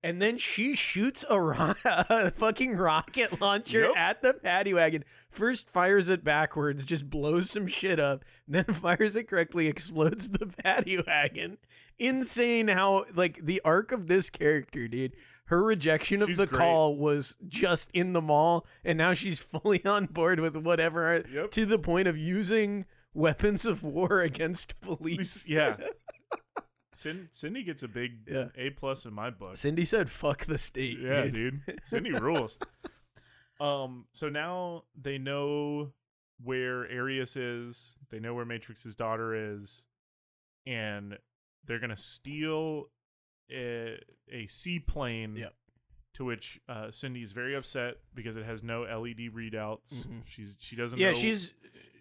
And 0.04 0.22
then 0.22 0.38
she 0.38 0.76
shoots 0.76 1.24
a, 1.30 1.40
ro- 1.40 1.74
a 1.86 2.32
fucking 2.32 2.76
rocket 2.76 3.40
launcher 3.42 3.82
Yep. 3.82 3.98
at 3.98 4.22
the 4.22 4.34
paddy 4.34 4.74
wagon. 4.74 5.04
First 5.30 5.70
fires 5.70 6.10
it 6.10 6.24
backwards, 6.24 6.86
just 6.86 7.10
blows 7.10 7.50
some 7.52 7.68
shit 7.68 8.00
up. 8.00 8.24
Then 8.48 8.64
fires 8.66 9.16
it 9.16 9.28
correctly, 9.28 9.68
explodes 9.68 10.32
the 10.32 10.48
paddy 10.48 11.02
wagon. 11.06 11.58
Insane 12.00 12.68
how 12.68 13.06
like 13.16 13.38
the 13.46 13.62
arc 13.64 13.92
of 13.92 14.08
this 14.08 14.30
character, 14.30 14.88
dude. 14.88 15.14
Her 15.46 15.62
rejection 15.64 16.22
of 16.22 16.30
She's 16.30 16.38
the 16.38 16.48
great. 16.48 16.58
call 16.60 16.96
was 16.96 17.36
just 17.48 17.92
in 17.94 18.14
the 18.14 18.22
mall, 18.22 18.66
and 18.86 18.98
now 18.98 19.14
she's 19.14 19.42
fully 19.42 19.84
on 19.86 20.06
board 20.06 20.40
with 20.40 20.56
whatever. 20.56 21.24
Yep. 21.32 21.52
To 21.52 21.66
the 21.66 21.78
point 21.78 22.08
of 22.08 22.18
using 22.18 22.86
weapons 23.14 23.66
of 23.66 23.84
war 23.84 24.22
against 24.22 24.80
police. 24.80 25.48
yeah. 25.50 25.76
Cin- 26.94 27.30
Cindy 27.32 27.64
gets 27.64 27.84
a 27.84 27.88
big 27.88 28.28
Yeah. 28.30 28.48
A 28.56 28.70
plus 28.72 29.06
in 29.06 29.14
my 29.14 29.30
book. 29.30 29.56
Cindy 29.58 29.86
said, 29.86 30.10
"Fuck 30.10 30.46
the 30.46 30.58
state." 30.58 31.00
Yeah, 31.00 31.26
dude. 31.28 31.62
Cindy 31.84 32.12
rules. 32.12 32.58
Um, 33.60 34.06
so 34.14 34.30
now 34.30 34.84
they 35.00 35.18
know 35.18 35.92
where 36.44 36.90
Arius 36.90 37.36
is. 37.36 37.96
They 38.10 38.20
know 38.20 38.34
where 38.34 38.46
Matrix's 38.46 38.96
daughter 38.96 39.54
is, 39.54 39.86
and 40.66 41.18
they're 41.66 41.80
gonna 41.80 41.96
steal 41.98 42.90
a, 43.52 44.00
a 44.32 44.48
seaplane. 44.48 45.36
Yep. 45.36 45.54
To 46.16 46.26
which 46.26 46.60
uh, 46.68 46.92
Cindy 46.92 47.24
is 47.24 47.32
very 47.32 47.56
upset 47.56 47.96
because 48.14 48.36
it 48.36 48.44
has 48.46 48.64
no 48.64 48.82
LED 48.82 49.32
readouts. 49.34 50.08
Mhm. 50.08 50.22
She's 50.26 50.58
she 50.60 50.76
doesn't. 50.76 51.00
Yeah, 51.00 51.08
know- 51.08 51.14
she's 51.14 51.54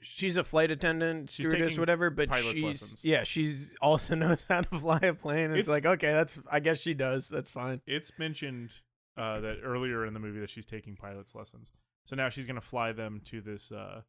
she's 0.03 0.37
a 0.37 0.43
flight 0.45 0.71
attendant, 0.73 1.31
She's 1.31 1.47
stewardess, 1.47 1.79
whatever. 1.79 2.11
But 2.11 2.35
she's 2.35 2.63
lessons. 2.63 3.05
yeah, 3.05 3.23
she's 3.23 3.75
also 3.81 4.15
knows 4.17 4.45
how 4.49 4.63
to 4.63 4.79
fly 4.79 4.99
a 5.03 5.15
plane. 5.15 5.53
It's, 5.53 5.61
It's- 5.61 5.69
like 5.69 5.87
okay, 5.87 6.11
that's 6.13 6.41
I 6.51 6.59
guess 6.61 6.81
she 6.81 6.93
does. 6.95 7.29
That's 7.29 7.51
fine. 7.51 7.81
it's 7.87 8.19
mentioned 8.19 8.71
uh, 9.17 9.41
that 9.41 9.59
earlier 9.63 10.05
in 10.07 10.13
the 10.15 10.21
movie 10.21 10.41
that 10.41 10.51
she's 10.51 10.67
taking 10.67 10.97
pilot's 10.97 11.35
lessons. 11.37 11.71
So 12.05 12.17
now 12.17 12.29
she's 12.31 12.47
gonna 12.49 12.61
fly 12.61 12.91
them 12.93 13.21
to 13.27 13.41
this 13.41 13.71
uh, 13.71 14.03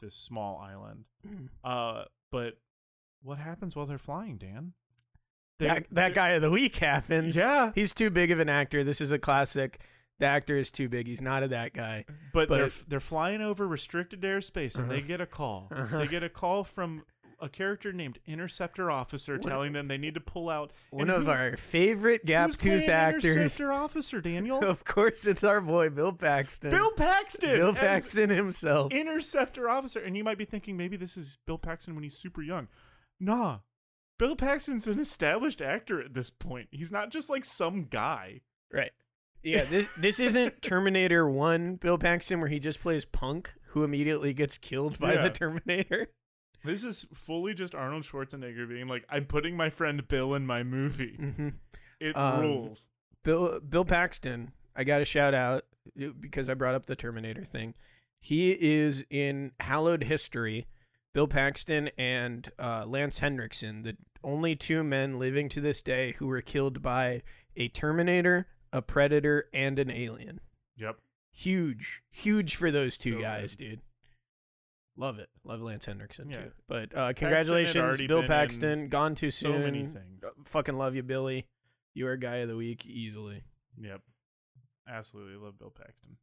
this 0.00 0.14
small 0.14 0.58
island. 0.58 1.06
Uh, 1.64 2.04
but 2.30 2.54
what 3.22 3.38
happens 3.38 3.74
while 3.74 3.86
they're 3.86 3.98
flying, 3.98 4.36
Dan? 4.38 4.74
They- 5.58 5.66
that 5.66 5.86
that 5.92 6.14
guy 6.14 6.30
of 6.30 6.42
the 6.42 6.50
week 6.50 6.76
happens. 6.76 7.36
Yeah, 7.36 7.72
he's 7.74 7.92
too 7.94 8.10
big 8.10 8.30
of 8.30 8.40
an 8.40 8.48
actor. 8.48 8.82
This 8.84 9.00
is 9.00 9.12
a 9.12 9.18
classic. 9.18 9.80
The 10.20 10.26
actor 10.26 10.56
is 10.56 10.70
too 10.70 10.88
big. 10.88 11.08
He's 11.08 11.20
not 11.22 11.42
a 11.42 11.48
that 11.48 11.72
guy. 11.72 12.04
but, 12.32 12.48
but- 12.48 12.56
they're 12.58 12.70
they're 12.88 13.00
flying 13.00 13.40
over 13.40 13.66
restricted 13.66 14.20
airspace 14.22 14.76
and 14.76 14.90
they 14.90 14.98
Uh-huh. 14.98 15.06
get 15.08 15.20
a 15.20 15.26
call. 15.26 15.68
Uh-huh. 15.74 15.98
They 15.98 16.06
get 16.06 16.22
a 16.22 16.28
call 16.28 16.62
from 16.64 17.02
a 17.40 17.48
character 17.48 17.92
named 17.92 18.20
Interceptor 18.26 18.90
Officer 18.92 19.38
telling 19.38 19.72
them 19.72 19.88
they 19.88 19.98
need 19.98 20.14
to 20.14 20.20
pull 20.20 20.48
out 20.48 20.72
One 20.90 21.10
of 21.10 21.24
who- 21.24 21.30
our 21.30 21.56
favorite 21.56 22.24
gap 22.24 22.46
who's 22.46 22.56
tooth 22.56 22.88
actors. 22.88 23.24
Interceptor 23.24 23.72
Officer 23.72 24.20
Daniel. 24.20 24.64
Of 24.64 24.84
course, 24.84 25.26
it's 25.26 25.42
our 25.44 25.60
boy 25.60 25.90
Bill 25.90 26.12
Paxton. 26.12 26.70
Bill 26.70 26.92
Paxton. 26.92 27.50
Bill 27.56 27.74
Paxton 27.74 28.30
himself. 28.30 28.92
interceptor 28.92 29.68
officer. 29.68 29.98
And 30.00 30.16
you 30.16 30.22
might 30.24 30.38
be 30.38 30.44
thinking 30.44 30.76
maybe 30.76 30.96
this 30.96 31.16
is 31.16 31.38
Bill 31.46 31.58
Paxton 31.58 31.94
when 31.96 32.04
he's 32.04 32.16
super 32.16 32.40
young. 32.40 32.68
Nah. 33.20 33.58
Bill 34.18 34.36
Paxton's 34.36 34.86
an 34.86 34.98
established 35.00 35.60
actor 35.60 36.00
at 36.00 36.14
this 36.14 36.30
point. 36.30 36.68
He's 36.70 36.92
not 36.92 37.10
just 37.10 37.28
like 37.28 37.44
some 37.44 37.84
guy. 37.90 38.40
Right. 38.72 38.92
Yeah, 39.42 39.64
this 39.64 39.88
this 39.96 40.20
isn't 40.20 40.62
Terminator 40.62 41.28
1 41.28 41.76
Bill 41.76 41.98
Paxton 41.98 42.40
where 42.40 42.48
he 42.48 42.58
just 42.58 42.80
plays 42.80 43.04
punk 43.04 43.52
who 43.68 43.84
immediately 43.84 44.32
gets 44.32 44.56
killed 44.56 44.98
by 44.98 45.14
Yeah. 45.14 45.22
the 45.24 45.30
Terminator. 45.30 46.08
This 46.64 46.82
is 46.82 47.06
fully 47.12 47.52
just 47.52 47.74
Arnold 47.74 48.04
Schwarzenegger 48.04 48.66
being 48.68 48.86
like, 48.88 49.04
I'm 49.10 49.26
putting 49.26 49.54
my 49.56 49.68
friend 49.68 50.06
Bill 50.08 50.32
in 50.34 50.46
my 50.46 50.62
movie. 50.62 51.16
hmm 51.16 51.48
It 52.00 52.16
Um, 52.16 52.40
rules. 52.40 52.88
Bill 53.22 53.60
Bill 53.60 53.84
Paxton, 53.84 54.52
I 54.74 54.84
got 54.84 55.02
a 55.02 55.04
shout 55.04 55.34
out 55.34 55.64
because 56.20 56.48
I 56.48 56.54
brought 56.54 56.74
up 56.74 56.86
the 56.86 56.96
Terminator 56.96 57.42
thing. 57.44 57.74
He 58.18 58.52
is 58.58 59.04
in 59.10 59.52
Hallowed 59.60 60.04
History. 60.04 60.66
Bill 61.14 61.26
Paxton 61.28 61.88
and 61.96 62.50
uh, 62.58 62.84
Lance 62.86 63.18
Henriksen, 63.20 63.82
the 63.82 63.96
only 64.22 64.56
two 64.56 64.82
men 64.84 65.18
living 65.18 65.48
to 65.50 65.60
this 65.60 65.80
day 65.80 66.12
who 66.18 66.26
were 66.26 66.40
killed 66.42 66.82
by 66.82 67.22
a 67.56 67.68
Terminator, 67.68 68.48
a 68.72 68.82
Predator, 68.82 69.44
and 69.54 69.78
an 69.78 69.90
alien. 69.90 70.40
Yep. 70.76 70.96
Huge, 71.32 72.02
huge 72.10 72.56
for 72.56 72.70
those 72.70 72.98
two 72.98 73.14
So 73.14 73.20
guys, 73.20 73.56
dude. 73.56 73.80
Love 74.96 75.18
it. 75.18 75.28
Love 75.44 75.60
Lance 75.60 75.86
Henriksen 75.86 76.30
Yeah. 76.30 76.42
too. 76.42 76.50
But 76.68 76.96
uh, 76.96 77.12
congratulations, 77.14 78.00
Bill 78.02 78.22
Paxton. 78.24 78.88
Gone 78.88 79.14
too 79.14 79.30
so 79.30 79.50
soon. 79.52 79.62
many 79.62 79.82
things. 79.84 80.22
Uh, 80.24 80.30
Fucking 80.44 80.76
love 80.76 80.94
you, 80.94 81.02
Billy. 81.02 81.46
You 81.94 82.06
are 82.08 82.16
guy 82.16 82.36
of 82.36 82.48
the 82.48 82.56
week 82.56 82.86
easily. 82.86 83.42
Yep. 83.80 84.00
Absolutely 84.88 85.36
love 85.36 85.58
Bill 85.58 85.70
Paxton. 85.76 86.16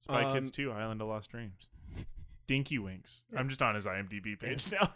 Spy 0.00 0.24
Um, 0.24 0.34
Kids 0.34 0.50
2, 0.52 0.70
Island 0.72 1.00
of 1.02 1.08
Lost 1.08 1.30
Dreams. 1.30 1.66
Dinky 2.48 2.78
Winks. 2.78 3.22
I'm 3.36 3.48
just 3.48 3.62
on 3.62 3.76
his 3.76 3.84
IMDb 3.84 4.38
page 4.38 4.66
now. 4.72 4.90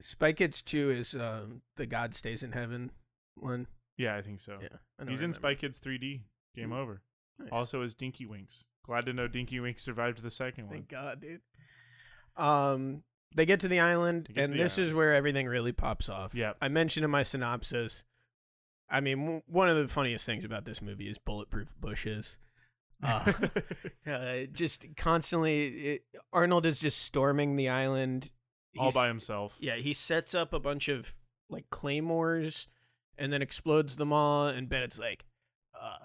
Spy 0.00 0.32
Kids 0.32 0.62
2 0.62 0.90
is 0.90 1.14
um, 1.16 1.62
the 1.76 1.86
God 1.86 2.14
Stays 2.14 2.42
in 2.44 2.52
Heaven 2.52 2.90
one. 3.36 3.66
yeah, 3.96 4.16
I 4.16 4.22
think 4.22 4.38
so. 4.40 4.58
Yeah. 4.62 4.68
I 5.00 5.02
He's 5.04 5.20
I 5.20 5.24
in 5.24 5.30
remember. 5.30 5.34
Spy 5.34 5.54
Kids 5.56 5.78
3D. 5.80 6.20
Game 6.54 6.70
Mhm. 6.70 6.76
over. 6.76 7.00
Nice. 7.40 7.48
Also 7.50 7.82
is 7.82 7.94
Dinky 7.94 8.26
Winks. 8.26 8.64
Glad 8.84 9.06
to 9.06 9.12
know 9.12 9.26
Dinky 9.26 9.58
Winks 9.60 9.82
survived 9.82 10.22
the 10.22 10.30
second 10.30 10.66
one. 10.66 10.74
Thank 10.76 10.88
God, 10.88 11.20
dude. 11.20 11.40
Um, 12.36 13.02
they 13.34 13.46
get 13.46 13.60
to 13.60 13.68
the 13.68 13.80
island, 13.80 14.26
to 14.34 14.42
and 14.42 14.52
the 14.52 14.58
this 14.58 14.78
is 14.78 14.92
where 14.92 15.14
everything 15.14 15.46
really 15.46 15.72
pops 15.72 16.08
off. 16.08 16.34
Yep. 16.34 16.56
I 16.60 16.68
mentioned 16.68 17.04
in 17.04 17.10
my 17.10 17.22
synopsis. 17.22 18.04
I 18.90 19.00
mean, 19.00 19.20
w- 19.20 19.42
one 19.46 19.68
of 19.70 19.76
the 19.78 19.88
funniest 19.88 20.26
things 20.26 20.44
about 20.44 20.64
this 20.66 20.82
movie 20.82 21.08
is 21.08 21.16
bulletproof 21.18 21.74
bushes. 21.80 22.38
Uh, 23.02 23.32
uh, 24.06 24.36
just 24.52 24.86
constantly, 24.96 25.66
it, 25.66 26.04
Arnold 26.32 26.66
is 26.66 26.78
just 26.78 27.00
storming 27.00 27.56
the 27.56 27.68
island. 27.68 28.30
All 28.78 28.92
by 28.92 29.08
himself. 29.08 29.56
Yeah, 29.60 29.76
he 29.76 29.92
sets 29.92 30.34
up 30.34 30.52
a 30.52 30.60
bunch 30.60 30.88
of 30.88 31.14
like 31.50 31.68
claymores 31.70 32.68
and 33.18 33.32
then 33.32 33.42
explodes 33.42 33.96
them 33.96 34.12
all. 34.12 34.48
And 34.48 34.68
Bennett's 34.68 34.98
like, 34.98 35.26
uh, 35.78 35.96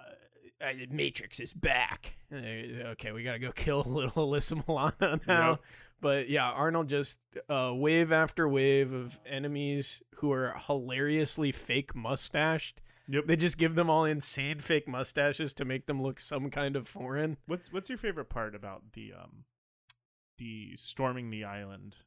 Matrix 0.89 1.39
is 1.39 1.53
back. 1.53 2.17
Okay, 2.33 3.11
we 3.11 3.23
gotta 3.23 3.39
go 3.39 3.51
kill 3.55 3.83
little 3.83 4.27
Alyssa 4.27 4.67
Milano 4.67 5.19
now. 5.27 5.49
Yep. 5.51 5.61
But 5.99 6.29
yeah, 6.29 6.51
Arnold 6.51 6.89
just 6.89 7.17
uh, 7.49 7.71
wave 7.73 8.11
after 8.11 8.47
wave 8.47 8.93
of 8.93 9.19
enemies 9.25 10.03
who 10.15 10.31
are 10.31 10.55
hilariously 10.67 11.51
fake 11.51 11.95
mustached. 11.95 12.81
Yep. 13.09 13.25
They 13.27 13.35
just 13.37 13.57
give 13.57 13.75
them 13.75 13.89
all 13.89 14.03
insane 14.05 14.59
fake 14.59 14.87
mustaches 14.87 15.53
to 15.53 15.65
make 15.65 15.85
them 15.85 16.01
look 16.01 16.19
some 16.19 16.49
kind 16.49 16.75
of 16.75 16.87
foreign. 16.87 17.37
What's 17.45 17.71
what's 17.71 17.89
your 17.89 17.97
favorite 17.97 18.29
part 18.29 18.53
about 18.55 18.83
the 18.93 19.13
um 19.13 19.45
the 20.37 20.75
storming 20.75 21.29
the 21.29 21.43
island 21.43 21.97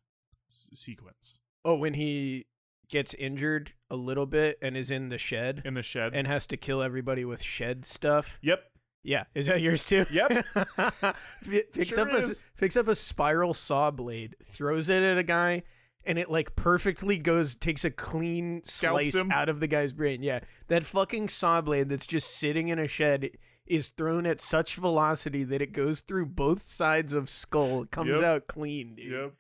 s- 0.51 0.69
sequence 0.75 1.39
Oh, 1.65 1.77
when 1.77 1.95
he 1.95 2.47
gets 2.89 3.13
injured 3.15 3.73
a 3.91 3.97
little 3.97 4.27
bit 4.27 4.57
and 4.63 4.77
is 4.77 4.91
in 4.91 5.09
the 5.11 5.19
shed 5.19 5.63
in 5.65 5.75
the 5.75 5.83
shed? 5.83 6.13
and 6.15 6.27
has 6.27 6.47
to 6.49 6.57
kill 6.57 6.83
everybody 6.83 7.25
with 7.25 7.43
shed 7.43 7.85
stuff. 7.85 8.39
yep. 8.43 8.65
Yeah, 9.03 9.25
is 9.35 9.47
that 9.47 9.63
yours 9.63 9.85
too? 9.85 10.05
Yep. 10.11 10.45
P- 11.51 11.63
picks 11.73 11.95
Sure 11.95 12.07
up 12.07 12.13
a 12.13 12.23
picks 12.59 12.77
up 12.77 12.87
a 12.87 12.95
spiral 12.95 13.55
saw 13.55 13.91
blade, 13.91 14.37
throws 14.45 14.91
it 14.91 15.03
at 15.03 15.17
a 15.17 15.23
guy, 15.23 15.63
and 16.11 16.19
it 16.19 16.29
like 16.31 16.57
perfectly 16.57 17.17
goes 17.17 17.55
takes 17.55 17.85
a 17.85 17.91
clean 17.91 18.63
Scalps 18.65 19.13
slice 19.13 19.15
him. 19.15 19.31
out 19.31 19.49
of 19.49 19.61
the 19.61 19.67
guy's 19.69 19.93
brain. 19.93 20.23
Yeah, 20.23 20.41
that 20.69 20.85
fucking 20.85 21.29
saw 21.29 21.61
blade 21.61 21.89
that's 21.89 22.07
just 22.07 22.37
sitting 22.37 22.69
in 22.69 22.79
a 22.79 22.87
shed 22.89 23.31
is 23.67 23.91
thrown 23.91 24.27
at 24.27 24.41
such 24.41 24.75
velocity 24.75 25.45
that 25.45 25.63
it 25.63 25.73
goes 25.73 26.01
through 26.01 26.27
both 26.27 26.61
sides 26.61 27.15
of 27.15 27.29
skull, 27.29 27.87
comes 27.87 28.17
Yep. 28.17 28.25
out 28.25 28.47
clean, 28.49 28.97
dude. 28.97 29.13
Yep. 29.13 29.33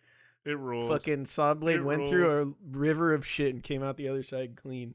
It 0.46 0.58
rules. 0.58 0.88
Fucking 0.88 1.26
saw 1.26 1.52
blade 1.54 1.80
It 1.80 1.82
went 1.82 2.06
through 2.08 2.30
a 2.30 2.54
river 2.78 3.12
of 3.12 3.26
shit 3.26 3.52
and 3.52 3.62
came 3.62 3.82
out 3.82 3.96
the 3.96 4.08
other 4.08 4.22
side 4.22 4.56
clean. 4.56 4.94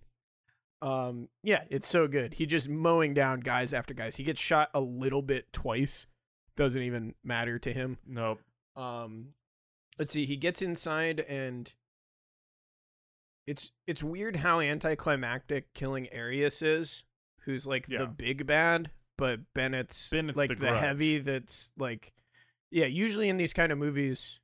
Um, 0.82 1.30
yeah, 1.44 1.64
it's 1.70 1.88
so 1.88 2.08
good. 2.08 2.34
He 2.36 2.46
just 2.46 2.70
mowing 2.70 3.14
down 3.14 3.42
guys 3.42 3.74
after 3.74 3.94
guys. 3.94 4.16
He 4.16 4.24
gets 4.24 4.40
shot 4.42 4.70
a 4.74 4.82
little 4.82 5.22
bit 5.22 5.52
twice. 5.54 6.08
Doesn't 6.56 6.82
even 6.82 7.14
matter 7.24 7.60
to 7.60 7.74
him. 7.74 7.98
Nope. 8.08 8.40
Um, 8.76 9.34
let's 9.98 10.14
see. 10.14 10.26
He 10.26 10.38
gets 10.38 10.62
inside 10.62 11.20
and 11.22 11.74
it's 13.48 13.72
it's 13.88 14.04
weird 14.04 14.38
how 14.38 14.60
anticlimactic 14.60 15.74
killing 15.74 16.12
Arius 16.12 16.62
is, 16.62 17.04
who's 17.42 17.68
like 17.68 17.88
Yeah. 17.88 18.00
the 18.00 18.08
big 18.08 18.48
bad, 18.48 18.92
but 19.18 19.42
Bennett's, 19.54 20.10
Bennett's 20.10 20.38
like 20.38 20.50
the 20.50 20.56
the, 20.68 20.78
heavy 20.78 21.20
that's 21.20 21.72
like 21.78 22.14
yeah, 22.72 22.86
usually 22.86 23.30
in 23.30 23.38
these 23.38 23.54
kind 23.54 23.72
of 23.72 23.78
movies 23.78 24.40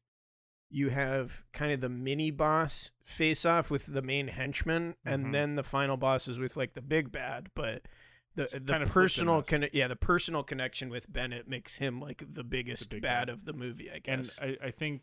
you 0.70 0.90
have 0.90 1.44
kind 1.52 1.74
of 1.74 1.82
the 1.82 1.90
mini 1.90 2.32
boss 2.32 2.92
face 3.04 3.44
off 3.46 3.70
with 3.70 3.88
the 3.88 4.02
main 4.02 4.30
henchman 4.30 4.96
and 5.04 5.24
mm-hmm. 5.24 5.32
then 5.34 5.56
the 5.56 5.64
final 5.64 5.98
boss 5.98 6.30
is 6.30 6.40
with 6.40 6.56
like 6.56 6.74
the 6.74 6.82
big 6.82 7.12
bad, 7.12 7.50
but 7.56 7.82
the 8.36 8.44
It's 8.44 8.54
the 8.54 8.60
kind 8.60 8.82
of 8.82 8.90
flipped 8.90 9.18
in 9.18 9.28
personal 9.28 9.42
conne- 9.42 9.70
yeah, 9.74 9.88
the 9.88 9.98
personal 9.98 10.44
connection 10.44 10.90
with 10.90 11.12
Bennett 11.12 11.48
makes 11.48 11.76
him 11.76 12.00
like 12.00 12.24
the 12.26 12.46
biggest 12.46 12.90
big 12.90 13.02
bad 13.02 13.28
bad. 13.28 13.30
of 13.30 13.44
the 13.44 13.54
movie, 13.54 13.90
I 13.90 14.00
and 14.06 14.24
guess. 14.24 14.40
I, 14.42 14.58
I 14.64 14.72
think 14.72 15.02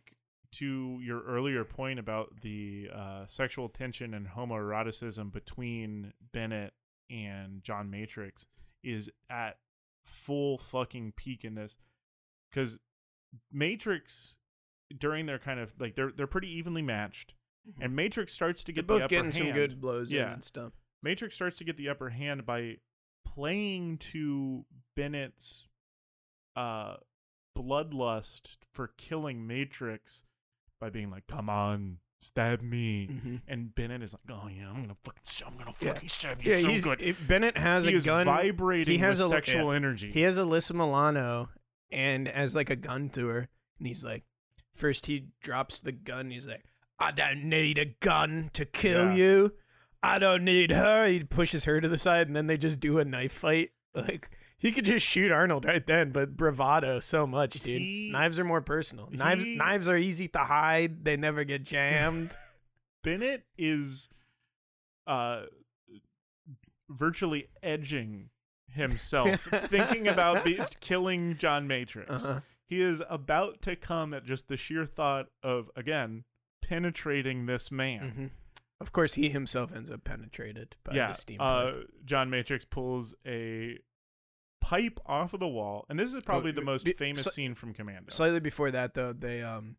to 0.52 0.98
your 1.02 1.22
earlier 1.22 1.64
point 1.64 1.98
about 1.98 2.40
the 2.42 2.88
uh, 2.94 3.24
sexual 3.26 3.68
tension 3.68 4.14
and 4.14 4.26
homoeroticism 4.28 5.32
between 5.32 6.12
Bennett 6.32 6.72
and 7.10 7.62
John 7.62 7.90
Matrix 7.90 8.46
is 8.82 9.10
at 9.30 9.58
full 10.06 10.58
fucking 10.58 11.12
peak 11.16 11.44
in 11.44 11.54
this 11.54 11.76
because 12.50 12.78
Matrix 13.52 14.38
during 14.96 15.26
their 15.26 15.38
kind 15.38 15.60
of 15.60 15.74
like 15.78 15.94
they're 15.94 16.12
they're 16.16 16.26
pretty 16.26 16.50
evenly 16.50 16.80
matched 16.80 17.34
and 17.80 17.94
Matrix 17.94 18.32
starts 18.32 18.64
to 18.64 18.72
They're 18.72 18.82
get 18.82 18.86
both 18.86 18.98
the 19.00 19.04
upper 19.04 19.10
getting 19.16 19.32
some 19.32 19.52
good 19.52 19.80
blows 19.80 20.10
in 20.10 20.16
Yeah. 20.16 20.32
and 20.32 20.42
stuff. 20.44 20.72
Matrix 21.02 21.34
starts 21.34 21.58
to 21.58 21.64
get 21.64 21.76
the 21.76 21.90
upper 21.90 22.08
hand 22.08 22.46
by 22.46 22.76
playing 23.26 23.98
to 23.98 24.64
Bennett's 24.96 25.68
uh 26.56 26.96
bloodlust 27.56 28.56
for 28.72 28.88
killing 28.96 29.46
Matrix 29.46 30.22
by 30.80 30.90
being 30.90 31.10
like, 31.10 31.26
"Come 31.26 31.48
on, 31.50 31.98
stab 32.20 32.62
me," 32.62 33.08
Mhm. 33.08 33.40
and 33.48 33.74
Bennett 33.74 34.02
is 34.02 34.12
like, 34.14 34.22
"Oh 34.30 34.48
yeah, 34.48 34.68
I'm 34.70 34.80
gonna 34.82 34.94
fucking, 34.94 35.20
stab- 35.24 35.48
I'm 35.52 35.58
gonna 35.58 35.74
Yeah. 35.80 35.92
fucking 35.94 36.08
stab 36.08 36.42
you 36.42 36.52
Yeah, 36.52 36.60
so 36.60 36.68
he's 36.68 36.84
good." 36.84 37.00
if 37.00 37.26
Bennett 37.26 37.56
has 37.58 37.84
he 37.86 37.94
a 37.96 38.00
gun. 38.00 38.26
vibrating 38.26 38.92
he 38.92 38.98
has 38.98 39.18
with 39.18 39.26
a- 39.26 39.30
sexual 39.30 39.70
yeah. 39.70 39.76
energy. 39.76 40.12
He 40.12 40.20
has 40.22 40.38
Alyssa 40.38 40.72
Milano 40.74 41.50
and 41.90 42.28
as 42.28 42.54
like 42.56 42.70
a 42.70 42.76
gun 42.76 43.08
to 43.10 43.28
her, 43.28 43.48
and 43.78 43.86
he's 43.86 44.04
like, 44.04 44.24
first 44.74 45.06
he 45.06 45.28
drops 45.40 45.80
the 45.80 45.92
gun. 45.92 46.30
He's 46.30 46.46
like, 46.46 46.64
I 46.98 47.10
don't 47.12 47.44
need 47.44 47.78
a 47.78 47.84
gun 47.86 48.50
to 48.54 48.64
kill 48.64 49.06
Yeah. 49.06 49.14
you. 49.14 49.56
I 50.02 50.18
don't 50.20 50.44
need 50.44 50.70
her. 50.70 51.06
He 51.06 51.24
pushes 51.24 51.64
her 51.64 51.80
to 51.80 51.88
the 51.88 51.98
side, 51.98 52.26
and 52.28 52.36
then 52.36 52.46
they 52.46 52.56
just 52.58 52.78
do 52.80 52.98
a 52.98 53.04
knife 53.04 53.32
fight. 53.32 53.70
Like 53.94 54.30
he 54.58 54.72
could 54.72 54.84
just 54.84 55.06
shoot 55.06 55.30
Arnold 55.32 55.64
right 55.64 55.86
then, 55.86 56.10
but 56.10 56.36
bravado 56.36 56.98
so 57.00 57.26
much, 57.26 57.54
dude. 57.60 57.80
He- 57.80 58.10
knives 58.12 58.38
are 58.38 58.44
more 58.44 58.60
personal. 58.60 59.08
Knives 59.10 59.44
he- 59.44 59.56
knives 59.56 59.88
are 59.88 59.96
easy 59.96 60.28
to 60.28 60.38
hide. 60.38 61.04
They 61.04 61.16
never 61.16 61.44
get 61.44 61.62
jammed. 61.64 62.36
Bennett 63.04 63.44
is 63.56 64.08
uh 65.06 65.42
virtually 66.90 67.48
edging 67.62 68.30
himself 68.70 69.40
thinking 69.66 70.08
about 70.08 70.44
be- 70.44 70.60
killing 70.80 71.36
John 71.38 71.66
Matrix. 71.66 72.10
Uh-huh. 72.10 72.40
He 72.66 72.82
is 72.82 73.02
about 73.08 73.62
to 73.62 73.76
come 73.76 74.12
at 74.12 74.24
just 74.24 74.48
the 74.48 74.56
sheer 74.56 74.84
thought 74.84 75.26
of 75.42 75.70
again 75.76 76.24
penetrating 76.62 77.46
this 77.46 77.70
man. 77.70 78.12
Mhm. 78.16 78.30
Of 78.80 78.92
course, 78.92 79.14
he 79.14 79.28
himself 79.30 79.74
ends 79.74 79.90
up 79.90 80.04
penetrated 80.04 80.76
by 80.84 80.94
yeah, 80.94 81.08
the 81.08 81.14
steam 81.14 81.38
uh. 81.40 81.72
John 82.04 82.30
Matrix 82.30 82.64
pulls 82.64 83.14
a 83.26 83.78
pipe 84.60 84.98
off 85.06 85.32
of 85.34 85.40
the 85.40 85.48
wall, 85.48 85.86
and 85.88 85.98
this 85.98 86.12
is 86.14 86.22
probably 86.24 86.52
the 86.52 86.62
most 86.62 86.86
famous 86.98 87.22
so- 87.24 87.30
scene 87.30 87.54
from 87.54 87.72
Commando. 87.74 88.10
Slightly 88.10 88.40
before 88.40 88.70
that, 88.70 88.94
though, 88.94 89.12
they 89.12 89.42
um, 89.42 89.76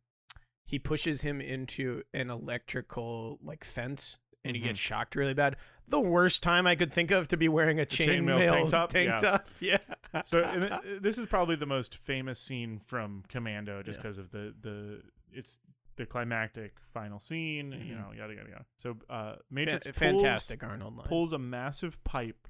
he 0.66 0.80
pushes 0.80 1.22
him 1.22 1.42
into 1.42 2.04
an 2.14 2.30
electrical 2.30 3.40
like 3.42 3.64
fence, 3.64 4.18
and 4.46 4.56
he 4.56 4.62
Mhm. 4.62 4.66
gets 4.66 4.80
shocked 4.80 5.16
really 5.16 5.34
bad. 5.34 5.58
The 5.88 6.00
worst 6.00 6.44
time 6.44 6.68
I 6.68 6.76
could 6.76 6.94
think 6.94 7.12
of 7.12 7.28
to 7.30 7.38
be 7.38 7.50
wearing 7.50 7.80
a 7.80 7.86
chainmail 7.86 8.38
chainmail 8.38 8.50
tank 8.52 8.70
top? 8.70 8.90
tank 8.90 9.08
Yeah. 9.10 9.18
top. 9.20 9.48
Yeah. 9.60 9.78
so 10.26 10.42
th- 10.44 11.02
this 11.02 11.18
is 11.18 11.28
probably 11.28 11.56
the 11.56 11.66
most 11.66 11.98
famous 11.98 12.40
scene 12.40 12.80
from 12.86 13.24
Commando, 13.30 13.82
just 13.84 13.98
Yeah. 13.98 14.04
because 14.04 14.18
of 14.20 14.32
the 14.32 14.56
the 14.62 15.02
it's 15.32 15.60
the 15.98 16.06
climactic 16.06 16.80
final 16.94 17.20
scene. 17.20 17.72
You 17.74 17.96
Mhm. 17.96 18.00
know, 18.00 18.12
yada 18.16 18.34
yada 18.34 18.50
yada. 18.50 18.66
So 18.78 18.98
uh, 19.10 19.36
Matrix 19.50 19.86
pulls, 19.86 19.98
fantastic 19.98 20.64
Arnold 20.64 20.96
line. 20.98 21.08
pulls 21.08 21.34
a 21.34 21.40
massive 21.40 22.02
pipe 22.04 22.48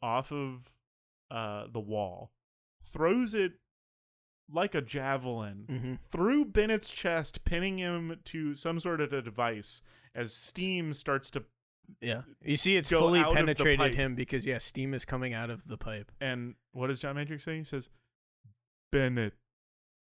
off 0.00 0.30
of 0.32 0.72
uh, 1.30 1.66
the 1.72 1.80
wall, 1.80 2.32
throws 2.82 3.34
it 3.34 3.52
like 4.50 4.74
a 4.74 4.80
javelin 4.80 5.64
hmm 5.68 5.94
through 6.10 6.46
Bennett's 6.46 6.90
chest, 6.90 7.44
pinning 7.44 7.78
him 7.78 8.18
to 8.24 8.54
some 8.54 8.80
sort 8.80 9.00
of 9.00 9.12
a 9.12 9.20
device 9.22 9.82
as 10.14 10.34
steam 10.34 10.92
starts 10.94 11.30
to. 11.32 11.44
Yeah, 12.00 12.22
you 12.42 12.56
see, 12.56 12.76
it's 12.76 12.90
fully 12.90 13.20
out 13.20 13.28
of 13.28 13.34
the 13.34 13.38
penetrated 13.38 13.94
him 13.94 14.14
because 14.14 14.46
yeah, 14.46 14.58
steam 14.58 14.92
is 14.94 15.04
coming 15.04 15.32
out 15.32 15.50
of 15.50 15.66
the 15.66 15.78
pipe. 15.78 16.12
And 16.20 16.54
what 16.72 16.88
does 16.88 16.98
John 16.98 17.16
Matrix 17.16 17.44
say? 17.44 17.58
He 17.58 17.64
says, 17.64 17.88
"Bennett, 18.92 19.34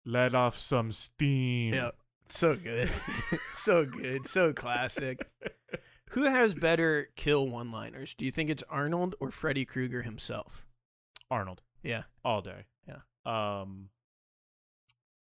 let 0.05 0.33
off 0.33 0.57
some 0.57 0.91
steam." 0.91 1.73
Yeah, 1.73 1.91
so 2.29 2.55
good, 2.55 2.89
so 3.53 3.85
good, 3.85 4.25
so 4.27 4.53
classic. 4.53 5.27
Who 6.11 6.23
has 6.23 6.53
better 6.53 7.09
kill 7.15 7.47
one-liners? 7.47 8.13
Do 8.13 8.25
you 8.25 8.31
think 8.31 8.49
it's 8.49 8.63
Arnold 8.69 9.15
or 9.19 9.31
Freddy 9.31 9.65
Krueger 9.65 10.03
himself? 10.03 10.65
Arnold 11.31 11.61
Yeah. 11.83 12.03
all 12.23 12.41
day. 12.41 12.65
Yeah. 12.87 12.99
Um, 13.25 13.89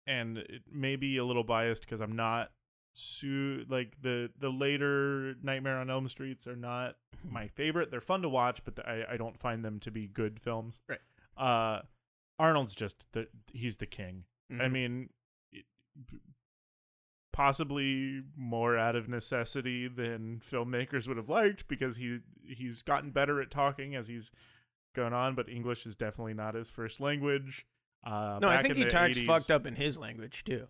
and 0.06 0.38
it 0.38 0.64
may 0.72 0.96
be 0.98 1.18
a 1.18 1.24
little 1.26 1.44
biased 1.44 1.84
because 1.84 2.02
I'm 2.02 2.16
not 2.16 2.52
su- 2.94 3.66
like 3.70 3.96
the 4.02 4.30
the 4.38 4.50
later 4.50 5.36
Nightmare 5.42 5.78
on 5.78 5.90
Elm 5.90 6.08
Streets 6.10 6.46
are 6.48 6.56
not 6.58 6.96
my 7.30 7.48
favorite. 7.48 7.90
They're 7.90 8.02
fun 8.02 8.22
to 8.24 8.30
watch, 8.30 8.64
but 8.66 8.86
I 8.86 9.06
I 9.12 9.18
don't 9.18 9.40
find 9.40 9.64
them 9.64 9.80
to 9.82 9.92
be 9.92 10.08
good 10.08 10.40
films. 10.42 10.82
Right. 10.90 11.00
Uh, 11.38 11.82
Arnold's 12.38 12.76
just 12.76 13.08
the 13.14 13.28
he's 13.54 13.78
the 13.78 13.86
king. 13.86 14.26
I 14.52 14.54
Mhm. 14.66 14.72
mean, 14.72 15.10
it, 15.54 15.66
possibly 17.32 18.22
more 18.36 18.78
out 18.78 18.96
of 18.96 19.10
necessity 19.10 19.88
than 19.88 20.40
filmmakers 20.40 21.08
would 21.08 21.18
have 21.18 21.30
liked 21.30 21.68
because 21.68 21.96
he 21.98 22.20
he's 22.46 22.84
gotten 22.84 23.10
better 23.12 23.42
at 23.42 23.50
talking 23.50 23.96
as 23.96 24.08
he's 24.08 24.32
gone 24.94 25.14
on, 25.14 25.36
but 25.36 25.50
English 25.50 25.86
is 25.86 25.96
definitely 25.96 26.34
not 26.34 26.56
his 26.56 26.70
first 26.70 27.00
language. 27.00 27.66
Uh, 28.06 28.38
no, 28.42 28.50
I 28.50 28.62
think 28.62 28.76
in 28.76 28.82
he 28.84 28.86
talks 28.86 29.18
80s 29.18 29.26
fucked 29.26 29.52
up 29.52 29.66
in 29.66 29.76
his 29.76 29.98
language 29.98 30.44
too. 30.44 30.68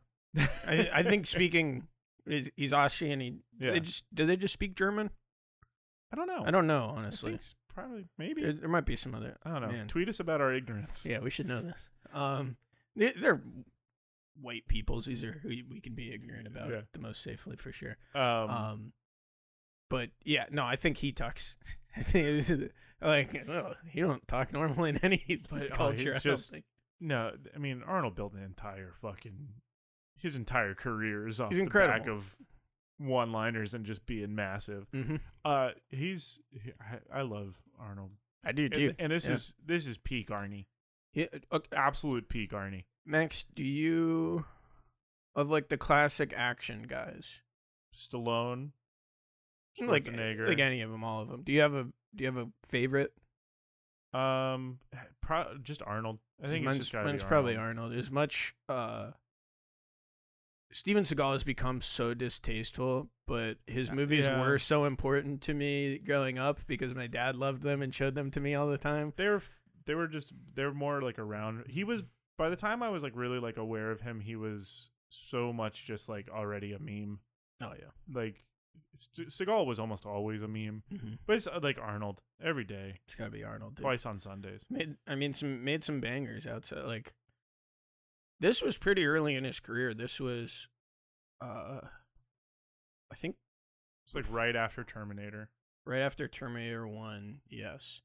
I, 0.68 0.90
I 0.94 1.04
think 1.10 1.26
speaking, 1.28 1.88
he's, 2.28 2.50
he's 2.56 2.74
Austrian. 2.74 3.20
He, 3.20 3.36
Yeah. 3.60 3.72
they 3.72 3.80
just 3.80 4.06
do 4.14 4.26
they 4.26 4.36
just 4.36 4.54
speak 4.54 4.76
German? 4.76 5.10
I 6.12 6.16
don't 6.16 6.28
know. 6.28 6.44
I 6.46 6.52
don't 6.52 6.68
know 6.68 6.94
honestly. 6.96 7.40
probably 7.74 8.06
maybe. 8.18 8.44
There, 8.44 8.54
there 8.54 8.70
might 8.70 8.86
be 8.86 8.96
some 8.96 9.16
other. 9.16 9.36
I 9.44 9.52
don't 9.52 9.62
know. 9.62 9.68
man. 9.70 9.88
Tweet 9.88 10.10
us 10.10 10.20
about 10.20 10.42
our 10.42 10.54
ignorance. 10.54 11.06
Yeah, 11.06 11.20
we 11.20 11.30
should 11.32 11.48
know 11.48 11.62
this. 11.62 11.90
Um, 12.14 12.56
they, 12.96 13.12
they're 13.12 13.42
white 14.40 14.68
peoples. 14.68 15.06
These 15.06 15.24
are 15.24 15.32
who 15.44 15.50
we 15.70 15.80
can 15.82 15.94
be 15.96 16.12
ignorant 16.14 16.46
about 16.48 16.70
Yeah. 16.70 16.82
the 16.94 17.00
most 17.00 17.24
safely 17.24 17.56
for 17.56 17.72
sure. 17.72 17.98
Um, 18.14 18.50
Um, 18.50 18.94
but 19.90 20.10
yeah, 20.24 20.46
no, 20.52 20.64
I 20.66 20.76
think 20.76 20.98
he 20.98 21.12
talks. 21.12 21.58
I 21.98 22.02
think 22.02 22.26
this 22.28 22.50
is 22.50 22.70
like 23.02 23.44
well, 23.48 23.76
he 23.90 24.02
don't 24.02 24.26
talk 24.28 24.52
normal 24.54 24.86
in 24.86 24.98
any 25.04 25.24
But, 25.50 25.64
oh, 25.72 25.76
culture. 25.76 26.10
it's 26.12 26.26
I 26.26 26.30
don't 26.30 26.38
just- 26.38 26.56
no, 27.02 27.32
I 27.54 27.58
mean 27.58 27.84
Arnold 27.86 28.16
built 28.16 28.34
an 28.34 28.44
entire 28.44 28.94
fucking 29.02 29.50
his 30.16 30.36
entire 30.38 30.74
career 30.74 31.28
is 31.28 31.40
off 31.42 31.50
He's 31.50 31.58
the 31.60 31.66
back 31.66 31.74
incredible. 31.76 32.18
of 32.20 32.36
one-liners 32.98 33.74
and 33.74 33.86
just 33.86 34.06
being 34.06 34.34
massive. 34.36 34.88
Mhm. 34.92 35.20
Uh, 35.44 35.72
he's 35.90 36.40
he, 36.52 36.72
I, 36.80 37.20
I 37.20 37.22
love 37.24 37.56
Arnold, 37.80 38.12
I 38.46 38.54
do 38.54 38.66
and, 38.66 38.74
too. 38.74 38.94
and 39.00 39.12
this 39.12 39.26
Yeah. 39.28 39.34
is 39.34 39.54
this 39.66 39.86
is 39.88 39.98
peak 39.98 40.30
Arnie, 40.30 40.66
Yeah, 41.14 41.26
okay, 41.52 41.76
absolute 41.76 42.30
peak 42.30 42.52
Arnie. 42.52 42.86
Max, 43.06 43.44
do 43.44 43.64
you 43.66 44.46
of 45.36 45.50
like 45.50 45.68
the 45.68 45.78
classic 45.78 46.34
action 46.38 46.84
guys, 46.84 47.42
Stallone, 47.94 48.70
like 49.82 50.08
like 50.08 50.60
any 50.60 50.82
of 50.82 50.92
them, 50.92 51.04
all 51.04 51.22
of 51.22 51.30
them? 51.30 51.44
Do 51.44 51.52
you 51.52 51.62
have 51.62 51.74
a 51.74 51.84
do 52.16 52.24
you 52.24 52.26
have 52.28 52.38
a 52.38 52.50
favorite? 52.66 53.14
um, 54.14 54.80
pro- 55.22 55.58
just 55.64 55.82
Arnold. 55.82 56.20
I 56.44 56.48
think 56.48 56.66
mine's, 56.66 56.78
it's 56.78 56.86
just 56.86 56.94
gotta 56.94 57.08
mine's 57.08 57.24
be 57.24 57.28
probably 57.28 57.56
Arnold. 57.56 57.86
Arnold. 57.86 58.00
As 58.00 58.12
much 58.12 58.54
uh, 58.70 59.12
Steven 60.72 61.04
Seagal 61.04 61.34
has 61.34 61.44
become 61.44 61.82
so 61.82 62.14
distasteful, 62.14 63.10
but 63.28 63.58
his 63.66 63.92
movies 63.92 64.28
yeah. 64.28 64.42
were 64.42 64.58
so 64.58 64.86
important 64.86 65.42
to 65.42 65.54
me 65.54 66.00
growing 66.00 66.38
up 66.38 66.60
because 66.68 66.94
my 66.94 67.08
dad 67.08 67.36
loved 67.36 67.64
them 67.64 67.82
and 67.82 67.94
showed 67.94 68.16
them 68.16 68.30
to 68.32 68.40
me 68.40 68.56
all 68.56 68.68
the 68.68 68.78
time. 68.78 69.14
They 69.16 69.28
were 69.28 69.42
they 69.86 69.96
were 69.96 70.08
just 70.08 70.32
they 70.54 70.64
were 70.64 70.74
more 70.74 71.02
like 71.02 71.18
around. 71.18 71.66
He 71.68 71.84
was 71.84 72.04
by 72.38 72.50
the 72.50 72.56
time 72.56 72.84
I 72.84 72.90
was 72.90 73.04
like 73.04 73.14
really 73.16 73.40
like 73.40 73.58
aware 73.58 73.92
of 73.92 74.02
him, 74.02 74.20
he 74.20 74.36
was 74.36 74.90
so 75.10 75.54
much 75.54 75.86
just 75.86 76.08
like 76.08 76.30
already 76.30 76.74
a 76.74 76.80
meme. 76.80 77.20
Oh 77.64 77.74
yeah, 77.80 77.90
Like 78.14 78.44
Seagal 78.96 79.66
was 79.66 79.80
almost 79.80 80.06
always 80.06 80.42
a 80.44 80.48
meme, 80.48 80.84
mm-hmm. 80.94 81.14
but 81.26 81.36
it's 81.38 81.48
uh, 81.48 81.60
like 81.64 81.80
Arnold 81.82 82.22
every 82.44 82.64
day, 82.64 83.00
it's 83.06 83.16
gotta 83.16 83.32
be 83.32 83.44
Arnold. 83.44 83.76
Dude. 83.76 83.84
twice 83.84 84.06
on 84.06 84.20
Sundays. 84.20 84.64
Made, 84.70 84.96
I 85.08 85.16
mean, 85.16 85.34
some 85.34 85.64
made 85.64 85.84
some 85.84 86.00
bangers 86.00 86.46
outside. 86.46 86.84
Like 86.86 87.14
this 88.40 88.62
was 88.62 88.78
pretty 88.78 89.06
early 89.06 89.36
in 89.36 89.44
his 89.46 89.60
career. 89.60 89.94
This 89.94 90.20
was, 90.20 90.68
uh, 91.42 91.80
I 93.12 93.16
think, 93.16 93.36
It's 94.06 94.16
like 94.16 94.32
right 94.32 94.56
after 94.56 94.84
Terminator. 94.84 95.50
right 95.86 96.02
after 96.02 96.28
Terminator 96.28 96.88
1, 96.88 97.40
yes, 97.50 98.02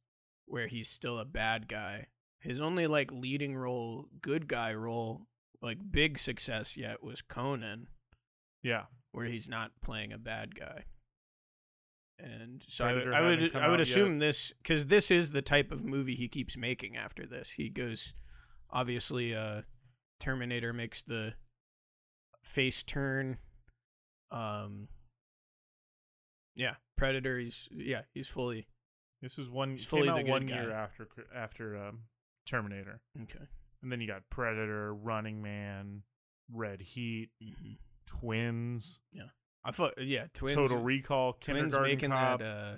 where 0.47 0.69
he's 0.69 0.89
still 0.89 1.19
a 1.19 1.25
bad 1.25 1.69
guy. 1.69 2.07
His 2.41 2.61
only 2.61 2.87
like 2.87 3.11
leading 3.13 3.57
role, 3.57 4.07
good 4.23 4.49
guy 4.49 4.73
role, 4.75 5.27
like 5.61 5.79
big 5.91 6.19
success 6.19 6.77
yet 6.77 7.03
was 7.03 7.21
Conan, 7.21 7.89
Yeah. 8.63 8.85
Where 9.19 9.27
he's 9.27 9.49
not 9.49 9.73
playing 9.83 10.13
a 10.13 10.19
bad 10.19 10.55
guy. 10.55 10.85
And 12.19 12.65
so 12.67 12.85
Predator 12.85 13.15
I, 13.15 13.19
I 13.19 13.21
would 13.23 13.57
I 13.57 13.69
would 13.69 13.81
out 13.81 13.87
yet. 13.87 13.89
assume 13.89 14.19
this 14.19 14.53
cuz 14.65 14.87
this 14.87 15.11
is 15.11 15.31
the 15.31 15.43
type 15.43 15.71
of 15.71 15.85
movie 15.85 16.15
he 16.17 16.29
keeps 16.29 16.57
making 16.57 16.97
after 16.97 17.27
this. 17.27 17.51
He 17.53 17.69
goes 17.69 18.15
obviously 18.71 19.35
uh 19.35 19.63
Terminator 20.21 20.73
makes 20.73 21.03
the 21.03 21.35
face 22.43 22.83
turn 22.83 23.39
um 24.31 24.89
yeah, 26.57 26.75
Predator 26.97 27.39
he's 27.39 27.69
yeah, 27.71 28.03
he's 28.13 28.29
fully 28.29 28.67
This 29.23 29.37
was 29.37 29.49
one 29.49 29.71
He's 29.73 29.87
came 29.87 30.05
fully 30.07 30.25
the 30.25 30.29
one 30.31 30.49
year 30.49 30.73
after 30.73 31.09
after 31.35 31.77
um, 31.77 32.01
Terminator. 32.47 33.01
okay. 33.23 33.47
And 33.83 33.93
then 33.93 34.01
you 34.01 34.09
got 34.09 34.29
Predator, 34.29 34.93
Running 34.93 35.41
Man, 35.41 36.03
Red 36.53 36.81
Heat, 36.81 37.31
Mm-hmm. 37.41 37.75
Twins, 38.09 39.01
Yeah, 39.13 39.25
I 39.65 39.71
thought 39.71 39.95
yeah, 40.01 40.27
twins 40.33 40.55
Total 40.55 40.79
Recall, 40.79 41.35
twins 41.35 41.59
Kindergarten 41.59 41.91
making 41.93 42.11
Cop. 42.11 42.41
that 42.41 42.45
uh 42.45 42.75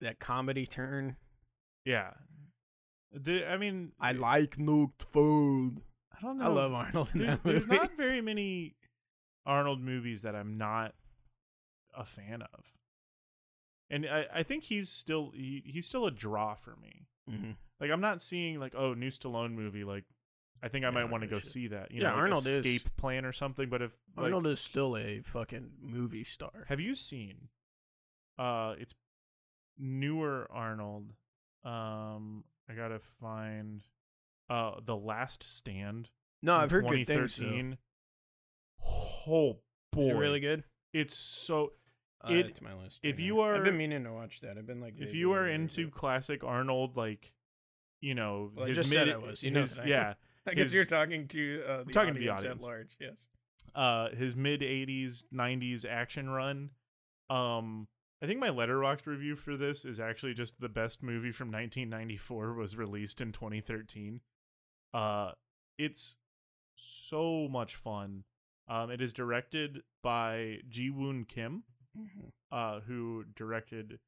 that 0.00 0.18
comedy 0.18 0.66
turn. 0.66 1.16
yeah. 1.84 2.10
The, 3.10 3.50
I 3.50 3.56
mean, 3.56 3.92
I 3.98 4.12
like 4.12 4.56
nuked 4.56 5.02
food. 5.02 5.80
I 6.16 6.20
don't 6.20 6.38
know. 6.38 6.44
I 6.44 6.48
love 6.48 6.72
Arnold 6.74 7.08
there's, 7.14 7.38
there's 7.38 7.66
not 7.66 7.90
very 7.96 8.20
many 8.20 8.74
Arnold 9.46 9.80
movies 9.80 10.22
that 10.22 10.34
I'm 10.36 10.58
not 10.58 10.94
a 11.96 12.04
fan 12.04 12.42
of. 12.42 12.72
And 13.90 14.04
I, 14.06 14.26
I 14.34 14.42
think 14.42 14.64
he's 14.64 14.90
still 14.90 15.32
he, 15.34 15.62
he's 15.64 15.86
still 15.86 16.04
a 16.06 16.10
draw 16.10 16.54
for 16.54 16.76
me. 16.76 17.06
mm-hmm. 17.30 17.52
Like 17.80 17.90
I'm 17.90 18.02
not 18.02 18.20
seeing 18.20 18.60
like 18.60 18.74
oh 18.76 18.92
new 18.94 19.08
Stallone 19.08 19.52
movie 19.52 19.84
like 19.84 20.04
I 20.62 20.68
think 20.68 20.84
I 20.84 20.88
Yeah, 20.88 20.94
might 20.94 21.04
want 21.10 21.22
to 21.22 21.28
go 21.28 21.38
should- 21.38 21.50
see 21.50 21.66
that. 21.68 21.90
You 21.92 21.98
Yeah, 22.02 22.08
know, 22.08 22.14
like 22.14 22.18
Arnold 22.22 22.46
is- 22.46 22.58
Escape 22.66 22.96
Plan 22.96 23.24
or 23.24 23.32
something. 23.32 23.68
But 23.68 23.82
if 23.82 23.96
like, 24.16 24.24
Arnold 24.24 24.46
is 24.46 24.60
still 24.60 24.96
a 24.96 25.20
fucking 25.20 25.72
movie 25.80 26.24
star. 26.24 26.64
have 26.68 26.80
you 26.80 26.94
seen? 26.94 27.48
Uh, 28.38 28.74
it's 28.78 28.94
newer 29.76 30.46
Arnold. 30.50 31.12
Um, 31.64 32.44
I 32.68 32.74
gotta 32.74 32.98
find. 32.98 33.82
Uh, 34.50 34.80
The 34.82 34.96
Last 34.96 35.42
Stand. 35.42 36.08
No, 36.42 36.54
from 36.54 36.62
I've 36.64 36.70
heard 36.70 36.84
good 36.88 37.06
things. 37.06 37.36
though. 37.36 37.76
Oh 39.26 39.58
boy, 39.92 40.00
Is 40.02 40.08
it 40.08 40.14
really 40.14 40.40
good? 40.40 40.64
It's 40.92 41.14
so. 41.16 41.72
Add 42.24 42.32
It- 42.32 42.46
it 42.46 42.54
to 42.56 42.64
my 42.64 42.74
list. 42.74 42.98
if 43.02 43.16
right 43.16 43.24
you 43.24 43.40
are- 43.40 43.54
I've 43.56 43.64
been 43.64 43.76
meaning 43.76 44.02
to 44.04 44.12
watch 44.12 44.40
that. 44.40 44.58
I've 44.58 44.66
been 44.66 44.80
like, 44.80 44.94
If 44.98 45.14
you 45.14 45.32
are 45.32 45.46
into 45.48 45.82
it. 45.88 45.92
classic 45.92 46.42
Arnold, 46.42 46.96
like, 46.96 47.32
you 48.00 48.14
know, 48.14 48.50
Well, 48.54 48.64
I 48.64 48.68
his 48.68 48.78
just 48.78 48.90
mid, 48.90 48.96
said 49.06 49.08
I 49.08 49.16
was. 49.18 49.42
You 49.42 49.50
know 49.52 49.60
his- 49.60 49.76
that 49.76 49.84
I 49.84 49.88
yeah, 49.88 50.14
I 50.48 50.54
guess 50.54 50.72
you're 50.72 50.84
talking 50.84 51.28
to 51.28 51.62
uh, 51.68 51.84
the 51.84 51.92
talking 51.92 52.14
to 52.14 52.20
the 52.20 52.28
audience 52.30 52.56
at 52.56 52.60
large. 52.62 52.96
Yes. 53.00 53.28
uh 53.74 54.08
his 54.10 54.34
mid 54.36 54.60
80s 54.60 55.24
90s 55.32 55.84
action 55.84 56.28
run 56.30 56.70
um 57.30 57.86
i 58.22 58.26
think 58.26 58.40
my 58.40 58.48
letterboxd 58.48 59.06
review 59.06 59.36
for 59.36 59.56
this 59.56 59.84
is 59.84 60.00
actually 60.00 60.32
just 60.34 60.58
the 60.60 60.68
best 60.68 61.02
movie 61.02 61.30
from 61.32 61.48
1994 61.48 62.54
was 62.54 62.76
released 62.76 63.20
in 63.20 63.30
2013 63.32 64.20
uh 64.94 65.32
it's 65.78 66.16
so 66.76 67.46
much 67.50 67.74
fun 67.76 68.24
um 68.68 68.90
it 68.90 69.00
is 69.00 69.12
directed 69.12 69.82
by 70.02 70.58
ji 70.68 70.90
woon 70.90 71.24
kim 71.24 71.62
Mm-hmm. 71.98 72.28
uh 72.52 72.80
who 72.80 73.24
directed 73.34 73.98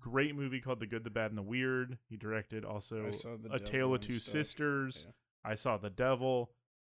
great 0.00 0.34
movie 0.34 0.60
called 0.60 0.80
the 0.80 0.86
good 0.86 1.04
the 1.04 1.10
bad 1.10 1.30
and 1.30 1.38
the 1.38 1.42
weird 1.42 1.98
he 2.08 2.16
directed 2.16 2.64
also 2.64 3.06
I 3.06 3.10
saw 3.10 3.36
The 3.40 3.52
a 3.54 3.58
tale 3.60 3.94
of 3.94 4.00
two 4.00 4.18
stuff. 4.18 4.32
sisters 4.32 5.04
Yeah. 5.06 5.12
I 5.44 5.54
saw 5.54 5.76
The 5.76 5.90
Devil. 5.90 6.50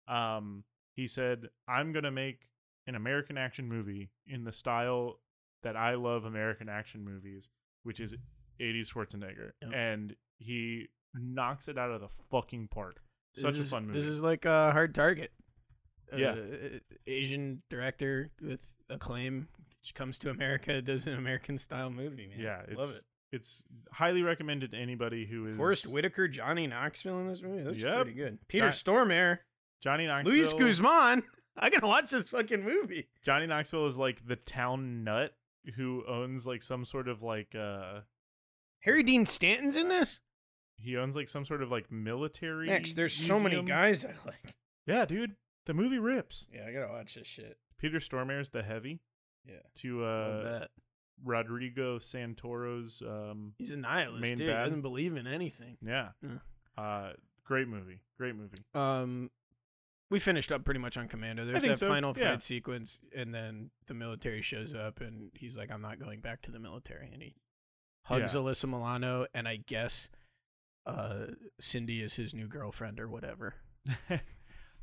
Um, 0.08 0.64
he 0.94 1.06
said, 1.06 1.48
I'm 1.68 1.92
going 1.92 2.04
to 2.04 2.10
make 2.10 2.48
an 2.86 2.94
American 2.94 3.38
action 3.38 3.68
movie 3.68 4.10
in 4.26 4.44
the 4.44 4.52
style 4.52 5.20
that 5.62 5.76
I 5.76 5.94
love 5.94 6.24
American 6.24 6.68
action 6.68 7.04
movies, 7.04 7.50
which 7.82 8.00
is 8.00 8.14
80s 8.60 8.92
Schwarzenegger. 8.92 9.52
Yep. 9.62 9.72
And 9.74 10.16
he 10.38 10.88
knocks 11.14 11.68
it 11.68 11.78
out 11.78 11.90
of 11.90 12.00
the 12.00 12.08
fucking 12.30 12.68
park. 12.68 13.00
This 13.34 13.42
Such 13.42 13.54
is, 13.54 13.68
a 13.68 13.70
fun 13.70 13.86
movie. 13.86 13.98
This 13.98 14.08
is 14.08 14.20
like 14.20 14.44
a 14.44 14.72
hard 14.72 14.94
target. 14.94 15.30
Yeah. 16.16 16.32
Uh, 16.32 16.78
Asian 17.06 17.62
director 17.68 18.30
with 18.42 18.74
acclaim 18.88 19.48
comes 19.94 20.18
to 20.18 20.30
America, 20.30 20.82
does 20.82 21.06
an 21.06 21.14
American 21.14 21.58
style 21.58 21.90
movie, 21.90 22.28
man. 22.28 22.38
yeah, 22.38 22.62
it's, 22.68 22.78
love 22.78 22.90
it. 22.90 23.02
It's 23.32 23.64
highly 23.92 24.22
recommended 24.22 24.72
to 24.72 24.76
anybody 24.78 25.24
who 25.26 25.46
is 25.46 25.56
Forest 25.56 25.86
Whitaker, 25.86 26.26
Johnny 26.26 26.66
Knoxville 26.66 27.20
in 27.20 27.28
this 27.28 27.42
movie. 27.42 27.62
That's 27.62 27.82
Yep. 27.82 27.94
pretty 28.02 28.12
good. 28.16 28.38
Peter 28.48 28.68
Stormare, 28.68 29.38
Johnny 29.80 30.06
Knoxville. 30.06 30.34
Luis 30.36 30.52
Guzman. 30.52 31.22
I 31.56 31.70
gotta 31.70 31.86
watch 31.86 32.10
this 32.10 32.30
fucking 32.30 32.62
movie. 32.64 33.08
Johnny 33.22 33.46
Knoxville 33.46 33.86
is 33.86 33.96
like 33.96 34.26
the 34.26 34.36
town 34.36 35.04
nut 35.04 35.34
who 35.76 36.02
owns 36.08 36.46
like 36.46 36.62
some 36.62 36.84
sort 36.84 37.06
of 37.08 37.22
like 37.22 37.54
uh 37.54 38.00
Harry 38.80 39.02
Dean 39.02 39.26
Stanton's 39.26 39.76
in 39.76 39.88
this. 39.88 40.20
he 40.76 40.96
owns 40.96 41.14
like 41.14 41.28
some 41.28 41.44
sort 41.44 41.62
of 41.62 41.70
like 41.70 41.90
military 41.92 42.66
Next, 42.68 42.94
there's 42.96 43.12
so 43.12 43.34
many 43.38 43.56
museum. 43.56 43.66
guys 43.66 44.04
I 44.04 44.14
like. 44.26 44.54
Yeah, 44.86 45.04
dude. 45.04 45.36
The 45.66 45.74
movie 45.74 45.98
rips. 45.98 46.48
Yeah, 46.52 46.64
I 46.66 46.72
gotta 46.72 46.90
watch 46.90 47.14
this 47.14 47.26
shit. 47.26 47.58
Peter 47.78 47.98
Stormare's 47.98 48.48
the 48.48 48.62
heavy 48.62 49.00
Yeah, 49.46 49.56
to 49.76 50.00
love 50.00 50.32
uh 50.40 50.42
that. 50.58 50.70
Rodrigo 51.24 51.98
Santoro's 51.98 53.02
um 53.06 53.52
He's 53.58 53.72
a 53.72 53.76
nihilist, 53.76 54.22
main 54.22 54.36
dude. 54.36 54.48
bad. 54.48 54.64
Doesn't 54.64 54.82
believe 54.82 55.16
in 55.16 55.26
anything. 55.26 55.76
yeah. 55.82 56.10
Uh 56.76 57.12
great 57.44 57.68
movie. 57.68 58.00
Great 58.16 58.36
movie. 58.36 58.58
Um, 58.74 59.30
we 60.10 60.18
finished 60.18 60.50
up 60.52 60.64
pretty 60.64 60.80
much 60.80 60.96
on 60.96 61.08
Commando. 61.08 61.44
There's 61.44 61.62
that 61.64 61.78
so, 61.78 61.88
final 61.88 62.12
yeah. 62.16 62.30
fight 62.30 62.42
sequence, 62.42 63.00
and 63.14 63.32
then 63.34 63.70
the 63.86 63.94
military 63.94 64.42
shows 64.42 64.74
up, 64.74 65.00
and 65.00 65.30
he's 65.34 65.56
like, 65.56 65.70
"I'm 65.70 65.82
not 65.82 65.98
going 65.98 66.20
back 66.20 66.42
to 66.42 66.50
the 66.50 66.58
military," 66.58 67.10
and 67.12 67.22
he 67.22 67.34
hugs 68.04 68.34
Yeah. 68.34 68.40
Alyssa 68.40 68.68
Milano, 68.68 69.26
and 69.34 69.46
I 69.46 69.56
guess 69.56 70.08
uh, 70.86 71.26
Cindy 71.60 72.02
is 72.02 72.14
his 72.14 72.34
new 72.34 72.48
girlfriend 72.48 72.98
or 73.00 73.08
whatever. 73.08 73.54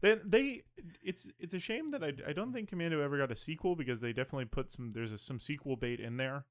they, 0.01 0.15
they 0.25 0.63
it's 1.01 1.27
it's 1.39 1.53
a 1.53 1.59
shame 1.59 1.91
that 1.91 2.03
I, 2.03 2.13
I 2.27 2.33
don't 2.33 2.53
think 2.53 2.69
Commando 2.69 3.01
ever 3.01 3.17
got 3.17 3.31
a 3.31 3.35
sequel 3.35 3.75
because 3.75 3.99
they 3.99 4.13
definitely 4.13 4.45
put 4.45 4.71
some 4.71 4.91
there's 4.93 5.11
a, 5.11 5.17
some 5.17 5.39
sequel 5.39 5.75
bait 5.75 5.99
in 5.99 6.17
there. 6.17 6.45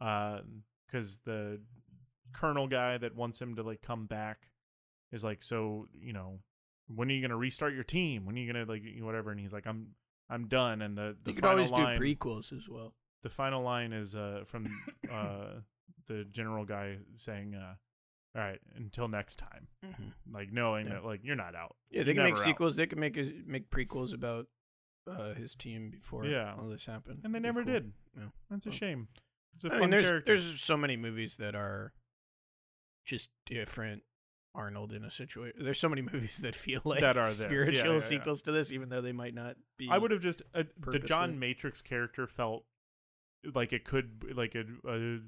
Uh 0.00 0.40
cuz 0.90 1.20
the 1.24 1.60
colonel 2.32 2.66
guy 2.66 2.98
that 2.98 3.14
wants 3.14 3.40
him 3.40 3.54
to 3.56 3.62
like 3.62 3.82
come 3.82 4.06
back 4.06 4.48
is 5.12 5.22
like 5.24 5.42
so, 5.42 5.86
you 5.92 6.12
know, 6.12 6.40
when 6.88 7.10
are 7.10 7.14
you 7.14 7.20
going 7.20 7.30
to 7.30 7.36
restart 7.36 7.74
your 7.74 7.84
team? 7.84 8.24
When 8.24 8.36
are 8.36 8.38
you 8.38 8.52
going 8.52 8.66
to 8.66 8.70
like 8.70 8.82
whatever 9.00 9.30
and 9.30 9.40
he's 9.40 9.52
like 9.52 9.66
I'm 9.66 9.88
I'm 10.28 10.48
done 10.48 10.82
and 10.82 10.96
the 10.96 11.16
the 11.24 11.30
you 11.30 11.34
could 11.34 11.44
always 11.44 11.70
line, 11.70 11.96
do 11.96 12.00
prequels 12.02 12.52
as 12.52 12.68
well. 12.68 12.94
the 13.22 13.28
final 13.30 13.62
line 13.62 13.92
is 13.92 14.14
uh 14.14 14.42
from 14.46 14.66
uh 15.12 15.60
the 16.06 16.24
general 16.30 16.64
guy 16.64 16.98
saying 17.14 17.54
uh 17.54 17.74
all 18.36 18.42
right 18.42 18.60
until 18.76 19.08
next 19.08 19.36
time 19.36 19.66
like 20.30 20.52
knowing 20.52 20.86
Yeah. 20.86 20.94
that 20.94 21.04
like 21.04 21.20
you're 21.24 21.36
not 21.36 21.54
out 21.54 21.74
Yeah, 21.90 22.02
they 22.02 22.08
You're 22.08 22.14
can 22.16 22.22
make 22.24 22.32
never 22.34 22.40
out. 22.42 22.44
sequels. 22.44 22.76
They 22.76 22.86
can 22.86 23.00
make 23.00 23.16
a, 23.16 23.32
make 23.46 23.70
prequels 23.70 24.12
about 24.12 24.46
uh, 25.08 25.32
his 25.34 25.54
team 25.54 25.90
before 25.90 26.26
Yeah. 26.26 26.54
all 26.58 26.68
this 26.68 26.84
happened. 26.86 27.20
and 27.24 27.34
they 27.34 27.38
never 27.40 27.62
cool. 27.64 27.72
did 27.72 27.92
Yeah. 28.16 28.24
that's 28.50 28.66
a 28.66 28.68
Well, 28.70 28.78
shame 28.78 29.08
it's 29.54 29.64
a 29.64 29.68
I 29.68 29.70
fun 29.70 29.80
mean, 29.80 29.90
there's 29.90 30.08
character 30.08 30.34
there's 30.34 30.60
so 30.60 30.76
many 30.76 30.96
movies 30.96 31.36
that 31.38 31.54
are 31.54 31.92
just 33.04 33.30
different. 33.46 34.02
Arnold 34.54 34.94
in 34.94 35.04
a 35.04 35.10
situation. 35.10 35.62
There's 35.62 35.78
so 35.78 35.88
many 35.90 36.00
movies 36.12 36.38
that 36.38 36.54
feel 36.54 36.80
like 36.86 37.00
That 37.02 37.18
are 37.18 37.24
this. 37.24 37.40
Spiritual 37.40 37.74
yeah, 37.88 37.92
yeah. 37.92 37.98
sequels 38.00 38.40
to 38.44 38.52
this, 38.52 38.72
even 38.72 38.88
though 38.88 39.02
they 39.02 39.12
might 39.12 39.34
not 39.34 39.56
be. 39.76 39.86
i 39.90 39.98
would 39.98 40.10
have 40.10 40.22
just 40.22 40.40
uh, 40.54 40.62
the 40.78 40.98
john 40.98 41.38
matrix 41.38 41.82
character 41.82 42.26
felt 42.26 42.64
like 43.54 43.74
it 43.74 43.84
could 43.84 44.32
like 44.34 44.54
a, 44.54 44.64
a 44.88 45.18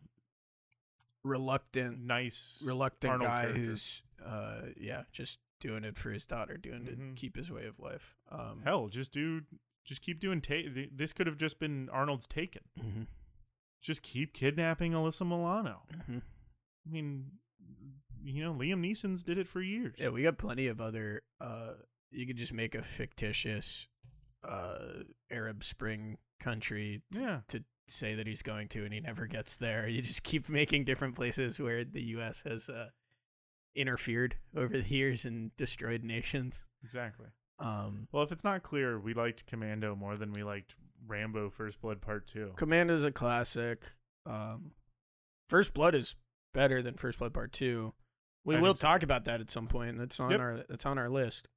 reluctant, 1.28 2.00
nice 2.00 2.62
reluctant 2.64 3.12
Arnold 3.12 3.28
guy 3.28 3.42
character. 3.42 3.60
who's, 3.60 4.02
uh, 4.24 4.60
yeah, 4.76 5.02
just 5.12 5.38
doing 5.60 5.84
it 5.84 5.96
for 5.96 6.10
his 6.10 6.24
daughter, 6.26 6.56
doing 6.56 6.82
Mhm. 6.82 7.14
to 7.16 7.20
keep 7.20 7.36
his 7.36 7.50
way 7.50 7.66
of 7.66 7.78
life. 7.80 8.16
Um, 8.30 8.62
hell 8.62 8.88
just 8.88 9.12
do 9.12 9.42
just 9.84 10.02
keep 10.02 10.20
doing 10.20 10.40
ta- 10.40 10.68
this 10.92 11.12
could 11.14 11.26
have 11.26 11.38
just 11.38 11.58
been 11.58 11.88
arnold's 11.88 12.26
taken 12.26 12.60
mhm, 12.78 13.06
just 13.80 14.02
keep 14.02 14.34
kidnapping 14.34 14.92
alyssa 14.92 15.26
milano 15.26 15.80
mhm. 16.06 16.20
i 16.86 16.90
mean 16.90 17.30
you 18.22 18.42
know 18.44 18.52
liam 18.52 18.80
neeson's 18.80 19.22
did 19.24 19.38
it 19.38 19.48
for 19.48 19.62
years 19.62 19.94
Yeah, 19.98 20.10
we 20.10 20.22
got 20.24 20.36
plenty 20.36 20.66
of 20.66 20.80
other. 20.80 21.22
Uh, 21.40 21.72
you 22.10 22.26
could 22.26 22.36
just 22.36 22.52
make 22.52 22.74
a 22.74 22.82
fictitious 22.82 23.88
uh, 24.44 25.04
Arab 25.30 25.64
Spring 25.64 26.18
country 26.38 27.00
t- 27.12 27.20
yeah 27.20 27.40
to 27.48 27.64
say 27.90 28.14
that 28.14 28.26
he's 28.26 28.42
going 28.42 28.68
to, 28.68 28.84
and 28.84 28.92
he 28.92 29.00
never 29.00 29.26
gets 29.26 29.56
there. 29.56 29.88
You 29.88 30.02
just 30.02 30.22
keep 30.22 30.48
making 30.50 30.84
different 30.84 31.14
places 31.16 31.58
where 31.60 31.84
the 31.84 32.02
U.S. 32.02 32.42
has 32.42 32.68
uh, 32.68 32.88
interfered 33.74 34.36
over 34.56 34.78
the 34.80 34.88
years 34.88 35.24
and 35.24 35.54
destroyed 35.56 36.02
nations. 36.04 36.64
exactly 36.82 37.26
Um, 37.58 38.08
Well, 38.12 38.22
if 38.22 38.32
it's 38.32 38.44
not 38.44 38.62
clear, 38.62 38.98
we 38.98 39.14
liked 39.14 39.46
Commando 39.46 39.94
more 39.94 40.14
than 40.16 40.32
we 40.32 40.42
liked 40.42 40.74
Rambo 41.06 41.50
First 41.50 41.80
Blood 41.80 42.00
Part 42.00 42.26
2. 42.26 42.52
Commando's 42.56 43.04
a 43.04 43.12
classic. 43.12 43.86
Um, 44.26 44.72
First 45.48 45.74
Blood 45.74 45.94
is 45.94 46.16
better 46.54 46.82
than 46.82 46.94
First 46.94 47.18
Blood 47.18 47.32
Part 47.32 47.52
Two. 47.52 47.94
We 48.44 48.56
I 48.56 48.60
will 48.60 48.72
think 48.72 48.80
so. 48.80 48.86
talk 48.88 49.02
about 49.02 49.24
that 49.24 49.40
at 49.40 49.50
some 49.50 49.66
point. 49.66 49.96
That's 49.98 50.18
on 50.20 50.30
Yep. 50.32 50.40
our 50.40 50.64
that's 50.68 50.86
on 50.86 50.98
our 50.98 51.08
list. 51.08 51.48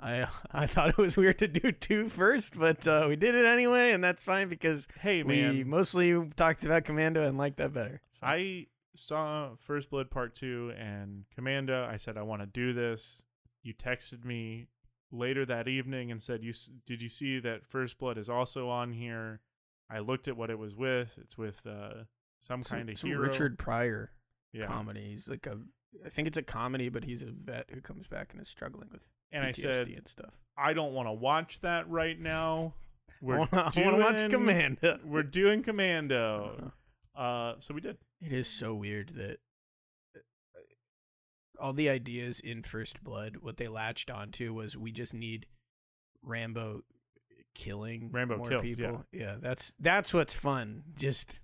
I 0.00 0.26
I 0.52 0.66
thought 0.66 0.90
it 0.90 0.98
was 0.98 1.16
weird 1.16 1.38
to 1.40 1.48
do 1.48 1.72
two 1.72 2.08
first, 2.08 2.58
but 2.58 2.86
uh, 2.86 3.06
we 3.08 3.16
did 3.16 3.34
it 3.34 3.44
anyway, 3.44 3.92
and 3.92 4.02
that's 4.02 4.24
fine 4.24 4.48
because 4.48 4.88
Hey 5.00 5.22
we 5.22 5.64
mostly 5.64 6.28
talked 6.36 6.64
about 6.64 6.84
Commando 6.84 7.26
and 7.26 7.38
liked 7.38 7.58
that 7.58 7.72
better. 7.72 8.00
So, 8.12 8.26
I 8.26 8.66
saw 8.94 9.50
First 9.60 9.90
Blood 9.90 10.10
Part 10.10 10.34
2 10.34 10.74
and 10.78 11.24
Commando. 11.34 11.84
I 11.84 11.96
said 11.96 12.16
I 12.16 12.22
want 12.22 12.42
to 12.42 12.46
do 12.46 12.72
this. 12.72 13.22
You 13.62 13.74
texted 13.74 14.24
me 14.24 14.66
later 15.12 15.44
that 15.46 15.68
evening 15.68 16.10
and 16.10 16.22
said 16.22 16.42
you 16.42 16.52
did 16.86 17.02
you 17.02 17.08
see 17.08 17.40
that 17.40 17.66
First 17.66 17.98
Blood 17.98 18.18
is 18.18 18.28
also 18.28 18.68
on 18.68 18.92
here? 18.92 19.40
I 19.90 19.98
looked 20.00 20.28
at 20.28 20.36
what 20.36 20.50
it 20.50 20.58
was 20.58 20.74
with. 20.74 21.18
It's 21.20 21.36
with 21.36 21.60
uh 21.66 22.04
some, 22.38 22.62
some, 22.62 22.78
kind 22.78 22.90
of 22.90 22.98
some 22.98 23.10
hero. 23.10 23.22
Richard 23.22 23.58
Pryor 23.58 24.12
yeah. 24.52 24.66
comedy. 24.66 25.08
He's 25.10 25.28
like 25.28 25.46
a 25.46 25.58
I 26.04 26.08
think 26.08 26.28
it's 26.28 26.36
a 26.36 26.42
comedy, 26.42 26.88
but 26.88 27.04
he's 27.04 27.22
a 27.22 27.30
vet 27.30 27.66
who 27.72 27.80
comes 27.80 28.06
back 28.06 28.32
and 28.32 28.40
is 28.40 28.48
struggling 28.48 28.88
with 28.92 29.12
And 29.32 29.44
I 29.44 29.50
PTSD 29.50 29.72
said 29.72 29.88
and 29.88 30.08
stuff. 30.08 30.32
I 30.56 30.72
don't 30.72 30.92
want 30.92 31.08
to 31.08 31.12
watch 31.12 31.60
that 31.60 31.88
right 31.88 32.18
now. 32.18 32.74
We're 33.22 33.40
I 33.40 33.44
want 33.52 33.74
to 33.74 33.96
watch 33.96 34.30
Commando. 34.30 34.98
We're 35.04 35.22
doing 35.22 35.62
Commando. 35.62 36.56
Uh-huh. 36.58 36.70
Uh 37.20 37.54
so 37.58 37.74
we 37.74 37.80
did. 37.80 37.98
It 38.20 38.32
is 38.32 38.48
so 38.48 38.74
weird 38.74 39.10
that 39.10 39.38
uh, 40.16 40.20
all 41.60 41.72
the 41.72 41.90
ideas 41.90 42.40
in 42.40 42.62
First 42.62 43.02
Blood, 43.02 43.38
what 43.40 43.56
they 43.56 43.68
latched 43.68 44.10
onto 44.10 44.54
was 44.54 44.76
we 44.76 44.92
just 44.92 45.12
need 45.12 45.46
Rambo 46.22 46.82
killing 47.54 48.10
Rambo 48.12 48.38
more 48.38 48.48
kills, 48.48 48.64
yeah. 48.64 48.70
people. 48.76 49.04
Yeah. 49.12 49.36
that's 49.40 49.74
that's 49.80 50.14
what's 50.14 50.34
fun. 50.34 50.82
Just 50.96 51.40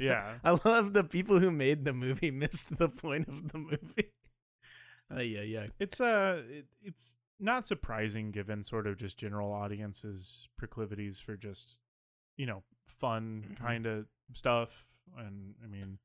Yeah. 0.00 0.38
I 0.44 0.58
love 0.64 0.92
the 0.92 1.04
people 1.04 1.38
who 1.38 1.50
made 1.50 1.84
the 1.84 1.92
movie 1.92 2.30
missed 2.30 2.76
the 2.78 2.88
point 2.88 3.28
of 3.28 3.52
the 3.52 3.58
movie. 3.58 4.10
Uh, 5.14 5.20
yeah, 5.20 5.42
yeah. 5.42 5.66
It's 5.78 6.00
uh 6.00 6.42
it, 6.48 6.64
it's 6.82 7.16
not 7.38 7.66
surprising 7.66 8.30
given 8.30 8.64
sort 8.64 8.86
of 8.86 8.96
just 8.96 9.18
general 9.18 9.52
audiences 9.52 10.48
proclivities 10.56 11.20
for 11.20 11.36
just 11.36 11.78
you 12.38 12.46
know 12.46 12.62
fun 12.86 13.44
Mhm. 13.50 13.56
kind 13.58 13.86
of 13.86 14.06
stuff 14.32 14.86
and 15.18 15.54
I 15.62 15.66
mean 15.66 15.98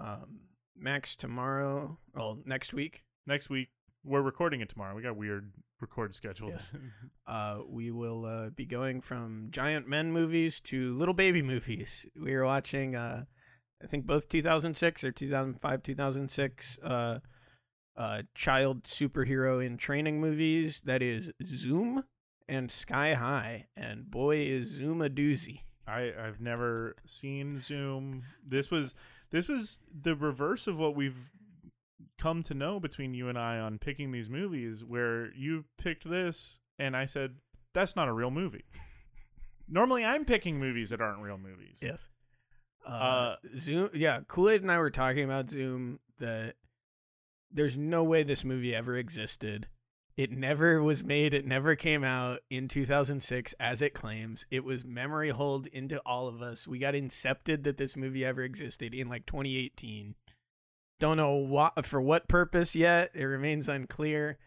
Um, 0.00 0.40
Max 0.76 1.14
tomorrow. 1.14 1.98
Well, 2.14 2.38
next 2.44 2.74
week. 2.74 3.04
next 3.26 3.48
week 3.48 3.68
we're 4.02 4.22
recording 4.22 4.60
it 4.60 4.68
tomorrow. 4.68 4.96
We 4.96 5.02
got 5.02 5.16
weird 5.16 5.52
record 5.82 6.14
schedules. 6.14 6.52
Yes. 6.52 6.72
uh, 7.26 7.58
we 7.68 7.90
will 7.90 8.24
uh, 8.24 8.50
be 8.50 8.64
going 8.64 9.00
from 9.00 9.48
giant 9.50 9.86
men 9.88 10.12
movies 10.12 10.60
to 10.60 10.94
little 10.94 11.14
baby 11.14 11.42
movies. 11.42 12.06
We 12.16 12.32
are 12.34 12.46
watching, 12.46 12.94
uh, 12.94 13.24
I 13.82 13.86
think 13.86 14.06
both 14.06 14.28
2006 14.28 15.04
or 15.04 15.12
2005, 15.12 15.82
2006 15.82 16.78
uh, 16.78 17.18
uh, 17.96 18.22
child 18.34 18.84
superhero 18.84 19.64
in 19.64 19.76
training 19.76 20.20
movies. 20.20 20.80
That 20.82 21.02
is 21.02 21.30
Zoom 21.44 22.02
and 22.48 22.70
Sky 22.70 23.12
High. 23.12 23.66
And 23.76 24.10
boy, 24.10 24.38
is 24.38 24.68
Zoom 24.68 25.02
a 25.02 25.10
doozy. 25.10 25.60
I 25.86 26.12
I've 26.18 26.40
never 26.40 26.94
seen 27.04 27.58
Zoom. 27.58 28.22
This 28.46 28.70
was 28.70 28.94
this 29.30 29.48
was 29.48 29.80
the 30.02 30.14
reverse 30.14 30.66
of 30.66 30.78
what 30.78 30.94
we've 30.94 31.30
come 32.22 32.42
to 32.44 32.54
know 32.54 32.78
between 32.78 33.14
you 33.14 33.28
and 33.28 33.36
I 33.36 33.58
on 33.58 33.78
picking 33.78 34.12
these 34.12 34.30
movies 34.30 34.84
where 34.84 35.34
you 35.34 35.64
picked 35.76 36.08
this 36.08 36.60
and 36.78 36.96
I 36.96 37.06
said 37.06 37.32
that's 37.74 37.96
not 37.96 38.06
a 38.06 38.12
real 38.12 38.30
movie. 38.30 38.64
Normally 39.68 40.04
I'm 40.04 40.24
picking 40.24 40.60
movies 40.60 40.90
that 40.90 41.00
aren't 41.00 41.20
real 41.20 41.38
movies. 41.38 41.80
Yes. 41.82 42.08
Uh, 42.86 42.90
Uh, 42.90 43.36
Zoom. 43.58 43.90
Yeah, 43.92 44.20
Kool 44.28 44.50
Aid 44.50 44.62
and 44.62 44.70
I 44.70 44.78
were 44.78 44.90
talking 44.90 45.24
about 45.24 45.50
Zoom. 45.50 45.98
That 46.18 46.54
there's 47.50 47.76
no 47.76 48.04
way 48.04 48.22
this 48.22 48.44
movie 48.44 48.74
ever 48.74 48.96
existed. 48.96 49.66
It 50.16 50.30
never 50.30 50.82
was 50.82 51.02
made. 51.02 51.32
It 51.34 51.46
never 51.46 51.74
came 51.74 52.04
out 52.04 52.40
in 52.50 52.68
2006, 52.68 53.54
as 53.58 53.80
it 53.82 53.94
claims. 53.94 54.46
It 54.50 54.62
was 54.62 54.84
memory 54.84 55.30
hold 55.30 55.66
into 55.68 55.98
all 56.04 56.28
of 56.28 56.42
us. 56.42 56.68
We 56.68 56.78
got 56.78 56.94
incepted 56.94 57.64
that 57.64 57.78
this 57.78 57.96
movie 57.96 58.24
ever 58.24 58.42
existed 58.42 58.94
in 58.94 59.08
like 59.08 59.26
2018. 59.26 60.14
Don't 61.02 61.16
know 61.16 61.34
what 61.34 61.84
for 61.84 62.00
what 62.00 62.28
purpose 62.28 62.76
yet. 62.76 63.10
It 63.12 63.24
remains 63.24 63.68
unclear. 63.68 64.38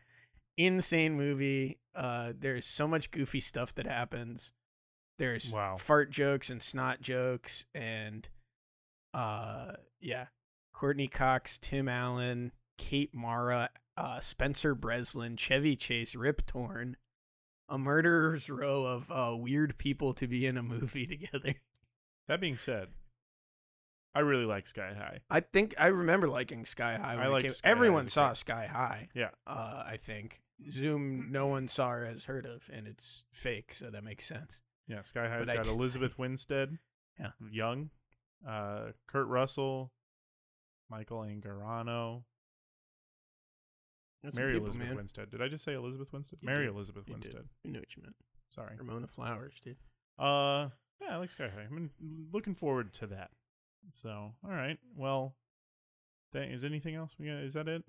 Insane 0.55 1.17
movie. 1.17 1.79
Uh, 1.93 2.31
there's 2.39 2.65
so 2.65 2.87
much 2.87 3.11
goofy 3.11 3.41
stuff 3.41 3.75
that 3.75 3.85
happens. 3.85 4.53
There's 5.19 5.51
Wow. 5.51 5.75
fart 5.75 6.11
jokes 6.11 6.49
and 6.49 6.61
snot 6.61 7.01
jokes 7.01 7.65
and 7.75 8.29
uh 9.13 9.73
yeah. 9.99 10.27
Courteney 10.73 11.09
Cox, 11.09 11.57
Tim 11.57 11.89
Allen, 11.89 12.53
Kate 12.77 13.13
Mara, 13.13 13.69
uh 13.97 14.19
Spencer 14.19 14.73
Breslin, 14.73 15.35
Chevy 15.35 15.75
Chase, 15.75 16.15
Rip 16.15 16.45
Torn. 16.45 16.95
A 17.67 17.77
murderer's 17.77 18.49
row 18.49 18.85
of 18.85 19.11
uh 19.11 19.35
weird 19.35 19.77
people 19.77 20.13
to 20.13 20.25
be 20.25 20.45
in 20.45 20.55
a 20.55 20.63
movie 20.63 21.05
together. 21.05 21.55
That 22.29 22.39
being 22.39 22.55
said, 22.55 22.87
I 24.15 24.21
really 24.21 24.45
like 24.45 24.65
Sky 24.65 24.93
High. 24.97 25.19
I 25.29 25.41
think 25.41 25.75
I 25.77 25.87
remember 25.87 26.27
liking 26.27 26.65
Sky 26.65 26.95
High. 26.95 27.17
When 27.17 27.27
I 27.27 27.41
High 27.41 27.51
Everyone 27.63 28.07
saw. 28.07 28.33
Sky 28.33 28.65
High. 28.65 29.09
Yeah. 29.13 29.29
Uh, 29.45 29.83
I 29.85 29.97
think 29.97 30.41
Zoom, 30.71 31.27
no 31.31 31.47
one 31.47 31.67
saw 31.67 31.91
or 31.91 32.05
has 32.05 32.25
heard 32.25 32.45
of, 32.45 32.69
and 32.73 32.87
it's 32.87 33.25
fake, 33.33 33.73
so 33.73 33.89
that 33.89 34.03
makes 34.05 34.25
sense. 34.25 34.61
Yeah, 34.87 35.01
Sky 35.01 35.27
High's 35.27 35.45
But 35.47 35.55
got 35.55 35.65
d- 35.65 35.71
Elizabeth 35.71 36.17
Winstead. 36.17 36.77
Yeah. 37.19 37.31
Young. 37.51 37.89
Uh 38.47 38.91
Kurt 39.07 39.27
Russell. 39.27 39.91
Michael 40.89 41.19
Angarano. 41.21 42.23
That's 44.23 44.37
Mary 44.37 44.53
people, 44.53 44.65
Elizabeth 44.67 44.87
man. 44.87 44.95
Winstead. 44.97 45.29
Did 45.31 45.41
I 45.41 45.47
just 45.47 45.63
say 45.63 45.73
Elizabeth 45.73 46.11
Winstead? 46.13 46.39
You 46.41 46.45
Mary 46.47 46.65
did. 46.65 46.73
Elizabeth 46.75 47.03
You 47.07 47.15
did. 47.15 47.23
Winstead. 47.23 47.45
You 47.63 47.71
know 47.73 47.79
what 47.79 47.95
you 47.95 48.03
meant. 48.03 48.15
Sorry. 48.49 48.75
Ramona 48.77 49.07
Flowers, 49.07 49.53
dude. 49.63 49.75
Uh, 50.17 50.69
yeah, 51.01 51.11
I 51.11 51.17
like 51.17 51.31
Sky 51.31 51.49
High. 51.53 51.65
I'm 51.69 51.89
looking 52.31 52.55
forward 52.55 52.93
to 52.95 53.07
that. 53.07 53.31
So, 53.93 54.09
all 54.43 54.51
right. 54.51 54.77
Well, 54.95 55.35
th- 56.33 56.49
is 56.51 56.63
anything 56.63 56.95
else? 56.95 57.15
We 57.19 57.27
got, 57.27 57.37
is 57.37 57.53
that 57.53 57.67
it? 57.67 57.83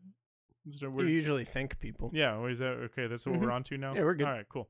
Is 0.67 0.81
there- 0.81 0.91
You 0.91 0.97
we're- 0.97 1.11
usually 1.13 1.45
think 1.45 1.79
people. 1.79 2.11
yeah. 2.13 2.43
Is 2.47 2.59
that 2.61 2.75
okay? 2.91 3.07
That's 3.07 3.27
what 3.27 3.39
we're 3.41 3.47
Mhm. 3.49 3.53
on 3.55 3.65
to 3.65 3.79
now. 3.79 3.95
Yeah, 3.95 4.03
we're 4.03 4.15
good. 4.15 4.27
All 4.27 4.33
right. 4.33 4.49
Cool. 4.49 4.69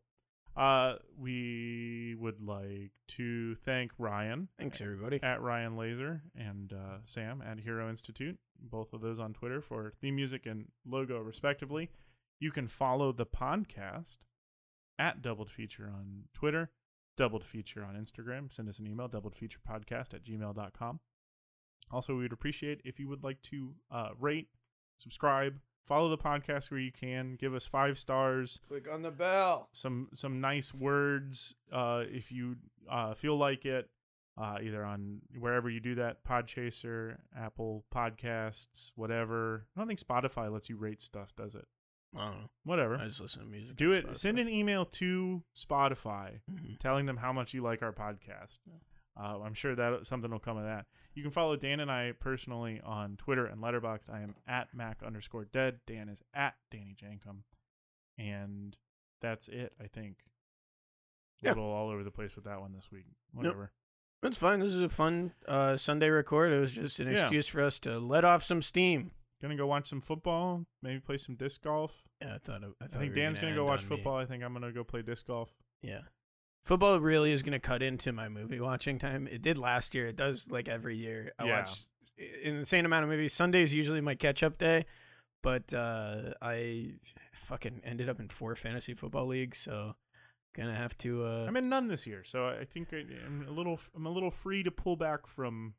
Uh, 0.57 0.97
we 1.19 2.15
would 2.19 2.40
like 2.40 2.93
to 3.09 3.55
thank 3.57 3.93
Ryan 3.98 4.48
Thanks, 4.59 4.81
everybody. 4.81 5.23
at 5.23 5.43
Ryan 5.43 5.77
Laser 5.77 6.23
and 6.35 6.73
uh, 6.73 6.98
Sam 7.05 7.43
at 7.43 7.61
Hero 7.61 7.90
Institute, 7.90 8.39
both 8.59 8.94
of 8.94 9.03
those 9.03 9.19
on 9.19 9.35
Twitter 9.35 9.61
for 9.61 9.90
theme 10.01 10.16
music 10.16 10.47
and 10.47 10.70
logo, 10.86 11.19
respectively. 11.20 11.90
You 12.40 12.51
can 12.53 12.69
follow 12.69 13.12
the 13.12 13.27
podcast 13.27 14.16
at 14.98 15.20
Doubled 15.20 15.51
Feature 15.51 15.89
on 15.94 16.24
Twitter, 16.32 16.70
Doubled 17.19 17.44
Feature 17.44 17.85
on 17.85 17.94
Instagram. 17.94 18.51
Send 18.51 18.69
us 18.70 18.78
an 18.78 18.86
email, 18.86 19.11
doubledfeaturepodcast 19.11 20.15
at 20.15 20.24
gmail.com. 20.24 21.01
Also, 21.93 22.15
we 22.15 22.23
would 22.23 22.33
appreciate 22.33 22.81
if 22.85 22.99
you 22.99 23.09
would 23.09 23.23
like 23.23 23.41
to 23.43 23.73
uh, 23.91 24.09
rate, 24.19 24.49
subscribe, 24.99 25.59
follow 25.87 26.09
the 26.09 26.19
podcast 26.19 26.71
where 26.71 26.81
you 26.81 26.91
can, 26.93 27.37
give 27.37 27.55
us 27.55 27.65
five 27.65 27.99
stars 27.99 28.61
Click 28.69 28.89
on 28.93 29.03
the 29.03 29.11
bell. 29.11 29.69
some 29.73 30.09
some 30.15 30.41
nice 30.41 30.75
words 30.75 31.55
uh, 31.73 32.03
if 32.09 32.33
you 32.33 32.57
uh, 32.91 33.15
feel 33.15 33.37
like 33.37 33.65
it 33.65 33.89
uh, 34.39 34.59
either 34.63 34.85
on 34.85 35.21
wherever 35.39 35.71
you 35.71 35.81
do 35.81 35.95
that 35.95 36.23
podchaser 36.25 37.17
apple 37.39 37.85
podcasts 37.95 38.93
whatever 38.97 39.65
i 39.75 39.81
don't 39.81 39.87
think 39.89 39.99
spotify 40.01 40.53
lets 40.53 40.69
you 40.69 40.77
rate 40.77 41.01
stuff 41.01 41.33
does 41.37 41.55
it 41.55 41.65
I 42.17 42.27
don't 42.27 42.41
know. 42.43 42.51
whatever 42.65 42.97
I 42.97 43.05
just 43.07 43.21
listen 43.21 43.43
to 43.43 43.49
music. 43.49 43.77
do 43.77 43.93
on 43.93 43.99
it 44.11 44.17
send 44.19 44.39
an 44.39 44.49
email 44.49 44.85
to 44.87 45.43
spotify 45.57 46.41
Mhm. 46.53 46.79
telling 46.81 47.07
them 47.07 47.17
how 47.17 47.33
much 47.33 47.55
you 47.55 47.63
like 47.63 47.83
our 47.83 47.93
podcast 47.93 48.59
uh, 49.19 49.39
i'm 49.43 49.55
sure 49.55 49.75
that 49.75 50.07
something 50.07 50.31
will 50.31 50.39
come 50.39 50.57
of 50.59 50.65
that 50.65 50.85
you 51.17 51.23
can 51.23 51.31
follow 51.33 51.57
dan 51.57 51.81
and 51.81 51.91
i 51.91 52.13
personally 52.21 52.81
on 52.85 53.17
twitter 53.17 53.47
and 53.47 53.61
Letterboxd 53.63 54.11
i 54.13 54.21
am 54.21 54.35
at 54.47 54.69
mac 54.75 55.03
underscore 55.05 55.45
dead 55.47 55.81
dan 55.87 56.09
is 56.09 56.23
at 56.35 56.55
danny 56.71 56.95
jankum 57.01 57.39
and 58.19 58.77
that's 59.21 59.49
it 59.49 59.73
i 59.83 59.87
think 59.87 60.19
a 61.43 61.47
Yeah. 61.47 61.51
little 61.53 61.65
all 61.71 61.91
over 61.91 62.03
the 62.05 62.11
place 62.11 62.35
with 62.37 62.45
that 62.45 62.61
one 62.61 62.73
this 62.73 62.91
week 62.91 63.07
whatever 63.33 63.73
It's 64.23 64.39
fine. 64.39 64.61
This 64.61 64.73
is 64.73 64.81
a 64.81 64.89
fun 64.89 65.33
uh, 65.47 65.77
Sunday 65.77 66.09
record. 66.09 66.51
It 66.53 66.59
was 66.59 66.75
just 66.75 66.99
an 66.99 67.07
Yeah. 67.09 67.21
excuse 67.21 67.47
for 67.47 67.61
us 67.63 67.79
to 67.81 67.99
let 68.01 68.25
off 68.25 68.43
some 68.43 68.61
steam. 68.63 69.13
gonna 69.43 69.55
go 69.57 69.67
watch 69.67 69.89
some 69.89 70.01
football 70.01 70.65
maybe 70.83 70.99
play 70.99 71.19
some 71.19 71.37
disc 71.37 71.63
golf 71.63 71.93
Yeah, 72.23 72.35
I 72.35 72.39
thought. 72.39 72.65
I, 72.65 72.85
i 72.85 72.87
think 72.89 73.15
we 73.15 73.21
dan's 73.21 73.37
gonna 73.39 73.49
end 73.49 73.57
go 73.57 73.67
watch 73.67 73.83
on 73.85 73.89
me. 73.91 73.97
football 73.97 74.17
i 74.17 74.25
think 74.25 74.43
i'm 74.43 74.53
gonna 74.55 74.73
go 74.73 74.83
play 74.83 75.03
disc 75.03 75.27
golf 75.27 75.51
Yeah. 75.83 76.01
Football 76.67 76.99
really 76.99 77.31
is 77.31 77.43
going 77.45 77.53
to 77.53 77.61
cut 77.61 77.81
into 77.81 78.13
my 78.13 78.29
movie 78.29 78.59
watching 78.59 78.99
time. 78.99 79.29
It 79.31 79.41
did 79.41 79.57
last 79.57 79.95
year. 79.95 80.09
It 80.09 80.17
does 80.17 80.51
like 80.51 80.69
every 80.69 80.97
year. 80.97 81.31
I 81.39 81.47
Yeah. 81.47 81.59
watch 81.61 81.87
an 82.19 82.57
insane 82.57 82.85
amount 82.85 83.05
of 83.05 83.09
movies. 83.11 83.33
Sunday's 83.33 83.73
usually 83.73 84.01
my 84.01 84.17
catch 84.17 84.43
up 84.43 84.59
day, 84.59 84.85
but 85.45 85.73
uh, 85.73 86.33
I 86.43 86.95
fucking 87.33 87.83
ended 87.85 88.09
up 88.09 88.19
in 88.19 88.27
four 88.29 88.57
fantasy 88.57 88.95
football 88.95 89.27
leagues. 89.27 89.59
So 89.59 89.95
gonna 90.57 90.75
have 90.75 90.99
to. 90.99 91.25
Uh, 91.25 91.45
I'm 91.47 91.57
in 91.57 91.69
none 91.69 91.87
this 91.87 92.05
year, 92.05 92.25
so 92.25 92.49
I 92.49 92.65
think 92.65 92.89
I, 92.93 93.05
I'm 93.25 93.47
a 93.47 93.53
little 93.53 93.79
I'm 93.95 94.07
a 94.07 94.11
little 94.11 94.33
free 94.33 94.63
to 94.65 94.71
pull 94.73 94.97
back 94.97 95.27
from 95.29 95.75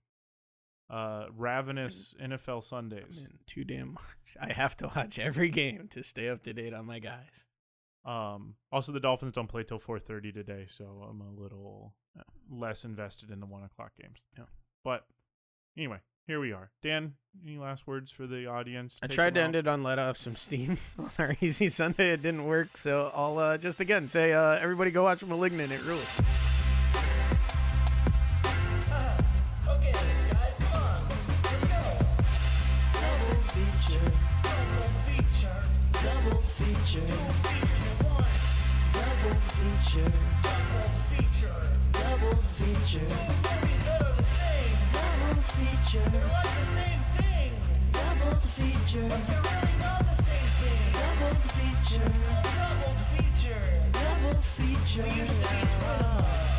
uh 0.89 1.25
ravenous 1.35 2.15
NFL 2.21 2.63
Sundays. 2.63 3.27
I'm 3.29 3.39
too 3.45 3.65
damn 3.65 3.93
much. 3.93 4.37
I 4.39 4.53
have 4.53 4.77
to 4.77 4.87
watch 4.95 5.19
every 5.19 5.49
game 5.49 5.89
to 5.91 6.01
stay 6.03 6.29
up 6.29 6.43
to 6.43 6.53
date 6.53 6.73
on 6.73 6.85
my 6.85 6.99
guys. 6.99 7.45
Um, 8.07 8.55
also, 8.71 8.93
the 8.93 9.01
Dolphins 9.01 9.33
don't 9.33 9.47
play 9.47 9.63
till 9.63 9.79
4:30 9.79 10.33
today, 10.33 10.65
so 10.69 10.85
I'm 11.09 11.21
a 11.21 11.41
little 11.41 11.93
uh, 12.17 12.23
less 12.49 12.85
invested 12.85 13.31
in 13.31 13.41
the 13.41 13.45
one 13.45 13.63
o'clock 13.63 13.91
games. 14.01 14.23
Yeah. 14.37 14.45
But 14.85 15.05
anyway, 15.77 15.97
here 16.25 16.39
we 16.39 16.53
are. 16.53 16.71
Dan, 16.81 17.15
any 17.45 17.57
last 17.57 17.85
words 17.85 18.09
for 18.09 18.25
the 18.25 18.47
audience? 18.47 18.97
I 19.03 19.07
Take 19.07 19.15
tried 19.15 19.33
to 19.33 19.41
them 19.41 19.45
end 19.47 19.55
it 19.57 19.67
on 19.67 19.83
let 19.83 19.99
off 19.99 20.15
some 20.15 20.37
steam 20.37 20.77
on 20.99 21.11
our 21.19 21.35
easy 21.41 21.67
Sunday. 21.67 22.11
It 22.11 22.21
didn't 22.21 22.45
work, 22.45 22.77
so 22.77 23.11
I'll 23.13 23.37
uh, 23.37 23.57
just 23.57 23.81
again 23.81 24.07
say 24.07 24.31
uh, 24.31 24.57
everybody 24.57 24.89
go 24.89 25.03
watch 25.03 25.21
Malignant. 25.25 25.73
It 25.73 25.83
rules. 25.83 26.15
Okay, 29.67 29.91
guys, 29.91 30.53
come 30.59 30.81
on. 30.81 31.03
Let's 31.43 31.65
go. 31.65 31.81
Double 32.93 33.37
feature. 33.41 34.13
Double 35.91 36.41
feature. 36.41 37.46
Feature. 39.97 40.11
Double 40.43 40.87
feature. 41.17 41.57
Double 41.91 42.37
feature. 42.37 43.07
Double 44.93 45.41
feature. 45.81 46.11
Double 47.93 48.39
feature. 48.41 49.09
Double 50.27 51.35
feature. 51.55 52.11
Double 52.43 52.95
feature. 53.09 53.65
Double 53.91 54.39
feature. 54.41 56.56